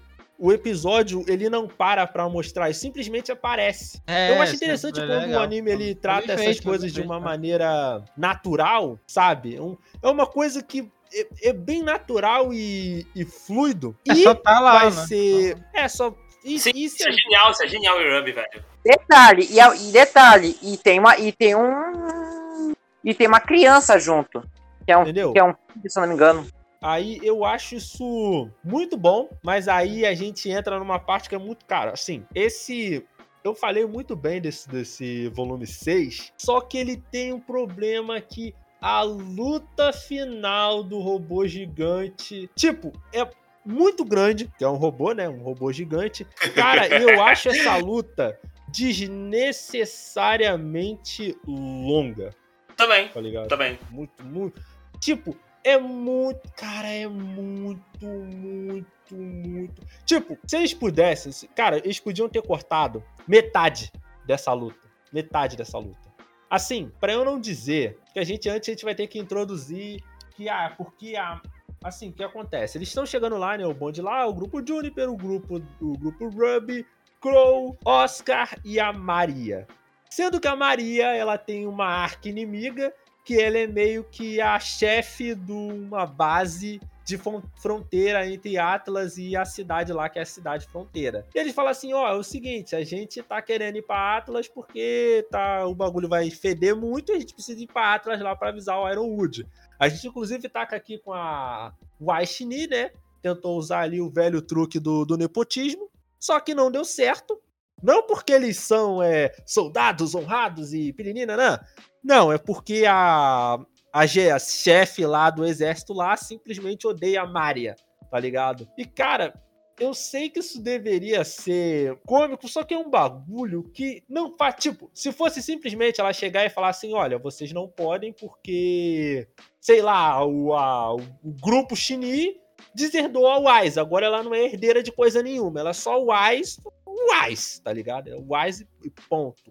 o 0.44 0.52
episódio 0.52 1.24
ele 1.26 1.48
não 1.48 1.66
para 1.66 2.06
pra 2.06 2.28
mostrar, 2.28 2.66
ele 2.66 2.74
simplesmente 2.74 3.32
aparece. 3.32 3.98
É, 4.06 4.30
eu 4.36 4.42
acho 4.42 4.56
interessante 4.56 5.00
é 5.00 5.06
quando 5.06 5.30
o 5.32 5.38
anime 5.38 5.70
ele 5.70 5.94
trata 5.94 6.32
essas 6.32 6.44
feito, 6.44 6.62
foi 6.62 6.72
coisas 6.72 6.92
de 6.92 7.00
uma 7.00 7.18
né? 7.18 7.24
maneira 7.24 8.04
natural, 8.14 8.98
sabe? 9.06 9.58
Um- 9.58 9.74
é 10.02 10.08
uma 10.08 10.26
coisa 10.26 10.62
que 10.62 10.86
é, 11.14 11.48
é 11.48 11.52
bem 11.54 11.82
natural 11.82 12.52
e, 12.52 13.06
e 13.16 13.24
fluido. 13.24 13.96
É 14.06 14.12
e 14.12 14.22
só 14.22 14.34
tá 14.34 14.60
lá, 14.60 14.72
vai 14.80 14.90
né? 14.90 15.06
ser. 15.06 15.56
É 15.72 15.88
só. 15.88 16.14
e- 16.44 16.58
Sim, 16.58 16.72
isso 16.74 16.98
isso 16.98 17.06
é 17.06 17.08
é 17.08 17.12
genial, 17.12 17.50
isso 17.50 17.62
é 17.62 17.66
genial 17.66 17.98
em 18.02 18.14
Ruby, 18.18 18.32
velho. 18.32 18.64
Detalhe, 18.84 19.48
e, 19.50 19.58
a- 19.58 19.74
e 19.74 19.92
detalhe, 19.92 20.58
e 20.60 20.76
tem 20.76 21.00
uma 21.00 21.16
e 21.16 21.32
tem 21.32 21.54
um 21.56 22.74
e 23.02 23.14
tem 23.14 23.26
uma 23.26 23.40
criança 23.40 23.98
junto, 23.98 24.42
que 24.84 24.92
é 24.92 24.98
um 24.98 25.02
Entendeu? 25.04 25.32
que 25.32 25.38
é 25.38 25.44
um 25.44 25.54
filho, 25.72 25.88
se 25.90 25.98
eu 25.98 26.02
não 26.02 26.08
me 26.10 26.14
engano. 26.14 26.46
Aí 26.84 27.18
eu 27.22 27.44
acho 27.46 27.76
isso 27.76 28.50
muito 28.62 28.94
bom, 28.94 29.30
mas 29.42 29.68
aí 29.68 30.04
a 30.04 30.14
gente 30.14 30.50
entra 30.50 30.78
numa 30.78 30.98
parte 30.98 31.30
que 31.30 31.34
é 31.34 31.38
muito 31.38 31.64
cara. 31.64 31.92
Assim, 31.92 32.26
esse. 32.34 33.02
Eu 33.42 33.54
falei 33.54 33.86
muito 33.86 34.14
bem 34.14 34.38
desse, 34.38 34.68
desse 34.68 35.28
volume 35.28 35.66
6, 35.66 36.34
só 36.36 36.60
que 36.60 36.76
ele 36.76 36.98
tem 37.10 37.32
um 37.32 37.40
problema 37.40 38.20
que 38.20 38.54
a 38.82 39.00
luta 39.00 39.94
final 39.94 40.82
do 40.82 40.98
robô 40.98 41.46
gigante. 41.46 42.50
Tipo, 42.54 42.92
é 43.14 43.26
muito 43.64 44.04
grande, 44.04 44.52
que 44.58 44.64
é 44.64 44.68
um 44.68 44.76
robô, 44.76 45.12
né? 45.12 45.26
Um 45.26 45.42
robô 45.42 45.72
gigante. 45.72 46.26
Cara, 46.54 46.86
eu 47.00 47.22
acho 47.22 47.48
essa 47.48 47.78
luta 47.78 48.38
desnecessariamente 48.68 51.34
longa, 51.46 52.28
Também, 52.76 53.08
tá 53.08 53.22
ligado? 53.22 53.48
também. 53.48 53.78
Muito, 53.90 54.22
muito. 54.22 54.62
Tipo, 55.00 55.34
é 55.64 55.78
muito. 55.78 56.40
Cara, 56.56 56.88
é 56.88 57.06
muito, 57.08 58.06
muito, 58.06 59.14
muito. 59.14 59.82
Tipo, 60.04 60.38
se 60.46 60.56
eles 60.56 60.74
pudessem. 60.74 61.32
se- 61.32 61.48
Cara, 61.48 61.78
eles 61.78 61.98
podiam 61.98 62.28
ter 62.28 62.42
cortado 62.42 63.02
metade 63.26 63.90
dessa 64.26 64.52
luta. 64.52 64.86
Metade 65.12 65.56
dessa 65.56 65.78
luta. 65.78 66.12
Assim, 66.50 66.92
pra 67.00 67.12
eu 67.12 67.24
não 67.24 67.40
dizer 67.40 67.98
que 68.12 68.18
a 68.18 68.24
gente 68.24 68.48
antes 68.48 68.68
a 68.68 68.72
gente 68.72 68.84
vai 68.84 68.94
ter 68.94 69.06
que 69.06 69.18
introduzir 69.18 70.02
que, 70.36 70.48
ah, 70.48 70.72
porque 70.76 71.16
a. 71.16 71.40
Assim, 71.82 72.08
o 72.08 72.12
que 72.12 72.22
acontece? 72.24 72.78
Eles 72.78 72.88
estão 72.88 73.04
chegando 73.04 73.36
lá, 73.36 73.58
né? 73.58 73.66
O 73.66 73.74
bonde 73.74 74.00
lá, 74.00 74.26
o 74.26 74.32
grupo 74.32 74.66
Juniper, 74.66 75.10
o 75.10 75.16
grupo, 75.16 75.62
o 75.82 75.98
grupo 75.98 76.28
Ruby, 76.30 76.86
Crow, 77.20 77.76
Oscar 77.84 78.56
e 78.64 78.80
a 78.80 78.90
Maria. 78.92 79.66
Sendo 80.08 80.40
que 80.40 80.48
a 80.48 80.56
Maria, 80.56 81.08
ela 81.14 81.36
tem 81.36 81.66
uma 81.66 81.86
arca 81.86 82.28
inimiga 82.28 82.94
que 83.24 83.34
ele 83.34 83.58
é 83.62 83.66
meio 83.66 84.04
que 84.04 84.40
a 84.40 84.58
chefe 84.60 85.34
de 85.34 85.52
uma 85.52 86.04
base 86.06 86.80
de 87.06 87.18
fron- 87.18 87.42
fronteira 87.60 88.26
entre 88.26 88.56
Atlas 88.56 89.18
e 89.18 89.36
a 89.36 89.44
cidade 89.44 89.92
lá, 89.92 90.08
que 90.08 90.18
é 90.18 90.22
a 90.22 90.26
cidade 90.26 90.66
fronteira. 90.66 91.26
E 91.34 91.38
ele 91.38 91.52
fala 91.52 91.70
assim: 91.70 91.92
ó, 91.92 92.08
é 92.08 92.14
o 92.14 92.22
seguinte, 92.22 92.74
a 92.76 92.82
gente 92.84 93.22
tá 93.22 93.40
querendo 93.42 93.76
ir 93.76 93.82
pra 93.82 94.16
Atlas 94.18 94.48
porque 94.48 95.26
tá, 95.30 95.66
o 95.66 95.74
bagulho 95.74 96.08
vai 96.08 96.30
feder 96.30 96.74
muito 96.76 97.12
e 97.12 97.16
a 97.16 97.18
gente 97.20 97.34
precisa 97.34 97.60
ir 97.62 97.66
pra 97.66 97.94
Atlas 97.94 98.20
lá 98.20 98.34
pra 98.36 98.48
avisar 98.50 98.78
o 98.78 98.88
Ironwood. 98.90 99.46
A 99.78 99.88
gente, 99.88 100.06
inclusive, 100.08 100.48
tá 100.48 100.62
aqui 100.62 100.98
com 100.98 101.12
a 101.12 101.72
Waishini, 102.00 102.66
né? 102.66 102.90
Tentou 103.22 103.56
usar 103.58 103.80
ali 103.80 104.00
o 104.00 104.10
velho 104.10 104.40
truque 104.42 104.78
do, 104.78 105.04
do 105.04 105.16
nepotismo, 105.16 105.90
só 106.18 106.38
que 106.40 106.54
não 106.54 106.70
deu 106.70 106.84
certo. 106.84 107.38
Não 107.82 108.06
porque 108.06 108.32
eles 108.32 108.58
são 108.58 109.02
é, 109.02 109.32
soldados 109.46 110.14
honrados 110.14 110.72
e 110.72 110.92
pirinina, 110.92 111.36
não. 111.36 111.58
Não, 112.02 112.32
é 112.32 112.38
porque 112.38 112.84
a, 112.86 113.58
a, 113.92 114.00
a 114.02 114.38
chefe 114.38 115.04
lá 115.06 115.30
do 115.30 115.44
exército 115.44 115.92
lá 115.92 116.16
simplesmente 116.16 116.86
odeia 116.86 117.22
a 117.22 117.26
Maria, 117.26 117.74
tá 118.10 118.18
ligado? 118.18 118.68
E, 118.78 118.84
cara, 118.84 119.34
eu 119.80 119.92
sei 119.92 120.30
que 120.30 120.38
isso 120.38 120.62
deveria 120.62 121.24
ser 121.24 121.98
cômico, 122.06 122.46
só 122.48 122.62
que 122.62 122.72
é 122.74 122.78
um 122.78 122.88
bagulho 122.88 123.64
que 123.72 124.02
não 124.08 124.36
faz. 124.36 124.54
Tipo, 124.58 124.88
se 124.94 125.10
fosse 125.12 125.42
simplesmente 125.42 126.00
ela 126.00 126.12
chegar 126.12 126.44
e 126.44 126.50
falar 126.50 126.68
assim: 126.68 126.94
olha, 126.94 127.18
vocês 127.18 127.52
não 127.52 127.66
podem 127.68 128.12
porque, 128.12 129.26
sei 129.60 129.82
lá, 129.82 130.24
o, 130.24 130.54
a- 130.54 130.94
o 130.94 131.00
grupo 131.42 131.74
Xini 131.74 132.36
deserdou 132.74 133.26
a 133.26 133.38
Wise. 133.62 133.80
Agora 133.80 134.06
ela 134.06 134.22
não 134.22 134.32
é 134.34 134.44
herdeira 134.44 134.82
de 134.82 134.92
coisa 134.92 135.22
nenhuma, 135.22 135.58
ela 135.60 135.70
é 135.70 135.74
só 135.74 136.00
Wise, 136.00 136.60
Wise, 136.94 137.62
tá 137.62 137.72
ligado? 137.72 138.08
É 138.08 138.14
Wise 138.16 138.68
e 138.84 138.90
ponto, 139.08 139.42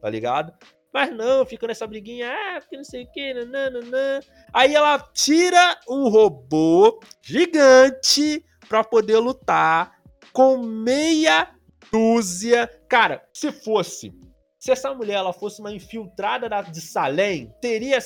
tá 0.00 0.08
ligado? 0.10 0.52
Mas 0.92 1.14
não, 1.14 1.44
fica 1.44 1.66
nessa 1.66 1.86
briguinha, 1.86 2.30
ah, 2.32 2.60
porque 2.60 2.76
não 2.76 2.84
sei 2.84 3.04
o 3.04 3.10
que, 3.12 3.34
nananã. 3.34 4.20
Aí 4.52 4.74
ela 4.74 4.98
tira 5.12 5.78
um 5.88 6.08
robô 6.08 6.98
gigante 7.22 8.44
pra 8.68 8.82
poder 8.82 9.18
lutar 9.18 9.98
com 10.32 10.56
meia 10.58 11.54
dúzia. 11.92 12.66
Cara, 12.88 13.22
se 13.32 13.52
fosse, 13.52 14.12
se 14.58 14.70
essa 14.70 14.92
mulher 14.94 15.14
ela 15.16 15.32
fosse 15.32 15.60
uma 15.60 15.72
infiltrada 15.72 16.48
da- 16.48 16.62
de 16.62 16.80
Salem, 16.80 17.52
teria, 17.60 17.98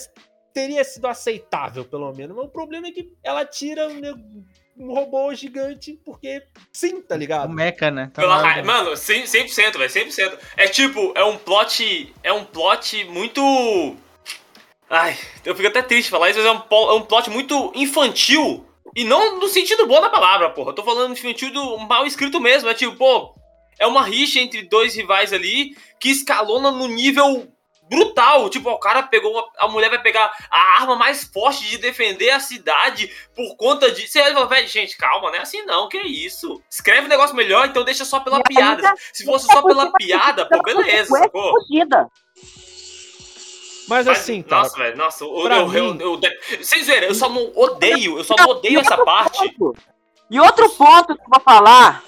teria 0.52 0.82
sido 0.84 1.06
aceitável, 1.06 1.84
pelo 1.84 2.12
menos. 2.12 2.36
Mas 2.36 2.46
o 2.46 2.50
problema 2.50 2.88
é 2.88 2.92
que 2.92 3.12
ela 3.22 3.44
tira 3.44 3.88
um, 3.88 4.44
um 4.82 4.92
robô 4.94 5.32
gigante 5.34 5.98
porque 6.04 6.42
sim, 6.72 7.00
tá 7.00 7.14
O 7.14 7.18
ligado? 7.18 7.48
Mecha, 7.52 7.90
né? 7.90 8.10
Tá 8.12 8.22
Pela 8.22 8.36
na 8.36 8.40
hora 8.42 8.48
ra- 8.54 8.60
do- 8.60 8.66
Mano, 8.66 8.90
100%, 8.92 9.26
100%, 9.26 9.78
velho, 9.78 9.90
100%. 9.90 10.38
É 10.56 10.66
tipo, 10.68 11.12
é 11.14 11.24
um 11.24 11.36
plot. 11.36 12.12
É 12.22 12.32
um 12.32 12.44
plot 12.44 13.04
muito. 13.04 13.96
Ai, 14.90 15.16
eu 15.44 15.54
fico 15.54 15.68
até 15.68 15.80
triste 15.82 16.10
falar 16.10 16.30
isso, 16.30 16.38
mas 16.38 16.46
é 16.46 16.52
um, 16.52 16.90
é 16.90 16.92
um 16.94 17.02
plot 17.02 17.30
muito 17.30 17.72
infantil. 17.74 18.66
E 18.94 19.04
não 19.04 19.38
no 19.40 19.48
sentido 19.48 19.86
bom 19.86 20.00
da 20.00 20.10
palavra, 20.10 20.50
porra. 20.50 20.70
Eu 20.70 20.74
tô 20.74 20.82
falando 20.84 21.12
infantil 21.12 21.50
do 21.50 21.78
mal 21.78 22.06
escrito 22.06 22.38
mesmo. 22.40 22.68
É 22.68 22.74
tipo, 22.74 22.94
pô, 22.96 23.34
é 23.78 23.86
uma 23.86 24.02
rixa 24.02 24.38
entre 24.38 24.62
dois 24.62 24.94
rivais 24.94 25.32
ali 25.32 25.74
que 25.98 26.10
escalona 26.10 26.70
no 26.70 26.86
nível 26.88 27.48
brutal. 27.92 28.48
Tipo, 28.48 28.70
o 28.70 28.78
cara 28.78 29.02
pegou. 29.04 29.30
uma- 29.32 29.48
a 29.58 29.68
mulher 29.68 29.90
vai 29.90 30.00
pegar 30.02 30.32
a 30.50 30.80
arma 30.80 30.96
mais 30.96 31.24
forte 31.24 31.64
de 31.68 31.78
defender 31.78 32.30
a 32.30 32.40
cidade 32.40 33.10
por 33.36 33.56
conta 33.56 33.90
de. 33.90 34.08
Você 34.08 34.20
vai 34.22 34.32
falar, 34.32 34.46
velho, 34.46 34.66
gente, 34.68 34.96
calma, 34.96 35.30
não 35.30 35.36
é 35.36 35.42
assim 35.42 35.62
não, 35.64 35.88
que 35.88 35.98
isso? 35.98 36.62
Escreve 36.70 37.06
um 37.06 37.10
negócio 37.10 37.36
melhor, 37.36 37.66
então 37.66 37.84
deixa 37.84 38.04
só 38.04 38.20
pela 38.20 38.42
piada. 38.42 38.88
ainda- 38.88 38.94
Se 39.12 39.24
fosse 39.24 39.46
só 39.46 39.62
pela 39.62 39.92
piada, 39.92 40.48
pô, 40.48 40.60
beleza, 40.62 41.10
sacou? 41.16 41.50
fodida. 41.50 42.08
Mas 43.88 44.06
Mas, 44.06 44.18
assim, 44.20 44.42
cara, 44.42 44.62
nossa, 44.62 44.76
velho, 44.78 44.96
nossa, 44.96 45.24
eu, 45.24 45.42
pra 45.42 45.56
eu, 45.58 45.68
mim- 45.68 45.98
eu, 46.00 46.20
eu, 46.22 46.64
Sem 46.64 46.82
zoeira, 46.84 47.06
eu 47.06 47.14
só 47.14 47.28
não 47.28 47.52
odeio, 47.54 48.16
eu 48.16 48.24
só 48.24 48.34
não 48.38 48.46
odeio 48.46 48.80
essa 48.80 48.96
parte. 49.04 49.52
Ponto. 49.58 49.76
E 50.30 50.40
outro 50.40 50.68
ponto 50.70 51.14
que 51.14 51.20
eu 51.20 51.26
vou 51.28 51.40
falar, 51.40 52.02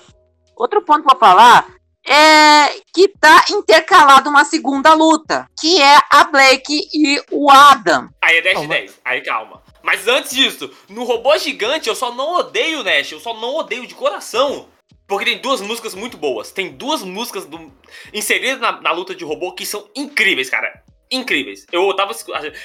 outro 0.56 0.80
ponto 0.82 1.02
que 1.02 1.08
eu 1.08 1.18
vou 1.18 1.18
falar 1.18 1.66
é 2.06 2.68
que 2.92 3.08
tá 3.20 3.44
intercalado 3.50 4.28
uma 4.30 4.44
segunda 4.44 4.92
luta, 4.94 5.48
que 5.60 5.80
é 5.80 5.98
a 6.10 6.24
Blake 6.24 6.88
e 6.92 7.22
o 7.30 7.50
Adam. 7.50 8.08
Aí 8.22 8.36
é 8.38 8.42
10 8.42 8.54
de 8.54 8.60
Calma. 8.60 8.74
10, 8.74 9.00
aí 9.04 9.20
calma. 9.22 9.62
Mas 9.82 10.08
antes 10.08 10.30
disso, 10.32 10.70
no 10.88 11.04
robô 11.04 11.36
gigante 11.38 11.88
eu 11.88 11.94
só 11.94 12.14
não 12.14 12.36
odeio 12.36 12.80
o 12.80 12.82
Nash, 12.84 13.12
eu 13.12 13.20
só 13.20 13.34
não 13.34 13.56
odeio 13.56 13.86
de 13.86 13.94
coração. 13.94 14.68
Porque 15.06 15.26
tem 15.26 15.38
duas 15.38 15.60
músicas 15.60 15.94
muito 15.94 16.16
boas. 16.16 16.50
Tem 16.50 16.70
duas 16.72 17.02
músicas 17.02 17.44
do- 17.44 17.70
inseridas 18.12 18.58
na, 18.58 18.80
na 18.80 18.90
luta 18.90 19.14
de 19.14 19.22
robô 19.22 19.52
que 19.52 19.66
são 19.66 19.86
incríveis, 19.94 20.48
cara. 20.48 20.82
Incríveis. 21.10 21.66
Eu 21.70 21.94
tava 21.94 22.12
assi- 22.12 22.24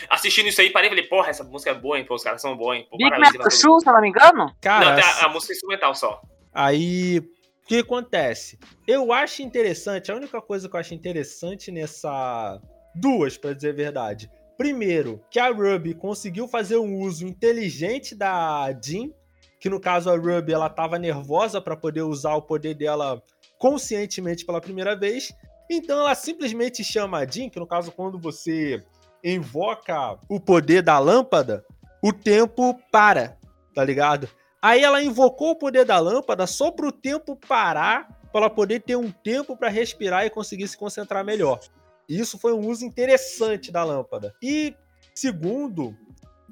assistindo 0.10 0.48
isso 0.48 0.62
aí 0.62 0.68
e 0.68 0.72
parei 0.72 0.88
e 0.88 0.92
falei, 0.92 1.04
porra, 1.08 1.30
essa 1.30 1.44
música 1.44 1.72
é 1.72 1.74
boa, 1.74 2.00
hein? 2.00 2.06
Pô, 2.06 2.16
os 2.16 2.24
caras 2.24 2.42
são 2.42 2.56
bons, 2.56 2.76
hein? 2.76 2.88
Pô, 2.90 2.96
Big 2.96 3.10
Metal 3.12 3.52
Shoe, 3.52 3.82
se 3.82 3.90
eu 3.90 3.94
não 3.94 4.00
me 4.00 4.08
engano. 4.08 4.56
cara, 4.62 4.86
Não, 4.86 4.96
tem 4.96 5.04
a, 5.04 5.26
a 5.26 5.30
música 5.30 5.52
instrumental 5.52 5.94
só. 5.94 6.22
Aí, 6.54 7.22
que 7.70 7.78
acontece? 7.78 8.58
Eu 8.88 9.14
acho 9.14 9.44
interessante, 9.44 10.12
a 10.12 10.16
única 10.16 10.42
coisa 10.42 10.68
que 10.68 10.76
eu 10.76 10.80
acho 10.80 10.96
interessante 10.96 11.72
nessa. 11.72 12.60
Duas, 12.96 13.38
pra 13.38 13.54
dizer 13.54 13.70
a 13.70 13.76
verdade. 13.76 14.32
Primeiro, 14.58 15.24
que 15.30 15.40
a 15.40 15.52
Ruby 15.52 15.94
conseguiu 15.94 16.48
fazer 16.48 16.78
um 16.78 16.98
uso 16.98 17.28
inteligente 17.28 18.16
da 18.16 18.72
Jean, 18.84 19.12
que 19.60 19.70
no 19.70 19.80
caso 19.80 20.10
a 20.10 20.18
Ruby 20.18 20.52
ela 20.52 20.68
tava 20.68 20.98
nervosa 20.98 21.62
pra 21.62 21.78
poder 21.78 22.02
usar 22.02 22.34
o 22.34 22.42
poder 22.42 22.74
dela 22.74 23.22
conscientemente 23.60 24.44
pela 24.44 24.60
primeira 24.60 24.96
vez. 24.96 25.32
Então 25.70 26.00
ela 26.00 26.16
simplesmente 26.16 26.84
chama 26.84 27.20
a 27.20 27.26
Jean, 27.26 27.50
que 27.50 27.60
no 27.60 27.68
caso 27.68 27.92
quando 27.92 28.18
você 28.18 28.84
invoca 29.24 30.18
o 30.28 30.40
poder 30.40 30.82
da 30.82 30.98
lâmpada, 30.98 31.64
o 32.04 32.12
tempo 32.12 32.74
para, 32.92 33.38
tá 33.76 33.84
ligado? 33.84 34.28
Aí 34.62 34.84
ela 34.84 35.02
invocou 35.02 35.52
o 35.52 35.56
poder 35.56 35.86
da 35.86 36.00
lâmpada 36.00 36.46
só 36.46 36.70
pro 36.72 36.92
tempo 36.92 37.36
parar, 37.36 38.20
para 38.32 38.42
ela 38.42 38.50
poder 38.50 38.82
ter 38.82 38.96
um 38.96 39.12
tempo 39.12 39.56
para 39.56 39.70
respirar 39.70 40.26
e 40.26 40.30
conseguir 40.30 40.68
se 40.68 40.78
concentrar 40.78 41.24
melhor. 41.24 41.60
Isso 42.08 42.38
foi 42.38 42.54
um 42.54 42.68
uso 42.68 42.86
interessante 42.86 43.72
da 43.72 43.84
lâmpada. 43.84 44.34
E 44.42 44.76
segundo, 45.14 45.96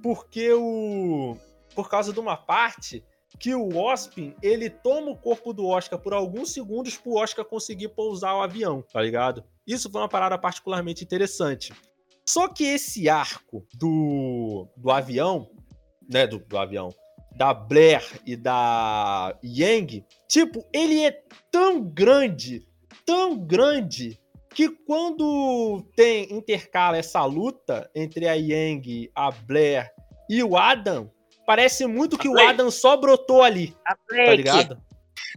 porque 0.01 0.51
o 0.53 1.37
por 1.75 1.89
causa 1.89 2.11
de 2.11 2.19
uma 2.19 2.35
parte 2.35 3.03
que 3.39 3.53
o 3.53 3.77
Ospin, 3.77 4.33
ele 4.41 4.67
toma 4.67 5.11
o 5.11 5.17
corpo 5.17 5.53
do 5.53 5.67
Oscar 5.67 5.99
por 5.99 6.13
alguns 6.13 6.51
segundos 6.51 6.97
pro 6.97 7.15
Oscar 7.15 7.45
conseguir 7.45 7.89
pousar 7.89 8.35
o 8.35 8.41
avião, 8.41 8.81
tá 8.81 8.99
ligado? 8.99 9.43
Isso 9.65 9.91
foi 9.91 10.01
uma 10.01 10.09
parada 10.09 10.37
particularmente 10.39 11.03
interessante. 11.03 11.73
Só 12.25 12.47
que 12.47 12.63
esse 12.63 13.07
arco 13.07 13.65
do, 13.75 14.67
do 14.75 14.89
avião, 14.89 15.51
né, 16.09 16.25
do, 16.25 16.39
do 16.39 16.57
avião, 16.57 16.89
da 17.37 17.53
Blair 17.53 18.03
e 18.25 18.35
da 18.35 19.37
Yang, 19.43 20.03
tipo, 20.27 20.65
ele 20.73 21.05
é 21.05 21.15
tão 21.51 21.83
grande, 21.83 22.67
tão 23.05 23.37
grande, 23.37 24.19
que 24.55 24.69
quando 24.69 25.85
tem 25.95 26.33
intercala 26.33 26.97
essa 26.97 27.23
luta 27.25 27.87
entre 27.93 28.27
a 28.27 28.33
Yang, 28.33 29.11
a 29.13 29.29
Blair 29.29 29.87
e 30.27 30.43
o 30.43 30.57
Adam, 30.57 31.11
parece 31.45 31.85
muito 31.85 32.17
que 32.17 32.27
o 32.27 32.33
Blake. 32.33 32.49
Adam 32.49 32.71
só 32.71 32.97
brotou 32.97 33.43
ali, 33.43 33.77
A 33.85 33.95
tá 33.95 34.35
ligado? 34.35 34.81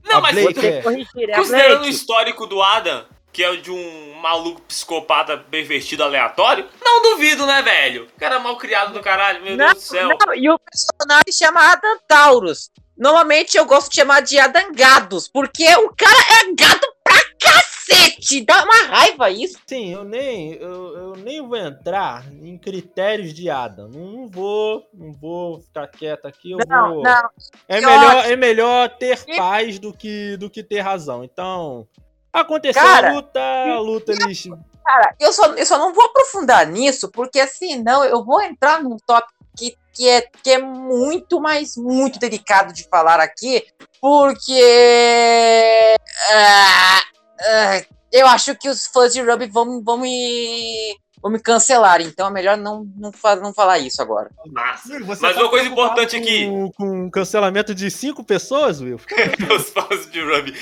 Não, 0.02 0.16
A 0.16 0.20
mas 0.22 0.34
Blake, 0.34 0.66
é. 0.66 0.80
Corrigir, 0.80 1.28
é 1.28 1.36
considerando 1.36 1.84
o 1.84 1.88
histórico 1.88 2.46
do 2.46 2.62
Adam, 2.62 3.04
que 3.32 3.42
é 3.42 3.50
o 3.50 3.60
de 3.60 3.70
um 3.70 4.14
maluco 4.20 4.60
psicopata 4.62 5.36
pervertido 5.38 6.02
aleatório, 6.02 6.68
não 6.82 7.02
duvido, 7.02 7.46
né, 7.46 7.62
velho? 7.62 8.08
O 8.16 8.18
cara 8.20 8.38
mal 8.38 8.56
criado 8.56 8.92
do 8.92 9.00
caralho, 9.00 9.42
meu 9.42 9.56
Não, 9.56 9.66
Deus 9.66 9.78
do 9.78 9.80
céu. 9.88 10.08
não, 10.08 10.34
e 10.34 10.50
o 10.50 10.58
personagem 10.58 11.32
chama 11.32 11.60
Adam 11.72 11.98
Taurus. 12.08 12.70
Normalmente 12.96 13.56
eu 13.56 13.64
gosto 13.64 13.88
de 13.88 13.96
chamar 13.96 14.20
de 14.20 14.38
Adam 14.38 14.72
Gados, 14.74 15.26
porque 15.26 15.64
o 15.76 15.94
cara 15.96 16.18
é 16.42 16.54
gado 16.54 16.86
pra 17.02 17.14
cacete. 17.40 18.44
Dá 18.44 18.62
uma 18.62 18.88
raiva 18.88 19.30
isso. 19.30 19.58
Sim, 19.66 19.94
eu 19.94 20.04
nem, 20.04 20.52
eu, 20.54 20.96
eu 20.96 21.12
nem 21.16 21.40
vou 21.40 21.56
entrar 21.56 22.26
em 22.30 22.58
critérios 22.58 23.32
de 23.32 23.48
Adam. 23.48 23.88
Não, 23.88 24.00
não 24.12 24.28
vou, 24.28 24.86
não 24.92 25.12
vou 25.14 25.60
ficar 25.60 25.86
quieto 25.86 26.26
aqui. 26.26 26.50
Eu 26.50 26.58
Não, 26.68 26.94
vou. 26.96 27.02
não. 27.02 27.30
É 27.66 27.80
melhor, 27.80 28.26
é 28.26 28.36
melhor 28.36 28.88
ter 28.98 29.18
paz 29.34 29.78
do 29.78 29.94
que, 29.94 30.36
do 30.36 30.50
que 30.50 30.62
ter 30.62 30.80
razão. 30.80 31.24
Então, 31.24 31.88
aconteceu 32.32 32.82
Cara, 32.82 33.10
a 33.10 33.14
luta, 33.14 33.40
a 33.40 33.80
luta 33.80 34.12
eles. 34.12 34.48
Cara, 34.84 35.14
eu 35.20 35.32
só, 35.32 35.46
eu 35.54 35.66
só 35.66 35.78
não 35.78 35.94
vou 35.94 36.04
aprofundar 36.04 36.66
nisso, 36.66 37.10
porque 37.10 37.38
assim, 37.38 37.82
não, 37.82 38.04
eu 38.04 38.24
vou 38.24 38.42
entrar 38.42 38.82
num 38.82 38.96
tópico 39.06 39.32
que, 39.56 39.76
que, 39.92 40.08
é, 40.08 40.22
que 40.42 40.50
é 40.50 40.58
muito, 40.58 41.40
mas 41.40 41.76
muito 41.76 42.18
delicado 42.18 42.72
de 42.72 42.88
falar 42.88 43.20
aqui, 43.20 43.64
porque 44.00 45.96
ah, 46.32 47.00
ah, 47.40 47.82
eu 48.12 48.26
acho 48.26 48.56
que 48.56 48.68
os 48.68 48.86
fãs 48.86 49.12
de 49.12 49.22
Ruby 49.22 49.46
vão, 49.46 49.82
vão 49.82 49.98
me 49.98 50.96
vão 51.22 51.30
me 51.32 51.38
cancelar. 51.40 52.00
Então 52.00 52.26
é 52.28 52.30
melhor 52.30 52.56
não, 52.56 52.86
não, 52.96 53.10
não 53.42 53.52
falar 53.54 53.78
isso 53.78 54.00
agora. 54.02 54.30
Massa. 54.46 54.98
Você 55.00 55.22
Mas 55.22 55.34
tá 55.34 55.40
uma 55.42 55.50
coisa 55.50 55.68
importante 55.68 56.16
aqui. 56.16 56.46
Com, 56.76 57.04
um 57.04 57.10
cancelamento 57.10 57.74
de 57.74 57.90
cinco 57.90 58.22
pessoas, 58.24 58.80
Will? 58.80 58.96
Os 59.54 59.70
fãs 59.70 60.10
de 60.10 60.20
Ruby. 60.20 60.54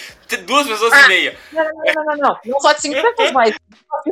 Duas 0.47 0.67
pessoas 0.67 0.93
Ah. 0.93 1.05
e 1.05 1.09
meia. 1.09 1.39
Não, 1.53 1.65
não, 1.65 1.73
não, 1.73 2.05
não, 2.05 2.17
não. 2.17 2.37
Não 2.45 2.61
só 2.61 2.73
de 2.73 2.81
cinco 2.83 3.01
pessoas, 3.01 3.33
mas. 3.33 3.55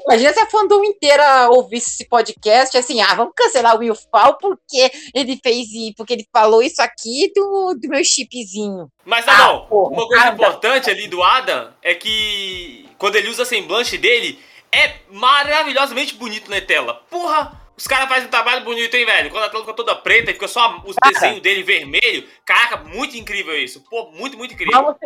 Imagina 0.05 0.33
se 0.33 0.41
a 0.41 0.47
fandom 0.47 0.83
inteira 0.85 1.49
ouvisse 1.51 1.91
esse 1.91 2.09
podcast 2.09 2.77
assim, 2.77 3.01
ah, 3.01 3.15
vamos 3.15 3.33
cancelar 3.37 3.77
o 3.77 3.79
Will 3.79 3.95
Fall 3.95 4.37
porque 4.37 4.91
ele 5.15 5.39
fez 5.43 5.69
e 5.73 5.95
porque 5.97 6.13
ele 6.15 6.27
falou 6.33 6.61
isso 6.63 6.83
aqui 6.83 7.31
do, 7.35 7.75
do 7.81 7.89
meu 7.89 8.03
chipzinho. 8.05 8.89
Mas 9.05 9.25
não, 9.25 9.33
Ah, 9.33 9.39
não. 9.53 9.67
porra, 9.67 9.93
Uma 9.93 10.07
coisa 10.09 10.23
Adam. 10.25 10.35
importante 10.35 10.91
ali 10.91 11.07
do 11.07 11.23
Adam 11.23 11.71
é 11.83 11.95
que 11.95 12.89
quando 12.99 13.17
ele 13.17 13.29
usa 13.29 13.43
a 13.45 13.47
semblante 13.47 13.97
dele, 13.97 14.39
é 14.73 14.97
maravilhosamente 15.11 16.15
bonito 16.15 16.51
na 16.51 16.61
tela. 16.61 17.03
Porra! 17.11 17.67
Os 17.77 17.87
caras 17.87 18.09
fazem 18.09 18.27
um 18.27 18.31
trabalho 18.31 18.65
bonito, 18.65 18.95
hein, 18.95 19.05
velho? 19.05 19.31
Quando 19.31 19.45
a 19.45 19.51
tela 19.51 19.63
fica 19.63 19.77
toda 19.77 19.95
preta 19.95 20.31
e 20.31 20.35
fica 20.35 20.49
só 20.49 20.83
os 20.85 20.97
Cara. 20.97 21.13
desenhos 21.13 21.43
dele 21.43 21.63
vermelho. 21.63 22.27
Caraca, 22.45 22.79
muito 22.79 23.17
incrível 23.17 23.55
isso. 23.55 23.83
Pô, 23.83 24.11
muito, 24.13 24.39
muito 24.39 24.55
incrível. 24.55 24.73
Vamos, 24.83 24.97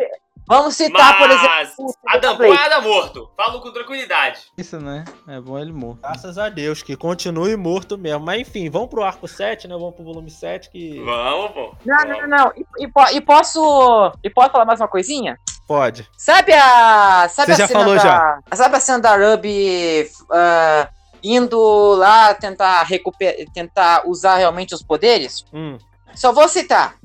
vamos 0.47 0.75
citar, 0.75 1.17
por 1.17 1.29
exemplo. 1.29 1.95
Mas 2.05 2.15
Adam. 2.15 2.37
Poe 2.37 2.49
é 2.49 2.65
Adam 2.65 2.81
morto. 2.83 3.29
Falo 3.35 3.59
com 3.59 3.73
tranquilidade. 3.73 4.43
Isso, 4.57 4.79
né? 4.79 5.03
É 5.27 5.41
bom 5.41 5.59
ele 5.59 5.73
morto. 5.73 5.99
Graças 6.01 6.37
a 6.37 6.47
Deus, 6.47 6.81
que 6.81 6.95
continue 6.95 7.57
morto 7.57 7.97
mesmo. 7.97 8.21
Mas 8.21 8.39
enfim, 8.39 8.69
vamos 8.69 8.89
pro 8.89 9.03
arco 9.03 9.27
7, 9.27 9.67
né? 9.67 9.75
Vamos 9.75 9.93
pro 9.93 10.05
volume 10.05 10.31
7, 10.31 10.69
que 10.69 10.97
Vamos, 11.01 11.51
pô. 11.51 11.75
Não, 11.85 12.05
não, 12.05 12.21
não, 12.21 12.27
não. 12.27 12.53
E, 12.55 12.65
e 12.85 13.17
e 13.17 13.21
posso. 13.21 14.13
E 14.23 14.29
posso 14.29 14.49
falar 14.49 14.63
mais 14.63 14.79
uma 14.79 14.87
coisinha? 14.87 15.37
Pode. 15.71 16.09
Sabe 16.17 16.53
a. 16.53 17.29
Sabe 17.29 17.53
Você 17.55 17.61
a 17.61 17.65
já 17.65 17.67
cena 17.67 17.79
falou 17.79 17.95
da, 17.95 18.01
já. 18.01 18.39
Sabe 18.53 18.75
a 18.75 18.79
cena 18.79 18.99
da 18.99 19.15
Ruby 19.15 20.09
ah, 20.29 20.89
indo 21.23 21.95
lá 21.95 22.33
tentar 22.33 22.83
recuperar. 22.83 23.35
tentar 23.53 24.03
usar 24.05 24.35
realmente 24.35 24.75
os 24.75 24.83
poderes? 24.83 25.45
Hum. 25.53 25.77
Só 26.13 26.33
vou 26.33 26.49
citar. 26.49 26.95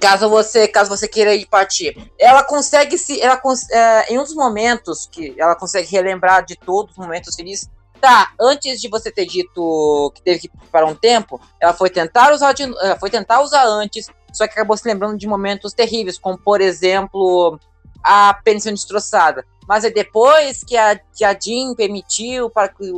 Caso 0.00 0.28
você, 0.28 0.66
caso 0.66 0.90
você 0.90 1.06
queira 1.06 1.32
ir 1.32 1.46
partir. 1.46 1.96
Ela 2.18 2.42
consegue 2.42 2.98
se. 2.98 3.20
Ela 3.20 3.40
é, 3.70 4.12
em 4.12 4.18
um 4.18 4.24
dos 4.24 4.34
momentos 4.34 5.08
que 5.10 5.34
ela 5.38 5.54
consegue 5.54 5.88
relembrar 5.88 6.44
de 6.44 6.56
todos 6.56 6.92
os 6.92 6.98
momentos 6.98 7.36
felizes. 7.36 7.70
Tá, 8.00 8.30
antes 8.38 8.78
de 8.80 8.88
você 8.90 9.10
ter 9.10 9.24
dito 9.24 10.12
que 10.14 10.20
teve 10.20 10.40
que 10.40 10.50
parar 10.70 10.86
um 10.86 10.94
tempo, 10.94 11.40
ela 11.58 11.72
foi 11.72 11.88
tentar 11.88 12.30
usar 12.30 12.52
de, 12.52 12.64
ela 12.64 12.98
foi 12.98 13.08
tentar 13.08 13.40
usar 13.40 13.64
antes, 13.64 14.10
só 14.30 14.46
que 14.46 14.52
acabou 14.52 14.76
se 14.76 14.86
lembrando 14.86 15.16
de 15.16 15.26
momentos 15.26 15.72
terríveis, 15.72 16.18
como 16.18 16.36
por 16.36 16.60
exemplo 16.60 17.58
a 18.02 18.34
pensão 18.44 18.72
destroçada. 18.72 19.44
Mas 19.68 19.84
é 19.84 19.90
depois 19.90 20.62
que 20.62 20.76
a, 20.76 20.96
que 20.96 21.24
a 21.24 21.32
Jean 21.38 21.74
permitiu 21.74 22.48
para 22.50 22.68
que, 22.68 22.90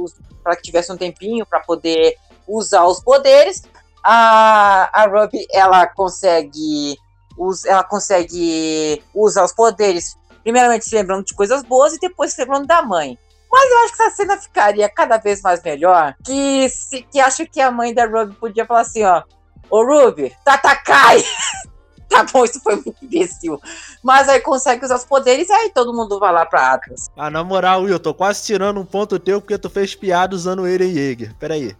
para 0.42 0.56
que 0.56 0.62
tivesse 0.62 0.92
um 0.92 0.96
tempinho 0.96 1.46
para 1.46 1.60
poder 1.60 2.14
usar 2.46 2.84
os 2.86 3.00
poderes, 3.02 3.62
a, 4.04 4.90
a 4.92 5.06
Ruby 5.06 5.46
ela 5.52 5.86
consegue 5.86 6.96
us- 7.38 7.64
ela 7.64 7.84
consegue 7.84 9.02
usar 9.14 9.44
os 9.44 9.52
poderes. 9.52 10.16
Primeiramente 10.42 10.84
se 10.84 10.94
lembrando 10.94 11.24
de 11.24 11.34
coisas 11.34 11.62
boas 11.62 11.94
e 11.94 11.98
depois 11.98 12.32
se 12.32 12.40
lembrando 12.40 12.66
da 12.66 12.82
mãe. 12.82 13.18
Mas 13.50 13.70
eu 13.70 13.78
acho 13.84 13.96
que 13.96 14.02
essa 14.02 14.16
cena 14.16 14.36
ficaria 14.36 14.88
cada 14.90 15.16
vez 15.16 15.40
mais 15.40 15.62
melhor 15.62 16.14
que 16.24 16.68
se, 16.68 17.02
que 17.02 17.18
acho 17.18 17.46
que 17.46 17.60
a 17.62 17.70
mãe 17.70 17.94
da 17.94 18.04
Ruby 18.06 18.34
podia 18.34 18.66
falar 18.66 18.80
assim 18.82 19.02
ó 19.04 19.22
ô 19.70 19.82
Ruby 19.84 20.34
Tatakai 20.44 21.24
tá 22.18 22.24
bom 22.24 22.44
isso 22.44 22.60
foi 22.60 22.76
muito 22.76 22.96
imbecil 23.02 23.60
mas 24.02 24.28
aí 24.28 24.40
consegue 24.40 24.84
usar 24.84 24.96
os 24.96 25.04
poderes 25.04 25.48
e 25.48 25.52
aí 25.52 25.70
todo 25.70 25.92
mundo 25.92 26.18
vai 26.18 26.32
lá 26.32 26.46
pra 26.46 26.72
Atlas 26.72 27.08
Ah, 27.16 27.30
na 27.30 27.44
moral, 27.44 27.82
Will, 27.82 27.98
tô 27.98 28.14
quase 28.14 28.44
tirando 28.44 28.80
um 28.80 28.84
ponto 28.84 29.18
teu 29.18 29.40
porque 29.40 29.58
tu 29.58 29.68
fez 29.68 29.94
piada 29.94 30.34
usando 30.34 30.60
o 30.60 30.66
Eren 30.66 30.92
Yeager. 30.92 31.34
Pera 31.36 31.54
aí. 31.54 31.76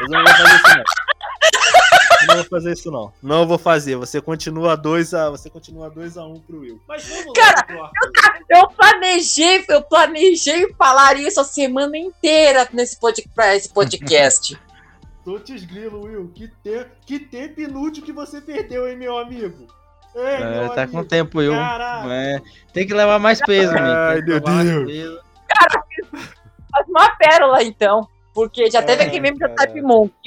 Eu 0.00 0.08
não 0.08 0.22
vou 0.22 0.34
fazer 0.34 0.54
isso 0.56 0.70
não. 0.70 0.84
Eu 2.20 2.26
não 2.26 2.36
vou 2.36 2.44
fazer 2.44 2.72
isso 2.72 2.90
não. 2.90 3.12
Não 3.22 3.46
vou 3.46 3.58
fazer. 3.58 3.96
Você 3.96 4.20
continua 4.20 4.76
2 4.76 5.14
a 5.14 5.30
você 5.30 5.50
continua 5.50 5.90
2 5.90 6.16
a 6.16 6.24
1 6.24 6.32
um 6.32 6.40
pro 6.40 6.60
Will. 6.60 6.80
Mas 6.86 7.06
vamos 7.06 7.32
Cara, 7.32 7.66
lá 7.70 7.90
arco. 8.24 8.44
Eu 8.48 8.68
planejei, 8.68 9.64
eu 9.68 9.82
planejei 9.82 10.72
falar 10.74 11.18
isso 11.18 11.40
a 11.40 11.44
semana 11.44 11.96
inteira 11.96 12.68
nesse 12.72 12.98
pod, 12.98 13.22
pra 13.34 13.54
esse 13.56 13.68
podcast. 13.68 14.58
Putz 15.30 15.64
grilo, 15.64 16.02
Will. 16.04 16.28
Que, 16.34 16.48
te... 16.48 16.86
que 17.06 17.20
tempo 17.20 17.60
inútil 17.60 18.02
que 18.04 18.12
você 18.12 18.40
perdeu, 18.40 18.88
hein, 18.88 18.96
meu 18.96 19.16
amigo? 19.16 19.66
Ei, 20.16 20.22
É, 20.24 20.60
meu 20.60 20.68
tá 20.74 20.82
amigo. 20.82 20.98
com 20.98 21.04
tempo, 21.04 21.38
Will. 21.38 21.52
Caraca. 21.52 22.12
É, 22.12 22.40
tem 22.72 22.84
que 22.84 22.92
levar 22.92 23.18
mais 23.20 23.38
peso, 23.40 23.70
amigo. 23.70 23.86
Ai, 23.94 24.20
meu 24.22 24.40
Deus. 24.40 24.86
peso. 24.86 25.20
Faz 26.72 26.88
uma 26.88 27.10
pérola, 27.16 27.62
então. 27.62 28.08
Porque 28.34 28.68
já 28.70 28.82
teve 28.82 29.02
Ai, 29.02 29.06
aquele 29.08 29.20
meme 29.22 29.38
da 29.38 29.48
cara. 29.50 29.68
Type 29.72 29.82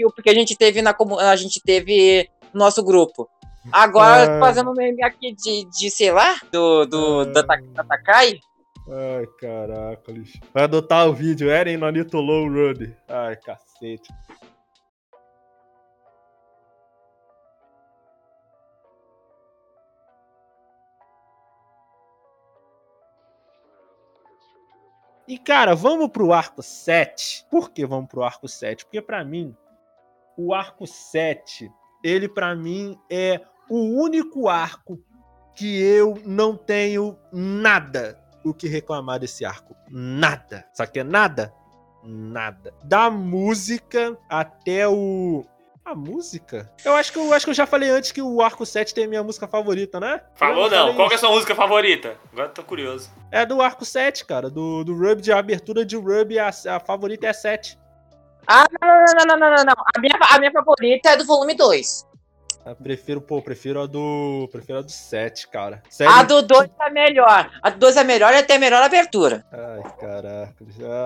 o- 0.05 0.11
porque 0.13 0.29
a 0.29 0.33
gente 0.33 0.55
teve 0.55 0.81
na 0.81 0.95
a 1.19 1.35
gente 1.35 1.61
teve 1.61 2.29
no 2.53 2.59
nosso 2.61 2.81
grupo. 2.81 3.27
Agora, 3.71 4.35
Ai. 4.35 4.39
fazendo 4.39 4.71
um 4.71 4.73
meme 4.73 5.03
aqui 5.03 5.33
de, 5.33 5.65
de, 5.69 5.89
sei 5.89 6.11
lá, 6.11 6.35
do, 6.51 6.85
do 6.85 7.19
Ai. 7.21 7.25
da, 7.33 7.43
Ta- 7.43 7.59
da 7.73 7.83
Takai. 7.83 8.39
Ai, 8.89 9.25
caraca, 9.39 10.11
lixo. 10.13 10.37
Vai 10.53 10.63
adotar 10.63 11.07
o 11.09 11.13
vídeo, 11.13 11.49
Eren 11.49 11.75
Nonito 11.77 12.17
Low 12.19 12.47
Ruby. 12.47 12.93
Ai, 13.09 13.35
cacete. 13.37 14.09
E 25.27 25.37
cara, 25.37 25.75
vamos 25.75 26.09
pro 26.09 26.33
arco 26.33 26.61
7. 26.61 27.45
Por 27.49 27.71
que 27.71 27.85
vamos 27.85 28.09
pro 28.09 28.23
arco 28.23 28.47
7? 28.47 28.85
Porque 28.85 29.01
pra 29.01 29.23
mim, 29.23 29.55
o 30.37 30.53
arco 30.53 30.85
7, 30.85 31.71
ele 32.03 32.27
pra 32.27 32.55
mim 32.55 32.99
é 33.09 33.41
o 33.69 34.01
único 34.01 34.49
arco 34.49 34.99
que 35.55 35.79
eu 35.81 36.19
não 36.25 36.57
tenho 36.57 37.17
nada 37.31 38.23
o 38.43 38.53
que 38.53 38.67
reclamar 38.67 39.19
desse 39.19 39.45
arco. 39.45 39.75
Nada. 39.89 40.65
O 40.77 40.87
que 40.87 40.99
é 40.99 41.03
nada? 41.03 41.53
Nada. 42.03 42.73
Da 42.83 43.09
música 43.09 44.17
até 44.29 44.87
o. 44.87 45.45
A 45.85 45.93
música? 45.93 46.71
Eu 46.85 46.93
acho 46.95 47.11
que 47.11 47.19
eu 47.19 47.33
acho 47.33 47.45
que 47.45 47.49
eu 47.49 47.55
já 47.55 47.65
falei 47.65 47.89
antes 47.89 48.11
que 48.11 48.21
o 48.21 48.41
arco 48.41 48.65
7 48.65 48.93
tem 48.93 49.03
a 49.03 49.07
minha 49.07 49.23
música 49.23 49.47
favorita, 49.47 49.99
né? 49.99 50.21
Falou 50.35 50.69
não. 50.69 50.95
Qual 50.95 51.09
que 51.09 51.15
é 51.15 51.17
a 51.17 51.19
sua 51.19 51.29
música 51.29 51.53
favorita? 51.53 52.17
Agora 52.31 52.47
eu 52.47 52.53
tô 52.53 52.63
curioso. 52.63 53.11
É 53.29 53.45
do 53.45 53.61
arco 53.61 53.83
7, 53.83 54.25
cara. 54.25 54.49
Do, 54.49 54.85
do 54.85 54.95
Ruby, 54.95 55.21
de 55.21 55.33
abertura 55.33 55.85
de 55.85 55.97
Ruby, 55.97 56.39
a, 56.39 56.47
a 56.47 56.79
favorita 56.79 57.27
é 57.27 57.31
a 57.31 57.33
7. 57.33 57.77
Ah, 58.47 58.65
não, 58.81 58.89
não, 58.89 59.25
não, 59.27 59.39
não, 59.39 59.55
não, 59.57 59.63
não. 59.65 59.73
A 59.95 59.99
minha, 59.99 60.17
a 60.29 60.39
minha 60.39 60.51
favorita 60.51 61.09
é 61.09 61.17
do 61.17 61.25
volume 61.25 61.53
2. 61.53 62.05
Eu 62.65 62.75
prefiro, 62.75 63.19
pô, 63.21 63.41
prefiro 63.41 63.81
a 63.81 63.85
do. 63.85 64.47
Prefiro 64.51 64.79
a 64.79 64.81
do 64.81 64.91
7, 64.91 65.47
cara. 65.49 65.83
Sério? 65.89 66.13
A 66.13 66.23
do 66.23 66.41
2 66.41 66.69
é 66.81 66.89
melhor. 66.89 67.51
A 67.61 67.69
do 67.69 67.77
2 67.79 67.97
é 67.97 68.03
melhor 68.03 68.33
e 68.33 68.37
até 68.37 68.57
melhor 68.57 68.81
abertura. 68.81 69.45
Ai, 69.51 69.83
caraca. 69.99 70.55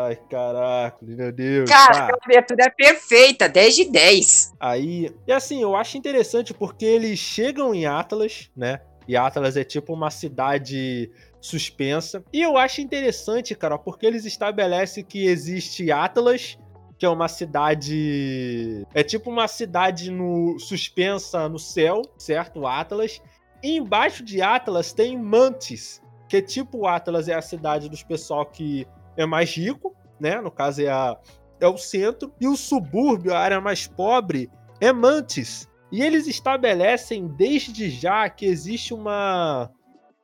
Ai, 0.07 0.15
caraca, 0.29 0.97
meu 1.01 1.31
Deus. 1.31 1.69
Cara, 1.69 1.97
Ah. 2.05 2.09
a 2.13 2.25
abertura 2.25 2.65
é 2.65 2.69
perfeita, 2.69 3.49
10 3.49 3.75
de 3.75 3.85
10. 3.85 4.53
Aí, 4.59 5.11
e 5.25 5.31
assim, 5.31 5.61
eu 5.61 5.75
acho 5.75 5.97
interessante 5.97 6.53
porque 6.53 6.85
eles 6.85 7.17
chegam 7.17 7.73
em 7.73 7.85
Atlas, 7.87 8.49
né? 8.55 8.81
E 9.07 9.15
Atlas 9.17 9.55
é 9.57 9.63
tipo 9.63 9.93
uma 9.93 10.11
cidade 10.11 11.09
suspensa. 11.39 12.23
E 12.33 12.41
eu 12.41 12.57
acho 12.57 12.81
interessante, 12.81 13.55
cara, 13.55 13.77
porque 13.77 14.05
eles 14.05 14.25
estabelecem 14.25 15.03
que 15.03 15.25
existe 15.25 15.91
Atlas, 15.91 16.57
que 16.97 17.05
é 17.05 17.09
uma 17.09 17.27
cidade. 17.27 18.85
É 18.93 19.03
tipo 19.03 19.29
uma 19.29 19.47
cidade 19.47 20.11
no 20.11 20.57
suspensa 20.59 21.47
no 21.47 21.59
céu, 21.59 22.01
certo? 22.17 22.65
Atlas. 22.65 23.21
E 23.63 23.77
embaixo 23.77 24.23
de 24.23 24.41
Atlas 24.41 24.93
tem 24.93 25.17
Mantis, 25.17 26.01
que 26.27 26.37
é 26.37 26.41
tipo 26.41 26.87
Atlas 26.87 27.27
é 27.27 27.33
a 27.33 27.41
cidade 27.41 27.89
dos 27.89 28.03
pessoal 28.03 28.45
que 28.45 28.87
é 29.15 29.25
mais 29.25 29.55
rico, 29.55 29.95
né? 30.19 30.39
No 30.41 30.51
caso 30.51 30.81
é 30.81 30.89
a 30.89 31.17
é 31.59 31.67
o 31.67 31.75
centro, 31.75 32.31
e 32.39 32.47
o 32.47 32.55
subúrbio, 32.55 33.33
a 33.33 33.39
área 33.39 33.59
mais 33.59 33.87
pobre, 33.87 34.47
é 34.79 34.93
Mantis. 34.93 35.67
E 35.91 36.03
eles 36.03 36.27
estabelecem 36.27 37.27
desde 37.27 37.89
já 37.89 38.29
que 38.29 38.45
existe 38.45 38.93
uma 38.93 39.71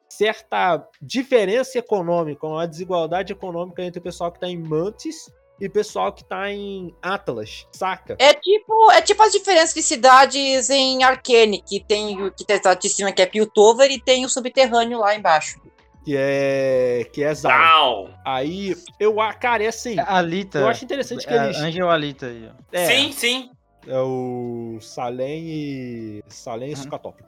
certa 0.07 0.87
diferença 1.01 1.79
econômica, 1.79 2.45
uma 2.45 2.67
desigualdade 2.67 3.33
econômica 3.33 3.83
entre 3.83 3.99
o 3.99 4.03
pessoal 4.03 4.31
que 4.31 4.37
está 4.37 4.47
em 4.47 4.59
Mantis 4.59 5.27
e 5.65 5.69
pessoal 5.69 6.11
que 6.11 6.23
tá 6.23 6.51
em 6.51 6.93
Atlas, 7.01 7.65
saca? 7.71 8.15
É 8.19 8.33
tipo, 8.33 8.91
é 8.91 9.01
tipo 9.01 9.23
as 9.23 9.31
diferenças 9.31 9.73
de 9.73 9.81
cidades 9.81 10.69
em 10.69 11.03
Arcane, 11.03 11.61
que 11.61 11.79
tem 11.79 12.21
o 12.21 12.31
que 12.31 12.43
tem 12.45 12.59
a 12.63 12.73
de 12.73 12.89
cima 12.89 13.11
que 13.11 13.21
é 13.21 13.25
Piltover 13.25 13.89
e 13.89 13.99
tem 14.01 14.25
o 14.25 14.29
subterrâneo 14.29 14.99
lá 14.99 15.15
embaixo. 15.15 15.59
Que 16.03 16.15
é 16.17 17.09
que 17.13 17.23
é 17.23 17.33
Zal. 17.33 18.09
Aí 18.25 18.75
eu, 18.99 19.15
cara, 19.39 19.63
é 19.63 19.67
assim, 19.67 19.97
A 19.97 20.17
Alita. 20.17 20.59
eu 20.59 20.67
acho 20.67 20.83
interessante 20.83 21.25
que 21.25 21.33
é, 21.33 21.45
eles 21.45 21.57
Angel 21.57 21.89
Alita 21.89 22.25
aí, 22.25 22.49
ó. 22.49 22.63
é, 22.73 22.85
Sim, 22.87 23.11
sim. 23.13 23.49
É 23.87 23.99
o 23.99 24.77
Salem 24.81 25.43
e. 25.45 26.23
Salem 26.27 26.71
e 26.71 26.73
Uhum. 26.73 26.81
Sucatópolis. 26.83 27.25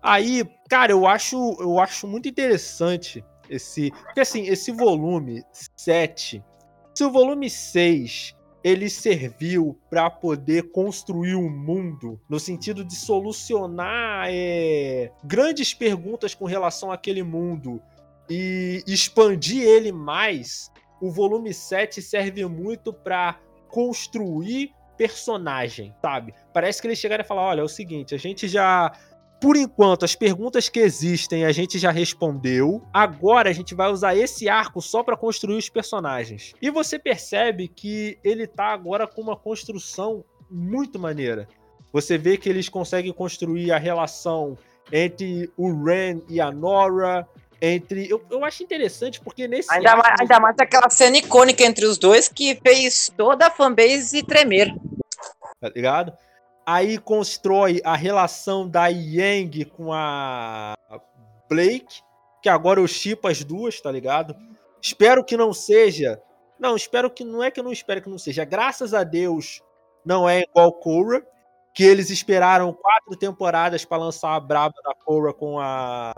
Aí, 0.00 0.44
cara, 0.68 0.90
eu 0.92 1.06
acho, 1.06 1.36
eu 1.60 1.78
acho 1.80 2.06
muito 2.06 2.28
interessante 2.28 3.24
esse. 3.48 3.90
Porque 3.90 4.20
assim, 4.20 4.46
esse 4.46 4.72
volume 4.72 5.42
7. 5.76 6.42
Se 6.94 7.04
o 7.04 7.10
volume 7.10 7.48
6 7.48 8.36
ele 8.62 8.88
serviu 8.88 9.78
para 9.90 10.08
poder 10.08 10.70
construir 10.70 11.34
um 11.34 11.50
mundo 11.50 12.20
no 12.28 12.38
sentido 12.38 12.84
de 12.84 12.94
solucionar 12.94 14.28
é, 14.30 15.10
grandes 15.24 15.74
perguntas 15.74 16.34
com 16.34 16.44
relação 16.44 16.92
àquele 16.92 17.22
mundo 17.22 17.82
e 18.30 18.82
expandir 18.86 19.62
ele 19.62 19.90
mais, 19.90 20.70
o 21.00 21.10
volume 21.10 21.52
7 21.52 22.00
serve 22.00 22.46
muito 22.46 22.92
para 22.92 23.40
construir 23.68 24.72
personagem, 24.96 25.92
sabe? 26.00 26.32
Parece 26.52 26.80
que 26.80 26.86
eles 26.86 26.98
chegaram 26.98 27.24
e 27.24 27.26
falaram: 27.26 27.48
olha, 27.48 27.60
é 27.62 27.64
o 27.64 27.68
seguinte, 27.68 28.14
a 28.14 28.18
gente 28.18 28.46
já 28.46 28.92
por 29.42 29.56
enquanto, 29.56 30.04
as 30.04 30.14
perguntas 30.14 30.68
que 30.68 30.78
existem 30.78 31.44
a 31.44 31.50
gente 31.50 31.76
já 31.76 31.90
respondeu. 31.90 32.80
Agora 32.94 33.50
a 33.50 33.52
gente 33.52 33.74
vai 33.74 33.90
usar 33.90 34.14
esse 34.14 34.48
arco 34.48 34.80
só 34.80 35.02
para 35.02 35.16
construir 35.16 35.56
os 35.56 35.68
personagens. 35.68 36.54
E 36.62 36.70
você 36.70 36.96
percebe 36.96 37.66
que 37.66 38.16
ele 38.22 38.46
tá 38.46 38.66
agora 38.66 39.04
com 39.04 39.20
uma 39.20 39.36
construção 39.36 40.24
muito 40.48 40.96
maneira. 40.96 41.48
Você 41.92 42.16
vê 42.16 42.36
que 42.36 42.48
eles 42.48 42.68
conseguem 42.68 43.12
construir 43.12 43.72
a 43.72 43.78
relação 43.78 44.56
entre 44.92 45.50
o 45.56 45.84
Ren 45.84 46.20
e 46.28 46.40
a 46.40 46.52
Nora, 46.52 47.26
entre. 47.60 48.08
Eu, 48.08 48.22
eu 48.30 48.44
acho 48.44 48.62
interessante 48.62 49.20
porque 49.20 49.48
nesse. 49.48 49.72
Ainda, 49.74 49.96
mais, 49.96 50.20
ainda 50.20 50.38
mais 50.38 50.56
aquela 50.60 50.88
cena 50.88 51.18
icônica 51.18 51.64
entre 51.64 51.84
os 51.84 51.98
dois 51.98 52.28
que 52.28 52.54
fez 52.62 53.10
toda 53.16 53.48
a 53.48 53.50
fanbase 53.50 54.22
tremer. 54.22 54.72
Tá 55.60 55.68
ligado? 55.68 56.12
Aí 56.64 56.98
constrói 56.98 57.80
a 57.84 57.96
relação 57.96 58.68
da 58.68 58.86
Yang 58.86 59.64
com 59.66 59.92
a 59.92 60.74
Blake, 61.48 62.00
que 62.40 62.48
agora 62.48 62.80
eu 62.80 62.86
chipo 62.86 63.28
as 63.28 63.42
duas, 63.42 63.80
tá 63.80 63.90
ligado? 63.90 64.36
Espero 64.80 65.24
que 65.24 65.36
não 65.36 65.52
seja. 65.52 66.20
Não, 66.58 66.76
espero 66.76 67.10
que. 67.10 67.24
Não 67.24 67.42
é 67.42 67.50
que 67.50 67.58
eu 67.58 67.64
não 67.64 67.72
espero 67.72 68.00
que 68.00 68.08
não 68.08 68.18
seja. 68.18 68.44
Graças 68.44 68.94
a 68.94 69.02
Deus, 69.02 69.60
não 70.04 70.28
é 70.28 70.42
igual 70.42 70.72
Korra, 70.72 71.22
que 71.74 71.82
eles 71.82 72.10
esperaram 72.10 72.72
quatro 72.72 73.16
temporadas 73.16 73.84
para 73.84 73.98
lançar 73.98 74.34
a 74.34 74.40
braba 74.40 74.74
da 74.84 74.94
Korra 74.94 75.32
com 75.32 75.58
a. 75.58 76.12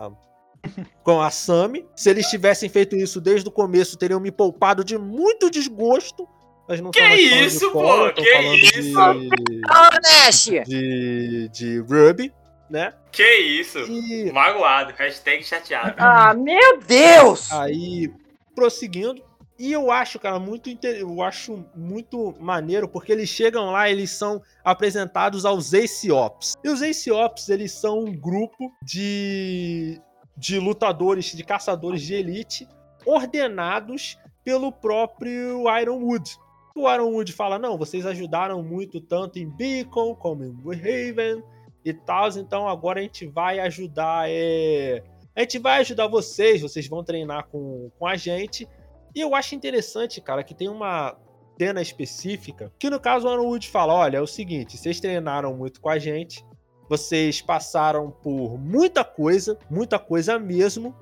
Com 1.03 1.21
a 1.21 1.29
Sami. 1.29 1.87
Se 1.95 2.09
eles 2.09 2.27
tivessem 2.27 2.69
feito 2.69 2.95
isso 2.95 3.21
desde 3.21 3.47
o 3.47 3.51
começo, 3.51 3.97
teriam 3.97 4.19
me 4.19 4.31
poupado 4.31 4.83
de 4.83 4.97
muito 4.97 5.49
desgosto. 5.49 6.27
Mas 6.67 6.81
não 6.81 6.91
Que 6.91 6.99
isso, 7.01 7.71
pô? 7.71 8.11
Que 8.13 8.21
isso? 8.55 8.79
De, 8.79 9.61
Nash! 10.03 10.49
de, 10.65 11.49
de 11.49 11.79
Ruby, 11.79 12.33
né? 12.69 12.93
Que 13.11 13.37
isso? 13.37 13.79
E 13.79 14.31
Magoado. 14.31 14.93
Hashtag 14.97 15.43
chateado. 15.43 15.95
Ah, 15.97 16.33
meu 16.33 16.79
Deus! 16.79 17.51
aí, 17.51 18.11
prosseguindo. 18.55 19.21
E 19.57 19.71
eu 19.71 19.89
acho, 19.89 20.19
cara, 20.19 20.37
muito 20.37 20.69
inte- 20.69 20.85
eu 20.99 21.21
acho 21.21 21.63
muito 21.73 22.35
maneiro, 22.41 22.89
porque 22.89 23.13
eles 23.13 23.29
chegam 23.29 23.71
lá, 23.71 23.89
eles 23.89 24.11
são 24.11 24.41
apresentados 24.65 25.45
aos 25.45 25.71
Ace 25.71 26.11
Ops. 26.11 26.55
E 26.61 26.67
os 26.67 26.81
Ace 26.81 27.09
Ops, 27.09 27.47
eles 27.47 27.71
são 27.71 27.99
um 27.99 28.11
grupo 28.11 28.69
de, 28.83 29.97
de 30.35 30.59
lutadores, 30.59 31.27
de 31.33 31.41
caçadores 31.41 32.01
de 32.01 32.15
elite, 32.15 32.67
ordenados 33.05 34.17
pelo 34.43 34.73
próprio 34.73 35.63
Ironwood. 35.79 36.35
O 36.75 36.91
Ironwood 36.91 37.31
fala: 37.31 37.57
não, 37.57 37.77
vocês 37.77 38.05
ajudaram 38.05 38.61
muito 38.61 38.99
tanto 38.99 39.39
em 39.39 39.47
Beacon 39.47 40.13
como 40.13 40.43
em 40.43 40.53
Haven 40.73 41.41
e 41.85 41.93
tal, 41.93 42.27
então 42.29 42.67
agora 42.67 42.99
a 42.99 43.03
gente 43.03 43.25
vai 43.25 43.59
ajudar. 43.59 44.29
É... 44.29 45.01
A 45.33 45.41
gente 45.41 45.57
vai 45.57 45.79
ajudar 45.79 46.07
vocês, 46.07 46.61
vocês 46.61 46.87
vão 46.87 47.03
treinar 47.03 47.47
com, 47.47 47.89
com 47.97 48.05
a 48.05 48.17
gente. 48.17 48.67
E 49.15 49.21
eu 49.21 49.33
acho 49.33 49.55
interessante, 49.55 50.19
cara, 50.19 50.43
que 50.43 50.53
tem 50.53 50.67
uma 50.67 51.17
cena 51.57 51.81
específica 51.81 52.69
que 52.77 52.89
no 52.89 52.99
caso 52.99 53.25
o 53.25 53.33
Ironwood 53.33 53.69
fala: 53.69 53.93
olha, 53.93 54.17
é 54.17 54.21
o 54.21 54.27
seguinte, 54.27 54.77
vocês 54.77 54.99
treinaram 54.99 55.55
muito 55.55 55.79
com 55.79 55.87
a 55.87 55.97
gente, 55.97 56.45
vocês 56.89 57.41
passaram 57.41 58.11
por 58.11 58.57
muita 58.59 59.05
coisa, 59.05 59.57
muita 59.69 59.97
coisa 59.97 60.37
mesmo, 60.37 60.93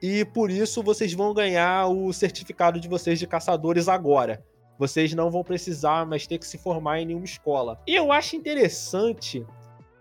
e 0.00 0.24
por 0.24 0.48
isso 0.48 0.80
vocês 0.80 1.12
vão 1.12 1.34
ganhar 1.34 1.88
o 1.88 2.12
certificado 2.12 2.78
de 2.78 2.86
vocês 2.86 3.18
de 3.18 3.26
caçadores 3.26 3.88
agora. 3.88 4.44
Vocês 4.78 5.12
não 5.12 5.30
vão 5.30 5.42
precisar 5.42 6.06
mais 6.06 6.26
ter 6.26 6.38
que 6.38 6.46
se 6.46 6.56
formar 6.56 7.00
em 7.00 7.06
nenhuma 7.06 7.24
escola. 7.24 7.80
E 7.86 7.94
eu 7.94 8.12
acho 8.12 8.36
interessante 8.36 9.44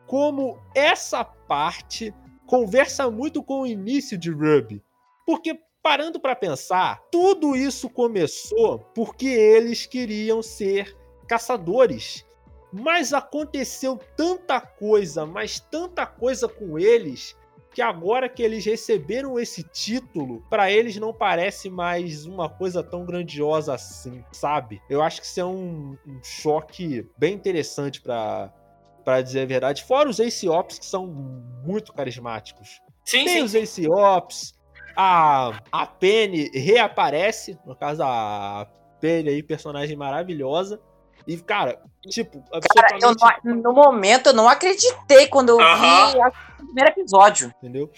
como 0.06 0.60
essa 0.76 1.24
parte 1.24 2.14
conversa 2.46 3.10
muito 3.10 3.42
com 3.44 3.62
o 3.62 3.68
início 3.68 4.18
de 4.18 4.32
Ruby. 4.32 4.84
Porque 5.26 5.60
parando 5.82 6.20
para 6.20 6.36
pensar, 6.36 7.02
tudo 7.10 7.56
isso 7.56 7.90
começou 7.90 8.80
porque 8.94 9.28
eles 9.28 9.86
queriam 9.86 10.42
ser 10.42 10.96
caçadores. 11.28 12.26
Mas 12.72 13.14
aconteceu 13.14 13.98
tanta 14.18 14.60
coisa, 14.60 15.26
mas 15.26 15.60
tanta 15.60 16.06
coisa 16.06 16.48
com 16.50 16.78
eles, 16.78 17.37
que 17.78 17.82
agora 17.84 18.28
que 18.28 18.42
eles 18.42 18.66
receberam 18.66 19.40
esse 19.40 19.62
título, 19.62 20.44
para 20.50 20.72
eles 20.72 20.98
não 20.98 21.14
parece 21.14 21.70
mais 21.70 22.26
uma 22.26 22.50
coisa 22.50 22.82
tão 22.82 23.06
grandiosa 23.06 23.76
assim, 23.76 24.24
sabe? 24.32 24.82
Eu 24.90 25.00
acho 25.00 25.22
que 25.22 25.28
isso 25.28 25.40
é 25.40 25.46
um, 25.46 25.96
um 26.08 26.20
choque 26.24 27.08
bem 27.16 27.36
interessante 27.36 28.02
para 28.02 28.52
para 29.06 29.22
dizer 29.22 29.42
a 29.42 29.46
verdade. 29.46 29.84
Fora 29.84 30.10
os 30.10 30.20
Ace 30.20 30.50
Ops 30.50 30.80
que 30.80 30.88
são 30.88 31.06
muito 31.06 31.94
carismáticos. 31.94 32.82
Sim, 33.06 33.26
Tem 33.26 33.36
sim. 33.36 33.44
os 33.44 33.54
Ace 33.54 33.88
Ops, 33.88 34.56
a, 34.96 35.62
a 35.72 35.86
Penny 35.86 36.50
reaparece, 36.56 37.60
no 37.64 37.76
caso 37.76 38.02
a 38.02 38.68
Penny 39.00 39.30
aí, 39.30 39.44
personagem 39.44 39.96
maravilhosa. 39.96 40.82
E, 41.28 41.38
cara, 41.38 41.80
tipo, 42.10 42.42
Cara, 42.50 42.98
eu 43.02 43.10
absolutamente. 43.10 43.42
não- 43.44 43.56
no 43.56 43.74
momento 43.74 44.28
eu 44.28 44.34
não 44.34 44.48
acreditei 44.48 45.28
quando 45.28 45.50
eu 45.50 45.60
Aham. 45.60 46.12
vi 46.14 46.18
o 46.18 46.66
primeiro 46.66 46.90
episódio. 46.92 47.54
Entendeu? 47.62 47.92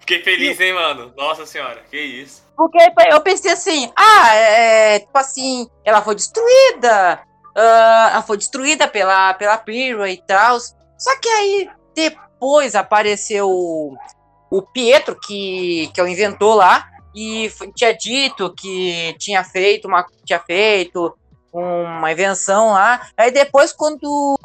Fiquei 0.00 0.22
feliz, 0.22 0.60
hein, 0.60 0.74
mano? 0.74 1.14
Nossa 1.16 1.46
senhora, 1.46 1.82
que 1.90 1.98
isso. 1.98 2.44
Porque 2.54 2.78
eu 3.10 3.20
pensei 3.22 3.50
assim, 3.50 3.90
ah, 3.96 4.34
é, 4.34 4.98
tipo 5.00 5.16
assim, 5.18 5.66
ela 5.84 6.02
foi 6.02 6.14
destruída. 6.14 7.22
ah, 7.56 8.10
ela 8.12 8.22
foi 8.22 8.36
destruída 8.36 8.86
pela, 8.86 9.32
pela 9.34 9.56
Pyrrha 9.56 10.10
e 10.10 10.18
tal. 10.18 10.58
Só 10.60 11.18
que 11.20 11.28
aí, 11.28 11.70
depois 11.94 12.74
apareceu 12.74 13.48
o, 13.48 13.96
o 14.50 14.60
Pietro, 14.60 15.18
que, 15.18 15.90
que 15.94 16.00
é 16.00 16.04
o 16.04 16.08
inventor 16.08 16.56
lá, 16.56 16.86
e 17.14 17.50
tinha 17.74 17.92
dito 17.94 18.52
que 18.54 19.14
tinha 19.18 19.42
feito 19.42 19.88
uma. 19.88 20.04
Tinha 20.26 20.40
feito 20.40 21.16
uma 21.54 22.10
invenção 22.10 22.72
lá. 22.72 23.08
Aí 23.16 23.30
depois, 23.30 23.72
quando, 23.72 24.38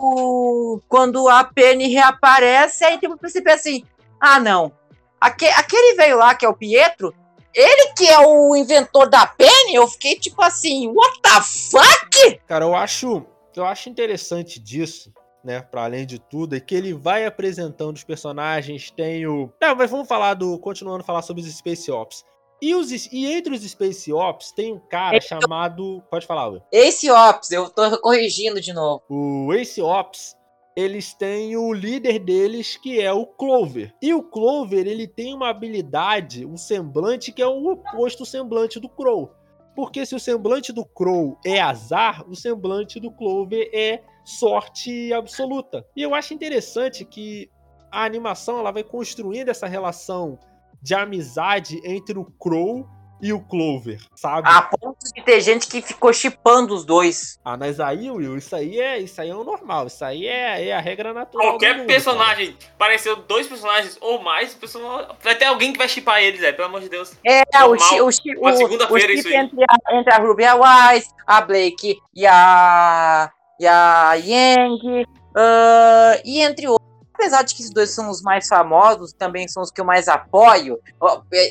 quando 0.87 1.27
a 1.27 1.43
Penny 1.43 1.87
reaparece, 1.87 2.83
aí 2.85 2.97
tipo, 2.97 3.13
eu 3.13 3.17
percebi 3.17 3.51
assim: 3.51 3.83
ah, 4.19 4.39
não. 4.39 4.71
Aque, 5.19 5.47
aquele 5.47 5.95
veio 5.95 6.17
lá, 6.17 6.33
que 6.35 6.45
é 6.45 6.49
o 6.49 6.55
Pietro, 6.55 7.13
ele 7.53 7.93
que 7.93 8.07
é 8.07 8.19
o 8.19 8.55
inventor 8.55 9.09
da 9.09 9.25
Penny, 9.25 9.75
eu 9.75 9.87
fiquei 9.87 10.15
tipo 10.15 10.41
assim, 10.41 10.87
what 10.87 11.21
the 11.21 11.41
fuck? 11.41 12.41
Cara, 12.47 12.63
eu 12.63 12.75
acho, 12.75 13.25
eu 13.55 13.65
acho 13.65 13.89
interessante 13.89 14.59
disso, 14.59 15.11
né? 15.43 15.61
Para 15.61 15.83
além 15.83 16.05
de 16.05 16.19
tudo, 16.19 16.55
é 16.55 16.59
que 16.59 16.75
ele 16.75 16.93
vai 16.93 17.25
apresentando 17.25 17.95
os 17.95 18.03
personagens. 18.03 18.91
Tem 18.91 19.25
o. 19.25 19.51
Não, 19.61 19.75
mas 19.75 19.89
vamos 19.89 20.07
falar 20.07 20.35
do. 20.35 20.57
Continuando 20.59 21.01
a 21.01 21.05
falar 21.05 21.21
sobre 21.21 21.41
os 21.41 21.53
Space 21.53 21.91
Ops. 21.91 22.23
E, 22.61 22.75
os, 22.75 22.91
e 22.91 23.25
entre 23.25 23.53
os 23.53 23.61
Space 23.63 24.11
Ops 24.11 24.51
tem 24.51 24.73
um 24.73 24.79
cara 24.79 25.19
chamado. 25.21 26.03
Pode 26.09 26.25
falar, 26.25 26.47
Will. 26.49 26.61
Ace 26.71 27.09
Ops, 27.09 27.51
eu 27.51 27.69
tô 27.69 27.97
corrigindo 27.99 28.59
de 28.59 28.73
novo. 28.73 29.01
O 29.09 29.53
Ace 29.53 29.81
Ops, 29.81 30.35
eles 30.75 31.13
têm 31.13 31.55
o 31.55 31.73
líder 31.73 32.19
deles, 32.19 32.77
que 32.77 32.99
é 32.99 33.11
o 33.11 33.25
Clover. 33.25 33.93
E 34.01 34.13
o 34.13 34.23
Clover, 34.23 34.87
ele 34.87 35.07
tem 35.07 35.33
uma 35.33 35.49
habilidade, 35.49 36.45
um 36.45 36.57
semblante 36.57 37.31
que 37.31 37.41
é 37.41 37.47
o 37.47 37.71
oposto 37.71 38.25
semblante 38.25 38.79
do 38.79 38.89
Crow. 38.89 39.31
Porque 39.75 40.05
se 40.05 40.13
o 40.13 40.19
semblante 40.19 40.73
do 40.73 40.83
Crow 40.83 41.37
é 41.45 41.61
azar, 41.61 42.29
o 42.29 42.35
semblante 42.35 42.99
do 42.99 43.11
Clover 43.11 43.69
é 43.73 44.01
sorte 44.25 45.13
absoluta. 45.13 45.85
E 45.95 46.01
eu 46.01 46.13
acho 46.13 46.33
interessante 46.33 47.05
que 47.05 47.49
a 47.91 48.03
animação 48.03 48.59
ela 48.59 48.71
vai 48.71 48.83
construindo 48.83 49.49
essa 49.49 49.67
relação 49.67 50.37
de 50.81 50.93
amizade 50.95 51.79
entre 51.83 52.17
o 52.17 52.25
Crow 52.25 52.87
e 53.21 53.33
o 53.33 53.39
Clover, 53.41 53.99
sabe? 54.15 54.47
A 54.49 54.61
ponto 54.61 54.97
de 55.13 55.21
ter 55.21 55.41
gente 55.41 55.67
que 55.67 55.81
ficou 55.81 56.13
chipando 56.13 56.73
os 56.73 56.85
dois. 56.85 57.37
Ah, 57.43 57.57
mas 57.57 57.77
aí, 57.77 58.09
Will, 58.09 58.37
isso 58.37 58.55
aí 58.55 58.79
é, 58.79 58.97
isso 58.97 59.19
aí 59.19 59.29
é 59.29 59.35
o 59.35 59.43
normal, 59.43 59.87
isso 59.87 60.05
aí 60.05 60.25
é, 60.25 60.67
é 60.69 60.73
a 60.73 60.79
regra 60.79 61.13
natural. 61.13 61.49
Qualquer 61.49 61.75
mundo, 61.75 61.87
personagem, 61.87 62.55
pareceu 62.77 63.17
dois 63.17 63.45
personagens 63.45 63.97
ou 63.99 64.21
mais, 64.21 64.53
o 64.53 64.57
person- 64.57 65.05
vai 65.21 65.35
ter 65.35 65.45
alguém 65.45 65.73
que 65.73 65.77
vai 65.77 65.89
chipar 65.89 66.21
eles, 66.23 66.41
é, 66.41 66.53
pelo 66.53 66.69
amor 66.69 66.79
de 66.79 66.87
Deus. 66.87 67.11
É, 67.25 67.43
Normal. 67.59 67.71
o, 67.71 67.77
chi, 67.77 68.01
o, 68.01 68.11
chi, 68.11 68.37
Uma 68.37 68.55
segunda-feira 68.55 69.07
chip 69.07 69.19
isso 69.19 69.27
aí. 69.27 69.35
entre 69.35 69.65
a, 69.69 69.95
entre 69.97 70.13
a 70.13 70.17
Ruby 70.17 70.43
e 70.43 70.45
a 70.45 70.55
Wise, 70.93 71.09
a 71.27 71.41
Blake 71.41 71.97
e 72.15 72.25
a, 72.25 73.29
e 73.59 73.67
a 73.67 74.13
Yang, 74.13 75.05
ah, 75.35 76.21
e 76.23 76.39
entre 76.41 76.67
outros. 76.69 76.78
Apesar 77.19 77.43
de 77.43 77.53
que 77.53 77.61
esses 77.61 77.73
dois 77.73 77.89
são 77.89 78.09
os 78.09 78.21
mais 78.21 78.47
famosos, 78.47 79.11
também 79.11 79.45
são 79.49 79.61
os 79.61 79.69
que 79.69 79.81
eu 79.81 79.85
mais 79.85 80.07
apoio, 80.07 80.79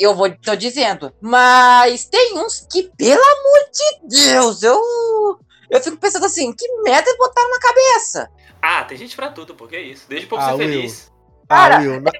eu 0.01 0.14
vou, 0.14 0.35
tô 0.35 0.57
dizendo. 0.57 1.12
Mas 1.21 2.07
tem 2.07 2.39
uns 2.39 2.66
que, 2.73 2.85
pelo 2.97 3.21
amor 3.21 3.71
de 3.71 4.16
Deus, 4.33 4.62
eu, 4.62 4.81
Eu 5.71 5.83
fico 5.83 5.99
pensando 5.99 6.25
assim, 6.25 6.51
que 6.55 6.66
merda 6.83 7.14
botaram 7.19 7.51
na 7.51 7.59
cabeça? 7.61 8.31
Ah, 8.62 8.83
tem 8.85 8.97
gente 8.97 9.14
pra 9.14 9.29
tudo, 9.29 9.55
porque 9.55 9.77
é 9.77 9.83
isso. 9.83 10.07
Deixa 10.09 10.25
o 10.25 10.29
povo 10.31 10.41
Ah, 10.43 10.47
ser 10.47 10.53
Will. 10.53 10.59
feliz. 10.61 11.12
Cara, 11.47 11.77
ah, 11.77 11.81
Will, 11.81 12.01
não- 12.01 12.12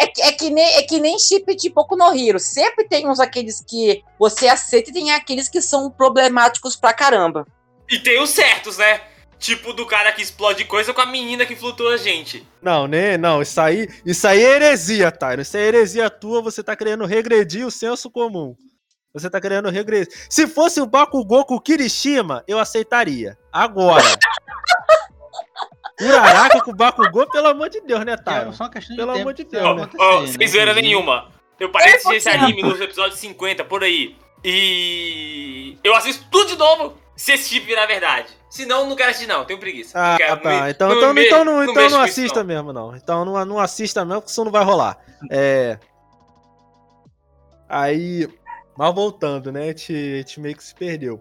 É, 0.00 0.06
que- 0.08 0.22
é, 0.22 0.32
que 0.32 0.50
nem, 0.50 0.74
é 0.74 0.82
que 0.82 0.98
nem 0.98 1.16
chip 1.16 1.54
de 1.54 1.70
Boku 1.70 1.94
no 1.96 2.12
Hero. 2.12 2.40
Sempre 2.40 2.88
tem 2.88 3.08
uns 3.08 3.20
aqueles 3.20 3.60
que 3.66 4.02
você 4.18 4.48
aceita 4.48 4.90
e 4.90 4.92
tem 4.92 5.12
aqueles 5.12 5.48
que 5.48 5.62
são 5.62 5.88
problemáticos 5.88 6.74
pra 6.74 6.92
caramba. 6.92 7.46
E 7.88 7.98
tem 8.00 8.20
os 8.20 8.30
certos, 8.30 8.76
né? 8.76 9.00
Tipo 9.40 9.72
do 9.72 9.86
cara 9.86 10.12
que 10.12 10.20
explode 10.20 10.66
coisa 10.66 10.92
com 10.92 11.00
a 11.00 11.06
menina 11.06 11.46
que 11.46 11.56
flutua 11.56 11.96
gente. 11.96 12.46
não, 12.60 12.86
né? 12.86 13.16
Não, 13.16 13.40
isso 13.40 13.58
aí, 13.58 13.88
isso 14.04 14.28
aí 14.28 14.38
é 14.44 14.56
heresia, 14.56 15.10
Tyron. 15.10 15.40
Isso 15.40 15.56
é 15.56 15.60
heresia 15.66 16.10
tua, 16.10 16.42
você 16.42 16.62
tá 16.62 16.76
querendo 16.76 17.06
regredir 17.06 17.66
o 17.66 17.70
senso 17.70 18.10
comum. 18.10 18.54
Você 19.14 19.30
tá 19.30 19.40
querendo 19.40 19.70
regredir. 19.70 20.12
Se 20.28 20.46
fosse 20.46 20.78
o 20.80 20.86
Bakugou 20.86 21.44
com 21.46 21.54
o 21.54 21.60
Kirishima, 21.60 22.44
eu 22.46 22.58
aceitaria. 22.58 23.36
Agora. 23.50 24.04
Uraraka 26.00 26.60
com 26.62 26.70
o 26.70 26.74
Bakugou, 26.74 27.26
pelo 27.28 27.48
amor 27.48 27.68
de 27.70 27.80
Deus, 27.80 28.04
né, 28.04 28.12
É 28.12 28.16
Tyron? 28.16 28.52
só 28.52 28.64
uma 28.64 28.70
questão 28.70 28.94
de 28.94 29.00
Pelo 29.02 29.12
tempo 29.12 29.22
amor 29.22 29.34
de 29.34 29.44
Deus, 29.44 29.62
vai 29.64 29.74
né? 29.74 29.80
né? 29.82 30.26
sem 30.26 30.48
zoeira 30.48 30.70
Inclusive, 30.70 30.82
nenhuma. 30.82 31.28
Eu 31.58 31.70
parei 31.70 31.88
de 31.92 31.96
assistir 31.96 32.16
esse 32.16 32.28
anime 32.28 32.62
nos 32.62 32.80
episódios 32.80 33.18
50, 33.20 33.64
por 33.64 33.82
aí. 33.84 34.16
E. 34.44 35.76
Eu 35.84 35.94
assisto 35.94 36.24
tudo 36.30 36.48
de 36.48 36.56
novo 36.56 36.94
se 37.20 37.32
esse 37.32 37.50
chip 37.50 37.66
virar 37.66 37.84
verdade. 37.84 38.28
Senão, 38.48 38.88
não 38.88 38.96
quero 38.96 39.10
assistir, 39.10 39.28
não. 39.28 39.44
Tenho 39.44 39.60
preguiça. 39.60 39.98
Ah, 39.98 40.12
não 40.12 40.16
quero, 40.16 40.40
tá. 40.40 40.62
me- 40.64 40.70
Então, 40.70 40.88
não 40.88 40.96
então, 40.96 41.14
me- 41.14 41.26
então, 41.26 41.44
não, 41.44 41.62
então 41.64 41.90
não 41.90 42.00
assista 42.00 42.42
mesmo, 42.42 42.72
não. 42.72 42.96
Então 42.96 43.24
não, 43.26 43.44
não 43.44 43.58
assista 43.58 44.04
mesmo, 44.06 44.22
porque 44.22 44.32
isso 44.32 44.42
não 44.44 44.50
vai 44.50 44.64
rolar. 44.64 44.98
É. 45.30 45.78
Aí. 47.68 48.26
Mas 48.76 48.94
voltando, 48.94 49.52
né? 49.52 49.64
A 49.64 49.66
gente, 49.66 49.92
a 49.92 50.16
gente 50.16 50.40
meio 50.40 50.56
que 50.56 50.64
se 50.64 50.74
perdeu. 50.74 51.20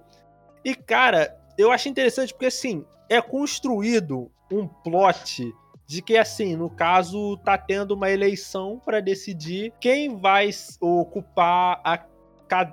E, 0.64 0.74
cara, 0.74 1.36
eu 1.58 1.70
acho 1.72 1.90
interessante 1.90 2.34
porque, 2.34 2.46
assim, 2.46 2.86
é 3.10 3.22
construído 3.22 4.32
um 4.50 4.66
plot 4.66 5.54
de 5.86 6.02
que, 6.02 6.18
assim, 6.18 6.56
no 6.56 6.70
caso, 6.70 7.36
tá 7.44 7.58
tendo 7.58 7.92
uma 7.94 8.10
eleição 8.10 8.80
pra 8.86 9.02
decidir 9.02 9.74
quem 9.82 10.18
vai 10.18 10.50
ocupar 10.80 11.82
a 11.84 12.00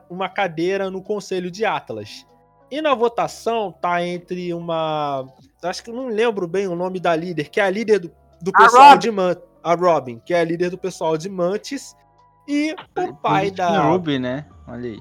uma 0.08 0.28
cadeira 0.28 0.90
no 0.90 1.02
Conselho 1.02 1.50
de 1.50 1.64
Atlas. 1.64 2.24
E 2.76 2.82
na 2.82 2.94
votação 2.94 3.72
tá 3.72 4.04
entre 4.06 4.52
uma. 4.52 5.26
Acho 5.62 5.82
que 5.82 5.88
eu 5.88 5.94
não 5.94 6.08
lembro 6.08 6.46
bem 6.46 6.66
o 6.68 6.76
nome 6.76 7.00
da 7.00 7.16
líder, 7.16 7.48
que 7.48 7.58
é 7.58 7.64
a 7.64 7.70
líder 7.70 8.00
do, 8.00 8.12
do 8.42 8.50
A 8.54 8.58
pessoal 8.64 8.88
Robin. 8.90 8.98
de 8.98 9.10
Mantis. 9.10 9.44
A 9.64 9.74
Robin, 9.74 10.18
que 10.26 10.34
é 10.34 10.40
a 10.40 10.44
líder 10.44 10.68
do 10.70 10.76
pessoal 10.76 11.16
de 11.16 11.30
Mantis. 11.30 11.96
E 12.46 12.74
o 12.98 13.14
pai 13.14 13.50
da. 13.50 13.80
Ruby, 13.88 14.18
né? 14.18 14.44
Olha 14.68 14.90
aí. 14.90 15.00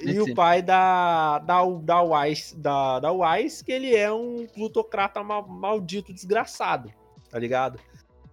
E 0.00 0.18
o 0.20 0.34
pai 0.34 0.62
da, 0.62 1.38
da, 1.38 1.62
da, 1.64 2.02
Wise, 2.02 2.56
da, 2.58 2.98
da 2.98 3.12
Wise, 3.12 3.64
que 3.64 3.70
ele 3.70 3.94
é 3.94 4.10
um 4.12 4.44
plutocrata 4.52 5.22
ma- 5.22 5.42
maldito, 5.46 6.12
desgraçado. 6.12 6.90
Tá 7.30 7.38
ligado? 7.38 7.78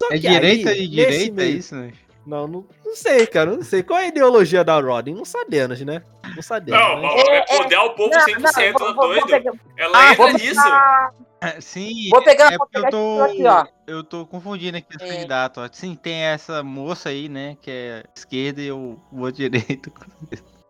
Só 0.02 0.08
É 0.12 0.18
que 0.18 0.28
aí, 0.28 0.34
direita 0.34 0.72
e 0.74 0.88
direita, 0.88 1.26
é 1.44 1.46
meio- 1.46 1.58
isso? 1.60 1.76
né? 1.76 1.94
Não, 2.26 2.48
não, 2.48 2.68
não 2.86 2.96
sei, 2.96 3.26
cara. 3.26 3.52
Não 3.56 3.64
sei. 3.64 3.82
Qual 3.82 3.98
é 4.00 4.04
a 4.04 4.08
ideologia 4.08 4.64
da 4.64 4.80
Rodin? 4.80 5.14
Não 5.16 5.26
sabemos, 5.26 5.82
né? 5.82 6.04
Não 6.36 6.42
sabemos. 6.44 6.80
Não, 6.80 7.02
né? 7.02 7.08
é, 7.28 7.38
é 7.38 7.58
poder 7.58 7.76
ao 7.76 7.96
povo 7.96 8.12
100%, 8.14 8.42
tá 8.42 8.80
vou, 8.80 8.96
vou 8.96 9.08
doido? 9.08 9.26
pegar, 9.28 9.54
Ela 9.78 9.98
Ah, 9.98 10.12
entra 10.12 10.16
vou 10.18 10.34
nisso. 10.34 10.62
pegar- 10.64 11.14
É, 11.42 11.62
Sim, 11.62 12.10
Vou 12.10 12.22
pegar- 12.22 12.52
é 12.54 12.58
vou 12.58 12.68
porque 12.68 12.78
eu 12.78 12.82
pegar 12.84 12.92
tô, 12.92 13.22
aqui, 13.24 13.48
ó. 13.48 13.66
eu 13.88 14.04
tô 14.04 14.26
confundindo 14.26 14.78
aqui 14.78 14.96
os 14.98 15.02
É. 15.02 15.08
candidatos. 15.08 15.70
Sim, 15.72 15.96
tem 15.96 16.24
essa 16.24 16.62
moça 16.62 17.08
aí, 17.10 17.30
né, 17.30 17.56
que 17.62 17.72
é 17.72 18.04
esquerda 18.14 18.62
e 18.62 18.70
o, 18.72 19.00
outro 19.14 19.38
direito. 19.50 19.90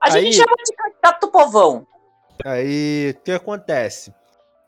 A 0.01 0.11
gente 0.11 0.27
Aí- 0.27 0.33
chama 0.33 0.55
de 0.63 0.75
candidato 0.75 1.21
do 1.21 1.31
povão. 1.31 1.87
Aí, 2.45 3.15
o 3.17 3.21
que 3.23 3.31
acontece? 3.31 4.13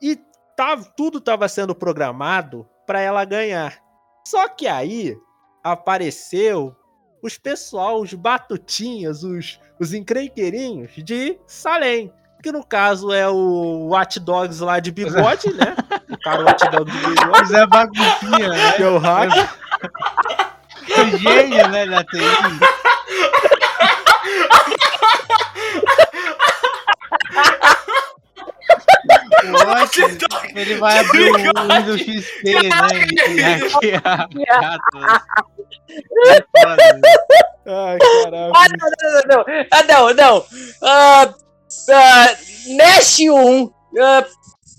E 0.02 0.18
tava, 0.58 0.84
tudo 0.98 1.22
tava 1.22 1.48
sendo 1.48 1.76
programado 1.76 2.68
pra 2.88 3.00
ela 3.00 3.24
ganhar. 3.24 3.78
Só 4.28 4.48
que 4.50 4.68
aí 4.68 5.16
apareceu 5.64 6.76
os 7.22 7.38
pessoal, 7.38 8.02
os 8.02 8.14
batutinhas, 8.14 9.24
os, 9.24 9.60
os 9.80 9.94
encrenqueirinhos 9.94 10.92
de 10.98 11.38
Salem. 11.46 12.12
Que 12.42 12.52
no 12.52 12.66
caso 12.66 13.14
é 13.14 13.30
o 13.30 13.90
Watch 13.90 14.20
Dogs 14.20 14.64
lá 14.64 14.80
de 14.80 14.92
bigode, 14.92 15.54
né? 15.54 15.76
O 16.10 16.18
cara 16.20 16.44
Watch 16.44 16.70
Dogs 16.72 16.92
de 16.92 17.08
bigode, 17.08 17.46
Zé 17.50 17.68
Baguncinha, 17.68 18.50
né? 18.50 18.72
que 18.72 18.84
é 18.84 18.90
o 18.90 18.98
hack. 18.98 19.32
O 20.90 21.18
gênio, 21.18 21.68
né, 21.70 21.86
da 21.86 22.04
TI. 22.04 22.20
Ótimo. 29.82 30.08
Ele 30.56 30.76
vai 30.76 31.00
abrir 31.00 31.32
o 31.32 31.36
Windows 31.36 32.02
XP, 32.02 32.54
né? 32.70 33.60
Foda. 33.70 34.02
Ai, 37.66 37.98
Ah, 37.98 37.98
caraca. 38.24 38.78
não, 38.78 38.90
não, 39.02 39.22
não. 39.28 39.46
Ah, 39.72 39.84
não, 39.84 40.14
não. 40.14 40.46
Ah, 40.82 41.34
ah, 41.92 42.28
Nash 42.76 43.20
1, 43.20 43.72
ah, 44.00 44.26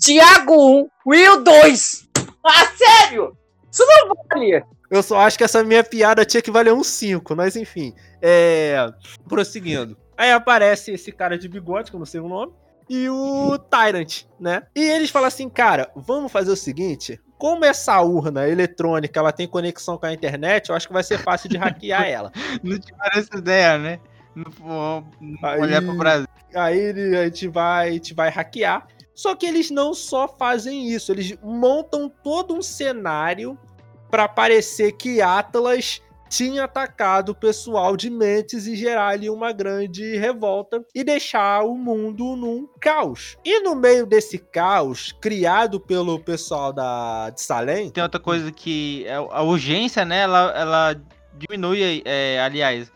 Thiago 0.04 0.80
1, 0.80 0.88
Will 1.06 1.42
2. 1.42 2.08
Ah, 2.44 2.66
sério? 2.76 3.36
Isso 3.70 3.84
não 3.86 4.14
vale. 4.30 4.64
Eu 4.90 5.02
só 5.02 5.18
acho 5.20 5.38
que 5.38 5.44
essa 5.44 5.62
minha 5.64 5.82
piada 5.82 6.24
tinha 6.24 6.42
que 6.42 6.50
valer 6.50 6.72
um 6.74 6.84
5, 6.84 7.34
mas 7.34 7.56
enfim. 7.56 7.94
É. 8.20 8.76
Prosseguindo. 9.28 9.96
Aí 10.18 10.30
aparece 10.30 10.92
esse 10.92 11.10
cara 11.10 11.38
de 11.38 11.48
bigode, 11.48 11.90
que 11.90 11.96
eu 11.96 11.98
não 11.98 12.06
sei 12.06 12.20
o 12.20 12.28
nome, 12.28 12.52
e 12.88 13.08
o 13.08 13.58
Tyrant, 13.58 14.24
né? 14.38 14.62
E 14.74 14.80
eles 14.80 15.10
falam 15.10 15.28
assim, 15.28 15.48
cara, 15.48 15.90
vamos 15.94 16.30
fazer 16.30 16.50
o 16.50 16.56
seguinte. 16.56 17.20
Como 17.38 17.64
essa 17.64 18.00
urna 18.00 18.48
eletrônica 18.48 19.18
ela 19.18 19.32
tem 19.32 19.48
conexão 19.48 19.98
com 19.98 20.06
a 20.06 20.12
internet, 20.12 20.68
eu 20.68 20.76
acho 20.76 20.86
que 20.86 20.92
vai 20.92 21.02
ser 21.02 21.18
fácil 21.18 21.48
de 21.48 21.56
hackear 21.56 22.04
ela. 22.04 22.32
Não 22.62 22.78
tiveram 22.78 23.18
essa 23.18 23.36
ideia, 23.36 23.78
né? 23.78 24.00
Não 24.34 25.04
Aí- 25.42 25.60
olhar 25.60 25.82
pro 25.82 25.94
Brasil. 25.94 26.26
Aí 26.54 26.90
a 27.16 27.24
gente 27.24 27.48
vai, 27.48 27.88
a 27.88 27.92
gente 27.92 28.14
vai 28.14 28.30
hackear. 28.30 28.86
Só 29.14 29.34
que 29.34 29.44
eles 29.44 29.70
não 29.70 29.92
só 29.92 30.26
fazem 30.26 30.88
isso, 30.88 31.12
eles 31.12 31.36
montam 31.42 32.10
todo 32.22 32.54
um 32.54 32.62
cenário 32.62 33.58
para 34.10 34.26
parecer 34.26 34.92
que 34.92 35.20
Atlas 35.20 36.00
tinha 36.32 36.64
atacado 36.64 37.28
o 37.32 37.34
pessoal 37.34 37.94
de 37.94 38.08
Mentes 38.08 38.66
e 38.66 38.74
gerar 38.74 39.08
ali 39.08 39.28
uma 39.28 39.52
grande 39.52 40.16
revolta 40.16 40.82
e 40.94 41.04
deixar 41.04 41.62
o 41.62 41.76
mundo 41.76 42.34
num 42.34 42.66
caos. 42.80 43.36
E 43.44 43.60
no 43.60 43.74
meio 43.74 44.06
desse 44.06 44.38
caos, 44.38 45.12
criado 45.20 45.78
pelo 45.78 46.18
pessoal 46.18 46.72
da 46.72 47.28
de 47.28 47.42
Salem, 47.42 47.90
Tem 47.90 48.02
outra 48.02 48.18
coisa 48.18 48.50
que 48.50 49.04
é 49.06 49.14
a 49.14 49.42
urgência, 49.42 50.06
né? 50.06 50.20
Ela, 50.20 50.52
ela 50.56 51.02
diminui, 51.34 52.02
é, 52.06 52.40
aliás. 52.40 52.90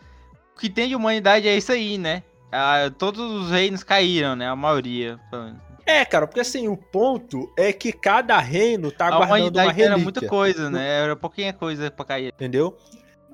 O 0.55 0.59
que 0.59 0.67
tem 0.67 0.87
de 0.87 0.95
humanidade 0.95 1.47
é 1.47 1.55
isso 1.55 1.71
aí, 1.71 1.99
né? 1.99 2.23
Ah, 2.51 2.89
todos 2.97 3.21
os 3.21 3.51
reinos 3.51 3.83
caíram, 3.83 4.35
né? 4.35 4.47
A 4.47 4.55
maioria. 4.55 5.19
pelo 5.29 5.43
menos. 5.43 5.59
é, 5.85 6.03
cara, 6.03 6.25
porque 6.25 6.39
assim, 6.39 6.67
o 6.67 6.75
ponto 6.75 7.53
é 7.55 7.71
que 7.71 7.91
cada 7.91 8.39
reino 8.39 8.91
tá 8.91 9.07
A 9.09 9.17
guardando 9.17 9.57
uma 9.57 9.61
relíquia. 9.61 9.85
era 9.85 9.97
muita 9.99 10.27
coisa, 10.27 10.71
né? 10.71 11.03
Era 11.03 11.15
pouquinha 11.15 11.53
coisa 11.53 11.91
pra 11.91 12.03
cair. 12.03 12.33
entendeu? 12.33 12.75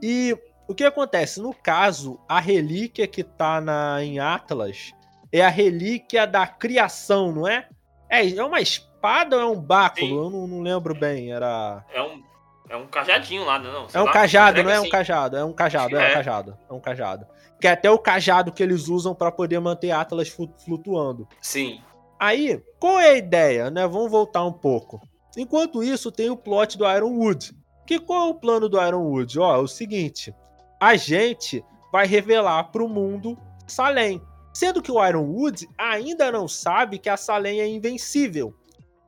E 0.05 0.37
o 0.67 0.75
que 0.75 0.83
acontece? 0.83 1.39
No 1.41 1.53
caso, 1.53 2.19
a 2.27 2.39
relíquia 2.39 3.07
que 3.07 3.23
tá 3.23 3.61
na, 3.61 4.03
em 4.03 4.19
Atlas 4.19 4.91
é 5.31 5.41
a 5.41 5.47
relíquia 5.49 6.27
da 6.27 6.45
criação, 6.45 7.31
não 7.31 7.47
é? 7.47 7.67
É, 8.09 8.29
é 8.35 8.43
uma 8.43 8.59
espada 8.59 9.37
ou 9.37 9.41
é 9.41 9.45
um 9.45 9.59
báculo? 9.59 10.07
Sim. 10.07 10.17
Eu 10.17 10.29
não, 10.29 10.45
não 10.47 10.61
lembro 10.61 10.93
bem. 10.93 11.31
Era. 11.31 11.85
É 11.93 12.01
um, 12.01 12.21
é 12.69 12.75
um 12.75 12.85
cajadinho 12.87 13.45
lá, 13.45 13.57
não? 13.57 13.87
Sei 13.87 13.97
É 13.99 14.03
um 14.03 14.07
lá, 14.07 14.11
cajado, 14.11 14.61
não 14.61 14.69
é 14.69 14.77
um 14.77 14.81
assim. 14.81 14.89
cajado? 14.91 15.37
É 15.37 15.45
um 15.45 15.53
cajado, 15.53 15.97
é, 15.97 16.03
É. 16.07 16.11
um 16.11 16.13
cajado. 16.13 16.57
É 16.69 16.73
um 16.73 16.79
cajado. 16.79 17.27
Que 17.61 17.67
é 17.67 17.71
até 17.71 17.89
o 17.89 17.97
cajado 17.97 18.51
que 18.51 18.61
eles 18.61 18.89
usam 18.89 19.15
pra 19.15 19.31
poder 19.31 19.59
manter 19.59 19.91
Atlas 19.91 20.27
flu- 20.27 20.53
flutuando. 20.65 21.27
Sim. 21.41 21.81
Aí, 22.19 22.61
qual 22.79 22.99
é 22.99 23.11
a 23.11 23.17
ideia, 23.17 23.71
né? 23.71 23.87
Vamos 23.87 24.11
voltar 24.11 24.43
um 24.45 24.51
pouco. 24.53 25.01
Enquanto 25.37 25.81
isso, 25.83 26.11
tem 26.11 26.29
o 26.29 26.37
plot 26.37 26.77
do 26.77 26.85
Ironwood. 26.89 27.55
Que 27.85 27.99
qual 27.99 28.27
é 28.27 28.29
o 28.31 28.35
plano 28.35 28.69
do 28.69 28.81
Ironwood? 28.81 29.39
Ó, 29.39 29.55
é 29.55 29.59
o 29.59 29.67
seguinte: 29.67 30.33
a 30.79 30.95
gente 30.95 31.63
vai 31.91 32.07
revelar 32.07 32.65
pro 32.65 32.87
mundo 32.87 33.37
Salem. 33.67 34.21
Sendo 34.53 34.81
que 34.81 34.91
o 34.91 35.03
Ironwood 35.03 35.67
ainda 35.77 36.31
não 36.31 36.47
sabe 36.47 36.99
que 36.99 37.09
a 37.09 37.17
Salem 37.17 37.59
é 37.59 37.67
invencível. 37.67 38.53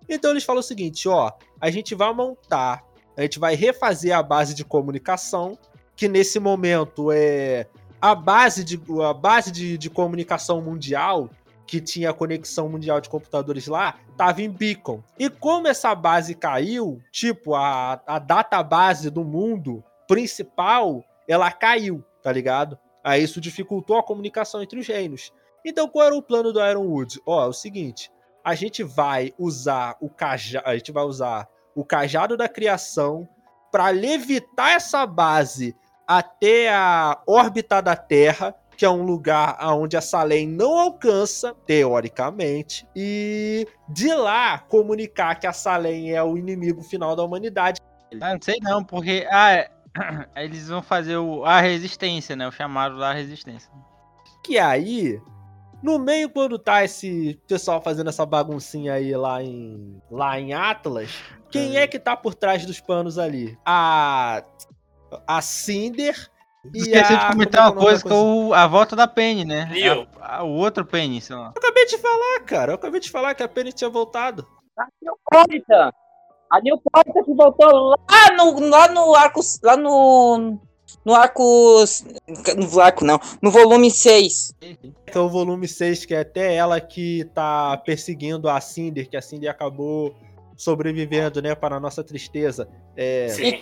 Então 0.09 0.31
eles 0.31 0.43
falam 0.43 0.59
o 0.59 0.63
seguinte: 0.63 1.07
ó, 1.07 1.31
a 1.59 1.69
gente 1.69 1.95
vai 1.95 2.13
montar, 2.13 2.83
a 3.15 3.21
gente 3.21 3.39
vai 3.39 3.55
refazer 3.55 4.15
a 4.15 4.23
base 4.23 4.53
de 4.53 4.63
comunicação, 4.63 5.57
que 5.95 6.07
nesse 6.07 6.39
momento 6.39 7.11
é 7.11 7.67
a 8.01 8.13
base 8.13 8.63
de, 8.63 8.79
a 9.03 9.13
base 9.13 9.51
de, 9.51 9.77
de 9.77 9.89
comunicação 9.89 10.61
mundial 10.61 11.29
que 11.67 11.81
tinha 11.81 12.13
conexão 12.13 12.69
mundial 12.69 13.01
de 13.01 13.09
computadores 13.09 13.67
lá, 13.67 13.95
tava 14.17 14.41
em 14.41 14.49
Beacon. 14.49 15.03
E 15.17 15.29
como 15.29 15.67
essa 15.67 15.93
base 15.95 16.35
caiu, 16.35 17.01
tipo, 17.11 17.55
a, 17.55 18.01
a 18.05 18.19
database 18.19 19.09
do 19.09 19.23
mundo 19.23 19.83
principal, 20.07 21.03
ela 21.27 21.51
caiu, 21.51 22.03
tá 22.21 22.31
ligado? 22.31 22.77
Aí 23.03 23.23
isso 23.23 23.41
dificultou 23.41 23.97
a 23.97 24.03
comunicação 24.03 24.61
entre 24.61 24.79
os 24.79 24.87
reinos. 24.87 25.31
Então 25.65 25.87
qual 25.87 26.05
era 26.05 26.15
o 26.15 26.21
plano 26.21 26.53
do 26.53 26.63
Ironwood? 26.63 27.19
Ó, 27.25 27.45
é 27.45 27.47
o 27.47 27.53
seguinte, 27.53 28.11
a 28.43 28.53
gente 28.53 28.83
vai 28.83 29.33
usar 29.39 29.97
o 29.99 30.09
cajado, 30.09 30.67
a 30.67 30.75
gente 30.75 30.91
vai 30.91 31.03
usar 31.03 31.47
o 31.75 31.83
cajado 31.83 32.37
da 32.37 32.47
criação 32.47 33.27
para 33.71 33.89
levitar 33.89 34.73
essa 34.73 35.05
base 35.05 35.75
até 36.07 36.71
a 36.71 37.19
órbita 37.27 37.81
da 37.81 37.95
Terra, 37.95 38.55
que 38.75 38.85
é 38.85 38.89
um 38.89 39.03
lugar 39.03 39.57
onde 39.73 39.95
a 39.95 40.01
Salem 40.01 40.47
não 40.47 40.77
alcança, 40.77 41.55
teoricamente, 41.65 42.87
e 42.95 43.67
de 43.89 44.13
lá 44.13 44.59
comunicar 44.59 45.35
que 45.35 45.47
a 45.47 45.53
Salem 45.53 46.11
é 46.11 46.21
o 46.23 46.37
inimigo 46.37 46.81
final 46.81 47.15
da 47.15 47.23
humanidade. 47.23 47.79
Ah, 48.21 48.33
não 48.33 48.41
sei 48.41 48.57
não, 48.61 48.83
porque 48.83 49.27
ah, 49.31 49.53
é, 49.53 49.69
eles 50.35 50.67
vão 50.67 50.81
fazer 50.81 51.17
o, 51.17 51.43
a 51.45 51.59
resistência, 51.61 52.35
né? 52.35 52.47
O 52.47 52.51
chamado 52.51 52.99
da 52.99 53.13
resistência. 53.13 53.69
Que 54.43 54.59
aí, 54.59 55.19
no 55.81 55.97
meio, 55.97 56.29
quando 56.29 56.59
tá 56.59 56.83
esse 56.83 57.39
pessoal 57.47 57.81
fazendo 57.81 58.09
essa 58.09 58.25
baguncinha 58.25 58.93
aí 58.93 59.15
lá 59.15 59.41
em, 59.41 60.01
lá 60.11 60.39
em 60.39 60.53
Atlas, 60.53 61.11
quem 61.49 61.77
é 61.77 61.87
que 61.87 61.97
tá 61.97 62.15
por 62.15 62.35
trás 62.35 62.65
dos 62.65 62.79
panos 62.79 63.17
ali? 63.17 63.57
A. 63.65 64.43
A 65.25 65.41
Cinder. 65.41 66.29
Esqueci 66.73 67.13
a, 67.13 67.17
de 67.27 67.31
comentar 67.33 67.63
uma 67.63 67.71
que 67.73 67.77
é 67.79 67.81
coisa 67.85 68.03
com 68.03 68.47
o- 68.49 68.53
a 68.53 68.67
volta 68.67 68.95
da 68.95 69.07
Penny, 69.07 69.45
né? 69.45 69.69
A- 70.21 70.37
a- 70.37 70.43
o 70.43 70.49
outro 70.51 70.85
Penny, 70.85 71.21
sei 71.21 71.35
lá. 71.35 71.51
Eu 71.55 71.59
acabei 71.61 71.85
de 71.85 71.97
falar, 71.97 72.39
cara. 72.45 72.71
Eu 72.71 72.75
acabei 72.75 72.99
de 72.99 73.09
falar 73.11 73.33
que 73.35 73.43
a 73.43 73.47
Penny 73.47 73.71
tinha 73.71 73.89
voltado. 73.89 74.47
A 74.77 74.85
Neopólita. 75.01 75.93
A 76.51 76.61
Neopólita 76.61 77.23
que 77.23 77.33
voltou 77.33 77.95
lá 78.09 78.31
no, 78.37 78.59
lá 78.69 78.87
no 78.89 79.15
arco. 79.15 79.39
Lá 79.63 79.77
no. 79.77 80.59
No 81.03 81.13
arco. 81.15 81.83
No 82.57 82.79
arco 82.81 83.05
não. 83.05 83.19
No 83.41 83.51
volume 83.51 83.89
6. 83.91 84.53
Que 84.59 85.17
é 85.17 85.19
o 85.19 85.29
volume 85.29 85.67
6, 85.67 86.05
que 86.05 86.13
é 86.15 86.19
até 86.21 86.55
ela 86.55 86.79
que 86.81 87.25
tá 87.33 87.77
perseguindo 87.77 88.49
a 88.49 88.59
Cinder, 88.61 89.07
que 89.09 89.15
a 89.17 89.21
Cinder 89.21 89.49
acabou 89.49 90.15
sobrevivendo, 90.55 91.41
né, 91.41 91.53
para 91.55 91.75
a 91.75 91.79
nossa 91.79 92.03
tristeza. 92.03 92.67
É, 92.95 93.27
Sim. 93.29 93.61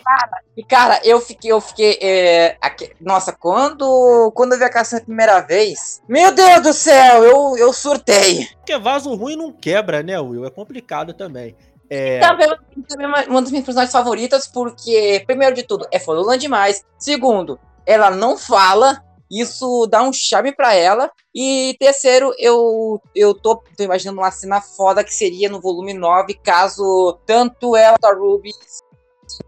E 0.56 0.64
cara, 0.64 1.02
eu 1.04 1.20
fiquei. 1.20 1.52
Eu 1.52 1.60
fiquei. 1.62 1.98
é, 2.02 2.58
aque- 2.62 2.94
nossa, 3.02 3.32
quando. 3.34 4.32
Quando 4.36 4.54
eu 4.54 4.60
vi 4.60 4.64
a 4.66 4.70
caça 4.70 4.98
a 4.98 5.02
primeira 5.02 5.40
vez. 5.42 6.02
Meu 6.08 6.32
Deus 6.34 6.62
do 6.62 6.74
céu, 6.74 7.24
eu, 7.24 7.58
eu 7.58 7.74
surtei. 7.74 8.48
Porque 8.58 8.78
vaso 8.78 9.14
ruim 9.16 9.36
não 9.36 9.52
quebra, 9.52 10.04
né, 10.04 10.20
Will? 10.20 10.46
É 10.46 10.50
complicado 10.50 11.14
também. 11.14 11.56
É, 11.90 12.20
Também 12.20 12.48
também 12.88 13.06
uma, 13.08 13.24
uma 13.26 13.42
das 13.42 13.52
minhas 13.52 13.66
personagens 13.66 13.92
favoritas, 13.92 14.48
porque, 14.48 15.24
primeiro 15.28 15.54
de 15.54 15.64
tudo, 15.64 15.88
é 15.92 16.00
fodona 16.00 16.38
demais. 16.38 16.84
Segundo, 16.98 17.60
ela 17.86 18.10
não 18.10 18.38
fala. 18.38 19.04
Isso 19.34 19.88
dá 19.88 20.04
um 20.04 20.14
charme 20.14 20.52
pra 20.56 20.76
ela. 20.76 21.10
E 21.34 21.76
terceiro, 21.80 22.34
eu, 22.38 23.02
eu 23.16 23.34
tô, 23.34 23.56
tô 23.76 23.84
imaginando 23.84 24.22
uma 24.22 24.30
cena 24.30 24.62
foda 24.62 25.04
que 25.04 25.14
seria 25.14 25.50
no 25.50 25.60
volume 25.60 25.94
9, 25.94 26.36
caso 26.36 27.18
tanto 27.26 27.76
ela 27.76 27.98
quanto 28.00 28.14
a 28.14 28.20
Ruby 28.20 28.52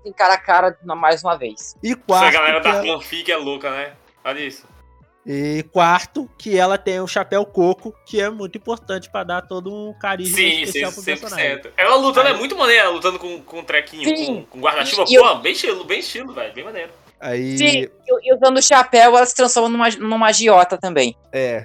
em 0.03 0.11
cara 0.11 0.33
a 0.33 0.37
cara 0.39 0.77
mais 0.83 1.23
uma 1.23 1.37
vez. 1.37 1.75
e 1.83 1.89
Essa 1.91 1.97
quarto, 2.07 2.33
galera 2.33 2.61
que 2.61 2.67
da 2.67 2.75
ela- 2.77 2.83
fanfic 2.99 3.31
é 3.31 3.37
louca, 3.37 3.69
né? 3.69 3.93
Olha 4.23 4.39
isso. 4.39 4.65
e 5.27 5.63
quarto, 5.71 6.27
que 6.37 6.57
ela 6.57 6.77
tem 6.77 6.99
o 6.99 7.07
chapéu 7.07 7.45
coco, 7.45 7.93
que 8.05 8.19
é 8.21 8.29
muito 8.29 8.57
importante 8.57 9.09
pra 9.11 9.23
dar 9.23 9.41
todo 9.43 9.71
um 9.73 9.93
carisma 9.99 10.35
Sim, 10.37 10.49
sim, 10.49 10.61
especial 10.63 10.91
pro 10.91 11.03
personagem. 11.03 11.57
100%. 11.57 11.71
Ela 11.77 11.95
lutando 11.95 12.27
é 12.27 12.31
Aí- 12.31 12.37
muito 12.37 12.55
maneira, 12.55 12.89
lutando 12.89 13.19
com, 13.19 13.41
com 13.41 13.59
um 13.59 13.63
trequinho, 13.63 14.03
Sim. 14.17 14.25
com, 14.25 14.45
com 14.45 14.59
guarda-chuva. 14.59 15.05
E 15.07 15.13
eu- 15.15 15.23
Pô, 15.23 15.35
bem 15.35 15.51
estilo, 15.53 15.83
bem 15.83 15.99
estilo, 15.99 16.33
velho. 16.33 16.53
Bem 16.53 16.63
maneiro. 16.63 16.91
Aí, 17.19 17.57
Sim, 17.57 17.87
e, 18.23 18.33
usando 18.33 18.57
o 18.57 18.61
chapéu, 18.61 19.15
ela 19.15 19.25
se 19.25 19.35
transforma 19.35 19.69
numa, 19.69 19.89
numa 19.89 20.27
agiota 20.27 20.77
também. 20.77 21.15
é, 21.31 21.63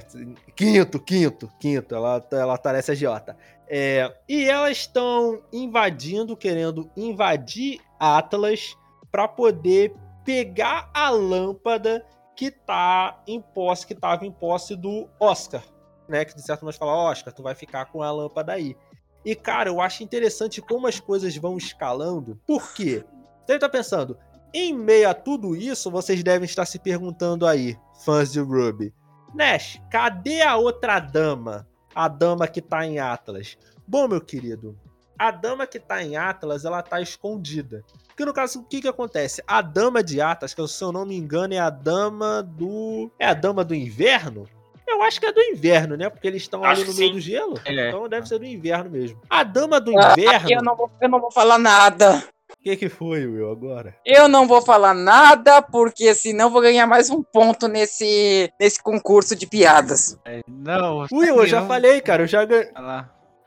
quinto, 0.54 0.98
quinto, 1.00 1.50
quinto, 1.58 1.94
ela, 1.94 2.24
ela 2.30 2.58
parece 2.58 2.92
agiota. 2.92 3.36
É, 3.68 4.12
e 4.28 4.48
elas 4.48 4.78
estão 4.78 5.42
invadindo, 5.52 6.36
querendo 6.36 6.90
invadir 6.96 7.80
Atlas 7.98 8.76
pra 9.10 9.28
poder 9.28 9.94
pegar 10.24 10.90
a 10.92 11.10
lâmpada 11.10 12.04
que 12.36 12.50
tá 12.50 13.22
em 13.26 13.40
posse, 13.40 13.86
que 13.86 13.94
tava 13.94 14.24
em 14.24 14.32
posse 14.32 14.74
do 14.74 15.08
Oscar, 15.20 15.62
né? 16.08 16.24
Que 16.24 16.34
de 16.34 16.42
certo 16.42 16.64
modo 16.64 16.76
fala, 16.76 17.10
Oscar, 17.10 17.32
tu 17.32 17.42
vai 17.42 17.54
ficar 17.54 17.86
com 17.86 18.02
a 18.02 18.10
lâmpada 18.10 18.52
aí. 18.52 18.76
E 19.24 19.34
cara, 19.36 19.68
eu 19.68 19.80
acho 19.80 20.02
interessante 20.02 20.62
como 20.62 20.86
as 20.86 20.98
coisas 20.98 21.36
vão 21.36 21.56
escalando. 21.56 22.40
Por 22.46 22.72
quê? 22.72 23.04
Você 23.46 23.58
tá 23.58 23.68
pensando, 23.68 24.16
em 24.52 24.74
meio 24.74 25.08
a 25.08 25.14
tudo 25.14 25.54
isso, 25.54 25.90
vocês 25.90 26.22
devem 26.22 26.44
estar 26.44 26.64
se 26.66 26.78
perguntando 26.78 27.46
aí, 27.46 27.76
fãs 28.04 28.32
de 28.32 28.40
Ruby. 28.40 28.92
Nash, 29.34 29.80
cadê 29.90 30.42
a 30.42 30.56
outra 30.56 30.98
dama? 30.98 31.66
A 31.94 32.08
dama 32.08 32.46
que 32.48 32.60
tá 32.60 32.86
em 32.86 32.98
Atlas. 32.98 33.56
Bom, 33.86 34.08
meu 34.08 34.20
querido, 34.20 34.78
a 35.18 35.30
dama 35.30 35.66
que 35.66 35.78
tá 35.78 36.02
em 36.02 36.16
Atlas, 36.16 36.64
ela 36.64 36.82
tá 36.82 37.00
escondida. 37.00 37.84
Porque 38.08 38.24
no 38.24 38.32
caso, 38.32 38.60
o 38.60 38.64
que 38.64 38.80
que 38.80 38.88
acontece? 38.88 39.42
A 39.46 39.60
dama 39.60 40.02
de 40.02 40.20
Atlas, 40.20 40.54
que 40.54 40.66
se 40.66 40.82
eu 40.82 40.92
não 40.92 41.04
me 41.04 41.16
engano 41.16 41.54
é 41.54 41.58
a 41.58 41.70
dama 41.70 42.42
do... 42.42 43.10
É 43.18 43.26
a 43.26 43.34
dama 43.34 43.62
do 43.62 43.74
inverno? 43.74 44.48
Eu 44.88 45.02
acho 45.02 45.20
que 45.20 45.26
é 45.26 45.32
do 45.32 45.40
inverno, 45.40 45.96
né? 45.96 46.08
Porque 46.10 46.26
eles 46.26 46.42
estão 46.42 46.64
ali 46.64 46.84
no 46.84 46.94
meio 46.94 47.08
sim. 47.08 47.12
do 47.14 47.20
gelo. 47.20 47.60
É. 47.64 47.88
Então 47.88 48.08
deve 48.08 48.26
ser 48.26 48.38
do 48.38 48.44
inverno 48.44 48.90
mesmo. 48.90 49.20
A 49.30 49.44
dama 49.44 49.80
do 49.80 49.96
Ah, 49.98 50.12
inverno... 50.12 50.50
eu, 50.50 50.62
não 50.62 50.74
vou, 50.74 50.90
eu 51.00 51.08
não 51.08 51.20
vou 51.20 51.30
falar 51.30 51.58
nada. 51.58 52.24
O 52.60 52.62
que 52.62 52.76
que 52.76 52.88
foi, 52.90 53.26
Will, 53.26 53.50
agora? 53.50 53.96
Eu 54.04 54.28
não 54.28 54.46
vou 54.46 54.60
falar 54.60 54.92
nada, 54.92 55.62
porque 55.62 56.14
senão 56.14 56.46
eu 56.46 56.50
vou 56.50 56.60
ganhar 56.60 56.86
mais 56.86 57.08
um 57.08 57.22
ponto 57.22 57.66
nesse, 57.66 58.52
nesse 58.60 58.82
concurso 58.82 59.34
de 59.34 59.46
piadas. 59.46 60.18
Não, 60.46 61.06
Will, 61.10 61.36
eu 61.38 61.46
já 61.46 61.66
falei, 61.66 62.02
cara. 62.02 62.24
Eu 62.24 62.26
já, 62.26 62.44
ganhei, 62.44 62.68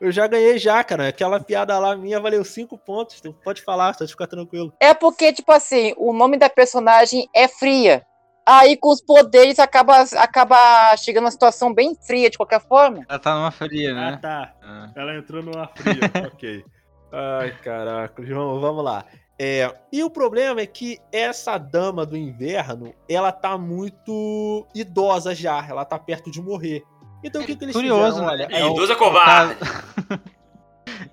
eu 0.01 0.11
já 0.11 0.25
ganhei 0.25 0.57
já, 0.57 0.83
cara. 0.83 1.07
Aquela 1.09 1.39
piada 1.39 1.77
lá 1.77 1.95
minha 1.95 2.19
valeu 2.19 2.43
cinco 2.43 2.75
pontos. 2.75 3.21
Tu 3.21 3.31
pode 3.43 3.61
falar, 3.61 3.93
só 3.93 4.07
ficar 4.07 4.25
tranquilo. 4.25 4.73
É 4.79 4.95
porque, 4.95 5.31
tipo 5.31 5.51
assim, 5.51 5.93
o 5.95 6.11
nome 6.11 6.35
da 6.35 6.49
personagem 6.49 7.29
é 7.35 7.47
Fria. 7.47 8.03
Aí 8.45 8.75
com 8.75 8.89
os 8.91 8.99
poderes 8.99 9.59
acaba, 9.59 10.01
acaba 10.17 10.97
chegando 10.97 11.25
uma 11.25 11.31
situação 11.31 11.71
bem 11.73 11.95
fria 11.95 12.29
de 12.29 12.35
qualquer 12.35 12.59
forma. 12.59 13.05
Ela 13.07 13.19
tá 13.19 13.35
numa 13.35 13.51
fria, 13.51 13.91
Ah, 13.91 14.11
né? 14.11 14.19
tá. 14.21 14.53
Ah. 14.61 14.89
Ela 14.95 15.15
entrou 15.15 15.41
numa 15.41 15.67
fria, 15.67 15.99
ok. 16.33 16.65
Ai, 17.13 17.51
caraca. 17.61 18.25
João, 18.25 18.59
vamos 18.59 18.83
lá. 18.83 19.05
É, 19.39 19.71
e 19.91 20.03
o 20.03 20.09
problema 20.09 20.61
é 20.61 20.65
que 20.65 20.99
essa 21.11 21.57
dama 21.57 22.05
do 22.05 22.15
inverno, 22.17 22.93
ela 23.09 23.31
tá 23.31 23.57
muito 23.57 24.65
idosa 24.75 25.33
já. 25.35 25.65
Ela 25.67 25.85
tá 25.85 25.97
perto 25.99 26.31
de 26.31 26.41
morrer. 26.41 26.83
Então 27.23 27.41
o 27.41 27.45
que, 27.45 27.55
que 27.55 27.63
eles 27.65 27.75
Curioso, 27.75 28.17
fizeram? 28.19 28.25
né? 28.25 28.31
Olha, 28.31 28.47
É 28.55 28.67
idoso 28.67 28.91
é 28.91 28.95
o 28.95 28.97
covarde. 28.97 29.55
caso- 29.59 30.21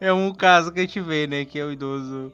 É 0.01 0.13
um 0.13 0.33
caso 0.33 0.73
que 0.73 0.81
a 0.81 0.83
gente 0.83 1.01
vê, 1.01 1.27
né? 1.27 1.45
Que 1.45 1.59
é 1.59 1.65
o 1.65 1.73
idoso. 1.73 2.33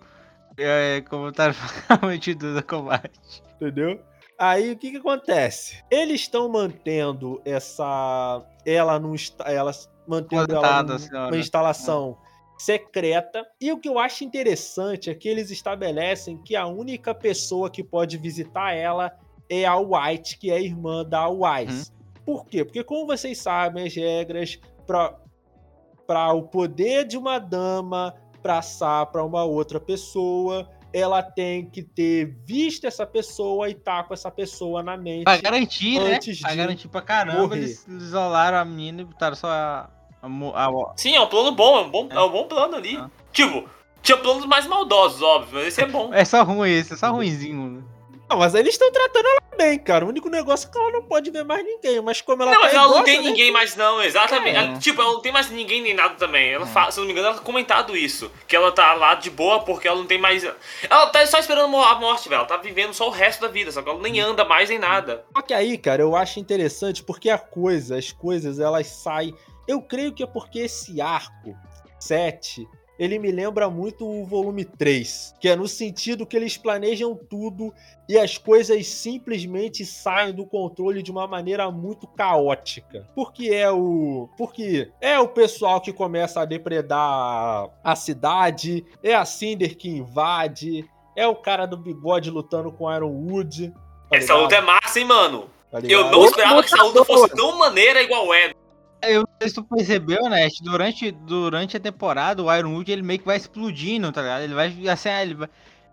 É, 0.57 1.03
como 1.11 1.31
tá 1.33 1.53
realmente 1.89 2.31
idoso 2.31 2.59
é 2.59 2.63
covarde. 2.63 3.11
entendeu? 3.57 4.01
Aí 4.39 4.73
o 4.73 4.77
que 4.77 4.91
que 4.91 4.97
acontece? 4.99 5.83
Eles 5.91 6.21
estão 6.23 6.49
mantendo 6.49 7.41
essa 7.45 8.43
ela 8.65 8.99
num 8.99 9.15
ela 9.45 9.71
mantendo 10.07 10.53
ela 10.53 10.61
Plantada, 10.61 10.93
num- 10.95 10.99
senhora. 10.99 11.27
uma 11.35 11.39
instalação 11.39 12.19
secreta. 12.59 13.47
E 13.61 13.73
o 13.73 13.79
que 13.79 13.89
eu 13.89 13.99
acho 13.99 14.25
interessante 14.25 15.11
é 15.11 15.15
que 15.15 15.29
eles 15.29 15.51
estabelecem 15.51 16.39
que 16.39 16.57
a 16.57 16.67
única 16.67 17.15
pessoa 17.15 17.71
que 17.71 17.83
pode 17.83 18.17
visitar 18.17 18.73
ela 18.73 19.13
é 19.49 19.65
a 19.65 19.77
White, 19.77 20.39
que 20.39 20.51
é 20.51 20.57
a 20.57 20.61
irmã 20.61 21.05
da 21.05 21.29
Wise. 21.29 21.93
Por 22.25 22.47
quê? 22.47 22.65
Porque 22.65 22.83
como 22.83 23.07
vocês 23.07 23.39
sabem 23.39 23.87
as 23.87 23.95
regras 23.95 24.59
para 24.87 26.33
o 26.33 26.43
poder 26.43 27.07
de 27.07 27.17
uma 27.17 27.39
dama 27.39 28.15
passar 28.43 29.07
para 29.07 29.25
uma 29.25 29.45
outra 29.45 29.79
pessoa, 29.79 30.69
ela 30.93 31.23
tem 31.23 31.69
que 31.69 31.83
ter 31.83 32.37
visto 32.45 32.87
essa 32.87 33.07
pessoa 33.07 33.69
e 33.69 33.75
tá 33.75 34.03
com 34.03 34.15
essa 34.15 34.31
pessoa 34.31 34.83
na 34.83 34.97
mente. 34.97 35.25
Pra 35.25 35.37
garantir, 35.37 36.01
né? 36.01 36.19
Pra 36.41 36.55
garantir 36.55 36.89
pra 36.89 37.03
caramba, 37.03 37.41
morrer. 37.43 37.59
eles 37.59 37.87
isolaram 37.87 38.59
a 38.59 38.65
menina 38.65 39.03
e 39.03 39.05
botaram 39.05 39.37
só 39.37 39.49
a. 39.49 39.91
a, 40.23 40.29
mo- 40.29 40.53
a- 40.55 40.93
Sim, 40.97 41.15
é 41.15 41.21
um 41.21 41.27
plano 41.27 41.53
bom, 41.53 41.79
é 41.79 41.81
um 41.83 41.91
bom, 41.91 42.09
é 42.11 42.21
um 42.21 42.29
bom 42.31 42.45
plano 42.45 42.77
ali. 42.77 42.97
Ah. 42.97 43.09
Tipo, 43.33 43.69
tinha 44.03 44.17
planos 44.19 44.47
mais 44.47 44.67
maldosos, 44.67 45.21
óbvio, 45.23 45.55
mas 45.55 45.69
esse 45.69 45.83
é 45.83 45.87
bom. 45.87 46.13
É 46.13 46.25
só 46.25 46.43
ruim 46.43 46.71
esse, 46.71 46.95
é 46.95 46.97
só 46.97 47.11
ruimzinho. 47.13 47.71
né? 47.71 47.83
Não, 48.29 48.39
mas 48.39 48.57
eles 48.57 48.75
estão 48.75 48.91
tratando 48.91 49.25
ela 49.25 49.57
bem, 49.57 49.79
cara. 49.79 50.05
O 50.05 50.09
único 50.09 50.29
negócio 50.29 50.69
é 50.69 50.73
que 50.73 50.77
ela 50.77 50.91
não 50.91 51.03
pode 51.05 51.31
ver 51.31 51.45
mais 51.45 51.65
ninguém. 51.65 52.01
Mas 52.01 52.21
como 52.21 52.43
ela 52.43 52.51
não, 52.51 52.61
tá 52.61 52.67
mas 52.67 52.75
ela 52.75 52.89
não 52.89 53.05
tem 53.05 53.19
né? 53.23 53.31
ninguém 53.31 53.53
mais, 53.53 53.77
não, 53.77 54.03
exatamente. 54.03 54.57
É. 54.57 54.65
Ela- 54.65 54.79
tipo, 54.81 55.01
ela 55.01 55.13
não 55.13 55.21
tem 55.21 55.31
mais 55.31 55.49
ninguém 55.49 55.81
nem 55.81 55.95
nada 55.95 56.15
também. 56.17 56.53
Ela 56.53 56.65
É. 56.65 56.69
fala, 56.69 56.91
se 56.91 56.99
eu 56.99 57.03
não 57.03 57.07
me 57.07 57.13
engano, 57.13 57.29
ela 57.29 57.37
tá 57.37 57.45
comentado 57.45 57.97
isso. 57.97 58.29
Que 58.49 58.57
ela 58.57 58.73
tá 58.73 58.95
lá 58.95 59.15
de 59.15 59.31
boa 59.31 59.61
porque 59.61 59.87
ela 59.87 59.97
não 59.99 60.07
tem 60.07 60.19
mais. 60.19 60.43
Ela 60.91 61.07
tá 61.07 61.25
só 61.25 61.39
esperando 61.39 61.77
a 61.77 61.95
morte, 61.95 62.29
velho. 62.29 62.41
Ela 62.41 62.49
tá 62.49 62.57
vivendo 62.57 62.93
só 62.93 63.07
o 63.07 63.13
resto 63.13 63.43
da 63.43 63.49
vida, 63.49 63.71
só 63.71 63.81
que 63.81 63.89
ela 63.89 64.01
nem 64.01 64.19
anda 64.21 64.45
mais 64.45 64.69
nem 64.71 64.79
nada. 64.81 65.25
Só 65.33 65.41
que 65.43 65.55
aí, 65.55 65.79
cara, 65.79 66.03
eu 66.03 66.17
acho 66.17 66.41
interessante 66.41 67.05
porque 67.05 67.31
a 67.31 67.39
coisa, 67.39 67.97
as 67.97 68.11
coisas, 68.11 68.59
elas 68.59 68.89
saem. 68.89 69.33
Eu 69.67 69.83
creio 69.83 70.13
que 70.13 70.23
é 70.23 70.27
porque 70.27 70.61
esse 70.61 71.01
arco 71.01 71.57
7 71.99 72.67
ele 72.99 73.19
me 73.19 73.31
lembra 73.31 73.69
muito 73.69 74.07
o 74.09 74.25
volume 74.25 74.65
3, 74.65 75.35
que 75.39 75.49
é 75.49 75.57
no 75.57 75.69
sentido 75.69 76.27
que 76.27 76.37
eles 76.37 76.57
planejam 76.57 77.15
tudo 77.15 77.73
e 78.09 78.19
as 78.19 78.39
coisas 78.39 78.87
simplesmente 78.87 79.85
saem 79.85 80.33
do 80.33 80.47
controle 80.47 81.03
de 81.03 81.11
uma 81.11 81.27
maneira 81.27 81.71
muito 81.71 82.07
caótica. 82.07 83.07
Porque 83.15 83.51
é 83.51 83.71
o, 83.71 84.29
porque 84.37 84.91
é 85.01 85.19
o 85.19 85.29
pessoal 85.29 85.81
que 85.81 85.93
começa 85.93 86.41
a 86.41 86.45
depredar 86.45 87.69
a 87.85 87.97
cidade, 87.97 88.85
é 89.03 89.15
a 89.15 89.25
Cinder 89.25 89.77
que 89.77 89.89
invade, 89.89 90.89
é 91.15 91.27
o 91.27 91.37
cara 91.37 91.67
do 91.67 91.77
bigode 91.77 92.31
lutando 92.31 92.73
com 92.73 92.93
Ironwood. 92.93 93.75
Tá 94.11 94.17
Essa 94.17 94.35
luta 94.35 94.57
é 94.57 94.61
massa, 94.63 94.99
hein, 94.99 95.05
mano? 95.05 95.51
Tá 95.71 95.81
Eu 95.81 96.11
não 96.11 96.25
esperava 96.25 96.63
que 96.63 96.73
essa 96.73 96.83
luta 96.83 97.05
fosse 97.05 97.35
tão 97.35 97.59
maneira 97.59 98.03
igual 98.03 98.33
é. 98.33 98.55
Eu 99.11 99.21
não 99.23 99.29
sei 99.41 99.49
se 99.49 99.55
tu 99.55 99.65
percebeu, 99.65 100.29
né? 100.29 100.49
Durante, 100.63 101.11
durante 101.11 101.77
a 101.77 101.81
temporada, 101.81 102.43
o 102.43 102.55
Ironwood 102.55 102.91
ele 102.91 103.03
meio 103.03 103.19
que 103.19 103.27
vai 103.27 103.37
explodindo, 103.37 104.11
tá 104.13 104.23
ligado? 104.23 104.43
Ele 104.43 104.55
vai 104.55 104.89
assim, 104.89 105.09
ele 105.09 105.35
vai, 105.35 105.49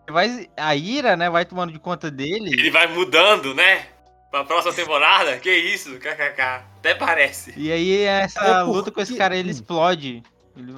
ele 0.07 0.13
vai- 0.13 0.49
A 0.57 0.75
ira, 0.75 1.15
né? 1.15 1.29
Vai 1.29 1.45
tomando 1.45 1.71
de 1.71 1.79
conta 1.79 2.09
dele. 2.11 2.49
Ele 2.53 2.71
vai 2.71 2.87
mudando, 2.87 3.53
né? 3.53 3.87
Pra 4.31 4.43
próxima 4.43 4.73
temporada. 4.73 5.37
Que 5.37 5.51
isso, 5.55 5.91
kkk. 5.99 6.41
Até 6.79 6.95
parece. 6.95 7.53
E 7.55 7.71
aí 7.71 8.01
essa 8.03 8.39
É 8.39 8.63
luta 8.63 8.89
com 8.91 8.99
esse 9.01 9.15
cara, 9.15 9.35
ele 9.37 9.49
Hum. 9.49 9.51
explode. 9.51 10.23
Ele 10.55 10.71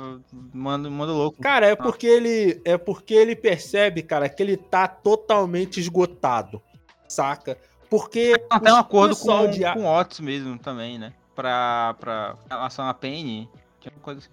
manda, 0.54 0.90
manda 0.90 1.12
louco. 1.12 1.42
Cara, 1.42 1.68
é 1.68 1.76
porque 1.76 2.08
ele 2.08 2.62
é 2.64 2.78
porque 2.78 3.14
ele 3.14 3.36
percebe, 3.36 4.02
cara, 4.02 4.30
que 4.30 4.42
ele 4.42 4.56
tá 4.56 4.88
totalmente 4.88 5.80
esgotado, 5.80 6.62
saca? 7.10 7.58
Porque 7.90 8.34
Até 8.50 8.72
um 8.72 8.74
os 8.76 8.80
acordo 8.80 9.16
com, 9.16 9.50
de 9.50 9.64
com 9.74 9.84
o 9.86 10.00
Otis 10.00 10.20
mesmo 10.20 10.58
também, 10.58 10.98
né? 10.98 11.14
Pra, 11.36 11.96
pra 12.00 12.38
relação 12.50 12.88
a 12.88 12.94
Penny. 12.94 13.50
Tinha 13.80 13.92
uma 13.94 14.02
coisa 14.02 14.22
assim. 14.22 14.30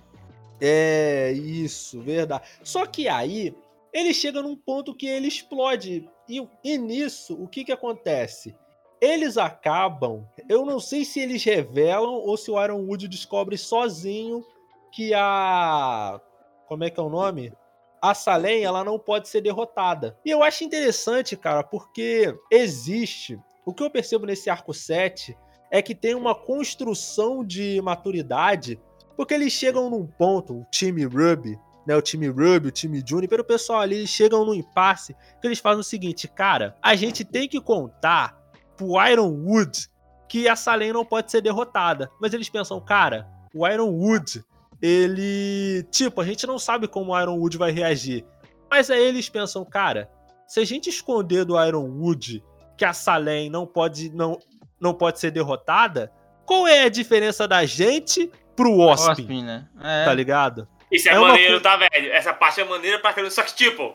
É, 0.61 1.33
isso, 1.33 2.01
verdade. 2.01 2.45
Só 2.63 2.87
que 2.87 3.09
aí 3.09 3.55
ele 3.93 4.15
chega 4.15 4.41
num 4.41 4.57
ponto 4.57 4.95
que 4.95 5.07
ele 5.07 5.29
explode. 5.29 6.09
E, 6.29 6.49
e 6.63 6.79
nisso, 6.79 7.35
o 7.35 7.49
que 7.49 7.65
que 7.65 7.73
acontece? 7.73 8.57
Eles 9.01 9.37
acabam. 9.37 10.25
Eu 10.49 10.65
não 10.65 10.79
sei 10.79 11.05
se 11.05 11.21
eles 11.21 11.43
revelam 11.43 12.15
ou 12.15 12.37
se 12.37 12.51
o 12.51 12.63
Ironwood 12.63 13.09
descobre 13.09 13.59
sozinho 13.59 14.45
que 14.93 15.13
a. 15.13 16.21
Como 16.69 16.85
é 16.85 16.91
que 16.91 17.01
é 17.01 17.03
o 17.03 17.11
nome? 17.11 17.53
A 18.01 18.15
Salem, 18.15 18.65
ela 18.65 18.85
não 18.85 18.99
pode 18.99 19.29
ser 19.29 19.41
derrotada. 19.41 20.17
E 20.25 20.31
eu 20.31 20.43
acho 20.43 20.65
interessante, 20.65 21.37
cara, 21.37 21.63
porque 21.63 22.37
existe. 22.51 23.39
O 23.67 23.75
que 23.75 23.83
eu 23.83 23.91
percebo 23.91 24.27
nesse 24.27 24.49
arco 24.49 24.73
7 24.73 25.37
é 25.73 25.81
que 25.81 25.95
tem 25.95 26.15
uma 26.15 26.35
construção 26.35 27.43
de 27.43 27.81
maturidade 27.81 28.79
porque 29.17 29.33
eles 29.33 29.53
chegam 29.53 29.89
num 29.89 30.07
ponto, 30.07 30.61
o 30.61 30.67
time 30.71 31.05
Ruby, 31.05 31.59
né? 31.87 31.97
O 31.97 32.03
time 32.03 32.29
Ruby, 32.29 32.69
o 32.69 32.71
time 32.71 33.03
Juniper, 33.05 33.41
o 33.41 33.45
pessoal 33.45 33.81
ali, 33.81 33.97
eles 33.97 34.11
chegam 34.11 34.45
num 34.45 34.55
impasse 34.55 35.17
que 35.41 35.47
eles 35.47 35.59
fazem 35.59 35.81
o 35.81 35.85
seguinte, 35.85 36.29
cara, 36.29 36.77
a 36.83 36.95
gente 36.95 37.25
tem 37.25 37.49
que 37.49 37.61
contar 37.61 38.39
pro 38.77 39.03
Ironwood 39.03 39.91
que 40.29 40.49
a 40.49 40.57
Salem 40.57 40.93
não 40.93 41.05
pode 41.05 41.31
ser 41.31 41.41
derrotada. 41.41 42.11
Mas 42.21 42.33
eles 42.33 42.49
pensam, 42.49 42.81
cara, 42.81 43.29
o 43.55 43.67
Ironwood, 43.67 44.45
ele. 44.81 45.87
Tipo, 45.91 46.21
a 46.21 46.25
gente 46.25 46.47
não 46.47 46.59
sabe 46.59 46.89
como 46.89 47.13
o 47.13 47.21
Ironwood 47.21 47.59
vai 47.59 47.71
reagir. 47.71 48.25
Mas 48.71 48.91
aí 48.91 49.03
eles 49.03 49.29
pensam, 49.29 49.65
cara, 49.65 50.11
se 50.47 50.61
a 50.61 50.65
gente 50.65 50.89
esconder 50.89 51.45
do 51.45 51.63
Ironwood 51.63 52.43
que 52.79 52.85
a 52.85 52.95
Salem 52.95 53.51
não 53.51 53.67
pode, 53.67 54.11
não, 54.11 54.39
não 54.83 54.93
pode 54.93 55.21
ser 55.21 55.31
derrotada, 55.31 56.13
qual 56.45 56.67
é 56.67 56.83
a 56.85 56.89
diferença 56.89 57.47
da 57.47 57.65
gente 57.65 58.31
pro 58.57 58.79
Ospin? 58.81 59.11
Ospin, 59.23 59.45
né? 59.45 59.67
É. 59.81 60.05
Tá 60.05 60.13
ligado? 60.13 60.69
Isso 60.91 61.09
é, 61.09 61.13
É 61.13 61.19
maneiro, 61.19 61.61
tá, 61.61 61.77
velho? 61.77 62.13
Essa 62.13 62.35
parte 62.35 62.61
é 62.61 62.65
maneira 62.65 62.99
pra 62.99 63.13
caramba. 63.13 63.31
Só 63.31 63.43
que, 63.43 63.55
tipo, 63.55 63.95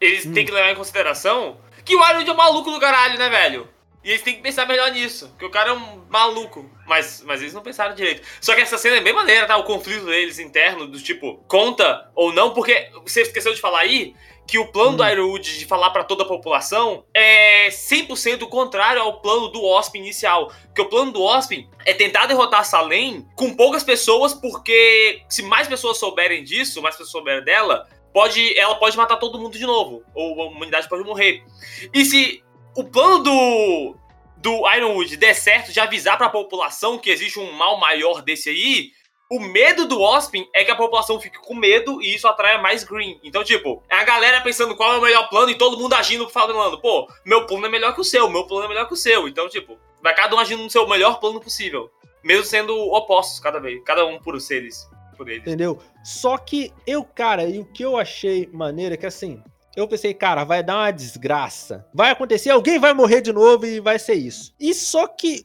eles 0.00 0.24
Hum. 0.24 0.32
têm 0.32 0.46
que 0.46 0.52
levar 0.52 0.70
em 0.70 0.76
consideração 0.76 1.58
que 1.84 1.94
o 1.94 2.10
Iron 2.10 2.20
é 2.22 2.30
um 2.32 2.36
maluco 2.36 2.70
do 2.70 2.78
caralho, 2.80 3.18
né, 3.18 3.28
velho? 3.28 3.68
E 4.02 4.10
eles 4.10 4.22
têm 4.22 4.36
que 4.36 4.42
pensar 4.42 4.66
melhor 4.66 4.90
nisso. 4.90 5.34
Que 5.38 5.44
o 5.44 5.50
cara 5.50 5.70
é 5.70 5.72
um 5.72 6.04
maluco. 6.08 6.68
Mas, 6.86 7.22
mas 7.26 7.40
eles 7.40 7.52
não 7.52 7.62
pensaram 7.62 7.94
direito. 7.94 8.26
Só 8.40 8.54
que 8.54 8.60
essa 8.60 8.78
cena 8.78 8.96
é 8.96 9.00
bem 9.00 9.12
maneira, 9.12 9.46
tá? 9.46 9.56
O 9.56 9.64
conflito 9.64 10.06
deles 10.06 10.38
interno, 10.38 10.86
do 10.86 11.00
tipo, 11.00 11.44
conta 11.48 12.10
ou 12.14 12.32
não, 12.32 12.54
porque 12.54 12.90
você 13.04 13.22
esqueceu 13.22 13.52
de 13.52 13.60
falar 13.60 13.80
aí 13.80 14.14
que 14.46 14.58
o 14.58 14.66
plano 14.66 14.96
do 14.96 15.02
Hum. 15.02 15.08
Ironwood 15.08 15.58
de 15.58 15.66
falar 15.66 15.90
pra 15.90 16.02
toda 16.02 16.22
a 16.22 16.26
população 16.26 17.04
é 17.12 17.68
100% 17.68 18.48
contrário 18.48 19.02
ao 19.02 19.20
plano 19.20 19.48
do 19.48 19.62
Ospin 19.62 19.98
inicial. 19.98 20.50
Porque 20.64 20.80
o 20.80 20.88
plano 20.88 21.12
do 21.12 21.22
Ospin 21.22 21.68
é 21.84 21.92
tentar 21.92 22.24
derrotar 22.26 22.60
a 22.60 22.64
Salem 22.64 23.26
com 23.36 23.54
poucas 23.54 23.84
pessoas, 23.84 24.32
porque 24.32 25.22
se 25.28 25.42
mais 25.42 25.68
pessoas 25.68 25.98
souberem 25.98 26.42
disso, 26.42 26.80
mais 26.80 26.94
pessoas 26.94 27.10
souberem 27.10 27.44
dela, 27.44 27.86
pode, 28.14 28.58
ela 28.58 28.76
pode 28.76 28.96
matar 28.96 29.18
todo 29.18 29.38
mundo 29.38 29.58
de 29.58 29.66
novo. 29.66 30.02
Ou 30.14 30.40
a 30.40 30.46
humanidade 30.46 30.88
pode 30.88 31.04
morrer. 31.04 31.44
E 31.92 32.06
se 32.06 32.42
o 32.78 32.84
plano 32.84 33.24
do, 33.24 33.96
do 34.36 34.72
Ironwood 34.72 35.16
der 35.16 35.34
certo 35.34 35.72
de 35.72 35.80
avisar 35.80 36.16
pra 36.16 36.28
população 36.28 36.96
que 36.96 37.10
existe 37.10 37.40
um 37.40 37.50
mal 37.50 37.76
maior 37.80 38.22
desse 38.22 38.50
aí, 38.50 38.92
o 39.28 39.40
medo 39.40 39.84
do 39.88 40.00
Ospin 40.00 40.46
é 40.54 40.64
que 40.64 40.70
a 40.70 40.76
população 40.76 41.20
fique 41.20 41.40
com 41.40 41.56
medo 41.56 42.00
e 42.00 42.14
isso 42.14 42.28
atraia 42.28 42.56
mais 42.58 42.84
Green. 42.84 43.18
Então, 43.24 43.42
tipo, 43.42 43.82
é 43.90 43.96
a 43.96 44.04
galera 44.04 44.40
pensando 44.42 44.76
qual 44.76 44.94
é 44.94 44.98
o 44.98 45.02
melhor 45.02 45.28
plano 45.28 45.50
e 45.50 45.58
todo 45.58 45.76
mundo 45.76 45.92
agindo 45.94 46.28
falando, 46.28 46.80
pô, 46.80 47.08
meu 47.26 47.48
plano 47.48 47.66
é 47.66 47.68
melhor 47.68 47.96
que 47.96 48.00
o 48.00 48.04
seu, 48.04 48.30
meu 48.30 48.46
plano 48.46 48.66
é 48.66 48.68
melhor 48.68 48.86
que 48.86 48.94
o 48.94 48.96
seu. 48.96 49.26
Então, 49.26 49.48
tipo, 49.48 49.76
vai 50.00 50.14
cada 50.14 50.36
um 50.36 50.38
agindo 50.38 50.62
no 50.62 50.70
seu 50.70 50.86
melhor 50.88 51.18
plano 51.18 51.40
possível. 51.40 51.90
Mesmo 52.22 52.44
sendo 52.44 52.78
opostos 52.92 53.40
cada 53.40 53.58
vez, 53.58 53.82
cada 53.82 54.06
um 54.06 54.20
por 54.20 54.40
seres. 54.40 54.88
Por 55.16 55.28
eles. 55.28 55.42
Entendeu? 55.42 55.80
Só 56.04 56.38
que 56.38 56.72
eu, 56.86 57.02
cara, 57.02 57.42
e 57.42 57.58
o 57.58 57.64
que 57.64 57.84
eu 57.84 57.96
achei 57.96 58.48
maneiro 58.52 58.94
é 58.94 58.96
que 58.96 59.04
assim, 59.06 59.42
eu 59.78 59.86
pensei, 59.86 60.12
cara, 60.12 60.42
vai 60.42 60.60
dar 60.60 60.76
uma 60.76 60.90
desgraça. 60.90 61.86
Vai 61.94 62.10
acontecer, 62.10 62.50
alguém 62.50 62.80
vai 62.80 62.92
morrer 62.92 63.20
de 63.20 63.32
novo 63.32 63.64
e 63.64 63.78
vai 63.78 63.96
ser 63.96 64.14
isso. 64.14 64.52
E 64.58 64.74
só 64.74 65.06
que 65.06 65.44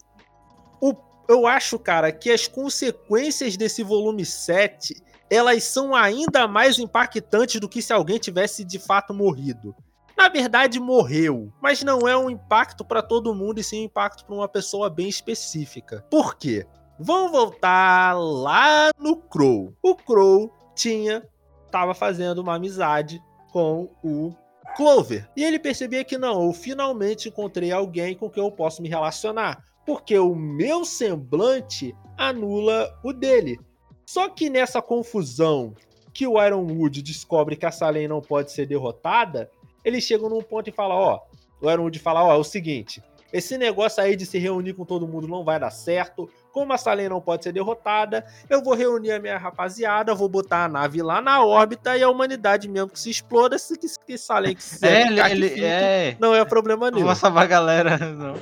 o, 0.81 0.95
eu 1.29 1.45
acho, 1.45 1.77
cara, 1.77 2.11
que 2.11 2.31
as 2.31 2.47
consequências 2.47 3.55
desse 3.55 3.83
volume 3.83 4.25
7, 4.25 4.95
elas 5.29 5.63
são 5.65 5.93
ainda 5.93 6.47
mais 6.47 6.79
impactantes 6.79 7.61
do 7.61 7.69
que 7.69 7.79
se 7.79 7.93
alguém 7.93 8.17
tivesse 8.17 8.63
de 8.63 8.79
fato 8.79 9.13
morrido. 9.13 9.75
Na 10.17 10.29
verdade, 10.29 10.79
morreu, 10.79 11.53
mas 11.61 11.83
não 11.83 12.07
é 12.07 12.17
um 12.17 12.29
impacto 12.29 12.83
pra 12.83 13.03
todo 13.03 13.35
mundo 13.35 13.59
e 13.59 13.63
sim 13.63 13.81
um 13.81 13.85
impacto 13.85 14.25
pra 14.25 14.33
uma 14.33 14.47
pessoa 14.47 14.89
bem 14.89 15.07
específica. 15.07 16.03
Por 16.09 16.35
quê? 16.35 16.65
Vamos 16.99 17.31
voltar 17.31 18.17
lá 18.17 18.89
no 18.97 19.15
Crow. 19.15 19.75
O 19.81 19.95
Crow 19.95 20.51
tinha 20.73 21.23
tava 21.69 21.93
fazendo 21.93 22.39
uma 22.39 22.55
amizade 22.55 23.21
com 23.53 23.87
o 24.03 24.33
Clover. 24.75 25.29
E 25.37 25.43
ele 25.43 25.59
percebia 25.59 26.03
que 26.03 26.17
não, 26.17 26.43
eu 26.43 26.51
finalmente 26.51 27.29
encontrei 27.29 27.71
alguém 27.71 28.15
com 28.15 28.29
quem 28.29 28.43
eu 28.43 28.51
posso 28.51 28.81
me 28.81 28.89
relacionar, 28.89 29.63
porque 29.85 30.17
o 30.17 30.33
meu 30.33 30.83
semblante 30.83 31.95
anula 32.17 32.99
o 33.03 33.13
dele. 33.13 33.59
Só 34.05 34.27
que 34.27 34.49
nessa 34.49 34.81
confusão 34.81 35.75
que 36.11 36.25
o 36.25 36.43
Ironwood 36.43 37.03
descobre 37.03 37.55
que 37.55 37.65
a 37.65 37.71
Salem 37.71 38.07
não 38.07 38.21
pode 38.21 38.51
ser 38.51 38.65
derrotada, 38.65 39.49
eles 39.85 40.03
chegam 40.03 40.29
num 40.29 40.41
ponto 40.41 40.69
e 40.69 40.73
falam, 40.73 40.97
ó, 40.97 41.19
o 41.61 41.69
Ironwood 41.69 41.99
fala, 41.99 42.23
ó, 42.23 42.33
é 42.33 42.37
o 42.37 42.43
seguinte, 42.43 43.03
esse 43.31 43.57
negócio 43.57 44.01
aí 44.01 44.15
de 44.15 44.25
se 44.25 44.39
reunir 44.39 44.73
com 44.73 44.85
todo 44.85 45.07
mundo 45.07 45.27
não 45.27 45.43
vai 45.43 45.59
dar 45.59 45.71
certo. 45.71 46.29
Como 46.53 46.71
a 46.71 46.77
Salem 46.77 47.09
não 47.09 47.19
pode 47.19 47.43
ser 47.43 47.51
derrotada, 47.51 48.23
eu 48.47 48.61
vou 48.63 48.75
reunir 48.75 49.11
a 49.11 49.19
minha 49.19 49.37
rapaziada, 49.37 50.13
vou 50.13 50.29
botar 50.29 50.63
a 50.65 50.67
nave 50.69 51.01
lá 51.01 51.19
na 51.19 51.43
órbita 51.43 51.97
e 51.97 52.03
a 52.03 52.09
humanidade 52.09 52.69
mesmo 52.69 52.89
que 52.91 52.99
se 52.99 53.09
exploda, 53.09 53.57
se 53.57 53.75
que, 53.77 53.87
que 54.05 54.17
Salem 54.17 54.53
quiser 54.55 55.01
É, 55.01 55.07
ele, 55.07 55.19
ele- 55.19 55.49
fique, 55.49 55.65
é. 55.65 56.15
não 56.19 56.33
é 56.35 56.45
problema 56.45 56.85
Não 56.91 56.95
nenhum. 56.95 57.07
vou 57.07 57.15
salvar 57.15 57.43
a 57.43 57.47
galera, 57.47 57.97
não. 57.97 58.35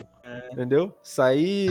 Entendeu? 0.52 0.94
Isso 1.02 1.22
aí. 1.22 1.68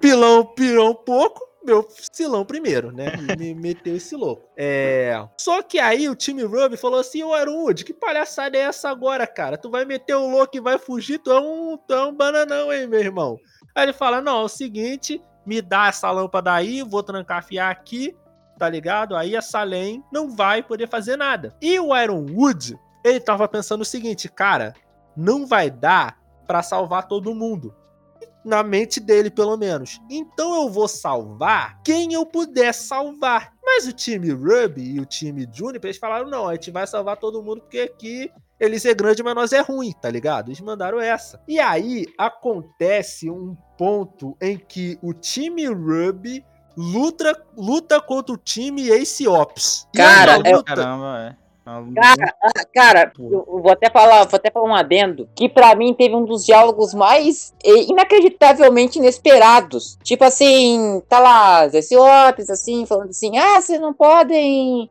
pilão 0.00 0.90
um 0.90 0.94
pouco, 0.94 1.40
meu 1.64 1.86
silão 2.12 2.44
primeiro, 2.44 2.92
né? 2.92 3.12
Me 3.38 3.54
meteu 3.54 3.96
esse 3.96 4.14
louco. 4.14 4.42
É. 4.56 5.24
Só 5.38 5.62
que 5.62 5.78
aí 5.78 6.08
o 6.08 6.14
time 6.14 6.42
Ruby 6.42 6.76
falou 6.76 7.00
assim: 7.00 7.22
Ô 7.22 7.36
Ironwood, 7.36 7.84
que 7.84 7.94
palhaçada 7.94 8.56
é 8.58 8.62
essa 8.62 8.90
agora, 8.90 9.26
cara? 9.26 9.56
Tu 9.56 9.70
vai 9.70 9.84
meter 9.84 10.14
o 10.14 10.28
louco 10.28 10.56
e 10.56 10.60
vai 10.60 10.78
fugir? 10.78 11.18
Tu 11.18 11.30
é 11.32 11.40
um, 11.40 11.78
tu 11.78 11.94
é 11.94 12.04
um 12.04 12.12
bananão, 12.14 12.72
hein, 12.72 12.86
meu 12.86 13.00
irmão? 13.00 13.38
Aí 13.74 13.84
ele 13.84 13.92
fala: 13.92 14.20
Não, 14.20 14.40
é 14.40 14.44
o 14.44 14.48
seguinte, 14.48 15.20
me 15.44 15.60
dá 15.60 15.88
essa 15.88 16.10
lâmpada 16.10 16.52
aí, 16.52 16.82
vou 16.82 17.02
trancafiar 17.02 17.70
aqui, 17.70 18.16
tá 18.58 18.68
ligado? 18.68 19.16
Aí 19.16 19.36
a 19.36 19.42
Salem 19.42 20.02
não 20.12 20.30
vai 20.30 20.62
poder 20.62 20.88
fazer 20.88 21.16
nada. 21.16 21.54
E 21.60 21.78
o 21.78 21.96
Ironwood, 21.96 22.78
ele 23.04 23.20
tava 23.20 23.48
pensando 23.48 23.82
o 23.82 23.84
seguinte, 23.86 24.28
cara, 24.28 24.74
não 25.16 25.46
vai 25.46 25.70
dar 25.70 26.18
pra 26.46 26.62
salvar 26.62 27.08
todo 27.08 27.34
mundo. 27.34 27.74
Na 28.44 28.62
mente 28.62 29.00
dele, 29.00 29.30
pelo 29.30 29.56
menos. 29.56 29.98
Então 30.10 30.54
eu 30.54 30.68
vou 30.68 30.86
salvar 30.86 31.80
quem 31.82 32.12
eu 32.12 32.26
puder 32.26 32.74
salvar. 32.74 33.54
Mas 33.64 33.86
o 33.86 33.92
time 33.92 34.30
Ruby 34.30 34.96
e 34.96 35.00
o 35.00 35.06
time 35.06 35.48
Juniper, 35.50 35.88
eles 35.88 35.98
falaram: 35.98 36.28
não, 36.28 36.48
a 36.48 36.54
gente 36.54 36.70
vai 36.70 36.86
salvar 36.86 37.16
todo 37.16 37.42
mundo 37.42 37.62
porque 37.62 37.80
aqui 37.80 38.30
eles 38.58 38.84
é 38.84 38.94
grande, 38.94 39.22
mas 39.22 39.34
nós 39.34 39.52
é 39.52 39.60
ruim, 39.60 39.92
tá 39.92 40.08
ligado? 40.10 40.48
Eles 40.48 40.60
mandaram 40.60 41.00
essa. 41.00 41.40
E 41.48 41.58
aí 41.60 42.06
acontece 42.16 43.30
um 43.30 43.56
ponto 43.76 44.36
em 44.40 44.56
que 44.56 44.98
o 45.02 45.12
time 45.12 45.66
Ruby 45.66 46.44
luta, 46.76 47.36
luta 47.56 48.00
contra 48.00 48.34
o 48.34 48.38
time 48.38 48.88
Ace 48.90 49.26
Ops. 49.26 49.86
E 49.94 49.98
Cara, 49.98 50.32
é 50.44 50.52
luta- 50.52 50.62
Caramba, 50.74 51.36
é. 51.40 51.44
Uma- 51.66 51.94
Cara, 51.94 52.34
ah, 52.42 52.64
cara, 52.74 53.12
eu 53.18 53.42
vou 53.46 53.70
até 53.72 53.88
falar, 53.88 54.24
vou 54.26 54.36
até 54.36 54.50
falar 54.50 54.68
um 54.68 54.74
adendo, 54.74 55.26
que 55.34 55.48
pra 55.48 55.74
mim 55.74 55.94
teve 55.94 56.14
um 56.14 56.22
dos 56.26 56.44
diálogos 56.44 56.92
mais 56.92 57.54
eh, 57.64 57.84
inacreditavelmente 57.88 58.98
inesperados. 58.98 59.96
Tipo 60.02 60.24
assim, 60.24 61.02
tá 61.08 61.18
lá, 61.18 61.66
esse 61.72 61.96
Otis, 61.96 62.50
assim, 62.50 62.84
falando 62.84 63.08
assim, 63.08 63.38
ah, 63.38 63.62
vocês 63.62 63.80
não 63.80 63.94
podem, 63.94 64.90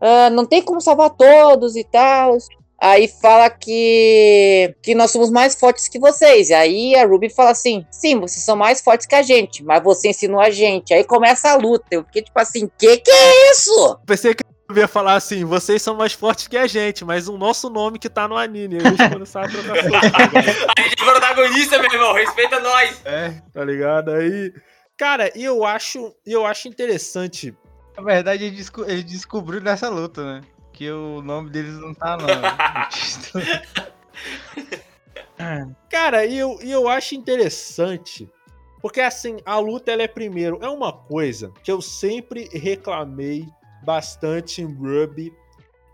ah, 0.00 0.28
não 0.30 0.44
tem 0.44 0.60
como 0.60 0.80
salvar 0.80 1.10
todos 1.10 1.76
e 1.76 1.84
tal. 1.84 2.36
Aí 2.80 3.08
fala 3.08 3.50
que, 3.50 4.74
que 4.82 4.94
nós 4.94 5.10
somos 5.10 5.30
mais 5.30 5.54
fortes 5.54 5.88
que 5.88 5.98
vocês. 5.98 6.50
E 6.50 6.54
aí 6.54 6.94
a 6.94 7.04
Ruby 7.06 7.28
fala 7.28 7.50
assim: 7.50 7.84
sim, 7.90 8.20
vocês 8.20 8.44
são 8.44 8.54
mais 8.56 8.80
fortes 8.80 9.06
que 9.06 9.14
a 9.14 9.22
gente, 9.22 9.64
mas 9.64 9.82
você 9.82 10.10
ensinou 10.10 10.40
a 10.40 10.50
gente. 10.50 10.94
Aí 10.94 11.02
começa 11.04 11.50
a 11.50 11.56
luta. 11.56 11.84
Eu 11.90 12.04
fiquei 12.04 12.22
tipo 12.22 12.38
assim: 12.38 12.70
que 12.78 12.98
que 12.98 13.10
é 13.10 13.50
isso? 13.50 13.98
Pensei 14.06 14.34
que 14.34 14.44
eu 14.70 14.76
ia 14.76 14.86
falar 14.86 15.14
assim, 15.14 15.44
vocês 15.44 15.80
são 15.82 15.96
mais 15.96 16.12
fortes 16.12 16.46
que 16.46 16.56
a 16.56 16.66
gente, 16.66 17.04
mas 17.04 17.26
o 17.26 17.36
nosso 17.38 17.68
nome 17.70 17.98
que 17.98 18.08
tá 18.08 18.28
no 18.28 18.36
anime. 18.36 18.76
Eles 18.76 19.08
começaram 19.12 19.48
a 19.48 19.50
trocar 19.50 19.82
soco, 19.82 19.96
A 20.76 20.82
gente 20.82 21.02
é 21.02 21.04
protagonista, 21.04 21.78
meu 21.78 21.90
irmão. 21.92 22.12
Respeita 22.12 22.60
nós. 22.60 23.02
tá 23.52 23.64
ligado? 23.64 24.12
Aí. 24.12 24.52
Cara, 24.96 25.32
e 25.34 25.42
eu 25.44 25.64
acho, 25.64 26.12
eu 26.26 26.44
acho 26.44 26.68
interessante. 26.68 27.56
Na 27.96 28.02
verdade, 28.04 28.44
ele, 28.44 28.56
desco- 28.56 28.84
ele 28.84 29.02
descobriu 29.02 29.60
nessa 29.60 29.88
luta, 29.88 30.22
né? 30.24 30.40
Que 30.78 30.88
o 30.92 31.20
nome 31.22 31.50
deles 31.50 31.76
não 31.80 31.92
tá 31.92 32.16
título. 32.88 33.42
Cara, 35.90 36.24
e 36.24 36.38
eu, 36.38 36.56
eu 36.62 36.88
acho 36.88 37.16
interessante. 37.16 38.30
Porque 38.80 39.00
assim, 39.00 39.38
a 39.44 39.58
luta 39.58 39.90
ela 39.90 40.04
é 40.04 40.06
primeiro. 40.06 40.60
É 40.62 40.68
uma 40.68 40.92
coisa 40.92 41.52
que 41.64 41.72
eu 41.72 41.82
sempre 41.82 42.48
reclamei 42.52 43.44
bastante 43.84 44.62
em 44.62 44.72
Ruby. 44.72 45.34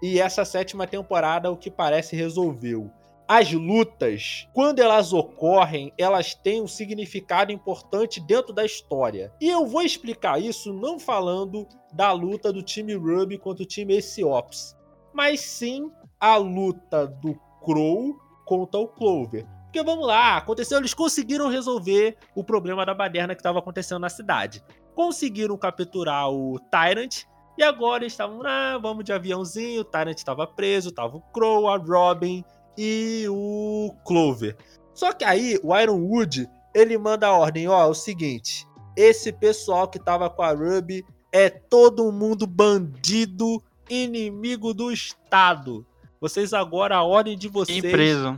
E 0.02 0.20
essa 0.20 0.44
sétima 0.44 0.86
temporada, 0.86 1.50
o 1.50 1.56
que 1.56 1.70
parece, 1.70 2.14
resolveu. 2.14 2.90
As 3.26 3.50
lutas, 3.50 4.46
quando 4.52 4.80
elas 4.80 5.14
ocorrem, 5.14 5.90
elas 5.96 6.34
têm 6.34 6.60
um 6.60 6.68
significado 6.68 7.50
importante 7.50 8.20
dentro 8.20 8.52
da 8.52 8.66
história. 8.66 9.32
E 9.40 9.48
eu 9.48 9.66
vou 9.66 9.80
explicar 9.80 10.38
isso 10.38 10.74
não 10.74 10.98
falando 10.98 11.66
da 11.94 12.12
luta 12.12 12.52
do 12.52 12.62
time 12.62 12.92
Ruby 12.94 13.38
contra 13.38 13.62
o 13.62 13.66
time 13.66 13.96
Ace 13.96 14.22
Ops, 14.22 14.76
mas 15.14 15.40
sim 15.40 15.90
a 16.20 16.36
luta 16.36 17.06
do 17.06 17.34
Crow 17.64 18.14
contra 18.44 18.78
o 18.78 18.88
Clover. 18.88 19.46
Porque 19.64 19.82
vamos 19.82 20.06
lá, 20.06 20.36
aconteceu, 20.36 20.78
eles 20.78 20.92
conseguiram 20.92 21.48
resolver 21.48 22.18
o 22.36 22.44
problema 22.44 22.84
da 22.84 22.92
baderna 22.92 23.34
que 23.34 23.40
estava 23.40 23.58
acontecendo 23.58 24.00
na 24.00 24.10
cidade. 24.10 24.62
Conseguiram 24.94 25.56
capturar 25.56 26.30
o 26.30 26.60
Tyrant 26.70 27.22
e 27.56 27.62
agora 27.62 28.02
eles 28.02 28.12
estavam, 28.12 28.42
ah, 28.44 28.78
vamos 28.80 29.02
de 29.02 29.14
aviãozinho, 29.14 29.80
o 29.80 29.84
Tyrant 29.84 30.18
estava 30.18 30.46
preso, 30.46 30.92
tava 30.92 31.16
o 31.16 31.22
Crow, 31.32 31.68
a 31.68 31.78
Robin 31.78 32.44
e 32.76 33.26
o 33.28 33.94
Clover. 34.04 34.56
Só 34.92 35.12
que 35.12 35.24
aí 35.24 35.58
o 35.62 35.76
Ironwood, 35.76 36.48
ele 36.74 36.96
manda 36.96 37.26
a 37.26 37.36
ordem, 37.36 37.68
ó, 37.68 37.82
é 37.82 37.86
o 37.86 37.94
seguinte, 37.94 38.66
esse 38.96 39.32
pessoal 39.32 39.88
que 39.88 39.98
tava 39.98 40.30
com 40.30 40.42
a 40.42 40.52
Ruby 40.52 41.04
é 41.32 41.50
todo 41.50 42.12
mundo 42.12 42.46
bandido, 42.46 43.62
inimigo 43.90 44.72
do 44.72 44.92
Estado. 44.92 45.84
Vocês 46.20 46.54
agora, 46.54 46.96
a 46.96 47.02
ordem 47.02 47.36
de 47.36 47.48
vocês 47.48 47.82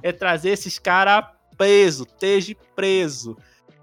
é 0.03 0.13
trazer 0.13 0.51
esses 0.51 0.79
caras 0.79 1.25
preso, 1.57 2.05
esteja 2.05 2.55
preso. 2.75 3.37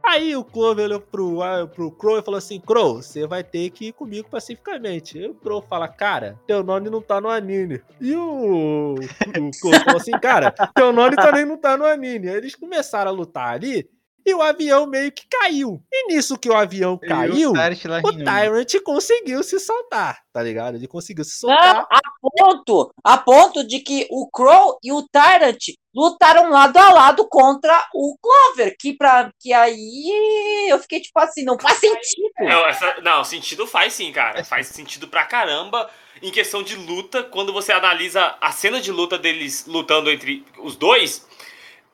Aí 0.06 0.36
o 0.36 0.44
Clover 0.44 0.86
olhou 0.86 1.00
pro, 1.00 1.42
ah, 1.42 1.66
pro 1.66 1.90
Crow 1.90 2.20
e 2.20 2.22
falou 2.22 2.38
assim: 2.38 2.60
Crow, 2.60 3.02
você 3.02 3.26
vai 3.26 3.44
ter 3.44 3.70
que 3.70 3.88
ir 3.88 3.94
comigo 3.94 4.28
pacificamente. 4.30 5.18
E 5.18 5.28
o 5.28 5.34
Crow 5.34 5.62
fala: 5.62 5.88
Cara, 5.88 6.38
teu 6.46 6.62
nome 6.62 6.90
não 6.90 7.02
tá 7.02 7.22
no 7.22 7.30
anime. 7.30 7.82
E 8.02 8.14
o, 8.16 8.96
o 8.96 9.62
Crow 9.62 9.74
falou 9.86 10.02
assim: 10.02 10.12
Cara, 10.12 10.52
teu 10.76 10.92
nome 10.92 11.16
também 11.16 11.46
não 11.46 11.58
tá 11.58 11.78
no 11.78 11.86
anime. 11.86 12.30
Aí 12.30 12.36
eles 12.36 12.54
começaram 12.54 13.10
a 13.10 13.14
lutar 13.14 13.54
ali 13.54 13.90
e 14.26 14.34
o 14.34 14.42
avião 14.42 14.86
meio 14.88 15.12
que 15.12 15.24
caiu. 15.28 15.82
E 15.92 16.08
nisso 16.08 16.38
que 16.38 16.50
o 16.50 16.56
avião 16.56 16.98
caiu, 16.98 17.52
o 17.52 17.54
o. 17.54 18.24
Tyrant 18.24 18.82
conseguiu 18.84 19.44
se 19.44 19.60
soltar, 19.60 20.20
tá 20.32 20.42
ligado? 20.42 20.76
Ele 20.76 20.88
conseguiu 20.88 21.24
se 21.24 21.46
Não, 21.46 21.50
soltar. 21.54 21.88
a 21.92 22.00
ponto, 22.22 22.94
a 23.04 23.18
ponto 23.18 23.64
de 23.68 23.80
que 23.80 24.08
o 24.10 24.30
Crow 24.30 24.78
e 24.84 24.92
o 24.92 25.04
Tyrant 25.12 25.60
lutaram 25.96 26.50
lado 26.50 26.78
a 26.78 26.92
lado 26.92 27.28
contra 27.30 27.88
o 27.94 28.18
Clover, 28.20 28.76
que 28.80 28.94
para 28.94 29.32
que 29.40 29.54
aí 29.54 30.68
eu 30.70 30.80
fiquei 30.80 31.00
tipo 31.02 31.20
assim, 31.20 31.44
não 31.44 31.58
faz 31.60 31.78
sentido. 31.80 32.32
Não, 32.40 32.66
essa- 32.68 33.02
não, 33.02 33.24
sentido 33.24 33.68
faz 33.68 33.94
sim, 33.94 34.12
cara. 34.12 34.44
Faz 34.44 34.68
sentido 34.68 35.08
pra 35.08 35.26
caramba. 35.26 35.90
Em 36.22 36.32
questão 36.32 36.64
de 36.64 36.76
luta, 36.76 37.24
quando 37.24 37.52
você 37.52 37.72
analisa 37.72 38.36
a 38.40 38.52
cena 38.52 38.80
de 38.80 38.92
luta 38.92 39.18
deles 39.18 39.66
lutando 39.68 40.10
entre 40.10 40.46
os 40.60 40.76
dois, 40.76 41.26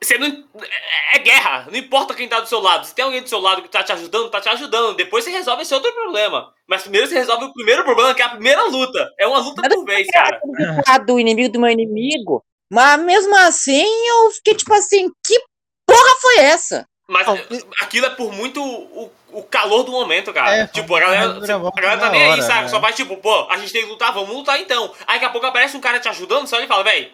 você 0.02 0.16
não. 0.18 0.28
É, 0.28 1.16
é 1.16 1.18
guerra. 1.18 1.68
Não 1.70 1.78
importa 1.78 2.14
quem 2.14 2.28
tá 2.28 2.40
do 2.40 2.48
seu 2.48 2.60
lado. 2.60 2.86
Se 2.86 2.94
tem 2.94 3.04
alguém 3.04 3.22
do 3.22 3.28
seu 3.28 3.40
lado 3.40 3.62
que 3.62 3.68
tá 3.68 3.82
te 3.82 3.92
ajudando, 3.92 4.30
tá 4.30 4.40
te 4.40 4.48
ajudando. 4.48 4.96
Depois 4.96 5.24
você 5.24 5.30
resolve 5.30 5.62
esse 5.62 5.74
outro 5.74 5.92
problema. 5.92 6.52
Mas 6.66 6.82
primeiro 6.82 7.06
você 7.06 7.14
resolve 7.14 7.44
o 7.44 7.52
primeiro 7.52 7.84
problema, 7.84 8.14
que 8.14 8.22
é 8.22 8.24
a 8.24 8.30
primeira 8.30 8.64
luta. 8.64 9.10
É 9.18 9.26
uma 9.26 9.38
luta 9.38 9.62
por 9.68 9.84
vez, 9.84 10.06
cara. 10.08 10.40
do 11.06 11.20
inimigo 11.20 11.52
do 11.52 11.60
meu 11.60 11.70
inimigo. 11.70 12.42
Mas 12.72 13.00
mesmo 13.02 13.36
assim, 13.36 13.84
eu 14.06 14.30
fiquei 14.30 14.54
tipo 14.54 14.72
assim, 14.72 15.10
que 15.26 15.38
porra 15.86 16.14
foi 16.20 16.38
essa? 16.38 16.86
Mas 17.08 17.26
aquilo 17.82 18.06
é 18.06 18.10
por 18.10 18.32
muito 18.32 18.62
o, 18.62 19.10
o 19.32 19.42
calor 19.42 19.82
do 19.82 19.90
momento, 19.90 20.32
cara. 20.32 20.54
É, 20.54 20.66
tipo, 20.68 20.94
a 20.94 21.00
galera, 21.00 21.32
a 21.32 21.80
galera 21.80 22.00
tá 22.00 22.10
nem 22.10 22.22
aí, 22.22 22.30
hora, 22.30 22.42
sabe? 22.42 22.62
né? 22.62 22.68
Só 22.68 22.78
vai 22.78 22.92
tipo, 22.92 23.16
pô, 23.16 23.48
a 23.50 23.58
gente 23.58 23.72
tem 23.72 23.82
que 23.82 23.90
lutar, 23.90 24.14
vamos 24.14 24.32
lutar 24.32 24.60
então. 24.60 24.94
Aí 25.08 25.16
daqui 25.16 25.24
a 25.24 25.30
pouco 25.30 25.46
aparece 25.46 25.76
um 25.76 25.80
cara 25.80 25.98
te 25.98 26.08
ajudando, 26.08 26.46
você 26.46 26.54
olha 26.54 26.64
e 26.64 26.68
fala, 26.68 26.84
véi, 26.84 27.12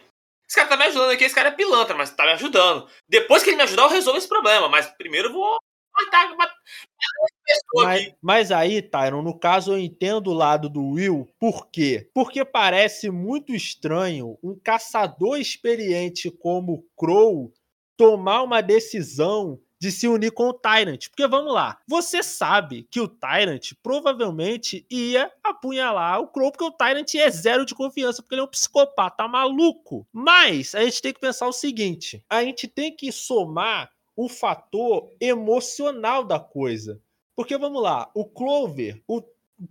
esse 0.49 0.57
cara 0.57 0.69
tá 0.69 0.77
me 0.77 0.85
ajudando 0.85 1.11
aqui, 1.11 1.25
esse 1.25 1.35
cara 1.35 1.49
é 1.49 1.53
pilantra, 1.53 1.97
mas 1.97 2.11
tá 2.15 2.25
me 2.25 2.33
ajudando. 2.33 2.89
Depois 3.09 3.43
que 3.43 3.51
ele 3.51 3.57
me 3.57 3.63
ajudar, 3.65 3.85
eu 3.85 3.89
resolvo 3.89 4.19
esse 4.19 4.29
problema. 4.29 4.69
Mas 4.69 4.87
primeiro 4.87 5.29
eu 5.29 5.33
vou 5.33 5.59
matar, 5.93 6.37
matar 6.37 6.55
essa 6.55 7.35
pessoa 7.45 7.85
Mas, 7.85 8.03
aqui. 8.03 8.17
mas 8.23 8.53
aí, 8.53 8.83
Tyron, 8.83 9.23
no 9.23 9.39
caso 9.39 9.73
eu 9.73 9.79
entendo 9.79 10.29
o 10.31 10.35
lado 10.35 10.69
do 10.69 10.83
Will, 10.91 11.29
por 11.39 11.69
quê? 11.71 12.11
Porque 12.15 12.45
parece 12.45 13.11
muito 13.11 13.55
estranho 13.55 14.39
um 14.43 14.59
caçador 14.59 15.39
experiente 15.39 16.31
como 16.31 16.87
Crow 16.97 17.53
tomar 17.97 18.43
uma 18.43 18.61
decisão 18.61 19.59
de 19.79 19.93
se 19.93 20.09
unir 20.09 20.33
com 20.33 20.49
o 20.49 20.55
Tyrant. 20.55 21.09
Porque 21.09 21.27
vamos 21.27 21.53
lá, 21.53 21.79
você 21.87 22.23
sabe 22.23 22.87
que 22.91 23.01
o 23.01 23.09
Tyrant 23.09 23.73
provavelmente 23.83 24.87
ia 24.91 25.31
apunhalar 25.43 26.21
o 26.21 26.29
Crow, 26.29 26.51
porque 26.51 26.65
o 26.65 26.73
Tyrant 26.73 27.15
é 27.15 27.31
zero 27.31 27.65
de 27.65 27.75
confiança, 27.75 28.23
porque 28.23 28.35
ele 28.35 28.43
é 28.43 28.45
um 28.45 28.49
psicopata 28.49 29.29
maluco. 29.29 30.07
Mas 30.13 30.75
a 30.75 30.83
gente 30.83 31.03
tem 31.03 31.13
que 31.13 31.21
pensar 31.21 31.47
o 31.47 31.53
seguinte: 31.53 32.25
a 32.29 32.43
gente 32.45 32.67
tem 32.67 32.95
que 32.95 33.13
somar 33.13 33.91
o 34.17 34.29
fator 34.29 35.13
emocional 35.21 36.25
da 36.25 36.41
coisa. 36.41 37.01
Porque 37.35 37.59
vamos 37.59 37.83
lá, 37.83 38.11
o 38.15 38.25
Clover, 38.25 39.03
o 39.07 39.23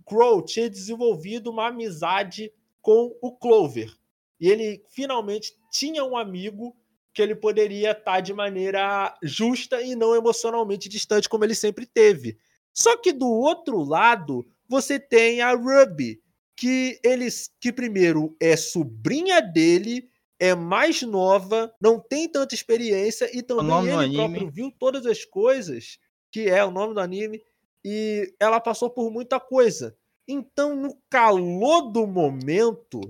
Crow 0.04 0.40
tinha 0.40 0.70
desenvolvido 0.70 1.50
uma 1.50 1.66
amizade 1.66 2.52
com 2.80 3.16
o 3.20 3.32
Clover. 3.32 3.92
E 4.38 4.48
ele 4.48 4.84
finalmente 4.90 5.52
tinha 5.70 6.04
um 6.04 6.16
amigo 6.16 6.76
que 7.16 7.22
ele 7.22 7.34
poderia 7.34 7.92
estar 7.92 8.20
de 8.20 8.34
maneira 8.34 9.16
justa 9.22 9.80
e 9.80 9.96
não 9.96 10.14
emocionalmente 10.14 10.86
distante, 10.86 11.30
como 11.30 11.44
ele 11.44 11.54
sempre 11.54 11.86
teve. 11.86 12.36
Só 12.74 12.94
que 12.98 13.10
do 13.10 13.26
outro 13.26 13.82
lado, 13.82 14.46
você 14.68 15.00
tem 15.00 15.40
a 15.40 15.54
Ruby, 15.54 16.20
que 16.54 17.00
eles 17.02 17.50
que 17.58 17.72
primeiro 17.72 18.36
é 18.38 18.54
sobrinha 18.54 19.40
dele, 19.40 20.10
é 20.38 20.54
mais 20.54 21.00
nova, 21.00 21.74
não 21.80 21.98
tem 21.98 22.28
tanta 22.28 22.54
experiência 22.54 23.30
e 23.34 23.42
também 23.42 23.88
ele 23.88 24.14
próprio 24.14 24.50
viu 24.50 24.70
todas 24.78 25.06
as 25.06 25.24
coisas, 25.24 25.98
que 26.30 26.50
é 26.50 26.62
o 26.62 26.70
nome 26.70 26.92
do 26.92 27.00
anime, 27.00 27.40
e 27.82 28.30
ela 28.38 28.60
passou 28.60 28.90
por 28.90 29.10
muita 29.10 29.40
coisa. 29.40 29.96
Então, 30.28 30.76
no 30.76 30.94
calor 31.08 31.90
do 31.90 32.06
momento, 32.06 33.00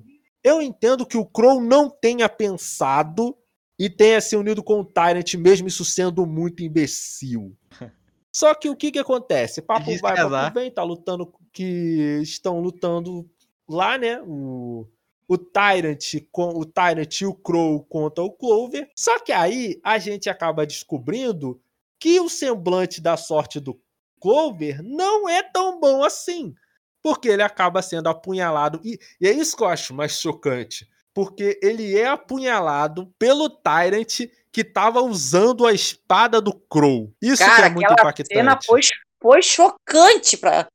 eu 0.45 0.62
entendo 0.62 1.05
que 1.05 1.16
o 1.16 1.27
Crow 1.27 1.61
não 1.61 1.91
tenha 1.91 2.28
pensado 2.28 3.37
e 3.78 3.90
tenha 3.90 4.20
se 4.20 4.36
unido 4.36 4.62
com 4.62 4.81
o 4.81 4.85
Tyrant, 4.85 5.35
mesmo 5.35 5.69
isso 5.69 5.85
sendo 5.85 6.27
muito 6.27 6.62
imbecil. 6.62 7.57
Só 8.32 8.55
que 8.55 8.69
o 8.69 8.77
que 8.77 8.93
que 8.93 8.98
acontece? 8.98 9.62
Papo 9.62 9.97
vai, 9.98 10.12
azar. 10.12 10.44
papo 10.47 10.61
vem, 10.61 10.70
tá 10.70 10.82
lutando, 10.82 11.32
que 11.53 12.20
estão 12.23 12.61
lutando 12.61 13.28
lá, 13.69 13.97
né? 13.97 14.20
O, 14.27 14.86
o 15.28 15.39
Tyrant 15.39 16.23
com 16.31 16.48
o 16.51 16.65
Tyrant 16.65 17.20
e 17.20 17.27
o 17.27 17.35
Crow 17.35 17.82
contra 17.85 18.23
o 18.23 18.31
Clover. 18.31 18.90
Só 18.94 19.19
que 19.20 19.32
aí 19.32 19.81
a 19.82 19.98
gente 19.98 20.28
acaba 20.28 20.66
descobrindo 20.66 21.61
que 21.98 22.20
o 22.20 22.28
semblante 22.28 23.01
da 23.01 23.16
sorte 23.16 23.59
do 23.59 23.81
Clover 24.20 24.82
não 24.82 25.28
é 25.28 25.43
tão 25.43 25.81
bom 25.81 26.05
assim. 26.05 26.55
Porque 27.03 27.28
ele 27.28 27.43
acaba 27.43 27.81
sendo 27.82 28.09
apunhalado. 28.09 28.81
E, 28.85 28.98
e 29.20 29.27
é 29.27 29.32
isso 29.32 29.57
que 29.57 29.62
eu 29.62 29.69
acho 29.69 29.94
mais 29.94 30.20
chocante. 30.20 30.89
Porque 31.16 31.59
ele 31.62 31.98
é 31.98 32.06
apunhalado 32.06 33.10
pelo 33.18 33.48
Tyrant 33.48 34.28
que 34.52 34.62
tava 34.62 35.01
usando 35.01 35.66
a 35.66 35.72
espada 35.72 36.43
do 36.43 36.52
Crow. 36.52 37.10
Isso 37.22 37.43
que 37.43 37.48
Cara, 37.51 37.66
é 37.68 37.70
muito 37.70 37.86
aquela 37.86 38.01
impactante. 38.10 38.34
cena 38.34 38.59
foi, 38.62 38.80
foi 39.20 39.43
chocante 39.43 40.36
para 40.36 40.68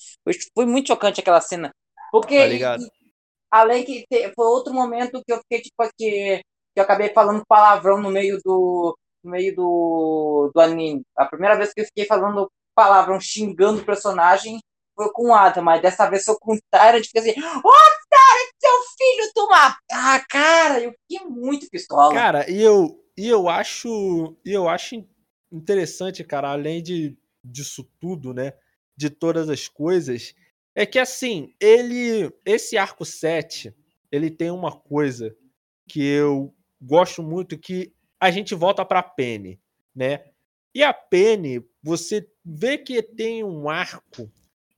foi, 0.56 0.66
muito 0.66 0.88
chocante 0.88 1.20
aquela 1.20 1.40
cena. 1.42 1.72
Porque 2.12 2.60
Tá 2.60 2.78
e- 2.78 2.88
além 3.52 3.86
que 3.86 4.04
foi 4.36 4.46
outro 4.48 4.74
momento 4.74 5.22
que 5.24 5.32
eu 5.32 5.38
fiquei 5.38 5.62
tipo 5.62 5.84
que, 5.96 6.38
que 6.40 6.44
eu 6.76 6.84
acabei 6.84 7.10
falando 7.10 7.44
palavrão 7.48 8.02
no 8.02 8.10
meio 8.10 8.40
do 8.44 8.98
no 9.24 9.30
meio 9.30 9.56
do, 9.56 10.52
do 10.56 10.60
anime. 10.60 11.04
A 11.16 11.26
primeira 11.28 11.56
vez 11.56 11.72
que 11.72 11.82
eu 11.82 11.86
fiquei 11.86 12.06
falando 12.06 12.50
palavrão 12.74 13.20
xingando 13.22 13.82
o 13.82 13.86
personagem 13.86 14.60
foi 15.02 15.12
com 15.12 15.30
o 15.30 15.34
Adam, 15.34 15.64
mas 15.64 15.82
dessa 15.82 16.08
vez 16.10 16.24
foi 16.24 16.38
com 16.40 16.54
o 16.54 16.60
Tyrant, 16.70 17.04
que 17.10 17.18
assim, 17.18 17.32
ô 17.32 17.34
Tyrant, 17.34 18.52
seu 18.60 18.84
filho 18.98 19.32
do 19.36 19.46
uma... 19.46 19.78
Ah, 19.92 20.24
cara, 20.30 20.80
eu 20.80 20.94
fiquei 20.94 21.28
muito 21.28 21.68
pistola. 21.70 22.14
Cara, 22.14 22.50
e 22.50 22.62
eu, 22.62 23.04
e 23.18 23.28
eu 23.28 23.50
acho. 23.50 24.38
E 24.46 24.52
eu 24.52 24.70
acho 24.70 25.04
interessante, 25.52 26.24
cara, 26.24 26.50
além 26.50 26.82
de, 26.84 27.18
disso 27.44 27.90
tudo, 28.00 28.34
né? 28.34 28.54
De 28.96 29.10
todas 29.10 29.50
as 29.50 29.68
coisas, 29.68 30.36
é 30.76 30.86
que 30.86 31.00
assim, 31.00 31.54
ele. 31.60 32.32
Esse 32.46 32.78
arco 32.78 33.04
7, 33.04 33.76
ele 34.12 34.30
tem 34.30 34.52
uma 34.52 34.72
coisa 34.72 35.36
que 35.88 36.04
eu 36.04 36.54
gosto 36.80 37.24
muito, 37.24 37.58
que 37.58 37.94
a 38.20 38.30
gente 38.30 38.54
volta 38.54 38.86
pra 38.86 39.02
Penny, 39.02 39.60
né? 39.96 40.26
E 40.74 40.84
a 40.84 40.94
Penny, 40.94 41.66
você 41.84 42.26
vê 42.46 42.78
que 42.78 43.02
tem 43.02 43.44
um 43.44 43.70
arco, 43.70 44.32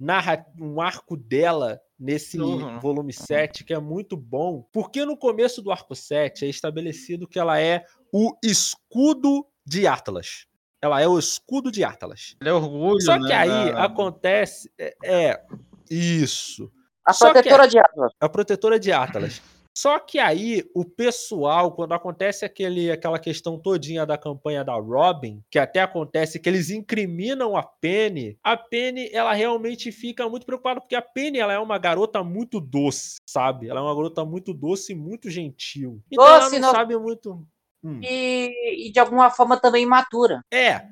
narra, 0.04 0.46
um 0.60 0.82
arco 0.82 1.16
dela 1.16 1.80
nesse 1.98 2.38
Uhum. 2.40 2.80
volume 2.80 3.14
7 3.14 3.64
que 3.64 3.74
é 3.74 3.80
muito 3.80 4.18
bom, 4.18 4.68
porque 4.74 5.06
no 5.06 5.16
começo 5.16 5.62
do 5.62 5.72
arco 5.72 5.96
7 5.96 6.46
é 6.46 6.50
estabelecido 6.50 7.28
que 7.28 7.40
ela 7.40 7.60
é 7.60 7.86
o 8.12 8.36
escudo 8.44 9.46
de 9.66 9.88
Atlas. 9.88 10.46
Ela 10.82 11.00
é 11.02 11.08
o 11.08 11.18
escudo 11.18 11.72
de 11.72 11.84
Atlas. 11.86 12.36
Ele 12.42 12.50
é 12.50 12.54
orgulho, 12.54 13.02
Só 13.02 13.18
né, 13.18 13.28
que 13.28 13.34
aí 13.34 13.72
da- 13.72 13.86
acontece. 13.86 14.70
É, 14.78 14.94
é, 15.04 15.42
isso. 15.90 16.70
A 17.06 17.14
Só 17.14 17.28
que- 17.28 17.34
protetora 17.34 17.68
de 17.68 17.80
Atlas. 17.80 18.12
A 18.20 18.30
protetora 18.30 18.80
de 18.80 18.92
Atlas. 18.92 19.42
Só 19.76 19.98
que 20.00 20.20
aí 20.20 20.64
o 20.76 20.86
pessoal, 20.86 21.72
quando 21.72 21.94
acontece 21.94 22.46
aquele, 22.46 22.92
aquela 22.92 23.18
questão 23.18 23.58
todinha 23.58 24.06
da 24.06 24.18
campanha 24.18 24.64
da 24.64 24.76
Robin, 24.76 25.42
que 25.50 25.58
até 25.58 25.82
acontece 25.82 26.40
que 26.40 26.48
eles 26.48 26.70
incriminam 26.70 27.58
a 27.58 27.64
Penny, 27.64 28.38
a 28.44 28.56
Penny 28.56 29.10
ela 29.12 29.34
realmente 29.34 29.92
fica 29.92 30.30
muito 30.30 30.46
preocupada 30.46 30.80
porque 30.80 30.96
a 30.96 31.02
Penny 31.02 31.40
ela 31.40 31.54
é 31.54 31.60
uma 31.60 31.78
garota 31.80 32.24
muito 32.24 32.60
doce, 32.60 33.16
sabe? 33.28 33.68
Ela 33.68 33.80
é 33.80 33.84
uma 33.84 33.96
garota 33.96 34.24
muito 34.24 34.54
doce 34.54 34.92
e 34.92 34.96
muito 34.96 35.30
gentil. 35.30 36.00
Então 36.12 36.24
Doce, 36.24 36.56
ela 36.56 36.60
não 36.60 36.68
no- 36.70 36.72
sabe 36.76 36.98
muito. 36.98 37.48
Hum. 37.84 38.00
E, 38.04 38.88
e 38.88 38.92
de 38.92 39.00
alguma 39.00 39.30
forma 39.32 39.60
também 39.60 39.84
imatura. 39.84 40.42
É. 40.54 40.86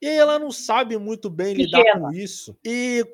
E 0.00 0.06
ela 0.06 0.38
não 0.38 0.52
sabe 0.52 0.96
muito 0.96 1.28
bem 1.28 1.54
lidar 1.54 1.78
Pequena. 1.82 2.00
com 2.00 2.12
isso. 2.12 2.56
E 2.64 3.04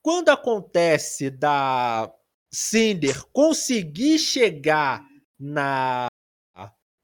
quando 0.00 0.28
acontece 0.28 1.28
da 1.30 2.10
Cinder 2.50 3.24
conseguir 3.32 4.18
chegar 4.18 5.04
na 5.38 6.08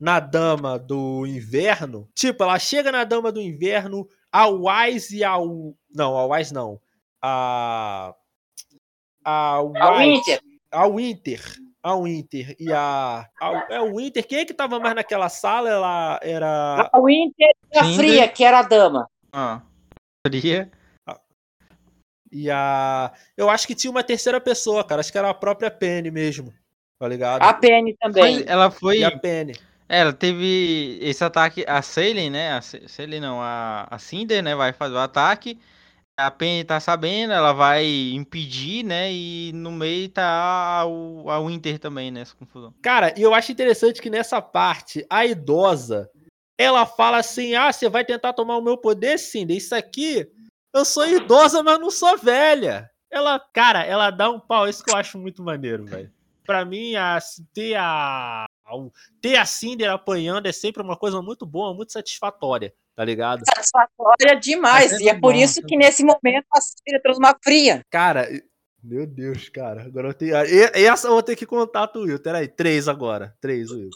na 0.00 0.18
dama 0.20 0.78
do 0.78 1.24
inverno, 1.26 2.08
tipo, 2.14 2.42
ela 2.42 2.58
chega 2.58 2.90
na 2.92 3.04
dama 3.04 3.30
do 3.32 3.40
inverno, 3.40 4.06
a 4.30 4.48
Wise 4.48 5.16
e 5.16 5.24
a 5.24 5.38
U- 5.38 5.76
não, 5.94 6.16
a 6.18 6.26
Wise 6.26 6.52
não. 6.52 6.80
A 7.22 8.14
a 9.24 9.54
A 9.56 9.62
White, 9.62 10.08
Winter, 10.08 10.40
a 10.70 10.86
Winter, 10.88 11.54
a 11.82 11.94
Winter 11.96 12.56
e 12.58 12.72
a, 12.72 13.26
a 13.40 13.66
é 13.70 13.80
o 13.80 13.96
Winter, 13.96 14.26
quem 14.26 14.40
é 14.40 14.44
que 14.44 14.52
tava 14.52 14.78
mais 14.78 14.94
naquela 14.94 15.28
sala? 15.30 15.70
Ela 15.70 16.20
era 16.22 16.90
a 16.92 17.00
Winter 17.00 17.50
e 17.72 17.78
a. 17.78 17.84
Fria, 17.94 18.28
que 18.28 18.44
era 18.44 18.58
a 18.58 18.62
dama. 18.62 19.08
Ah, 19.32 19.62
fria. 20.26 20.70
E 22.35 22.51
a. 22.51 23.12
Eu 23.36 23.48
acho 23.48 23.65
que 23.65 23.77
tinha 23.77 23.90
uma 23.90 24.02
terceira 24.02 24.40
pessoa, 24.40 24.82
cara. 24.82 25.01
Acho 25.01 25.12
que 25.12 25.19
era 25.19 25.31
a 25.31 25.35
própria 25.35 25.70
Penny 25.70 26.11
mesmo. 26.11 26.52
Tá 26.98 27.06
ligado? 27.06 27.43
A 27.43 27.55
Penny 27.55 27.97
também. 27.97 28.39
Foi- 28.39 28.44
ela 28.48 28.70
foi. 28.73 28.98
E 28.98 29.05
a 29.05 29.16
Penny. 29.16 29.52
É, 29.89 30.01
ela 30.01 30.12
teve 30.12 30.98
esse 31.01 31.23
ataque. 31.23 31.65
A 31.69 31.81
Sailing, 31.81 32.31
né? 32.31 32.52
A 32.55 32.61
Sailing 32.61 33.20
não, 33.20 33.40
a, 33.40 33.86
a 33.89 33.98
Cinder, 34.01 34.43
né? 34.43 34.56
Vai 34.56 34.73
fazer 34.73 34.94
o 34.94 34.98
ataque. 34.98 35.61
A 36.16 36.31
Penny 36.31 36.65
tá 36.65 36.78
sabendo, 36.81 37.32
ela 37.32 37.52
vai 37.52 37.85
impedir, 38.12 38.85
né? 38.85 39.12
E 39.12 39.52
no 39.55 39.70
meio 39.73 40.09
tá 40.09 40.24
a, 40.81 40.86
o- 40.86 41.28
a 41.31 41.40
Winter 41.40 41.78
também, 41.78 42.11
né? 42.11 42.20
Essa 42.20 42.35
confusão. 42.35 42.74
Cara, 42.82 43.12
e 43.16 43.23
eu 43.23 43.32
acho 43.35 43.52
interessante 43.52 44.01
que 44.01 44.11
nessa 44.11 44.40
parte, 44.40 45.05
a 45.11 45.24
idosa, 45.27 46.09
ela 46.59 46.86
fala 46.86 47.19
assim: 47.19 47.55
ah, 47.55 47.73
você 47.73 47.89
vai 47.89 48.05
tentar 48.05 48.32
tomar 48.32 48.56
o 48.56 48.62
meu 48.62 48.77
poder, 48.77 49.19
Cinder? 49.19 49.56
Isso 49.56 49.74
aqui, 49.74 50.27
eu 50.74 50.84
sou 50.84 51.06
idosa, 51.06 51.62
mas 51.62 51.78
não 51.78 51.90
sou 51.90 52.18
velha. 52.18 52.90
Ela, 53.10 53.38
cara, 53.52 53.84
ela 53.84 54.10
dá 54.10 54.28
um 54.28 54.40
pau. 54.40 54.68
Isso 54.68 54.82
que 54.84 54.90
eu 54.90 54.96
acho 54.96 55.18
muito 55.18 55.42
maneiro, 55.42 55.84
velho. 55.84 56.12
Pra 56.44 56.64
mim, 56.64 56.94
a, 56.96 57.18
ter 57.55 57.76
a. 57.76 58.44
Ter 59.20 59.36
a 59.36 59.44
Cinder 59.46 59.90
apanhando 59.90 60.46
é 60.46 60.52
sempre 60.52 60.82
uma 60.82 60.96
coisa 60.96 61.20
muito 61.22 61.46
boa, 61.46 61.74
muito 61.74 61.92
satisfatória, 61.92 62.74
tá 62.96 63.05
ligado? 63.05 63.42
Satisfatória 63.46 64.38
demais. 64.40 64.92
É 64.92 64.98
E 65.05 65.09
é 65.09 65.18
por 65.18 65.34
isso 65.34 65.60
é 65.60 65.62
que 65.62 65.76
nesse 65.76 66.02
momento 66.02 66.46
a 66.52 66.60
Cília 66.60 67.01
trouxe 67.02 67.20
uma 67.20 67.36
fria. 67.42 67.82
Cara, 67.90 68.26
meu 68.82 69.06
Deus, 69.06 69.48
cara. 69.48 69.84
Agora 69.84 70.09
eu 70.09 70.14
tenho. 70.14 70.34
e- 70.46 70.84
Essa 70.84 71.09
eu 71.09 71.12
vou 71.12 71.22
ter 71.22 71.36
que 71.36 71.46
contar 71.46 71.86
tu, 71.88 72.01
Will. 72.01 72.18
Peraí, 72.18 72.48
três 72.48 72.88
agora. 72.88 73.34
Três, 73.40 73.70
Will. 73.70 73.90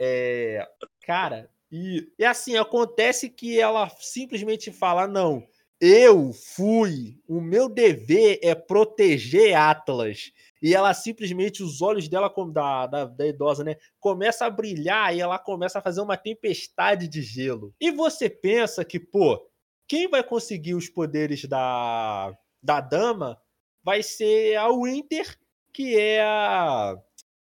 É. 0.00 0.66
Cara, 1.06 1.48
e, 1.70 2.08
e 2.18 2.24
assim, 2.24 2.56
acontece 2.56 3.28
que 3.28 3.60
ela 3.60 3.88
simplesmente 4.00 4.72
fala: 4.72 5.06
não, 5.06 5.46
eu 5.84 6.32
fui. 6.32 7.20
O 7.28 7.42
meu 7.42 7.68
dever 7.68 8.38
é 8.42 8.54
proteger 8.54 9.54
Atlas. 9.54 10.32
E 10.62 10.74
ela 10.74 10.94
simplesmente, 10.94 11.62
os 11.62 11.82
olhos 11.82 12.08
dela, 12.08 12.32
da, 12.50 12.86
da, 12.86 13.04
da 13.04 13.26
idosa, 13.26 13.62
né? 13.62 13.76
Começa 14.00 14.46
a 14.46 14.50
brilhar 14.50 15.14
e 15.14 15.20
ela 15.20 15.38
começa 15.38 15.78
a 15.78 15.82
fazer 15.82 16.00
uma 16.00 16.16
tempestade 16.16 17.06
de 17.06 17.20
gelo. 17.20 17.74
E 17.78 17.90
você 17.90 18.30
pensa 18.30 18.82
que, 18.82 18.98
pô, 18.98 19.46
quem 19.86 20.08
vai 20.08 20.24
conseguir 20.24 20.74
os 20.74 20.88
poderes 20.88 21.44
da, 21.44 22.34
da 22.62 22.80
dama 22.80 23.38
vai 23.82 24.02
ser 24.02 24.56
a 24.56 24.70
Winter, 24.72 25.38
que 25.70 25.98
é 25.98 26.22
a 26.22 26.96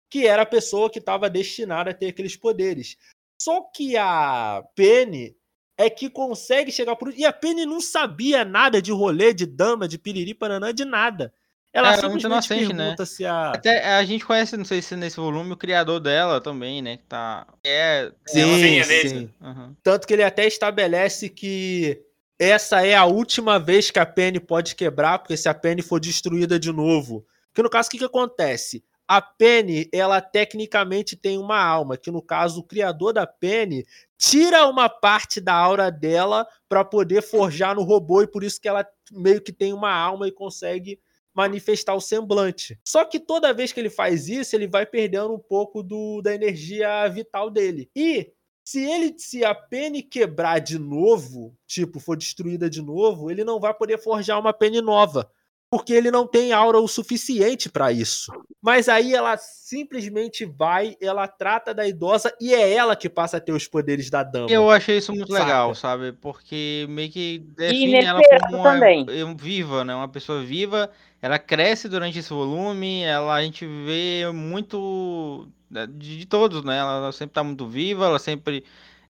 que 0.09 0.27
era 0.27 0.43
a 0.43 0.47
pessoa 0.47 0.91
que 0.91 0.99
estava 0.99 1.31
destinada 1.31 1.91
a 1.91 1.95
ter 1.95 2.09
aqueles 2.09 2.37
poderes. 2.37 2.97
Só 3.41 3.61
que 3.61 3.97
a 3.97 4.65
Penny 4.75 5.37
é 5.81 5.89
que 5.89 6.11
consegue 6.11 6.71
chegar 6.71 6.95
por 6.95 7.13
e 7.17 7.25
a 7.25 7.33
Penny 7.33 7.65
não 7.65 7.81
sabia 7.81 8.45
nada 8.45 8.83
de 8.83 8.93
rolê 8.93 9.33
de 9.33 9.47
dama, 9.47 9.89
de 9.89 9.97
piriri 9.99 10.35
paranã, 10.35 10.75
de 10.75 10.85
nada. 10.85 11.33
Ela 11.73 11.93
Era 11.93 12.09
muito 12.09 12.23
simplesmente 12.23 12.63
inocente, 12.63 12.75
né? 12.75 12.83
pergunta 12.85 13.07
se 13.07 13.25
a 13.25 13.53
Até 13.53 13.85
a 13.95 14.05
gente 14.05 14.25
conhece, 14.25 14.57
não 14.57 14.65
sei 14.65 14.83
se 14.83 14.95
nesse 14.97 15.17
volume, 15.17 15.53
o 15.53 15.57
criador 15.57 16.01
dela 16.01 16.41
também, 16.41 16.83
né? 16.83 16.97
Que 16.97 17.05
tá. 17.05 17.47
É. 17.65 18.13
Sim, 18.27 18.61
Sim, 18.61 18.79
é 18.79 18.87
dele. 18.87 19.09
sim. 19.09 19.31
aham. 19.41 19.75
Tanto 19.83 20.07
que 20.07 20.13
ele 20.13 20.25
até 20.25 20.47
estabelece 20.47 21.29
que 21.29 22.03
essa 22.39 22.85
é 22.85 22.95
a 22.95 23.05
última 23.07 23.59
vez 23.59 23.91
que 23.91 23.99
a 23.99 24.05
Penny 24.07 24.41
pode 24.41 24.75
quebrar, 24.75 25.21
porque 25.21 25.37
se 25.37 25.49
a 25.49 25.55
Penny 25.55 25.81
for 25.81 26.01
destruída 26.01 26.59
de 26.59 26.73
novo. 26.73 27.25
Porque 27.49 27.63
no 27.63 27.71
caso, 27.71 27.89
o 27.89 27.91
que, 27.93 27.99
que 27.99 28.05
acontece? 28.05 28.85
A 29.07 29.21
Penny, 29.23 29.89
ela 29.93 30.21
tecnicamente 30.21 31.17
tem 31.17 31.39
uma 31.39 31.61
alma, 31.63 31.97
que 31.97 32.11
no 32.11 32.23
caso, 32.23 32.61
o 32.61 32.65
criador 32.65 33.13
da 33.13 33.27
Penny 33.27 33.85
tira 34.21 34.67
uma 34.67 34.87
parte 34.87 35.41
da 35.41 35.55
aura 35.55 35.91
dela 35.91 36.47
para 36.69 36.85
poder 36.85 37.23
forjar 37.23 37.75
no 37.75 37.83
robô, 37.83 38.21
e 38.21 38.27
por 38.27 38.45
isso 38.45 38.61
que 38.61 38.69
ela 38.69 38.87
meio 39.11 39.41
que 39.41 39.51
tem 39.51 39.73
uma 39.73 39.91
alma 39.91 40.29
e 40.29 40.33
consegue 40.33 41.01
manifestar 41.33 41.95
o 41.95 42.01
semblante. 42.03 42.79
Só 42.87 43.03
que 43.07 43.19
toda 43.19 43.55
vez 43.55 43.73
que 43.73 43.81
ele 43.81 43.89
faz 43.89 44.29
isso, 44.29 44.55
ele 44.55 44.69
vai 44.69 44.85
perdendo 44.85 45.33
um 45.33 45.39
pouco 45.39 45.83
do, 45.83 46.21
da 46.21 46.35
energia 46.35 47.09
vital 47.09 47.49
dele. 47.49 47.91
E 47.97 48.31
se 48.63 48.85
ele 48.85 49.15
se 49.17 49.43
a 49.43 49.55
Penny 49.55 50.03
quebrar 50.03 50.59
de 50.59 50.79
novo, 50.79 51.57
tipo, 51.67 51.99
for 51.99 52.15
destruída 52.15 52.69
de 52.69 52.83
novo, 52.83 53.31
ele 53.31 53.43
não 53.43 53.59
vai 53.59 53.73
poder 53.73 53.97
forjar 53.97 54.39
uma 54.39 54.53
Penny 54.53 54.83
nova. 54.83 55.31
Porque 55.71 55.93
ele 55.93 56.11
não 56.11 56.27
tem 56.27 56.53
aura 56.53 56.81
o 56.81 56.89
suficiente 56.89 57.71
pra 57.71 57.93
isso. 57.93 58.33
Mas 58.61 58.89
aí 58.89 59.15
ela 59.15 59.37
simplesmente 59.37 60.45
vai, 60.45 60.97
ela 61.01 61.29
trata 61.29 61.73
da 61.73 61.87
idosa 61.87 62.35
e 62.41 62.53
é 62.53 62.73
ela 62.75 62.97
que 62.97 63.09
passa 63.09 63.37
a 63.37 63.41
ter 63.41 63.53
os 63.53 63.69
poderes 63.69 64.11
da 64.11 64.25
dama. 64.25 64.51
Eu 64.51 64.69
achei 64.69 64.99
isso 64.99 65.15
muito 65.15 65.33
Saca. 65.33 65.45
legal, 65.45 65.75
sabe? 65.77 66.13
Porque 66.13 66.87
meio 66.89 67.09
que 67.09 67.39
define 67.57 68.05
ela 68.05 68.21
como 68.41 68.57
uma, 68.57 68.73
também. 68.73 69.07
um- 69.25 69.37
viva, 69.37 69.85
né? 69.85 69.95
Uma 69.95 70.09
pessoa 70.09 70.43
viva. 70.43 70.91
Ela 71.23 71.39
cresce 71.39 71.89
durante 71.89 72.19
esse 72.19 72.31
volume. 72.31 73.03
Ela 73.05 73.35
a 73.35 73.43
gente 73.43 73.65
vê 73.65 74.29
muito 74.35 75.47
né, 75.71 75.87
de, 75.87 76.19
de 76.19 76.27
todos, 76.27 76.65
né? 76.65 76.79
Ela, 76.79 76.97
ela 76.97 77.13
sempre 77.13 77.35
tá 77.35 77.45
muito 77.45 77.69
viva. 77.69 78.07
Ela 78.07 78.19
sempre 78.19 78.65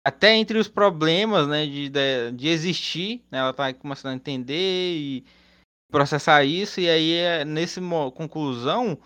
até 0.05 0.36
entre 0.36 0.56
os 0.56 0.68
problemas, 0.68 1.48
né? 1.48 1.66
De, 1.66 1.89
de, 1.89 2.32
de 2.32 2.48
existir, 2.48 3.22
né? 3.28 3.40
Ela 3.40 3.52
tá 3.52 3.74
começando 3.74 4.12
a 4.12 4.14
entender 4.14 4.94
e 4.97 5.24
processar 5.94 6.44
isso. 6.44 6.80
E 6.80 6.88
aí 6.90 7.12
é, 7.14 7.44
nesse 7.44 7.80
conclusão 8.14 8.98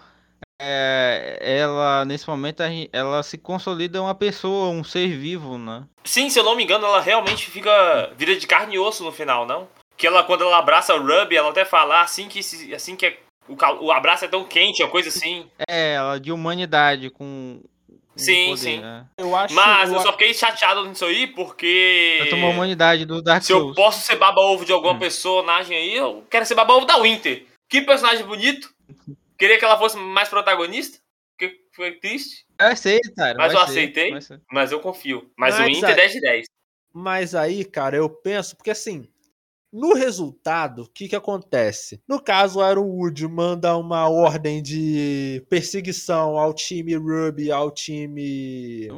é, 0.60 1.39
ela 1.40 2.05
nesse 2.05 2.28
momento 2.28 2.62
ela 2.93 3.23
se 3.23 3.39
consolida 3.39 4.02
uma 4.02 4.15
pessoa, 4.15 4.70
um 4.70 4.82
ser 4.82 5.09
vivo, 5.16 5.56
né? 5.59 5.85
Sim, 6.05 6.28
se 6.31 6.39
eu 6.39 6.44
não 6.44 6.56
me 6.56 6.65
engano, 6.65 6.86
ela 6.86 7.01
realmente 7.01 7.51
fica. 7.51 8.10
vira 8.16 8.35
de 8.36 8.47
carne 8.47 8.74
e 8.74 8.78
osso 8.78 9.05
no 9.05 9.12
final, 9.12 9.47
não? 9.47 9.69
Que 9.97 10.06
ela, 10.06 10.23
quando 10.24 10.43
ela 10.44 10.59
abraça 10.59 10.94
o 10.94 11.01
Ruby, 11.05 11.36
ela 11.36 11.51
até 11.51 11.65
fala 11.65 11.97
"Ah, 11.97 12.02
assim 12.02 12.28
que, 12.28 12.40
assim 12.74 12.97
que 12.97 13.06
é- 13.06 13.19
o, 13.48 13.56
o 13.86 13.93
abraço 13.93 14.24
é 14.24 14.28
tão 14.28 14.44
quente, 14.44 14.82
uma 14.82 14.90
coisa 14.90 15.09
assim. 15.09 15.47
É, 15.69 15.94
ela 15.94 16.19
de 16.19 16.32
humanidade 16.32 17.10
com. 17.10 17.60
Sim, 18.20 18.45
poder, 18.47 18.57
sim. 18.59 18.81
né? 18.81 19.07
Eu 19.16 19.35
acho 19.36 19.55
Mas 19.55 19.89
eu 19.90 19.97
eu 19.97 20.03
só 20.03 20.12
fiquei 20.12 20.35
chateado 20.35 20.85
nisso 20.86 21.05
aí 21.05 21.27
porque. 21.28 22.19
Ela 22.20 22.31
tomou 22.31 22.51
a 22.51 22.53
humanidade 22.53 23.05
do 23.05 23.23
Dark 23.23 23.43
Se 23.43 23.53
eu 23.53 23.61
Souls. 23.61 23.77
posso 23.77 24.07
ser 24.07 24.16
baba-ovo 24.16 24.65
de 24.65 24.73
alguma 24.73 24.95
Hum. 24.95 24.99
personagem 24.99 25.77
aí, 25.77 25.95
eu 25.97 26.24
quero 26.31 26.45
ser 26.47 26.55
baba-ovo 26.55 26.85
da 26.86 26.99
Winter. 26.99 27.45
Que 27.69 27.82
personagem 27.82 28.24
bonito. 28.27 28.70
Queria 29.39 29.59
que 29.59 29.65
ela 29.65 29.78
fosse 29.78 29.97
mais 29.97 30.28
protagonista. 30.28 30.99
Que 31.39 31.55
foi 31.74 31.93
triste. 31.93 32.45
Eu 32.59 32.66
aceito, 32.66 33.15
cara. 33.15 33.36
Mas 33.39 33.53
eu 33.53 33.59
ser, 33.61 33.65
aceitei. 33.66 34.12
Mas 34.51 34.73
eu 34.73 34.81
confio. 34.81 35.31
Mas, 35.36 35.55
o 35.57 35.61
Mas 35.61 35.77
Inter 35.77 35.90
a- 35.90 35.95
10 35.95 36.12
de 36.12 36.20
10. 36.20 36.47
Mas 36.93 37.35
aí, 37.35 37.65
cara, 37.65 37.97
eu 37.97 38.09
penso, 38.11 38.57
porque 38.57 38.70
assim, 38.73 39.07
no 39.73 39.95
resultado, 39.95 40.82
o 40.82 40.89
que 40.89 41.09
que 41.09 41.16
acontece? 41.16 42.03
No 42.09 42.20
caso, 42.20 42.59
o 42.59 42.70
Iron 42.70 42.86
Wood 42.86 43.27
manda 43.28 43.77
uma 43.77 44.09
ordem 44.09 44.62
de 44.62 45.45
perseguição 45.49 46.39
ao 46.39 46.55
time 46.55 46.95
Ruby, 46.95 47.51
ao 47.53 47.70
time 47.70 48.89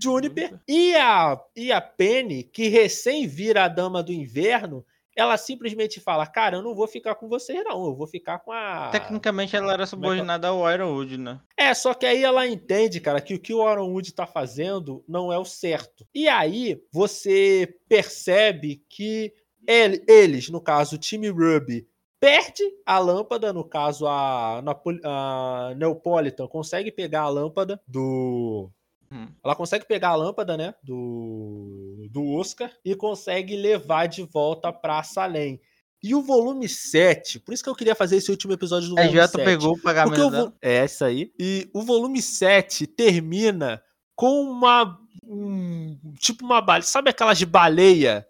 Juniper, 0.00 0.60
e 0.68 0.94
a, 0.94 1.40
e 1.54 1.72
a 1.72 1.80
Penny, 1.80 2.44
que 2.44 2.68
recém 2.68 3.26
vira 3.26 3.64
a 3.64 3.68
Dama 3.68 4.02
do 4.02 4.12
Inverno, 4.12 4.84
ela 5.16 5.38
simplesmente 5.38 5.98
fala, 5.98 6.26
cara, 6.26 6.58
eu 6.58 6.62
não 6.62 6.74
vou 6.74 6.86
ficar 6.86 7.14
com 7.14 7.26
vocês 7.26 7.64
não, 7.64 7.86
eu 7.86 7.94
vou 7.94 8.06
ficar 8.06 8.38
com 8.40 8.52
a... 8.52 8.90
Tecnicamente 8.90 9.56
ela 9.56 9.72
era 9.72 9.86
subordinada 9.86 10.48
ao 10.48 10.70
Ironwood, 10.70 11.16
né? 11.16 11.40
É, 11.56 11.72
só 11.72 11.94
que 11.94 12.04
aí 12.04 12.22
ela 12.22 12.46
entende, 12.46 13.00
cara, 13.00 13.18
que 13.22 13.34
o 13.34 13.40
que 13.40 13.54
o 13.54 13.66
Aaron 13.66 13.90
Wood 13.90 14.12
tá 14.12 14.26
fazendo 14.26 15.02
não 15.08 15.32
é 15.32 15.38
o 15.38 15.44
certo. 15.44 16.06
E 16.14 16.28
aí 16.28 16.78
você 16.92 17.74
percebe 17.88 18.84
que 18.90 19.32
ele- 19.66 20.04
eles, 20.08 20.48
no 20.48 20.60
caso 20.60 20.96
o 20.96 20.98
time 20.98 21.28
Ruby, 21.28 21.86
perde 22.20 22.62
a 22.84 22.98
lâmpada, 22.98 23.52
no 23.52 23.62
caso 23.64 24.06
a, 24.06 24.60
Napol- 24.64 25.00
a 25.04 25.74
Neapolitan 25.76 26.46
consegue 26.48 26.90
pegar 26.90 27.22
a 27.22 27.28
lâmpada 27.28 27.80
do... 27.86 28.70
Hum. 29.12 29.28
Ela 29.44 29.54
consegue 29.54 29.86
pegar 29.86 30.08
a 30.10 30.14
lâmpada, 30.16 30.56
né, 30.56 30.74
do, 30.82 32.08
do 32.10 32.26
Oscar 32.34 32.72
e 32.84 32.94
consegue 32.96 33.54
levar 33.56 34.06
de 34.06 34.22
volta 34.24 34.72
pra 34.72 35.02
Salem. 35.02 35.60
E 36.02 36.14
o 36.14 36.22
volume 36.22 36.68
7, 36.68 37.38
por 37.40 37.52
isso 37.54 37.62
que 37.62 37.68
eu 37.70 37.74
queria 37.74 37.94
fazer 37.94 38.16
esse 38.16 38.30
último 38.30 38.52
episódio 38.52 38.88
do 38.88 38.98
A 38.98 39.02
volume 39.02 39.16
Jota 39.20 39.38
7. 39.38 39.44
pegou 39.44 39.74
o 39.74 39.80
pagamento 39.80 40.30
vo... 40.30 40.52
É, 40.60 40.84
isso 40.84 41.04
aí. 41.04 41.32
E 41.38 41.68
o 41.72 41.82
volume 41.82 42.20
7 42.20 42.86
termina 42.86 43.80
com 44.14 44.42
uma. 44.42 44.98
um- 45.24 45.98
tipo 46.18 46.44
uma 46.44 46.60
baleia. 46.60 46.82
Sabe 46.82 47.10
aquelas 47.10 47.38
de 47.38 47.46
baleia? 47.46 48.26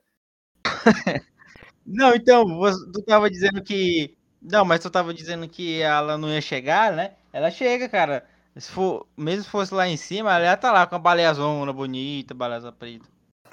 Não, 1.86 2.14
então, 2.14 2.44
você- 2.58 2.90
tu 2.92 3.02
tava 3.02 3.30
dizendo 3.30 3.62
que. 3.62 4.14
Não, 4.42 4.64
mas 4.64 4.80
tu 4.80 4.90
tava 4.90 5.14
dizendo 5.14 5.48
que 5.48 5.80
ela 5.80 6.18
não 6.18 6.28
ia 6.28 6.40
chegar, 6.40 6.92
né? 6.92 7.12
Ela 7.32 7.50
chega, 7.50 7.88
cara. 7.88 8.24
Se 8.56 8.70
for, 8.70 9.06
mesmo 9.16 9.44
se 9.44 9.50
fosse 9.50 9.74
lá 9.74 9.86
em 9.86 9.96
cima, 9.96 10.34
ela 10.34 10.44
ia 10.46 10.56
tá 10.56 10.72
lá 10.72 10.86
com 10.86 10.94
a 10.96 10.98
baleiazona 10.98 11.72
bonita, 11.72 12.32
baleia 12.32 12.72
preta. 12.72 13.04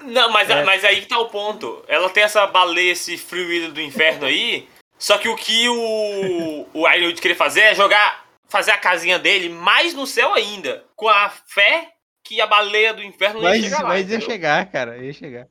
Não, 0.02 0.30
mas, 0.32 0.48
É. 0.50 0.64
mas 0.64 0.82
aí 0.84 1.00
que 1.02 1.06
tá 1.06 1.18
o 1.18 1.28
ponto. 1.28 1.84
Ela 1.88 2.08
tem 2.10 2.22
essa 2.22 2.46
baleia, 2.46 2.92
esse 2.92 3.20
Will 3.32 3.72
do 3.72 3.80
inferno 3.80 4.26
aí. 4.26 4.66
só 4.98 5.18
que 5.18 5.28
o 5.28 5.36
que 5.36 5.68
o, 5.68 6.66
o 6.72 6.88
Ironwood 6.88 7.20
queria 7.20 7.36
fazer 7.36 7.60
é 7.60 7.74
jogar. 7.74 8.24
Fazer 8.48 8.70
a 8.70 8.78
casinha 8.78 9.18
dele 9.18 9.48
mais 9.48 9.94
no 9.94 10.06
céu 10.06 10.32
ainda. 10.32 10.84
Com 10.96 11.08
a 11.08 11.28
fé 11.46 11.92
que 12.22 12.40
a 12.40 12.46
baleia 12.46 12.94
do 12.94 13.02
inferno 13.02 13.40
não 13.40 13.48
ia 13.48 13.54
Mas, 13.56 13.64
chegar 13.64 13.82
lá. 13.82 13.88
mas 13.88 13.98
ia 14.00 14.04
entendeu? 14.16 14.26
chegar, 14.26 14.66
cara, 14.70 14.96
ia 14.98 15.12
chegar. 15.12 15.46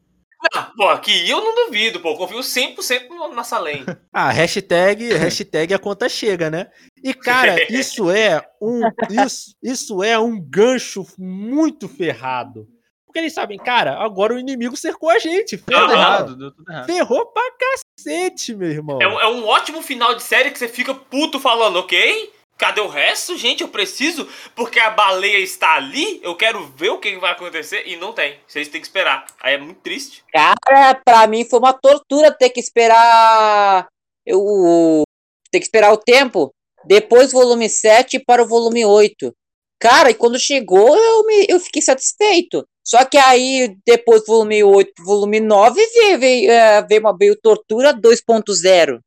Ah, 0.54 0.72
pô, 0.76 0.90
aqui 0.90 1.30
eu 1.30 1.42
não 1.42 1.66
duvido, 1.66 2.00
pô. 2.00 2.16
Confio 2.18 2.40
100% 2.44 3.10
no- 3.10 3.34
na 3.34 3.44
Salem. 3.44 3.84
Ah, 4.12 4.30
hashtag, 4.32 5.14
hashtag 5.14 5.74
a 5.74 5.80
conta 5.80 6.08
chega, 6.10 6.50
né? 6.50 6.68
E, 7.04 7.14
cara, 7.14 7.56
isso 7.72 8.10
é 8.12 8.46
um. 8.62 8.82
Isso, 9.10 9.56
isso 9.64 10.04
é 10.04 10.18
um 10.20 10.40
gancho 10.40 11.06
muito 11.18 11.88
ferrado. 11.88 12.68
Porque 13.06 13.20
eles 13.20 13.34
sabem, 13.34 13.60
cara, 13.60 13.98
agora 14.04 14.34
o 14.34 14.40
inimigo 14.40 14.76
cercou 14.76 15.10
a 15.10 15.20
gente. 15.20 15.58
Deu 15.58 15.78
errado, 15.92 16.36
deu 16.36 16.52
tudo 16.52 16.72
errado. 16.72 16.86
Ferrou 16.88 17.28
pra 17.28 17.44
cacete, 17.60 18.56
meu 18.56 18.70
irmão. 18.70 19.00
É 19.02 19.08
um, 19.08 19.20
é 19.22 19.28
um 19.28 19.46
ótimo 19.46 19.82
final 19.84 20.16
de 20.16 20.24
série 20.24 20.50
que 20.50 20.58
você 20.58 20.68
fica 20.68 20.96
puto 20.96 21.40
falando, 21.40 21.76
ok? 21.78 22.33
Cadê 22.58 22.82
o 22.82 22.88
resto? 22.88 23.38
Gente, 23.38 23.62
eu 23.62 23.68
preciso, 23.68 24.28
porque 24.56 24.80
a 24.80 24.90
baleia 24.90 25.40
está 25.40 25.76
ali, 25.76 26.22
eu 26.24 26.36
quero 26.36 26.66
ver 26.76 26.90
o 26.90 27.00
que 27.00 27.18
vai 27.18 27.32
acontecer 27.32 27.84
e 27.88 27.96
não 27.96 28.14
tem. 28.14 28.40
Vocês 28.48 28.68
têm 28.68 28.80
que 28.80 28.88
esperar. 28.88 29.26
Aí 29.42 29.56
é 29.56 29.58
muito 29.58 29.82
triste. 29.82 30.24
Cara, 30.32 30.96
pra 31.04 31.28
mim 31.28 31.44
foi 31.46 31.60
uma 31.60 31.74
tortura 31.74 32.32
ter 32.32 32.50
que 32.50 32.60
esperar 32.60 33.88
eu 34.26 35.04
ter 35.52 35.60
que 35.60 35.66
esperar 35.66 35.92
o 35.92 35.98
tempo 35.98 36.52
depois 36.86 37.32
volume 37.32 37.70
7 37.70 38.20
para 38.20 38.44
o 38.44 38.48
volume 38.48 38.86
8. 38.86 39.34
Cara, 39.80 40.12
e 40.12 40.14
quando 40.14 40.40
chegou 40.40 40.96
eu, 40.98 41.26
me, 41.26 41.46
eu 41.50 41.60
fiquei 41.60 41.82
satisfeito. 41.82 42.66
Só 42.86 43.06
que 43.06 43.18
aí, 43.18 43.78
depois 43.86 44.22
do 44.22 44.28
volume 44.28 44.64
8 44.64 44.94
pro 44.94 45.06
volume 45.06 45.40
9, 45.40 45.86
veio, 45.86 46.20
veio, 46.20 46.52
é, 46.52 46.82
veio, 46.86 47.02
uma, 47.02 47.16
veio 47.16 47.40
Tortura 47.42 47.94
2.0. 47.94 49.00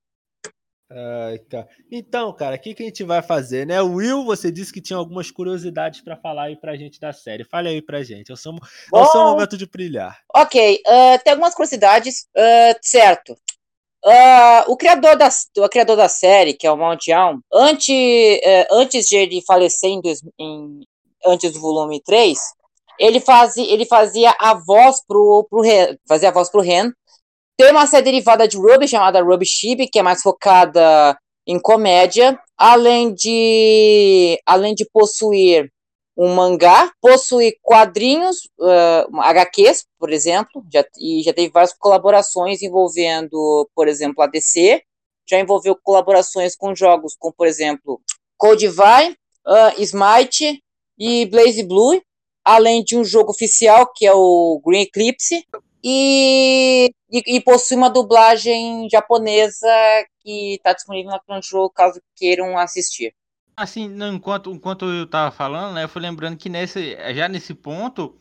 Ai, 0.89 1.39
cara. 1.51 1.69
Então, 1.91 2.33
cara, 2.33 2.55
o 2.55 2.59
que, 2.61 2.73
que 2.73 2.83
a 2.85 2.87
gente 2.87 3.03
vai 3.03 3.21
fazer, 3.21 3.67
né? 3.67 3.81
Will, 3.83 4.25
você 4.25 4.53
disse 4.53 4.73
que 4.73 4.81
tinha 4.81 4.97
algumas 4.97 5.31
curiosidades 5.31 6.01
pra 6.01 6.17
falar 6.17 6.45
aí 6.45 6.57
pra 6.57 6.77
gente 6.77 7.01
da 7.01 7.13
série. 7.13 7.45
Fale 7.45 7.69
aí 7.69 7.83
pra 7.83 8.03
gente. 8.05 8.31
É 8.31 8.35
o 8.35 8.37
seu, 8.37 8.53
é 8.53 8.99
o 8.99 9.07
seu 9.07 9.21
momento 9.23 9.57
de 9.57 9.67
brilhar. 9.67 10.17
Ok, 10.35 10.81
ah, 10.87 11.19
tem 11.19 11.33
algumas 11.33 11.55
curiosidades, 11.55 12.29
ah, 12.37 12.77
certo. 12.81 13.37
Ah, 14.05 14.65
o, 14.69 14.77
criador 14.77 15.17
da, 15.17 15.29
o 15.59 15.69
criador 15.69 15.97
da 15.97 16.09
série, 16.09 16.55
que 16.55 16.67
é 16.67 16.71
o 16.71 16.77
Mount 16.77 17.09
Young, 17.09 17.41
antes, 17.53 17.89
eh, 17.91 18.69
antes 18.71 19.09
de 19.09 19.17
ele 19.17 19.43
falecer 19.45 19.91
em, 19.91 20.01
em- 20.39 20.81
antes 21.27 21.51
do 21.53 21.61
volume 21.61 22.01
3, 22.05 22.39
ele 23.01 23.19
fazia, 23.19 23.65
ele 23.69 23.85
fazia 23.85 24.33
a 24.39 24.55
voz 24.55 25.05
pro, 25.05 25.45
pro 25.51 25.61
Ren, 25.61 25.97
fazia 26.09 26.29
a 26.29 26.33
voz 26.33 26.49
pro 26.49 26.61
Ren. 26.61 26.93
Tem 27.57 27.71
uma 27.71 27.87
série 27.87 28.05
derivada 28.05 28.47
de 28.47 28.57
Ruby 28.57 28.87
chamada 28.87 29.23
Ruby 29.23 29.47
Chibi, 29.47 29.89
que 29.89 29.99
é 29.99 30.03
mais 30.03 30.21
focada 30.21 31.19
em 31.47 31.59
comédia, 31.59 32.39
além 32.57 33.15
de 33.15 34.39
além 34.45 34.75
de 34.75 34.85
possuir 34.93 35.73
um 36.17 36.35
mangá, 36.35 36.91
possui 37.01 37.55
quadrinhos, 37.63 38.49
uh, 38.59 39.21
HQs, 39.21 39.85
por 39.99 40.11
exemplo, 40.11 40.65
já, 40.73 40.85
e 40.99 41.23
já 41.23 41.33
teve 41.33 41.51
várias 41.53 41.75
colaborações 41.75 42.63
envolvendo, 42.63 43.69
por 43.75 43.87
exemplo, 43.87 44.23
a 44.23 44.27
DC, 44.27 44.83
já 45.29 45.39
envolveu 45.39 45.77
colaborações 45.83 46.57
com 46.57 46.75
jogos 46.75 47.15
como, 47.19 47.35
por 47.35 47.47
exemplo, 47.47 48.01
Code 48.39 48.67
Vein, 48.69 49.13
uh, 49.47 49.83
Smite 49.83 50.63
e 50.99 51.27
Blaze 51.27 51.63
Blue, 51.63 52.01
além 52.43 52.83
de 52.83 52.97
um 52.97 53.05
jogo 53.05 53.31
oficial 53.31 53.93
que 53.95 54.07
é 54.07 54.13
o 54.15 54.61
Green 54.65 54.83
Eclipse, 54.83 55.45
e, 55.83 56.91
e, 57.11 57.37
e 57.37 57.41
possui 57.41 57.77
uma 57.77 57.91
dublagem 57.91 58.89
japonesa 58.91 59.69
que 60.21 60.55
está 60.55 60.73
disponível 60.73 61.11
na 61.11 61.21
Crunchyroll 61.21 61.71
caso 61.71 62.01
queiram 62.17 62.59
assistir. 62.59 63.15
Assim, 63.57 63.91
enquanto, 64.13 64.51
enquanto 64.51 64.85
eu 64.85 65.07
tava 65.07 65.31
falando, 65.31 65.75
né, 65.75 65.85
eu 65.85 65.89
fui 65.89 66.03
lembrando 66.03 66.37
que 66.37 66.49
nesse, 66.49 66.97
já 67.15 67.29
nesse 67.29 67.55
ponto, 67.55 68.15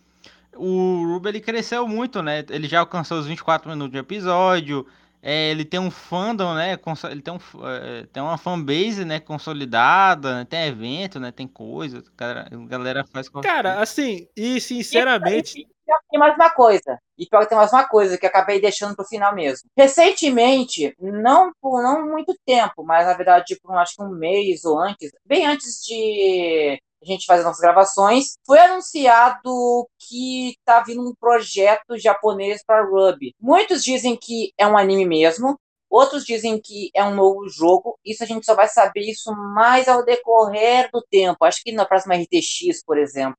o 0.56 1.04
Ruby 1.14 1.30
ele 1.30 1.42
cresceu 1.42 1.88
muito, 1.88 2.22
né? 2.22 2.46
Ele 2.50 2.68
já 2.68 2.80
alcançou 2.80 3.20
os 3.20 3.28
24 3.28 3.70
minutos 3.70 3.92
de 3.92 3.98
episódio, 3.98 4.88
é, 5.28 5.50
ele 5.50 5.66
tem 5.66 5.80
um 5.80 5.90
fandom, 5.90 6.54
né? 6.54 6.78
Ele 7.10 7.22
tem, 7.24 7.34
um, 7.34 7.40
é, 7.68 8.06
tem 8.14 8.22
uma 8.22 8.38
fanbase, 8.38 9.04
né, 9.04 9.20
consolidada, 9.20 10.36
né, 10.36 10.46
tem 10.46 10.68
evento, 10.68 11.20
né? 11.20 11.32
Tem 11.32 11.48
coisa, 11.48 11.98
a 11.98 12.16
galera, 12.16 12.50
a 12.52 12.68
galera 12.68 13.06
faz. 13.12 13.28
Cara, 13.28 13.82
assim, 13.82 14.28
e 14.38 14.62
sinceramente. 14.62 15.62
E 15.62 15.68
tem 16.12 16.20
mais 16.20 16.36
uma 16.36 16.52
coisa. 16.52 17.00
E 17.18 17.26
pior 17.26 17.42
que 17.42 17.50
tem 17.50 17.58
mais 17.58 17.74
uma 17.74 17.88
coisa 17.88 18.20
que 18.20 18.26
eu 18.26 18.30
acabei 18.30 18.62
deixando 18.62 18.96
pro 18.96 19.04
final 19.04 19.34
mesmo. 19.34 19.68
Recentemente, 19.76 20.94
não 21.00 21.52
por 21.60 21.82
não 21.82 22.06
muito 22.06 22.36
tempo, 22.46 22.84
mas 22.84 23.08
na 23.08 23.14
verdade, 23.14 23.46
tipo, 23.46 23.72
acho 23.72 23.96
que 23.96 24.04
um 24.04 24.10
mês 24.10 24.64
ou 24.64 24.80
antes, 24.80 25.10
bem 25.26 25.48
antes 25.48 25.84
de 25.84 26.80
a 27.12 27.16
gente 27.16 27.26
fazer 27.26 27.44
nossas 27.44 27.62
gravações, 27.62 28.38
foi 28.46 28.60
anunciado 28.60 29.88
que 30.00 30.56
tá 30.66 30.82
vindo 30.82 31.02
um 31.02 31.14
projeto 31.14 31.98
japonês 31.98 32.64
para 32.66 32.86
Ruby. 32.86 33.34
Muitos 33.40 33.84
dizem 33.84 34.16
que 34.16 34.52
é 34.58 34.66
um 34.68 34.78
anime 34.78 35.06
mesmo, 35.06 35.60
outros 35.90 36.26
dizem 36.26 36.60
que 36.60 36.90
é 36.94 37.04
um 37.04 37.16
novo 37.16 37.48
jogo. 37.48 37.98
Isso 38.04 38.24
a 38.24 38.28
gente 38.28 38.46
só 38.46 38.56
vai 38.56 38.68
saber 38.68 39.02
isso 39.02 39.32
mais 39.34 39.88
ao 39.88 40.04
decorrer 40.04 40.90
do 40.92 41.02
tempo. 41.02 41.46
Acho 41.46 41.62
que 41.64 41.72
na 41.72 41.86
próxima 41.86 42.16
RTX, 42.16 42.84
por 42.86 42.98
exemplo. 42.98 43.38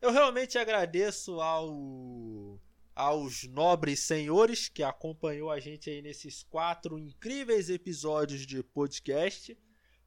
Eu 0.00 0.10
realmente 0.10 0.58
agradeço 0.58 1.40
ao 1.40 2.58
aos 2.94 3.44
nobres 3.44 4.00
senhores 4.00 4.68
que 4.68 4.82
acompanhou 4.82 5.50
a 5.50 5.58
gente 5.58 5.88
aí 5.88 6.02
nesses 6.02 6.42
quatro 6.42 6.98
incríveis 6.98 7.70
episódios 7.70 8.46
de 8.46 8.62
podcast. 8.62 9.56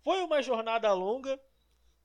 Foi 0.03 0.21
uma 0.21 0.41
jornada 0.41 0.93
longa 0.93 1.39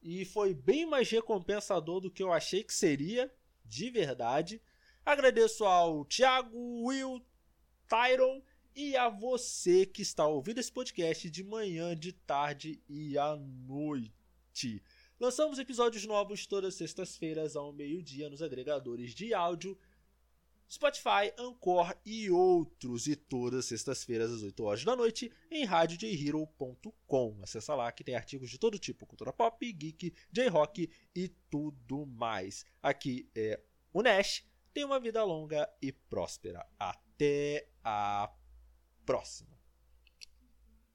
e 0.02 0.24
foi 0.24 0.54
bem 0.54 0.86
mais 0.86 1.10
recompensador 1.10 2.00
do 2.00 2.10
que 2.10 2.22
eu 2.22 2.32
achei 2.32 2.64
que 2.64 2.72
seria, 2.72 3.32
de 3.64 3.90
verdade. 3.90 4.60
Agradeço 5.04 5.64
ao 5.64 6.04
Thiago, 6.04 6.84
Will, 6.84 7.24
Tyron 7.88 8.42
e 8.74 8.96
a 8.96 9.08
você 9.08 9.84
que 9.84 10.02
está 10.02 10.26
ouvindo 10.26 10.58
esse 10.58 10.72
podcast 10.72 11.28
de 11.28 11.44
manhã, 11.44 11.96
de 11.96 12.12
tarde 12.12 12.82
e 12.88 13.18
à 13.18 13.36
noite. 13.36 14.82
Lançamos 15.18 15.58
episódios 15.58 16.06
novos 16.06 16.46
todas 16.46 16.68
as 16.68 16.78
sextas-feiras 16.78 17.56
ao 17.56 17.72
meio-dia 17.72 18.30
nos 18.30 18.40
agregadores 18.40 19.14
de 19.14 19.34
áudio 19.34 19.76
Spotify, 20.70 21.32
Anchor 21.36 21.96
e 22.06 22.30
outros. 22.30 23.08
E 23.08 23.16
todas 23.16 23.60
as 23.60 23.64
sextas-feiras 23.66 24.30
às 24.30 24.42
8 24.42 24.62
horas 24.62 24.84
da 24.84 24.94
noite 24.94 25.32
em 25.50 25.64
radiojhero.com. 25.64 27.38
Acesse 27.42 27.70
lá 27.72 27.90
que 27.90 28.04
tem 28.04 28.14
artigos 28.14 28.48
de 28.48 28.58
todo 28.58 28.78
tipo: 28.78 29.04
cultura 29.04 29.32
pop, 29.32 29.72
geek, 29.72 30.14
J-rock 30.30 30.88
e 31.14 31.28
tudo 31.50 32.06
mais. 32.06 32.64
Aqui 32.80 33.28
é 33.34 33.60
o 33.92 34.00
Nash. 34.00 34.44
Tenha 34.72 34.86
uma 34.86 35.00
vida 35.00 35.24
longa 35.24 35.68
e 35.82 35.90
próspera. 35.90 36.64
Até 36.78 37.68
a 37.82 38.32
próxima. 39.04 39.59